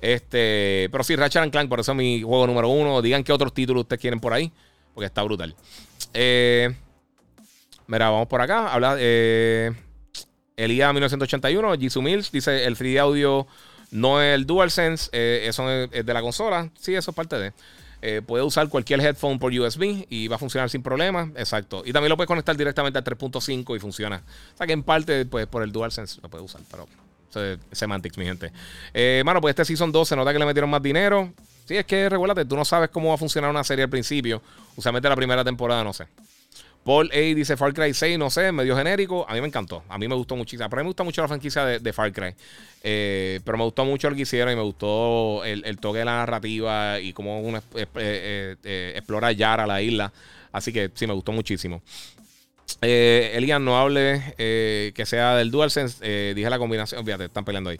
Este, 0.00 0.88
pero 0.92 1.02
sí, 1.02 1.16
Ratchet 1.16 1.50
Clank, 1.50 1.68
por 1.68 1.80
eso 1.80 1.92
es 1.92 1.98
mi 1.98 2.22
juego 2.22 2.46
número 2.46 2.68
uno. 2.68 3.02
Digan 3.02 3.24
qué 3.24 3.32
otros 3.32 3.52
títulos 3.52 3.82
ustedes 3.82 4.00
quieren 4.00 4.20
por 4.20 4.32
ahí, 4.32 4.52
porque 4.94 5.06
está 5.06 5.22
brutal. 5.22 5.54
Eh, 6.14 6.74
mira, 7.86 8.10
vamos 8.10 8.28
por 8.28 8.40
acá. 8.40 8.72
Habla 8.72 8.96
eh, 8.98 9.72
Elía 10.56 10.92
1981, 10.92 11.74
Jisoo 11.74 12.02
Mills 12.02 12.30
dice: 12.30 12.64
el 12.64 12.76
3D 12.76 12.98
audio 13.00 13.46
no 13.90 14.22
es 14.22 14.34
el 14.34 14.46
DualSense, 14.46 15.10
eh, 15.12 15.44
eso 15.46 15.68
es, 15.70 15.90
de 15.90 16.14
la 16.14 16.20
consola. 16.20 16.70
Sí, 16.78 16.94
eso 16.94 17.10
es 17.10 17.16
parte 17.16 17.36
de. 17.36 17.52
eh, 18.00 18.22
puede 18.24 18.44
usar 18.44 18.68
cualquier 18.68 19.00
headphone 19.00 19.38
por 19.38 19.52
USB 19.52 20.06
y 20.08 20.28
va 20.28 20.36
a 20.36 20.38
funcionar 20.38 20.70
sin 20.70 20.82
problema. 20.82 21.32
Exacto. 21.36 21.82
Y 21.84 21.92
también 21.92 22.10
lo 22.10 22.16
puedes 22.16 22.28
conectar 22.28 22.56
directamente 22.56 22.98
al 22.98 23.04
3.5 23.04 23.76
y 23.76 23.80
funciona. 23.80 24.22
O 24.54 24.56
sea 24.56 24.66
que 24.66 24.72
en 24.72 24.84
parte, 24.84 25.26
pues 25.26 25.46
por 25.46 25.62
el 25.62 25.72
DualSense 25.72 26.20
lo 26.22 26.28
puede 26.28 26.44
usar, 26.44 26.60
pero 26.70 26.86
semantics, 27.72 28.18
mi 28.18 28.24
gente. 28.24 28.52
Eh, 28.92 29.22
mano, 29.24 29.40
pues 29.40 29.52
este 29.52 29.64
Season 29.64 29.92
2 29.92 30.08
se 30.08 30.16
nota 30.16 30.32
que 30.32 30.38
le 30.38 30.46
metieron 30.46 30.70
más 30.70 30.82
dinero. 30.82 31.32
Sí, 31.66 31.76
es 31.76 31.84
que 31.84 32.08
recuérdate, 32.08 32.44
tú 32.44 32.56
no 32.56 32.64
sabes 32.64 32.88
cómo 32.90 33.08
va 33.08 33.14
a 33.14 33.18
funcionar 33.18 33.50
una 33.50 33.62
serie 33.62 33.84
al 33.84 33.90
principio. 33.90 34.40
Usualmente 34.76 35.08
la 35.08 35.16
primera 35.16 35.44
temporada, 35.44 35.84
no 35.84 35.92
sé. 35.92 36.06
Paul 36.88 37.10
A 37.12 37.18
dice 37.18 37.54
Far 37.56 37.74
Cry 37.74 37.92
6, 37.92 38.18
no 38.18 38.30
sé, 38.30 38.50
medio 38.50 38.74
genérico. 38.74 39.26
A 39.28 39.34
mí 39.34 39.42
me 39.42 39.46
encantó. 39.46 39.82
A 39.90 39.98
mí 39.98 40.08
me 40.08 40.14
gustó 40.14 40.36
muchísimo. 40.36 40.64
A 40.64 40.68
mí 40.68 40.76
me 40.76 40.82
gusta 40.84 41.04
mucho 41.04 41.20
la 41.20 41.28
franquicia 41.28 41.66
de, 41.66 41.92
Far 41.92 42.10
Cry. 42.12 42.34
Eh, 42.82 43.40
pero 43.44 43.58
me 43.58 43.64
gustó 43.64 43.84
mucho 43.84 44.08
lo 44.08 44.16
que 44.16 44.22
hicieron 44.22 44.54
y 44.54 44.56
me 44.56 44.62
gustó 44.62 45.44
el, 45.44 45.78
toque 45.78 45.98
de 45.98 46.04
la 46.06 46.16
narrativa 46.16 46.98
y 46.98 47.12
cómo 47.12 47.40
uno 47.40 47.62
eh, 47.74 48.56
eh, 48.64 48.92
explora 48.96 49.32
Yara, 49.32 49.66
la 49.66 49.82
isla. 49.82 50.10
Así 50.50 50.72
que 50.72 50.90
sí, 50.94 51.06
me 51.06 51.12
gustó 51.12 51.30
muchísimo. 51.32 51.82
Eh, 52.80 53.32
Elian, 53.34 53.64
no 53.64 53.78
hable 53.78 54.34
que 54.36 55.04
sea 55.06 55.34
del 55.36 55.50
DualSense. 55.50 56.34
dije 56.34 56.50
la 56.50 56.58
combinación. 56.58 57.04
Fíjate, 57.04 57.24
están 57.24 57.44
peleando 57.44 57.70
ahí. 57.70 57.78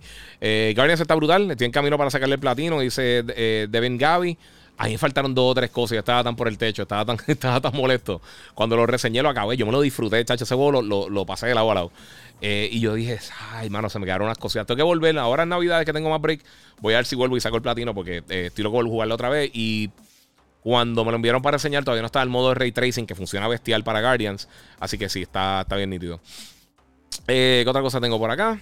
Guardians 0.75 1.01
está 1.01 1.15
brutal. 1.15 1.55
En 1.59 1.71
camino 1.71 1.97
para 1.99 2.11
sacarle 2.11 2.35
el 2.35 2.41
platino. 2.41 2.81
Dice 2.81 3.23
Devin 3.69 3.99
Gaby. 3.99 4.39
A 4.79 4.85
mí 4.85 4.93
me 4.93 4.99
faltaron 4.99 5.35
dos 5.35 5.51
o 5.51 5.55
tres 5.55 5.71
cosas. 5.71 5.97
Yo 5.97 5.99
estaba 5.99 6.23
tan 6.23 6.37
por 6.37 6.47
el 6.47 6.57
techo, 6.57 6.83
estaba 6.83 7.05
tan, 7.05 7.19
estaba 7.27 7.61
tan 7.61 7.75
molesto. 7.75 8.23
Cuando 8.55 8.77
lo 8.77 8.87
reseñé, 8.87 9.23
lo 9.23 9.29
acabé. 9.29 9.57
Yo 9.57 9.67
me 9.67 9.73
lo 9.73 9.81
disfruté, 9.81 10.25
chacho. 10.25 10.45
Ese 10.45 10.55
juego 10.55 10.81
lo, 10.81 11.09
lo, 11.09 11.27
pasé 11.27 11.49
de 11.49 11.55
lado 11.55 11.71
a 11.73 11.75
lado. 11.75 11.93
Eh, 12.41 12.69
y 12.71 12.79
yo 12.79 12.95
dije, 12.95 13.19
ay, 13.51 13.69
mano, 13.71 13.91
se 13.91 13.99
me 13.99 14.07
quedaron 14.07 14.27
unas 14.27 14.39
cositas. 14.39 14.69
Tengo 14.69 14.77
que 14.77 14.85
volver. 14.85 15.19
Ahora 15.19 15.43
en 15.43 15.49
Navidades 15.49 15.85
que 15.85 15.93
tengo 15.93 16.09
más 16.09 16.21
break, 16.21 16.45
voy 16.81 16.95
a 16.95 16.99
ver 16.99 17.07
si 17.07 17.17
vuelvo 17.17 17.37
y 17.37 17.41
saco 17.41 17.57
el 17.57 17.63
platino 17.63 17.93
porque 17.93 18.23
eh, 18.29 18.47
estoy 18.47 18.63
loco 18.63 18.81
de 18.81 18.89
jugarlo 18.89 19.17
otra 19.17 19.29
vez. 19.29 19.51
Y 19.53 19.91
cuando 20.63 21.05
me 21.05 21.11
lo 21.11 21.17
enviaron 21.17 21.43
para 21.43 21.57
reseñar, 21.57 21.85
todavía 21.85 22.03
no 22.03 22.07
estaba 22.07 22.23
el 22.23 22.29
modo 22.29 22.51
de 22.51 22.55
ray 22.55 22.73
tracing 22.73 23.07
que 23.07 23.15
funciona 23.15 23.49
bestial 23.49 23.85
para 23.85 24.01
Guardians. 24.01 24.49
Así 24.79 24.99
que 24.99 25.09
sí, 25.09 25.23
está, 25.23 25.63
está 25.63 25.77
bien 25.77 25.91
nítido. 25.91 26.21
Eh, 27.27 27.63
¿Qué 27.65 27.71
otra 27.71 27.83
cosa 27.83 28.01
tengo 28.01 28.19
por 28.19 28.31
acá? 28.31 28.61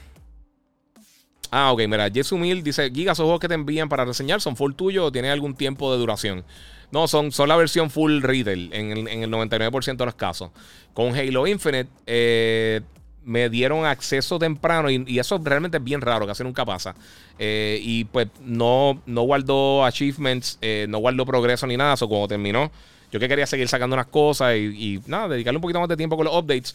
Ah, 1.50 1.72
ok, 1.72 1.82
mira, 1.88 2.10
Jesumil 2.10 2.62
dice: 2.62 2.90
Giga, 2.90 3.12
esos 3.12 3.24
juegos 3.24 3.40
que 3.40 3.48
te 3.48 3.54
envían 3.54 3.88
para 3.88 4.04
reseñar 4.04 4.40
son 4.40 4.56
full 4.56 4.74
tuyo 4.74 5.06
o 5.06 5.12
tienen 5.12 5.30
algún 5.30 5.54
tiempo 5.54 5.92
de 5.92 5.98
duración. 5.98 6.44
No, 6.90 7.08
son, 7.08 7.32
son 7.32 7.48
la 7.48 7.56
versión 7.56 7.90
full 7.90 8.22
retail 8.22 8.72
en 8.72 8.92
el, 8.92 9.08
en 9.08 9.22
el 9.22 9.30
99% 9.30 9.96
de 9.96 10.04
los 10.04 10.14
casos. 10.14 10.50
Con 10.94 11.14
Halo 11.14 11.46
Infinite 11.46 11.90
eh, 12.06 12.80
me 13.26 13.50
dieron 13.50 13.84
acceso 13.84 14.38
temprano 14.38 14.88
y, 14.90 15.18
eso 15.18 15.38
realmente 15.42 15.76
es 15.76 15.84
bien 15.84 16.00
raro, 16.00 16.26
casi 16.26 16.42
nunca 16.42 16.64
pasa. 16.64 16.94
Eh, 17.38 17.78
y 17.82 18.04
pues 18.04 18.28
no, 18.40 19.02
no 19.04 19.22
guardó 19.22 19.84
achievements, 19.84 20.58
eh, 20.62 20.86
no 20.88 20.98
guardó 20.98 21.26
progreso 21.26 21.66
ni 21.66 21.76
nada. 21.76 21.92
Eso 21.94 22.08
cuando 22.08 22.28
terminó, 22.28 22.70
yo 23.12 23.20
que 23.20 23.28
quería 23.28 23.46
seguir 23.46 23.68
sacando 23.68 23.94
unas 23.94 24.06
cosas 24.06 24.56
y, 24.56 25.02
nada, 25.06 25.28
dedicarle 25.28 25.58
un 25.58 25.62
poquito 25.62 25.80
más 25.80 25.88
de 25.88 25.96
tiempo 25.98 26.16
con 26.16 26.24
los 26.24 26.34
updates, 26.34 26.74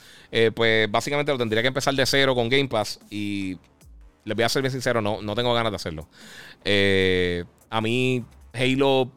pues 0.53 0.91
básicamente 0.91 1.31
lo 1.31 1.39
tendría 1.39 1.63
que 1.63 1.69
empezar 1.69 1.95
de 1.95 2.05
cero 2.05 2.35
con 2.35 2.47
Game 2.49 2.67
Pass 2.67 2.99
y 3.09 3.57
les 4.23 4.35
voy 4.35 4.43
a 4.43 4.49
ser 4.49 4.61
bien 4.61 4.71
sincero, 4.71 5.01
no, 5.01 5.21
no 5.21 5.35
tengo 5.35 5.53
ganas 5.53 5.71
de 5.71 5.75
hacerlo. 5.75 6.07
Eh, 6.63 7.43
a 7.69 7.81
mí, 7.81 8.23
Halo 8.53 9.09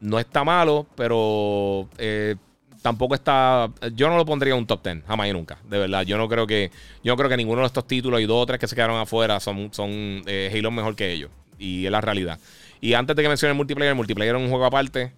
no 0.00 0.18
está 0.18 0.44
malo, 0.44 0.86
pero 0.96 1.88
eh, 1.98 2.36
tampoco 2.82 3.14
está. 3.14 3.70
Yo 3.94 4.08
no 4.08 4.16
lo 4.16 4.26
pondría 4.26 4.54
un 4.54 4.66
top 4.66 4.84
10, 4.84 5.04
jamás 5.06 5.28
y 5.28 5.32
nunca. 5.32 5.58
De 5.68 5.78
verdad. 5.78 6.02
Yo 6.02 6.18
no 6.18 6.28
creo 6.28 6.46
que. 6.46 6.70
Yo 7.02 7.12
no 7.12 7.16
creo 7.16 7.30
que 7.30 7.36
ninguno 7.36 7.62
de 7.62 7.68
estos 7.68 7.86
títulos 7.86 8.20
y 8.20 8.26
dos 8.26 8.42
o 8.42 8.46
tres 8.46 8.60
que 8.60 8.68
se 8.68 8.74
quedaron 8.74 9.00
afuera 9.00 9.40
son, 9.40 9.72
son 9.72 9.90
eh, 10.26 10.52
Halo 10.52 10.70
mejor 10.70 10.94
que 10.94 11.12
ellos. 11.12 11.30
Y 11.58 11.86
es 11.86 11.92
la 11.92 12.00
realidad. 12.00 12.38
Y 12.80 12.94
antes 12.94 13.16
de 13.16 13.22
que 13.22 13.28
mencione 13.28 13.52
el 13.52 13.56
multiplayer, 13.56 13.90
el 13.90 13.96
multiplayer 13.96 14.34
es 14.34 14.42
un 14.42 14.48
juego 14.48 14.66
aparte. 14.66 15.12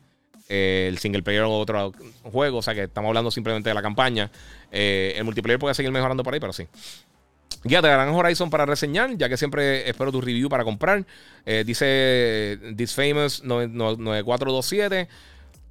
el 0.48 0.98
single 0.98 1.22
player 1.22 1.42
es 1.42 1.48
otro 1.50 1.92
juego. 2.22 2.58
O 2.58 2.62
sea 2.62 2.74
que 2.74 2.84
estamos 2.84 3.08
hablando 3.08 3.30
simplemente 3.30 3.70
de 3.70 3.74
la 3.74 3.82
campaña. 3.82 4.30
el 4.70 5.24
multiplayer 5.24 5.58
puede 5.58 5.74
seguir 5.74 5.90
mejorando 5.90 6.22
por 6.22 6.34
ahí, 6.34 6.40
pero 6.40 6.52
sí. 6.52 6.68
Ya 7.64 7.80
te 7.80 7.88
darán 7.88 8.10
Horizon 8.10 8.50
para 8.50 8.66
reseñar, 8.66 9.16
ya 9.16 9.28
que 9.28 9.38
siempre 9.38 9.88
espero 9.88 10.12
tu 10.12 10.20
review 10.20 10.50
para 10.50 10.64
comprar. 10.64 11.06
Eh, 11.46 11.64
dice 11.66 12.58
This 12.76 12.94
Famous 12.94 13.42
9427. 13.42 15.08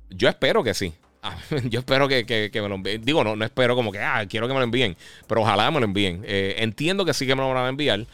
Yo 0.10 0.28
espero 0.28 0.64
que 0.64 0.74
sí. 0.74 0.92
Ah, 1.24 1.38
yo 1.70 1.80
espero 1.80 2.08
que, 2.10 2.52
me 2.54 2.70
lo 2.70 2.76
envíen. 2.76 3.04
Digo, 3.04 3.24
no, 3.24 3.36
no 3.36 3.46
espero 3.46 3.76
como 3.76 3.92
que, 3.92 4.00
ah, 4.00 4.26
quiero 4.30 4.48
que 4.48 4.54
me 4.54 4.60
lo 4.60 4.66
envíen. 4.66 4.96
Pero 5.26 5.42
ojalá 5.42 5.72
me 5.72 5.80
lo 5.80 5.86
envíen. 5.86 6.22
Eh, 6.26 6.56
entiendo 6.60 7.06
que 7.06 7.14
sí 7.14 7.26
que 7.26 7.34
me 7.34 7.42
lo 7.42 7.54
van 7.54 7.66
a 7.66 7.70
enviar. 7.70 8.06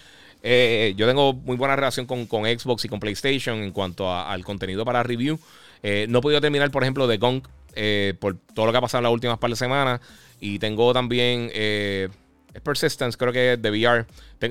Eh, 0.43 0.93
yo 0.95 1.07
tengo 1.07 1.33
muy 1.33 1.57
buena 1.57 1.75
relación 1.75 2.05
con, 2.05 2.27
Xbox 2.27 2.85
y 2.85 2.87
con 2.87 2.99
PlayStation 2.99 3.57
en 3.57 3.71
cuanto 3.71 4.13
al 4.13 4.45
contenido 4.45 4.85
para 4.85 5.03
review. 5.03 5.39
no 5.83 6.19
he 6.19 6.21
podido 6.21 6.39
terminar, 6.39 6.69
por 6.71 6.83
ejemplo, 6.83 7.07
de 7.07 7.17
Gong 7.17 7.41
por 8.19 8.37
todo 8.53 8.67
lo 8.67 8.71
que 8.71 8.77
ha 8.77 8.81
pasado 8.81 8.99
en 8.99 9.03
las 9.03 9.13
últimas 9.13 9.39
par 9.39 9.49
de 9.49 9.55
semanas. 9.55 10.01
Y 10.39 10.59
tengo 10.59 10.93
también 10.93 11.51
Persistence, 12.63 13.17
creo 13.17 13.33
que 13.33 13.57
de 13.57 13.71
VR. 13.71 14.05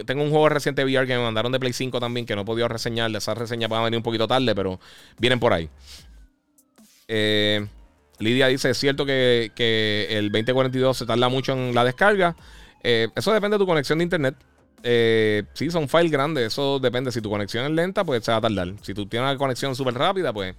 Tengo 0.05 0.23
un 0.25 0.31
juego 0.31 0.49
reciente 0.49 0.85
de 0.85 0.93
VR 0.93 1.07
que 1.07 1.17
me 1.17 1.23
mandaron 1.23 1.53
de 1.53 1.61
Play 1.61 1.73
5 1.73 2.01
también, 2.01 2.27
que 2.27 2.35
no 2.35 2.43
he 2.43 2.45
podido 2.45 2.67
reseñar. 2.67 3.15
Esas 3.15 3.39
reseñas 3.39 3.71
van 3.71 3.83
a 3.83 3.85
venir 3.85 3.99
un 3.99 4.03
poquito 4.03 4.27
tarde, 4.27 4.53
pero 4.55 4.81
vienen 5.19 5.39
por 5.39 5.53
ahí. 5.53 5.69
Eh, 7.07 7.67
Lidia 8.19 8.49
dice: 8.49 8.71
Es 8.71 8.79
cierto 8.79 9.07
que, 9.07 9.53
el 10.11 10.31
2042 10.31 10.97
se 10.97 11.07
tarda 11.07 11.29
mucho 11.29 11.53
en 11.53 11.75
la 11.75 11.85
descarga. 11.85 12.37
Eh, 12.83 13.09
eso 13.15 13.33
depende 13.33 13.57
de 13.57 13.59
tu 13.61 13.67
conexión 13.67 13.99
de 13.99 14.05
internet. 14.05 14.37
Eh, 14.83 15.45
sí, 15.55 15.71
son 15.71 15.89
files 15.89 16.11
grandes. 16.11 16.47
Eso 16.47 16.79
depende. 16.79 17.13
Si 17.13 17.21
tu 17.21 17.31
conexión 17.31 17.65
es 17.65 17.71
lenta, 17.71 18.05
pues 18.05 18.25
se 18.25 18.31
va 18.31 18.39
a 18.39 18.41
tardar. 18.41 18.75
Si 18.83 18.95
tú 18.95 19.07
tienes 19.07 19.29
una 19.29 19.39
conexión 19.39 19.75
súper 19.75 19.95
rápida, 19.95 20.33
pues 20.33 20.55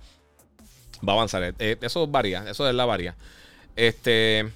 va 1.07 1.13
a 1.13 1.15
avanzar. 1.15 1.55
eso 1.59 2.07
varía. 2.07 2.49
Eso 2.49 2.67
es 2.67 2.75
la 2.75 2.85
varía. 2.85 3.15
Este. 3.75 4.49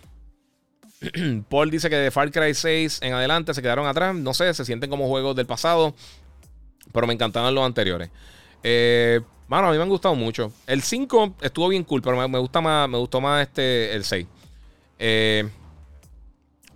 Paul 1.49 1.69
dice 1.69 1.89
que 1.89 1.97
de 1.97 2.11
Far 2.11 2.31
Cry 2.31 2.53
6 2.53 2.99
en 3.01 3.13
adelante 3.13 3.53
se 3.53 3.61
quedaron 3.61 3.85
atrás. 3.87 4.15
No 4.15 4.33
sé, 4.33 4.53
se 4.53 4.65
sienten 4.65 4.89
como 4.89 5.07
juegos 5.07 5.35
del 5.35 5.45
pasado. 5.45 5.93
Pero 6.91 7.07
me 7.07 7.13
encantaban 7.13 7.53
los 7.53 7.65
anteriores. 7.65 8.09
Eh, 8.63 9.21
bueno, 9.47 9.67
a 9.67 9.71
mí 9.71 9.77
me 9.77 9.83
han 9.83 9.89
gustado 9.89 10.15
mucho. 10.15 10.51
El 10.67 10.81
5 10.81 11.35
estuvo 11.41 11.67
bien 11.67 11.83
cool, 11.83 12.01
pero 12.01 12.27
me, 12.27 12.39
gusta 12.39 12.61
más, 12.61 12.89
me 12.89 12.97
gustó 12.97 13.21
más 13.21 13.43
este, 13.47 13.93
el 13.93 14.03
6. 14.03 14.27
Eh, 14.99 15.49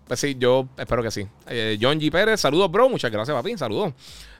pues 0.07 0.19
sí, 0.19 0.35
yo 0.39 0.67
espero 0.77 1.03
que 1.03 1.11
sí. 1.11 1.27
Eh, 1.47 1.77
John 1.81 1.99
G. 1.99 2.11
Pérez, 2.11 2.39
saludos, 2.39 2.71
bro. 2.71 2.89
Muchas 2.89 3.11
gracias, 3.11 3.35
papi. 3.35 3.57
Saludos. 3.57 3.93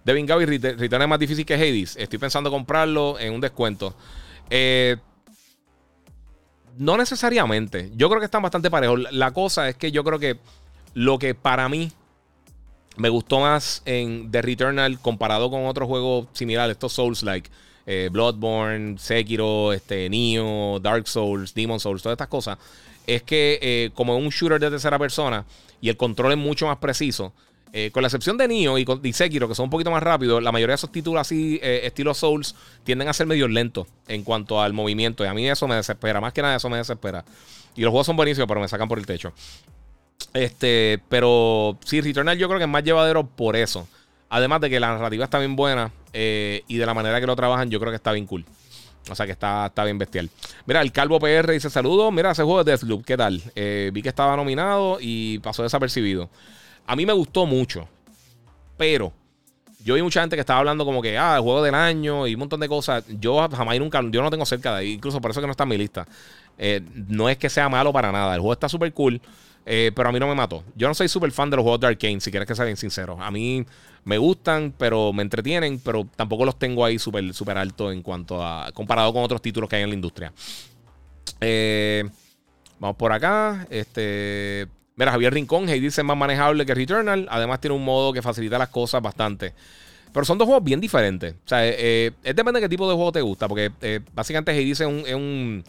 Devin 0.03 0.25
Gaby, 0.25 0.45
Return 0.45 1.01
es 1.01 1.07
más 1.07 1.19
difícil 1.19 1.45
que 1.45 1.55
Hades. 1.55 1.97
Estoy 1.97 2.19
pensando 2.19 2.49
comprarlo 2.49 3.19
en 3.19 3.33
un 3.33 3.41
descuento. 3.41 3.93
Eh, 4.49 4.95
no 6.77 6.95
necesariamente. 6.95 7.91
Yo 7.95 8.07
creo 8.07 8.19
que 8.19 8.25
están 8.25 8.41
bastante 8.41 8.71
parejos. 8.71 9.11
La 9.11 9.31
cosa 9.31 9.67
es 9.67 9.75
que 9.75 9.91
yo 9.91 10.03
creo 10.03 10.19
que 10.19 10.39
lo 10.93 11.19
que 11.19 11.35
para 11.35 11.67
mí 11.67 11.91
me 12.95 13.09
gustó 13.09 13.39
más 13.39 13.81
en 13.85 14.31
The 14.31 14.41
Returnal 14.41 14.99
comparado 14.99 15.49
con 15.49 15.65
otros 15.65 15.87
juegos 15.87 16.27
similares, 16.33 16.75
estos 16.75 16.93
Souls-like, 16.93 17.49
eh, 17.89 18.09
Bloodborne, 18.11 18.97
Sekiro, 18.99 19.71
este, 19.71 20.09
Neo, 20.09 20.77
Dark 20.81 21.07
Souls, 21.07 21.53
Demon 21.53 21.79
Souls, 21.79 22.03
todas 22.03 22.15
estas 22.15 22.27
cosas, 22.27 22.57
es 23.07 23.23
que 23.23 23.57
eh, 23.61 23.91
como 23.93 24.17
es 24.17 24.21
un 24.21 24.29
shooter 24.29 24.59
de 24.59 24.69
tercera 24.69 24.99
persona 24.99 25.45
y 25.79 25.87
el 25.87 25.95
control 25.95 26.33
es 26.33 26.37
mucho 26.37 26.67
más 26.67 26.77
preciso, 26.79 27.31
eh, 27.71 27.89
con 27.93 28.03
la 28.03 28.07
excepción 28.07 28.37
de 28.37 28.49
Nioh 28.49 28.77
y, 28.77 29.13
Sekiro, 29.13 29.47
que 29.47 29.55
son 29.55 29.65
un 29.65 29.69
poquito 29.69 29.89
más 29.89 30.03
rápidos, 30.03 30.43
la 30.43 30.51
mayoría 30.51 30.73
de 30.73 30.75
esos 30.75 30.91
títulos 30.91 31.21
así, 31.21 31.59
estilo 31.61 32.13
Souls, 32.13 32.55
tienden 32.83 33.07
a 33.07 33.13
ser 33.13 33.25
medio 33.25 33.47
lentos 33.47 33.87
en 34.09 34.23
cuanto 34.23 34.61
al 34.61 34.73
movimiento. 34.73 35.23
Y 35.23 35.27
a 35.27 35.33
mí 35.33 35.47
eso 35.49 35.67
me 35.67 35.75
desespera. 35.75 36.19
Más 36.19 36.33
que 36.33 36.41
nada, 36.41 36.55
eso 36.55 36.69
me 36.69 36.77
desespera. 36.77 37.23
Y 37.75 37.81
los 37.81 37.91
juegos 37.91 38.07
son 38.07 38.15
buenísimos, 38.15 38.47
pero 38.47 38.61
me 38.61 38.67
sacan 38.67 38.87
por 38.87 38.99
el 38.99 39.05
techo. 39.05 39.33
Este, 40.33 40.99
pero 41.09 41.77
sí, 41.85 42.01
Returnal 42.01 42.37
yo 42.37 42.47
creo 42.47 42.57
que 42.57 42.65
es 42.65 42.69
más 42.69 42.83
llevadero 42.83 43.27
por 43.27 43.55
eso. 43.55 43.87
Además 44.29 44.61
de 44.61 44.69
que 44.69 44.79
la 44.79 44.89
narrativa 44.89 45.23
está 45.23 45.39
bien 45.39 45.55
buena 45.55 45.91
eh, 46.13 46.63
y 46.67 46.77
de 46.77 46.85
la 46.85 46.93
manera 46.93 47.19
que 47.19 47.27
lo 47.27 47.35
trabajan, 47.35 47.69
yo 47.69 47.79
creo 47.79 47.91
que 47.91 47.97
está 47.97 48.11
bien 48.11 48.25
cool. 48.25 48.45
O 49.09 49.15
sea 49.15 49.25
que 49.25 49.31
está, 49.31 49.67
está 49.67 49.85
bien 49.85 49.97
bestial. 49.97 50.29
Mira, 50.65 50.81
el 50.81 50.91
Calvo 50.91 51.19
PR 51.19 51.51
dice 51.51 51.69
saludos. 51.69 52.11
Mira, 52.11 52.31
ese 52.31 52.43
juego 52.43 52.63
de 52.63 52.71
Deathloop, 52.71 53.05
¿qué 53.05 53.15
tal? 53.15 53.41
vi 53.55 54.01
que 54.01 54.09
estaba 54.09 54.35
nominado 54.35 54.97
y 54.99 55.39
pasó 55.39 55.63
desapercibido. 55.63 56.29
A 56.85 56.95
mí 56.95 57.05
me 57.05 57.13
gustó 57.13 57.45
mucho. 57.45 57.87
Pero 58.77 59.13
yo 59.83 59.95
vi 59.95 60.01
mucha 60.01 60.21
gente 60.21 60.35
que 60.35 60.41
estaba 60.41 60.59
hablando 60.59 60.83
como 60.85 61.01
que, 61.01 61.17
ah, 61.17 61.37
el 61.37 61.41
juego 61.41 61.63
del 61.63 61.73
año 61.73 62.27
y 62.27 62.33
un 62.33 62.39
montón 62.39 62.59
de 62.59 62.67
cosas. 62.67 63.05
Yo 63.07 63.47
jamás 63.49 63.79
nunca, 63.79 64.01
yo 64.09 64.21
no 64.21 64.29
tengo 64.29 64.45
cerca 64.45 64.73
de 64.73 64.79
ahí. 64.79 64.93
Incluso 64.93 65.21
por 65.21 65.31
eso 65.31 65.39
que 65.39 65.47
no 65.47 65.51
está 65.51 65.63
en 65.63 65.69
mi 65.69 65.77
lista. 65.77 66.05
Eh, 66.57 66.81
no 67.07 67.29
es 67.29 67.37
que 67.37 67.49
sea 67.49 67.69
malo 67.69 67.93
para 67.93 68.11
nada. 68.11 68.33
El 68.33 68.41
juego 68.41 68.53
está 68.53 68.67
súper 68.67 68.91
cool. 68.93 69.21
Eh, 69.69 69.91
pero 69.93 70.07
a 70.07 70.11
mí 70.13 70.19
no 70.19 70.29
me 70.29 70.33
mató. 70.33 70.63
Yo 70.75 70.87
no 70.87 70.93
soy 70.93 71.09
súper 71.09 71.29
fan 71.33 71.49
de 71.49 71.57
los 71.57 71.63
juegos 71.63 71.81
de 71.81 71.87
Arkane, 71.87 72.21
si 72.21 72.31
quieres 72.31 72.47
que 72.47 72.55
sea 72.55 72.63
bien 72.63 72.77
sincero. 72.77 73.17
A 73.19 73.29
mí 73.29 73.65
me 74.05 74.17
gustan, 74.17 74.73
pero 74.77 75.11
me 75.11 75.23
entretienen, 75.23 75.79
pero 75.79 76.07
tampoco 76.15 76.45
los 76.45 76.57
tengo 76.57 76.85
ahí 76.85 76.97
súper 76.97 77.33
super 77.33 77.57
alto 77.57 77.91
en 77.91 78.01
cuanto 78.01 78.41
a. 78.41 78.71
comparado 78.71 79.11
con 79.11 79.23
otros 79.23 79.41
títulos 79.41 79.69
que 79.69 79.75
hay 79.75 79.83
en 79.83 79.89
la 79.89 79.95
industria. 79.95 80.31
Eh, 81.41 82.05
vamos 82.79 82.95
por 82.95 83.11
acá. 83.11 83.67
Este. 83.69 84.67
Mira, 84.95 85.11
Javier 85.11 85.33
Rincón, 85.33 85.65
Hades 85.65 85.81
dice 85.81 86.01
más 86.01 86.15
manejable 86.15 86.65
que 86.65 86.73
Returnal. 86.73 87.27
Además, 87.29 87.59
tiene 87.59 87.75
un 87.75 87.83
modo 87.83 88.13
que 88.13 88.21
facilita 88.21 88.57
las 88.57 88.69
cosas 88.69 89.01
bastante. 89.01 89.53
Pero 90.13 90.25
son 90.25 90.37
dos 90.37 90.45
juegos 90.45 90.63
bien 90.63 90.79
diferentes. 90.79 91.33
O 91.33 91.47
sea, 91.47 91.67
es 91.67 92.13
depende 92.23 92.53
de 92.53 92.61
qué 92.61 92.69
tipo 92.69 92.87
de 92.87 92.95
juego 92.95 93.11
te 93.11 93.21
gusta. 93.21 93.49
Porque 93.49 94.01
básicamente 94.13 94.51
Hades 94.51 94.79
es 94.79 94.87
un, 94.87 95.03
es 95.05 95.13
un, 95.13 95.63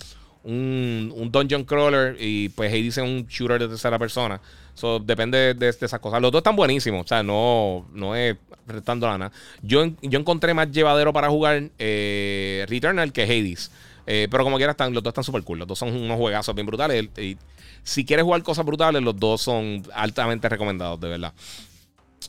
un, 0.48 1.28
dungeon 1.30 1.64
crawler 1.64 2.16
y 2.18 2.48
pues 2.50 2.72
Hades 2.72 2.98
es 2.98 3.04
un 3.04 3.26
shooter 3.26 3.60
de 3.60 3.68
tercera 3.68 3.98
persona. 3.98 4.40
So, 4.74 4.98
depende 4.98 5.54
de, 5.54 5.68
esas 5.68 5.98
cosas. 6.00 6.22
Los 6.22 6.32
dos 6.32 6.40
están 6.40 6.56
buenísimos. 6.56 7.04
O 7.04 7.08
sea, 7.08 7.22
no, 7.22 7.86
no 7.92 8.14
es 8.14 8.36
restando 8.66 9.06
nada. 9.06 9.32
Yo, 9.62 9.84
yo 10.02 10.18
encontré 10.18 10.54
más 10.54 10.70
llevadero 10.70 11.12
para 11.12 11.28
jugar 11.28 11.70
Returnal 11.78 13.12
que 13.12 13.22
Hades. 13.22 13.70
pero 14.06 14.44
como 14.44 14.56
quiera, 14.56 14.72
están, 14.72 14.94
los 14.94 15.02
dos 15.02 15.10
están 15.10 15.24
súper 15.24 15.42
cool. 15.42 15.58
Los 15.58 15.68
dos 15.68 15.78
son 15.78 15.94
unos 15.94 16.16
juegazos 16.16 16.54
bien 16.54 16.66
brutales. 16.66 17.08
Y, 17.18 17.36
si 17.82 18.04
quieres 18.04 18.24
jugar 18.24 18.42
cosas 18.42 18.64
brutales, 18.64 19.02
los 19.02 19.18
dos 19.18 19.40
son 19.40 19.82
altamente 19.94 20.48
recomendados, 20.48 21.00
de 21.00 21.08
verdad. 21.08 21.32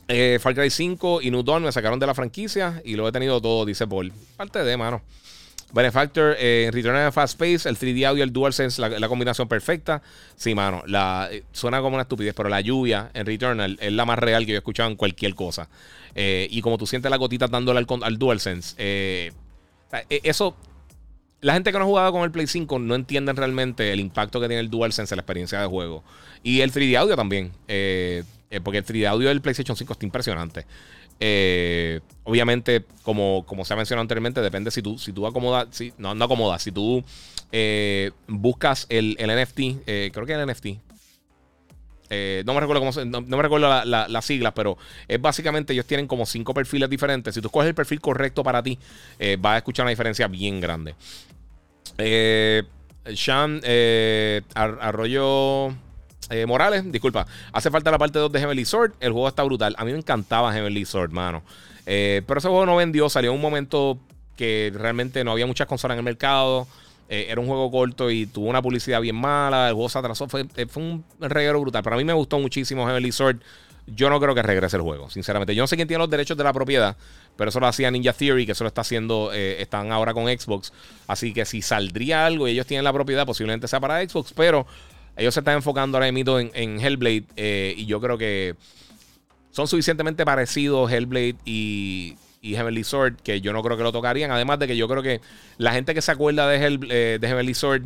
Eh, 0.08 0.38
Far 0.40 0.54
Cry 0.54 0.70
5 0.70 1.20
y 1.22 1.30
New 1.30 1.42
Dawn 1.42 1.62
me 1.62 1.72
sacaron 1.72 1.98
de 1.98 2.06
la 2.06 2.14
franquicia 2.14 2.80
y 2.84 2.96
lo 2.96 3.06
he 3.06 3.12
tenido 3.12 3.40
todo, 3.40 3.64
dice 3.64 3.86
Paul. 3.86 4.12
Parte 4.36 4.64
de, 4.64 4.76
mano. 4.76 5.02
Benefactor, 5.72 6.36
eh, 6.38 6.70
Return 6.72 7.06
of 7.06 7.14
Fast 7.14 7.40
Space, 7.40 7.68
el 7.68 7.76
3D 7.76 8.06
audio, 8.06 8.24
el 8.24 8.32
DualSense, 8.32 8.80
la, 8.80 8.88
la 8.88 9.08
combinación 9.08 9.48
perfecta. 9.48 10.02
Sí, 10.36 10.54
mano, 10.54 10.82
la, 10.86 11.28
eh, 11.30 11.44
suena 11.52 11.80
como 11.80 11.94
una 11.96 12.02
estupidez, 12.02 12.34
pero 12.34 12.48
la 12.48 12.60
lluvia 12.60 13.10
en 13.14 13.26
Returnal 13.26 13.78
es 13.80 13.92
la 13.92 14.04
más 14.04 14.18
real 14.18 14.44
que 14.46 14.52
yo 14.52 14.56
he 14.56 14.58
escuchado 14.58 14.90
en 14.90 14.96
cualquier 14.96 15.34
cosa. 15.34 15.68
Eh, 16.14 16.48
y 16.50 16.60
como 16.60 16.78
tú 16.78 16.86
sientes 16.86 17.10
la 17.10 17.16
gotita 17.16 17.46
dándole 17.46 17.78
al, 17.78 17.86
al 18.02 18.18
DualSense, 18.18 18.74
e, 18.78 19.32
eso 20.08 20.56
la 21.40 21.54
gente 21.54 21.72
que 21.72 21.78
no 21.78 21.84
ha 21.84 21.86
jugado 21.86 22.12
con 22.12 22.22
el 22.22 22.30
Play 22.30 22.46
5 22.46 22.78
no 22.78 22.94
entienden 22.94 23.36
realmente 23.36 23.92
el 23.92 24.00
impacto 24.00 24.40
que 24.40 24.48
tiene 24.48 24.60
el 24.60 24.70
DualSense 24.70 25.14
en 25.14 25.16
la 25.16 25.22
experiencia 25.22 25.60
de 25.60 25.66
juego. 25.66 26.04
Y 26.42 26.60
el 26.60 26.72
3D 26.72 26.96
audio 26.96 27.16
también. 27.16 27.52
Eh, 27.68 28.24
eh, 28.50 28.60
porque 28.60 28.78
el 28.78 28.84
3D 28.84 29.06
audio 29.06 29.28
del 29.28 29.40
PlayStation 29.40 29.76
5 29.76 29.92
está 29.92 30.04
impresionante. 30.04 30.66
Eh, 31.20 32.00
obviamente, 32.24 32.84
como, 33.02 33.44
como 33.46 33.64
se 33.64 33.74
ha 33.74 33.76
mencionado 33.76 34.02
anteriormente, 34.02 34.40
depende 34.40 34.70
si 34.70 34.82
tú, 34.82 34.98
si 34.98 35.12
tú 35.12 35.26
acomodas, 35.26 35.68
si, 35.70 35.92
no, 35.98 36.14
no 36.14 36.24
acomodas, 36.24 36.62
si 36.62 36.72
tú 36.72 37.04
buscas 38.26 38.86
el, 38.88 39.16
NFT, 39.20 39.84
creo 40.12 40.26
que 40.26 40.32
el 40.32 40.46
NFT. 40.46 40.66
no 42.44 42.54
me 42.54 42.60
recuerdo 42.60 42.80
cómo 42.80 43.04
no, 43.04 43.20
me 43.22 43.42
recuerdo 43.42 43.84
las 43.84 44.24
siglas, 44.24 44.52
pero 44.54 44.78
es 45.08 45.20
básicamente 45.20 45.72
ellos 45.72 45.86
tienen 45.86 46.06
como 46.06 46.24
cinco 46.26 46.54
perfiles 46.54 46.88
diferentes. 46.88 47.34
Si 47.34 47.42
tú 47.42 47.50
coges 47.50 47.68
el 47.68 47.74
perfil 47.74 48.00
correcto 48.00 48.42
para 48.42 48.62
ti, 48.62 48.78
vas 49.38 49.54
a 49.54 49.58
escuchar 49.58 49.84
una 49.84 49.90
diferencia 49.90 50.26
bien 50.26 50.60
grande. 50.60 50.94
Eh, 51.98 52.62
Sean 53.14 53.60
eh, 53.64 54.42
Arroyo 54.54 55.74
eh, 56.30 56.46
Morales, 56.46 56.90
disculpa. 56.90 57.26
Hace 57.52 57.70
falta 57.70 57.90
la 57.90 57.98
parte 57.98 58.18
2 58.18 58.32
de 58.32 58.38
Heavenly 58.38 58.64
Sword. 58.64 58.92
El 59.00 59.12
juego 59.12 59.28
está 59.28 59.42
brutal. 59.42 59.74
A 59.78 59.84
mí 59.84 59.92
me 59.92 59.98
encantaba 59.98 60.52
Heavenly 60.52 60.84
Sword, 60.84 61.10
mano. 61.10 61.42
Eh, 61.86 62.22
pero 62.26 62.38
ese 62.38 62.48
juego 62.48 62.66
no 62.66 62.76
vendió. 62.76 63.08
Salió 63.08 63.30
en 63.30 63.36
un 63.36 63.42
momento 63.42 63.98
que 64.36 64.72
realmente 64.74 65.22
no 65.24 65.32
había 65.32 65.46
muchas 65.46 65.66
consolas 65.66 65.96
en 65.96 65.98
el 65.98 66.04
mercado. 66.04 66.66
era 67.08 67.40
un 67.40 67.46
juego 67.46 67.70
corto 67.70 68.10
y 68.10 68.26
tuvo 68.26 68.48
una 68.48 68.62
publicidad 68.62 69.00
bien 69.00 69.16
mala. 69.16 69.68
El 69.68 69.74
juego 69.74 69.88
se 69.88 69.98
atrasó. 69.98 70.28
Fue, 70.28 70.46
fue 70.68 70.82
un 70.82 71.04
reguero 71.18 71.60
brutal. 71.60 71.82
Pero 71.82 71.96
a 71.96 71.98
mí 71.98 72.04
me 72.04 72.12
gustó 72.12 72.38
muchísimo 72.38 72.86
Heavenly 72.86 73.12
Sword. 73.12 73.38
Yo 73.86 74.08
no 74.08 74.20
creo 74.20 74.34
que 74.34 74.42
regrese 74.42 74.76
el 74.76 74.82
juego, 74.82 75.10
sinceramente. 75.10 75.54
Yo 75.54 75.62
no 75.62 75.66
sé 75.66 75.76
quién 75.76 75.88
tiene 75.88 75.98
los 75.98 76.10
derechos 76.10 76.36
de 76.36 76.44
la 76.44 76.52
propiedad, 76.52 76.96
pero 77.36 77.50
eso 77.50 77.58
lo 77.58 77.66
hacía 77.66 77.90
Ninja 77.90 78.12
Theory, 78.12 78.46
que 78.46 78.52
eso 78.52 78.62
lo 78.64 78.68
está 78.68 78.82
haciendo, 78.82 79.30
eh, 79.32 79.60
están 79.60 79.90
ahora 79.90 80.14
con 80.14 80.26
Xbox. 80.26 80.72
Así 81.06 81.32
que 81.32 81.44
si 81.44 81.60
saldría 81.62 82.26
algo 82.26 82.46
y 82.46 82.52
ellos 82.52 82.66
tienen 82.66 82.84
la 82.84 82.92
propiedad, 82.92 83.26
posiblemente 83.26 83.66
sea 83.66 83.80
para 83.80 84.06
Xbox, 84.06 84.32
pero 84.34 84.66
ellos 85.20 85.34
se 85.34 85.40
están 85.40 85.56
enfocando 85.56 85.98
ahora 85.98 86.10
mismo 86.10 86.38
en, 86.38 86.50
en 86.54 86.80
Hellblade 86.80 87.24
eh, 87.36 87.74
y 87.76 87.84
yo 87.84 88.00
creo 88.00 88.16
que 88.16 88.54
son 89.50 89.68
suficientemente 89.68 90.24
parecidos 90.24 90.90
Hellblade 90.90 91.36
y, 91.44 92.16
Heavenly 92.42 92.84
Sword 92.84 93.16
que 93.16 93.42
yo 93.42 93.52
no 93.52 93.62
creo 93.62 93.76
que 93.76 93.82
lo 93.82 93.92
tocarían. 93.92 94.30
Además 94.30 94.58
de 94.58 94.66
que 94.66 94.74
yo 94.74 94.88
creo 94.88 95.02
que 95.02 95.20
la 95.58 95.72
gente 95.74 95.92
que 95.92 96.00
se 96.00 96.10
acuerda 96.10 96.50
eh, 96.54 97.18
de 97.20 97.28
Heavenly 97.28 97.52
Sword 97.52 97.82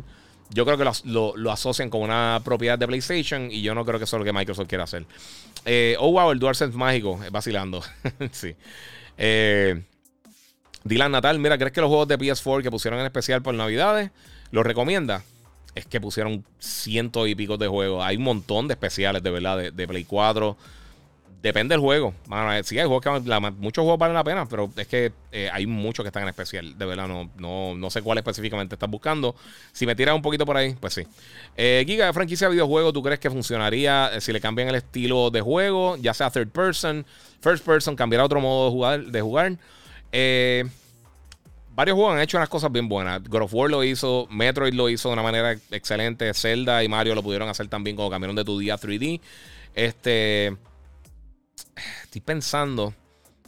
yo 0.51 0.63
creo 0.63 0.77
que 0.77 0.85
lo, 1.03 1.51
asocian 1.51 1.89
con 1.89 2.03
una 2.03 2.39
propiedad 2.45 2.79
de 2.79 2.87
PlayStation 2.87 3.51
y 3.51 3.61
yo 3.61 3.75
no 3.75 3.83
creo 3.83 3.99
que 3.99 4.05
eso 4.05 4.15
es 4.15 4.19
lo 4.19 4.25
que 4.25 4.31
Microsoft 4.31 4.69
quiera 4.69 4.85
hacer. 4.85 5.05
Eh, 5.65 5.97
oh, 5.99 6.11
wow, 6.11 6.31
el 6.31 6.39
DualSense 6.39 6.77
mágico, 6.77 7.19
vacilando. 7.31 7.83
sí. 8.31 8.55
Dylan 10.85 11.11
Natal, 11.11 11.37
mira, 11.39 11.57
¿crees 11.57 11.73
que 11.73 11.81
los 11.81 11.89
juegos 11.89 12.07
de 12.07 12.17
PS4 12.17 12.63
que 12.63 12.71
pusieron 12.71 12.97
en 13.01 13.07
especial 13.07 13.41
por 13.41 13.53
Navidades 13.55 14.11
los 14.51 14.65
recomienda? 14.65 15.23
Es 15.75 15.85
que 15.85 16.01
pusieron 16.01 16.43
cientos 16.57 17.27
y 17.27 17.35
pico 17.35 17.57
de 17.57 17.67
juegos. 17.67 18.03
Hay 18.03 18.17
un 18.17 18.23
montón 18.23 18.67
de 18.67 18.73
especiales, 18.73 19.21
de 19.21 19.29
verdad, 19.29 19.57
de, 19.57 19.71
de 19.71 19.87
Play 19.87 20.05
4 20.05 20.57
Depende 21.45 21.73
del 21.73 21.79
juego. 21.79 22.11
Eh, 22.31 22.61
sí, 22.63 22.79
hay 22.79 22.87
juegos 22.87 23.03
que 23.03 23.51
muchos 23.51 23.83
juegos 23.83 23.99
valen 23.99 24.15
la 24.15 24.23
pena, 24.23 24.47
pero 24.47 24.67
es 24.75 24.87
que 24.87 25.11
eh, 25.31 25.47
hay 25.53 25.67
muchos 25.67 26.03
que 26.03 26.07
están 26.07 26.23
en 26.23 26.29
especial. 26.29 26.75
De 26.75 26.85
verdad, 26.87 27.07
no, 27.07 27.29
no, 27.37 27.75
no 27.75 27.91
sé 27.91 28.01
cuál 28.01 28.17
específicamente 28.17 28.73
estás 28.73 28.89
buscando. 28.89 29.35
Si 29.71 29.85
me 29.85 29.95
tiras 29.95 30.15
un 30.15 30.23
poquito 30.23 30.43
por 30.43 30.57
ahí, 30.57 30.75
pues 30.79 30.95
sí. 30.95 31.03
Eh, 31.55 31.83
Giga 31.85 32.07
de 32.07 32.13
franquicia 32.13 32.47
de 32.47 32.53
videojuego, 32.53 32.91
¿tú 32.91 33.03
crees 33.03 33.19
que 33.19 33.29
funcionaría 33.29 34.19
si 34.21 34.33
le 34.33 34.41
cambian 34.41 34.69
el 34.69 34.75
estilo 34.75 35.29
de 35.29 35.41
juego? 35.41 35.97
Ya 35.97 36.15
sea 36.15 36.31
third 36.31 36.49
person, 36.49 37.05
first 37.41 37.63
person, 37.63 37.95
cambiar 37.95 38.23
otro 38.23 38.41
modo 38.41 38.65
de 38.65 38.71
jugar. 38.71 39.05
De 39.05 39.21
jugar? 39.21 39.57
Varios 41.75 41.95
juegos 41.95 42.15
han 42.15 42.21
hecho 42.21 42.37
unas 42.37 42.49
cosas 42.49 42.71
bien 42.71 42.87
buenas. 42.87 43.21
God 43.23 43.43
of 43.43 43.53
War 43.53 43.69
lo 43.69 43.83
hizo, 43.83 44.27
Metroid 44.31 44.73
lo 44.73 44.89
hizo 44.89 45.09
de 45.09 45.13
una 45.13 45.23
manera 45.23 45.51
excelente, 45.71 46.33
Zelda 46.33 46.83
y 46.83 46.87
Mario 46.87 47.13
lo 47.13 47.21
pudieron 47.21 47.49
hacer 47.49 47.67
también 47.67 47.95
cuando 47.95 48.11
cambiaron 48.11 48.35
de 48.35 48.45
tu 48.45 48.57
día 48.57 48.75
a 48.75 48.79
3D. 48.79 49.19
Este. 49.73 50.55
Estoy 52.03 52.21
pensando. 52.21 52.93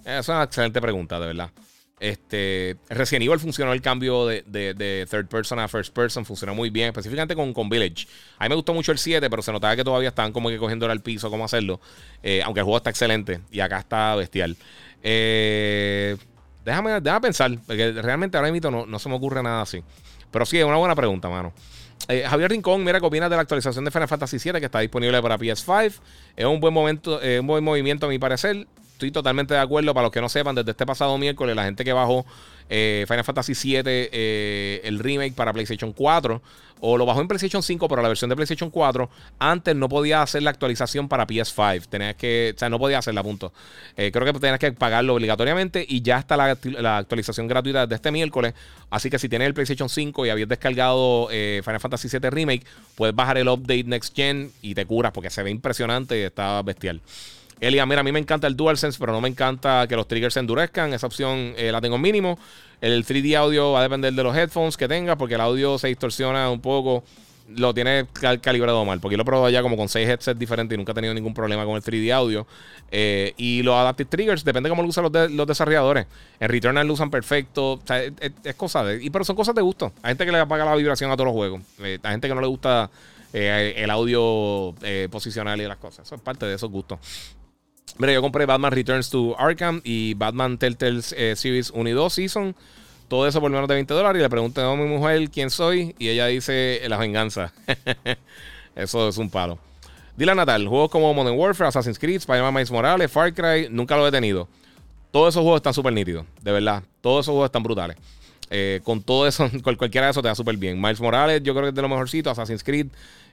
Es 0.03 0.27
una 0.27 0.43
excelente 0.43 0.81
pregunta, 0.81 1.19
de 1.19 1.27
verdad. 1.27 1.51
Este, 1.99 2.77
Resident 2.89 3.25
Evil 3.25 3.39
funcionó 3.39 3.73
el 3.73 3.81
cambio 3.81 4.27
de, 4.27 5.07
third 5.09 5.27
person 5.27 5.57
a 5.57 5.67
first 5.67 5.93
person, 5.93 6.25
funcionó 6.25 6.53
muy 6.53 6.69
bien, 6.69 6.89
específicamente 6.89 7.35
con, 7.35 7.53
con, 7.53 7.69
Village. 7.69 8.07
A 8.37 8.43
mí 8.43 8.49
me 8.49 8.55
gustó 8.55 8.73
mucho 8.73 8.91
el 8.91 8.99
7, 8.99 9.29
pero 9.29 9.41
se 9.41 9.51
notaba 9.51 9.75
que 9.75 9.83
todavía 9.83 10.09
estaban 10.09 10.31
como 10.31 10.49
que 10.49 10.57
cogiendo 10.57 10.89
al 10.89 11.01
piso 11.01 11.31
cómo 11.31 11.45
hacerlo. 11.45 11.81
Eh, 12.21 12.41
aunque 12.43 12.59
el 12.59 12.65
juego 12.65 12.77
está 12.77 12.91
excelente 12.91 13.39
y 13.51 13.61
acá 13.61 13.79
está 13.79 14.15
bestial. 14.15 14.55
Eh, 15.01 16.17
déjame, 16.67 16.99
déjame 16.99 17.21
pensar, 17.21 17.57
porque 17.65 17.93
realmente 17.93 18.37
ahora 18.37 18.51
mismo 18.51 18.69
no, 18.69 18.85
no 18.85 18.99
se 18.99 19.07
me 19.07 19.15
ocurre 19.15 19.41
nada 19.41 19.61
así. 19.61 19.81
Pero 20.29 20.45
sí, 20.45 20.57
es 20.57 20.65
una 20.65 20.75
buena 20.75 20.95
pregunta, 20.95 21.29
mano. 21.29 21.53
Eh, 22.09 22.25
Javier 22.27 22.51
Rincón, 22.51 22.83
mira, 22.83 22.99
¿qué 22.99 23.05
opinas 23.05 23.29
de 23.29 23.37
la 23.37 23.41
actualización 23.41 23.85
de 23.85 23.91
Final 23.91 24.07
Fantasy 24.07 24.37
VII 24.37 24.59
que 24.59 24.65
está 24.65 24.79
disponible 24.79 25.21
para 25.21 25.37
PS5? 25.37 25.93
Es 26.35 26.45
un 26.45 26.59
buen 26.59 26.73
momento, 26.73 27.21
eh, 27.21 27.39
un 27.39 27.47
buen 27.47 27.63
movimiento 27.63 28.05
a 28.05 28.09
mi 28.09 28.19
parecer. 28.19 28.67
Estoy 28.91 29.11
totalmente 29.11 29.53
de 29.53 29.61
acuerdo. 29.61 29.93
Para 29.93 30.07
los 30.07 30.11
que 30.11 30.19
no 30.19 30.27
sepan, 30.27 30.55
desde 30.55 30.71
este 30.71 30.85
pasado 30.85 31.17
miércoles, 31.17 31.55
la 31.55 31.63
gente 31.63 31.85
que 31.85 31.93
bajó 31.93 32.25
eh, 32.69 33.05
Final 33.07 33.23
Fantasy 33.23 33.53
VII, 33.53 33.81
eh, 33.85 34.81
el 34.83 34.99
remake 34.99 35.33
para 35.33 35.53
PlayStation 35.53 35.93
4, 35.93 36.41
o 36.79 36.97
lo 36.97 37.05
bajó 37.05 37.21
en 37.21 37.27
PlayStation 37.27 37.63
5, 37.63 37.87
pero 37.87 38.01
la 38.01 38.07
versión 38.07 38.29
de 38.29 38.35
PlayStation 38.35 38.69
4, 38.69 39.09
antes 39.39 39.75
no 39.75 39.89
podía 39.89 40.21
hacer 40.21 40.43
la 40.43 40.51
actualización 40.51 41.09
para 41.09 41.25
PS5. 41.25 41.87
Tenías 41.87 42.15
que, 42.15 42.53
o 42.55 42.59
sea, 42.59 42.69
no 42.69 42.77
podía 42.77 42.99
hacerla, 42.99 43.23
punto. 43.23 43.51
Eh, 43.95 44.11
creo 44.11 44.25
que 44.25 44.39
tenías 44.39 44.59
que 44.59 44.71
pagarlo 44.73 45.15
obligatoriamente 45.15 45.83
y 45.87 46.01
ya 46.01 46.19
está 46.19 46.37
la, 46.37 46.97
actualización 46.97 47.47
gratuita 47.47 47.87
de 47.87 47.95
este 47.95 48.11
miércoles. 48.11 48.53
Así 48.89 49.09
que 49.09 49.17
si 49.17 49.27
tienes 49.27 49.47
el 49.47 49.53
PlayStation 49.53 49.89
5 49.89 50.25
y 50.25 50.29
habías 50.29 50.49
descargado 50.49 51.29
Final 51.29 51.79
Fantasy 51.79 52.09
VII 52.09 52.29
Remake, 52.29 52.65
puedes 52.95 53.15
bajar 53.15 53.37
el 53.37 53.47
update 53.47 53.85
Next 53.85 54.15
Gen 54.15 54.51
y 54.61 54.75
te 54.75 54.85
curas 54.85 55.11
porque 55.11 55.29
se 55.29 55.41
ve 55.41 55.49
impresionante 55.49 56.19
y 56.19 56.21
está 56.23 56.61
bestial. 56.61 57.01
Elia, 57.59 57.85
mira, 57.85 58.01
a 58.01 58.03
mí 58.03 58.11
me 58.11 58.19
encanta 58.19 58.45
el 58.47 58.55
DualSense, 58.55 58.99
pero 58.99 59.11
no 59.11 59.21
me 59.21 59.29
encanta 59.29 59.87
que 59.87 59.95
los 59.95 60.07
triggers 60.07 60.35
se 60.35 60.39
endurezcan. 60.39 60.93
Esa 60.93 61.07
opción 61.07 61.53
eh, 61.57 61.71
la 61.71 61.81
tengo 61.81 61.97
mínimo. 61.97 62.37
El 62.81 63.03
3D 63.03 63.35
audio 63.35 63.71
va 63.71 63.79
a 63.79 63.83
depender 63.83 64.13
de 64.13 64.23
los 64.23 64.35
headphones 64.35 64.77
que 64.77 64.87
tenga, 64.87 65.15
porque 65.15 65.35
el 65.35 65.41
audio 65.41 65.77
se 65.79 65.87
distorsiona 65.87 66.51
un 66.51 66.61
poco. 66.61 67.03
Lo 67.49 67.73
tiene 67.73 68.05
calibrado 68.41 68.83
mal, 68.83 68.99
porque 68.99 69.15
lo 69.15 69.23
he 69.23 69.25
probado 69.25 69.49
ya 69.49 69.61
como 69.61 69.77
con 69.77 69.87
6 69.87 70.07
headsets 70.07 70.37
diferentes 70.37 70.75
y 70.75 70.77
nunca 70.77 70.91
he 70.91 70.95
tenido 70.95 71.13
ningún 71.13 71.33
problema 71.33 71.65
con 71.65 71.77
el 71.77 71.81
3D 71.81 72.11
audio. 72.13 72.45
Eh, 72.91 73.33
y 73.37 73.63
los 73.63 73.73
adaptive 73.73 74.09
triggers, 74.09 74.43
depende 74.43 74.67
de 74.67 74.71
cómo 74.71 74.83
lo 74.83 74.89
usan 74.89 75.05
los, 75.05 75.47
desarrolladores. 75.47 76.05
En 76.39 76.49
Returnal 76.49 76.85
lo 76.85 76.93
usan 76.93 77.09
perfecto. 77.09 77.79
Sea, 77.85 78.03
es, 78.03 78.55
cosa 78.55 78.83
de. 78.83 79.03
Y, 79.03 79.09
pero 79.09 79.23
son 79.23 79.35
cosas 79.35 79.55
de 79.55 79.61
gusto. 79.61 79.93
Hay 80.03 80.09
gente 80.11 80.25
que 80.25 80.31
le 80.31 80.39
apaga 80.39 80.65
la 80.65 80.75
vibración 80.75 81.09
a 81.09 81.15
todos 81.15 81.27
los 81.27 81.33
juegos. 81.33 81.61
Eh, 81.79 81.97
hay 82.03 82.11
gente 82.11 82.27
que 82.27 82.35
no 82.35 82.41
le 82.41 82.47
gusta 82.47 82.91
el 83.33 83.89
audio 83.89 84.73
posicional 85.09 85.61
y 85.61 85.67
las 85.67 85.77
cosas. 85.77 86.05
Eso 86.05 86.15
es 86.15 86.21
parte 86.21 86.45
de 86.45 86.55
esos 86.55 86.71
gustos. 86.71 86.99
Mira, 87.97 88.13
yo 88.13 88.21
compré 88.21 88.45
Batman 88.45 88.71
Returns 88.71 89.09
to 89.09 89.35
Arkham 89.39 89.81
y 89.83 90.13
Batman 90.13 90.57
Telltale 90.57 91.01
eh, 91.15 91.35
Series 91.35 91.71
1 91.71 91.89
y 91.89 91.93
2 91.93 92.13
Season. 92.13 92.55
Todo 93.07 93.27
eso 93.27 93.39
por 93.39 93.49
menos 93.49 93.67
de 93.67 93.75
20 93.75 93.93
dólares. 93.93 94.19
Y 94.19 94.23
le 94.23 94.29
pregunté 94.29 94.61
a 94.61 94.75
mi 94.75 94.85
mujer 94.85 95.29
quién 95.29 95.49
soy. 95.49 95.95
Y 95.97 96.09
ella 96.09 96.27
dice 96.27 96.81
la 96.87 96.97
venganza. 96.97 97.53
eso 98.75 99.07
es 99.07 99.17
un 99.17 99.29
palo. 99.29 99.57
Dile 100.17 100.33
Natal, 100.33 100.67
juegos 100.67 100.89
como 100.89 101.13
Modern 101.13 101.37
Warfare, 101.37 101.67
Assassin's 101.67 101.99
Creed, 101.99 102.17
Spider-Man 102.17 102.51
Miles 102.51 102.71
Morales, 102.71 103.11
Far 103.11 103.31
Cry, 103.35 103.67
nunca 103.69 103.95
lo 103.95 104.07
he 104.07 104.11
tenido. 104.11 104.47
Todos 105.11 105.35
esos 105.35 105.43
juegos 105.43 105.59
están 105.59 105.75
súper 105.75 105.93
nítidos, 105.93 106.25
de 106.41 106.51
verdad. 106.51 106.81
Todos 107.01 107.25
esos 107.25 107.33
juegos 107.33 107.49
están 107.49 107.61
brutales. 107.61 107.97
Eh, 108.49 108.81
con 108.83 109.03
todo 109.03 109.27
eso, 109.27 109.47
cualquiera 109.63 110.07
de 110.07 110.11
esos 110.11 110.23
te 110.23 110.27
da 110.27 110.33
súper 110.33 110.57
bien. 110.57 110.81
Miles 110.81 110.99
Morales, 110.99 111.43
yo 111.43 111.53
creo 111.53 111.65
que 111.65 111.69
es 111.69 111.75
de 111.75 111.83
lo 111.83 111.89
mejorcito. 111.89 112.31
Assassin's 112.31 112.63
Creed, 112.63 112.87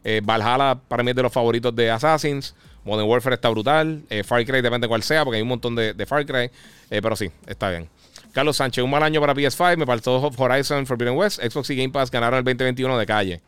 eh, 0.04 0.20
Valhalla, 0.22 0.78
para 0.86 1.02
mí 1.02 1.10
es 1.10 1.16
de 1.16 1.22
los 1.22 1.32
favoritos 1.32 1.74
de 1.74 1.90
Assassins. 1.90 2.54
Modern 2.84 3.08
Warfare 3.08 3.34
está 3.34 3.48
brutal. 3.48 4.02
Eh, 4.10 4.22
Far 4.22 4.44
Cry 4.44 4.60
depende 4.60 4.84
de 4.84 4.88
cuál 4.88 5.02
sea, 5.02 5.24
porque 5.24 5.36
hay 5.36 5.42
un 5.42 5.48
montón 5.48 5.74
de, 5.74 6.06
Far 6.06 6.26
Cry. 6.26 6.50
Eh, 6.90 7.00
pero 7.02 7.16
sí, 7.16 7.30
está 7.46 7.70
bien. 7.70 7.88
Carlos 8.32 8.56
Sánchez, 8.56 8.84
un 8.84 8.90
mal 8.90 9.02
año 9.02 9.20
para 9.20 9.34
PS5. 9.34 9.76
Me 9.76 9.86
faltó 9.86 10.30
Horizon 10.36 10.86
Forbidden 10.86 11.16
West. 11.16 11.40
Xbox 11.40 11.70
y 11.70 11.76
Game 11.76 11.90
Pass 11.90 12.10
ganaron 12.10 12.38
el 12.38 12.44
2021 12.44 12.98
de 12.98 13.06
calle. 13.06 13.40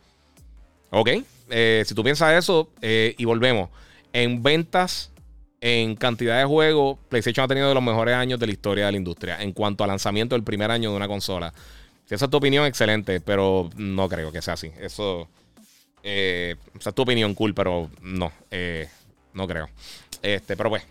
Ok. 0.89 1.09
Eh, 1.49 1.83
si 1.85 1.93
tú 1.93 2.03
piensas 2.03 2.33
eso, 2.33 2.69
y 2.81 3.25
volvemos. 3.25 3.69
En 4.13 4.41
ventas, 4.41 5.11
en 5.61 5.95
cantidad 5.95 6.39
de 6.39 6.45
juegos, 6.45 6.97
PlayStation 7.09 7.43
ha 7.43 7.47
tenido 7.47 7.67
de 7.67 7.73
los 7.73 7.83
mejores 7.83 8.15
años 8.15 8.39
de 8.39 8.47
la 8.47 8.53
historia 8.53 8.85
de 8.85 8.91
la 8.93 8.97
industria. 8.97 9.41
En 9.41 9.51
cuanto 9.51 9.83
al 9.83 9.89
lanzamiento 9.89 10.35
del 10.35 10.43
primer 10.43 10.71
año 10.71 10.91
de 10.91 10.95
una 10.95 11.07
consola. 11.07 11.53
Si 12.05 12.15
esa 12.15 12.25
es 12.25 12.31
tu 12.31 12.37
opinión, 12.37 12.65
excelente. 12.65 13.19
Pero 13.19 13.69
no 13.75 14.07
creo 14.07 14.31
que 14.31 14.41
sea 14.41 14.53
así. 14.53 14.71
Eso. 14.79 15.27
Eh, 16.01 16.55
o 16.77 16.81
sea, 16.81 16.93
tu 16.93 17.01
opinión, 17.01 17.35
cool, 17.35 17.53
pero 17.53 17.89
no. 18.01 18.31
Eh, 18.49 18.87
no 19.33 19.47
creo. 19.47 19.69
Este, 20.21 20.57
pero 20.57 20.69
pues. 20.69 20.83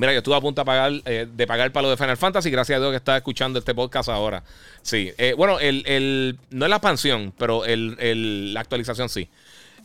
Mira, 0.00 0.12
yo 0.12 0.18
estuve 0.18 0.36
a 0.36 0.40
punto 0.40 0.60
de 0.60 0.64
pagar, 0.64 0.92
eh, 1.06 1.26
de 1.28 1.46
pagar 1.48 1.72
para 1.72 1.82
lo 1.82 1.90
de 1.90 1.96
Final 1.96 2.16
Fantasy. 2.16 2.50
Gracias 2.52 2.76
a 2.76 2.80
Dios 2.80 2.92
que 2.92 2.98
está 2.98 3.16
escuchando 3.16 3.58
este 3.58 3.74
podcast 3.74 4.08
ahora. 4.08 4.44
Sí. 4.80 5.12
Eh, 5.18 5.34
bueno, 5.36 5.58
el, 5.58 6.38
no 6.50 6.66
es 6.66 6.70
la 6.70 6.76
expansión, 6.76 7.34
pero 7.36 7.64
el, 7.64 8.54
la 8.54 8.60
actualización 8.60 9.08
sí. 9.08 9.28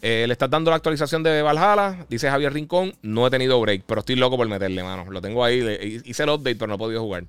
le 0.04 0.32
estás 0.32 0.52
dando 0.52 0.70
la 0.70 0.78
actualización 0.78 1.24
de 1.24 1.42
Valhalla, 1.42 2.06
dice 2.10 2.30
Javier 2.30 2.54
Rincón. 2.54 2.94
No 3.02 3.26
he 3.26 3.32
tenido 3.32 3.60
break, 3.60 3.86
pero 3.88 4.02
estoy 4.02 4.16
loco 4.16 4.38
por 4.38 4.48
meterle, 4.48 4.84
mano. 4.84 5.10
Lo 5.10 5.20
tengo 5.20 5.44
ahí. 5.44 6.02
hice 6.06 6.22
el 6.22 6.30
update, 6.30 6.58
pero 6.58 6.68
no 6.68 6.76
he 6.76 6.78
podido 6.78 7.02
jugar. 7.02 7.24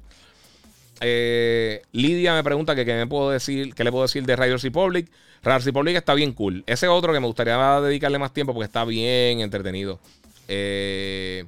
Lidia 1.00 2.34
me 2.34 2.44
pregunta 2.44 2.74
que 2.74 2.84
qué 2.84 2.92
me 2.96 3.06
puedo 3.06 3.30
decir, 3.30 3.74
qué 3.74 3.82
le 3.82 3.92
puedo 3.92 4.04
decir 4.04 4.24
de 4.24 4.36
Riders 4.36 4.62
Republic. 4.62 5.10
Riders 5.42 5.64
Republic 5.64 5.96
está 5.96 6.12
bien 6.12 6.32
cool. 6.34 6.62
Ese 6.66 6.88
otro 6.88 7.14
que 7.14 7.20
me 7.20 7.26
gustaría 7.26 7.80
dedicarle 7.80 8.18
más 8.18 8.34
tiempo 8.34 8.52
porque 8.52 8.66
está 8.66 8.84
bien 8.84 9.40
entretenido. 9.40 10.00
Eh, 10.48 11.44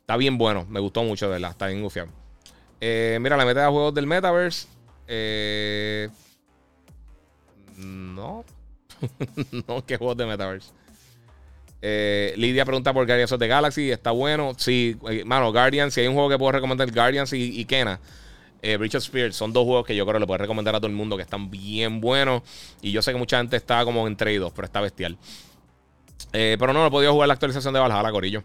está 0.00 0.16
bien 0.16 0.38
bueno. 0.38 0.66
Me 0.68 0.80
gustó 0.80 1.02
mucho, 1.02 1.26
de 1.26 1.32
verdad. 1.32 1.50
Está 1.50 1.66
bien 1.66 1.82
gufiado. 1.82 2.08
Eh, 2.80 3.18
mira, 3.20 3.36
la 3.36 3.44
meta 3.44 3.62
de 3.62 3.68
juegos 3.68 3.94
del 3.94 4.06
Metaverse. 4.06 4.68
Eh, 5.06 6.08
no. 7.76 8.44
no, 9.68 9.84
¿qué 9.86 9.96
juegos 9.96 10.16
de 10.16 10.26
Metaverse? 10.26 10.70
Lidia 12.36 12.64
pregunta 12.64 12.92
por 12.92 13.06
Guardians 13.06 13.32
of 13.32 13.38
the 13.38 13.48
Galaxy. 13.48 13.90
Está 13.90 14.10
bueno. 14.10 14.52
Sí, 14.56 14.96
mano, 15.24 15.52
Guardians. 15.52 15.94
Si 15.94 16.00
hay 16.00 16.08
un 16.08 16.14
juego 16.14 16.28
que 16.28 16.38
puedo 16.38 16.52
recomendar, 16.52 16.90
Guardians 16.90 17.32
y, 17.32 17.64
Kena. 17.64 18.00
Richard 18.60 19.02
Spears 19.02 19.36
son 19.36 19.52
dos 19.52 19.64
juegos 19.64 19.86
que 19.86 19.94
yo 19.94 20.04
creo 20.04 20.14
que 20.14 20.20
le 20.20 20.26
puedo 20.26 20.38
recomendar 20.38 20.74
a 20.74 20.78
todo 20.78 20.88
el 20.88 20.96
mundo 20.96 21.16
que 21.16 21.22
están 21.22 21.50
bien 21.50 22.00
buenos. 22.00 22.42
Y 22.82 22.90
yo 22.90 23.02
sé 23.02 23.12
que 23.12 23.18
mucha 23.18 23.38
gente 23.38 23.56
está 23.56 23.84
como 23.84 24.06
entre 24.08 24.36
dos, 24.38 24.52
pero 24.52 24.66
está 24.66 24.80
bestial. 24.80 25.16
Eh, 26.32 26.56
pero 26.58 26.72
no, 26.72 26.80
no 26.80 26.86
he 26.86 26.90
podido 26.90 27.12
jugar 27.12 27.28
la 27.28 27.34
actualización 27.34 27.74
de 27.74 27.80
Valhalla, 27.80 28.10
Corillo. 28.10 28.42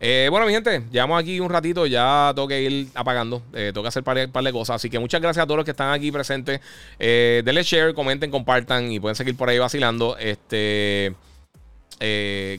Eh, 0.00 0.28
bueno, 0.30 0.46
mi 0.46 0.52
gente, 0.52 0.84
llevamos 0.90 1.20
aquí 1.20 1.40
un 1.40 1.48
ratito, 1.48 1.86
ya 1.86 2.32
tengo 2.34 2.48
que 2.48 2.60
ir 2.62 2.88
apagando, 2.94 3.42
eh, 3.52 3.70
tengo 3.72 3.82
que 3.82 3.88
hacer 3.88 4.02
un 4.06 4.32
par, 4.32 4.44
de 4.44 4.52
cosas. 4.52 4.76
Así 4.76 4.90
que 4.90 4.98
muchas 4.98 5.20
gracias 5.20 5.44
a 5.44 5.46
todos 5.46 5.56
los 5.56 5.64
que 5.64 5.70
están 5.70 5.92
aquí 5.92 6.12
presentes. 6.12 6.60
denle 6.98 7.62
share, 7.62 7.94
comenten, 7.94 8.30
compartan 8.30 8.90
y 8.90 9.00
pueden 9.00 9.16
seguir 9.16 9.36
por 9.36 9.48
ahí 9.48 9.58
vacilando. 9.58 10.16
Este, 10.18 11.14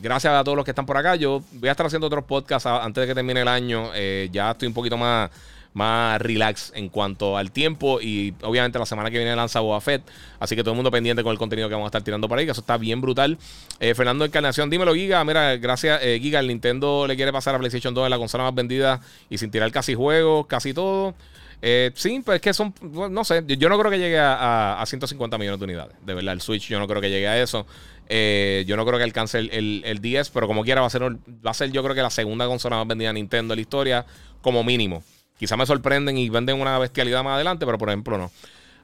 gracias 0.02 0.34
a 0.34 0.44
todos 0.44 0.56
los 0.56 0.66
que 0.66 0.72
están 0.72 0.86
por 0.86 0.98
acá. 0.98 1.16
Yo 1.16 1.44
voy 1.54 1.70
a 1.70 1.72
estar 1.72 1.86
haciendo 1.86 2.08
otros 2.08 2.24
podcasts 2.24 2.66
antes 2.66 3.02
de 3.02 3.08
que 3.08 3.16
termine 3.16 3.42
el 3.42 3.48
año. 3.48 3.92
ya 4.32 4.52
estoy 4.52 4.68
un 4.68 4.74
poquito 4.74 4.98
más 4.98 5.30
más 5.76 6.22
relax 6.22 6.72
en 6.74 6.90
cuanto 6.90 7.38
al 7.38 7.52
tiempo. 7.52 8.00
Y 8.02 8.34
obviamente 8.42 8.80
la 8.80 8.86
semana 8.86 9.12
que 9.12 9.18
viene 9.18 9.36
lanza 9.36 9.60
Boba 9.60 9.80
Fett. 9.82 10.02
Así 10.40 10.56
que 10.56 10.64
todo 10.64 10.72
el 10.72 10.78
mundo 10.78 10.90
pendiente 10.90 11.22
con 11.22 11.32
el 11.32 11.38
contenido 11.38 11.68
que 11.68 11.76
vamos 11.76 11.88
a 11.88 11.90
estar 11.90 12.02
tirando 12.02 12.28
por 12.28 12.40
ahí, 12.40 12.46
que 12.46 12.52
eso 12.52 12.62
está 12.62 12.78
bien 12.78 13.02
brutal. 13.02 13.38
Eh, 13.80 13.94
Fernando 13.94 14.26
Encarnación, 14.26 14.70
dímelo, 14.70 14.96
Giga. 14.96 15.24
Mira, 15.24 15.58
gracias, 15.58 16.00
eh, 16.02 16.18
Giga. 16.22 16.40
El 16.40 16.48
Nintendo 16.48 17.06
le 17.06 17.16
quiere 17.16 17.32
pasar 17.32 17.54
a 17.56 17.60
PlayStation 17.60 17.94
2 17.94 18.06
en 18.06 18.10
la 18.10 18.18
consola 18.18 18.46
más 18.46 18.56
vendida 18.56 19.02
y 19.30 19.38
sin 19.38 19.52
tirar 19.52 19.70
casi 19.72 19.94
juegos, 19.94 20.48
casi 20.48 20.74
todo. 20.74 21.14
Eh, 21.62 21.92
sí, 21.96 22.22
pues 22.24 22.38
es 22.38 22.42
que 22.42 22.54
son, 22.54 22.74
no 22.82 23.24
sé, 23.26 23.44
yo 23.46 23.70
no 23.70 23.78
creo 23.78 23.92
que 23.92 23.98
llegue 23.98 24.20
a, 24.20 24.82
150 24.86 25.38
millones 25.38 25.60
de 25.60 25.66
unidades. 25.66 25.96
De 26.06 26.14
verdad, 26.14 26.34
el 26.34 26.42
Switch 26.42 26.70
yo 26.70 26.80
no 26.80 26.88
creo 26.88 27.02
que 27.02 27.10
llegue 27.10 27.28
a 27.28 27.42
eso. 27.42 27.66
yo 28.10 28.78
no 28.78 28.86
creo 28.86 28.98
que 28.98 29.04
alcance 29.04 29.40
el, 29.40 29.82
el, 29.84 30.00
10, 30.00 30.30
pero 30.30 30.48
como 30.48 30.64
quiera 30.64 30.80
va 30.80 30.88
a, 30.88 30.90
ser, 30.90 31.04
va 31.04 31.52
a 31.52 31.54
ser 31.54 31.72
yo 31.72 31.84
creo 31.84 31.96
que 31.96 32.02
la 32.02 32.10
segunda 32.10 32.46
consola 32.46 32.78
más 32.78 32.88
vendida 32.88 33.10
de 33.10 33.16
Nintendo 33.16 33.54
en 33.54 33.58
la 33.58 33.62
historia, 33.62 34.06
como 34.42 34.64
mínimo. 34.64 35.04
Quizá 35.38 35.58
me 35.58 35.66
sorprenden 35.66 36.18
y 36.18 36.30
venden 36.30 36.60
una 36.60 36.80
bestialidad 36.80 37.24
más 37.24 37.36
adelante, 37.36 37.66
pero 37.66 37.78
por 37.78 37.90
ejemplo 37.90 38.18
no. 38.18 38.32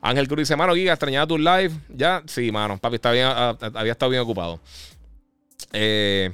Ángel 0.02 0.28
Cruz 0.28 0.40
dice, 0.40 0.56
mano, 0.56 0.74
Giga, 0.74 0.94
extrañaba 0.94 1.28
tu 1.28 1.38
live. 1.38 1.72
Ya, 1.90 2.24
sí, 2.26 2.52
mano, 2.52 2.78
papi, 2.78 2.96
está 2.96 3.12
bien, 3.12 3.28
ah, 3.28 3.56
había 3.76 3.92
estado 3.92 4.10
bien 4.10 4.24
ocupado. 4.24 4.60
Eh, 5.74 6.32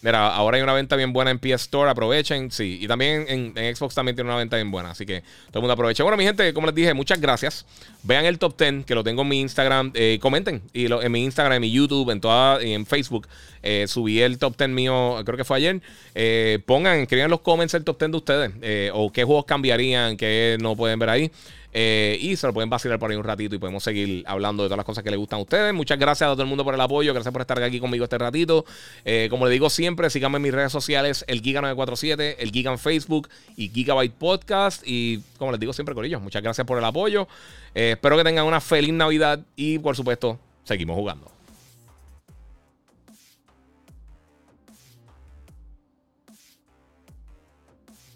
Mira, 0.00 0.28
ahora 0.28 0.56
hay 0.56 0.62
una 0.62 0.74
venta 0.74 0.94
bien 0.94 1.12
buena 1.12 1.32
en 1.32 1.40
PS 1.40 1.62
Store, 1.62 1.90
aprovechen, 1.90 2.52
sí. 2.52 2.78
Y 2.80 2.86
también 2.86 3.26
en, 3.28 3.74
Xbox 3.74 3.96
también 3.96 4.14
tiene 4.14 4.30
una 4.30 4.38
venta 4.38 4.54
bien 4.54 4.70
buena, 4.70 4.90
así 4.90 5.04
que 5.04 5.22
todo 5.48 5.58
el 5.58 5.62
mundo 5.62 5.72
aproveche. 5.72 6.04
Bueno, 6.04 6.16
mi 6.16 6.22
gente, 6.22 6.54
como 6.54 6.68
les 6.68 6.74
dije, 6.76 6.94
muchas 6.94 7.20
gracias. 7.20 7.66
Vean 8.04 8.24
el 8.24 8.38
top 8.38 8.56
10, 8.56 8.84
que 8.84 8.94
lo 8.94 9.02
tengo 9.02 9.22
en 9.22 9.28
mi 9.28 9.40
Instagram. 9.40 9.90
Eh, 9.94 10.18
comenten 10.22 10.62
y 10.72 10.86
en 10.92 11.10
mi 11.10 11.24
Instagram, 11.24 11.54
en 11.54 11.62
mi 11.62 11.72
YouTube, 11.72 12.10
en 12.10 12.20
toda, 12.20 12.62
en 12.62 12.86
Facebook. 12.86 13.26
Eh, 13.64 13.86
subí 13.88 14.20
el 14.20 14.38
top 14.38 14.56
10 14.56 14.70
mío, 14.70 15.20
creo 15.24 15.36
que 15.36 15.44
fue 15.44 15.56
ayer. 15.56 15.82
Eh, 16.14 16.60
pongan, 16.64 17.00
escriban 17.00 17.24
en 17.24 17.30
los 17.32 17.40
comments 17.40 17.74
el 17.74 17.82
top 17.82 17.98
10 17.98 18.10
de 18.12 18.16
ustedes. 18.16 18.90
o 18.94 19.10
qué 19.12 19.24
juegos 19.24 19.46
cambiarían, 19.46 20.16
que 20.16 20.58
no 20.60 20.76
pueden 20.76 21.00
ver 21.00 21.10
ahí. 21.10 21.32
Eh, 21.72 22.18
y 22.20 22.36
se 22.36 22.46
lo 22.46 22.54
pueden 22.54 22.70
vacilar 22.70 22.98
por 22.98 23.10
ahí 23.10 23.16
un 23.16 23.24
ratito 23.24 23.54
y 23.54 23.58
podemos 23.58 23.82
seguir 23.82 24.24
hablando 24.26 24.62
de 24.62 24.68
todas 24.68 24.78
las 24.78 24.86
cosas 24.86 25.04
que 25.04 25.10
les 25.10 25.18
gustan 25.18 25.38
a 25.38 25.42
ustedes. 25.42 25.74
Muchas 25.74 25.98
gracias 25.98 26.28
a 26.28 26.32
todo 26.32 26.42
el 26.42 26.48
mundo 26.48 26.64
por 26.64 26.74
el 26.74 26.80
apoyo. 26.80 27.12
Gracias 27.12 27.32
por 27.32 27.42
estar 27.42 27.62
aquí 27.62 27.80
conmigo 27.80 28.04
este 28.04 28.18
ratito. 28.18 28.64
Eh, 29.04 29.28
como 29.30 29.46
les 29.46 29.52
digo 29.52 29.70
siempre, 29.70 30.10
síganme 30.10 30.36
en 30.36 30.42
mis 30.42 30.54
redes 30.54 30.72
sociales, 30.72 31.24
el 31.28 31.42
Giga947, 31.42 32.36
el 32.38 32.50
Giga 32.50 32.72
en 32.72 32.78
Facebook 32.78 33.28
y 33.56 33.68
Gigabyte 33.68 34.14
Podcast. 34.14 34.82
Y 34.86 35.20
como 35.38 35.52
les 35.52 35.60
digo 35.60 35.72
siempre, 35.72 35.94
Corillo, 35.94 36.20
muchas 36.20 36.42
gracias 36.42 36.66
por 36.66 36.78
el 36.78 36.84
apoyo. 36.84 37.28
Eh, 37.74 37.92
espero 37.92 38.16
que 38.16 38.24
tengan 38.24 38.46
una 38.46 38.60
feliz 38.60 38.92
Navidad 38.92 39.40
y 39.56 39.78
por 39.78 39.94
supuesto, 39.94 40.38
seguimos 40.64 40.96
jugando. 40.96 41.37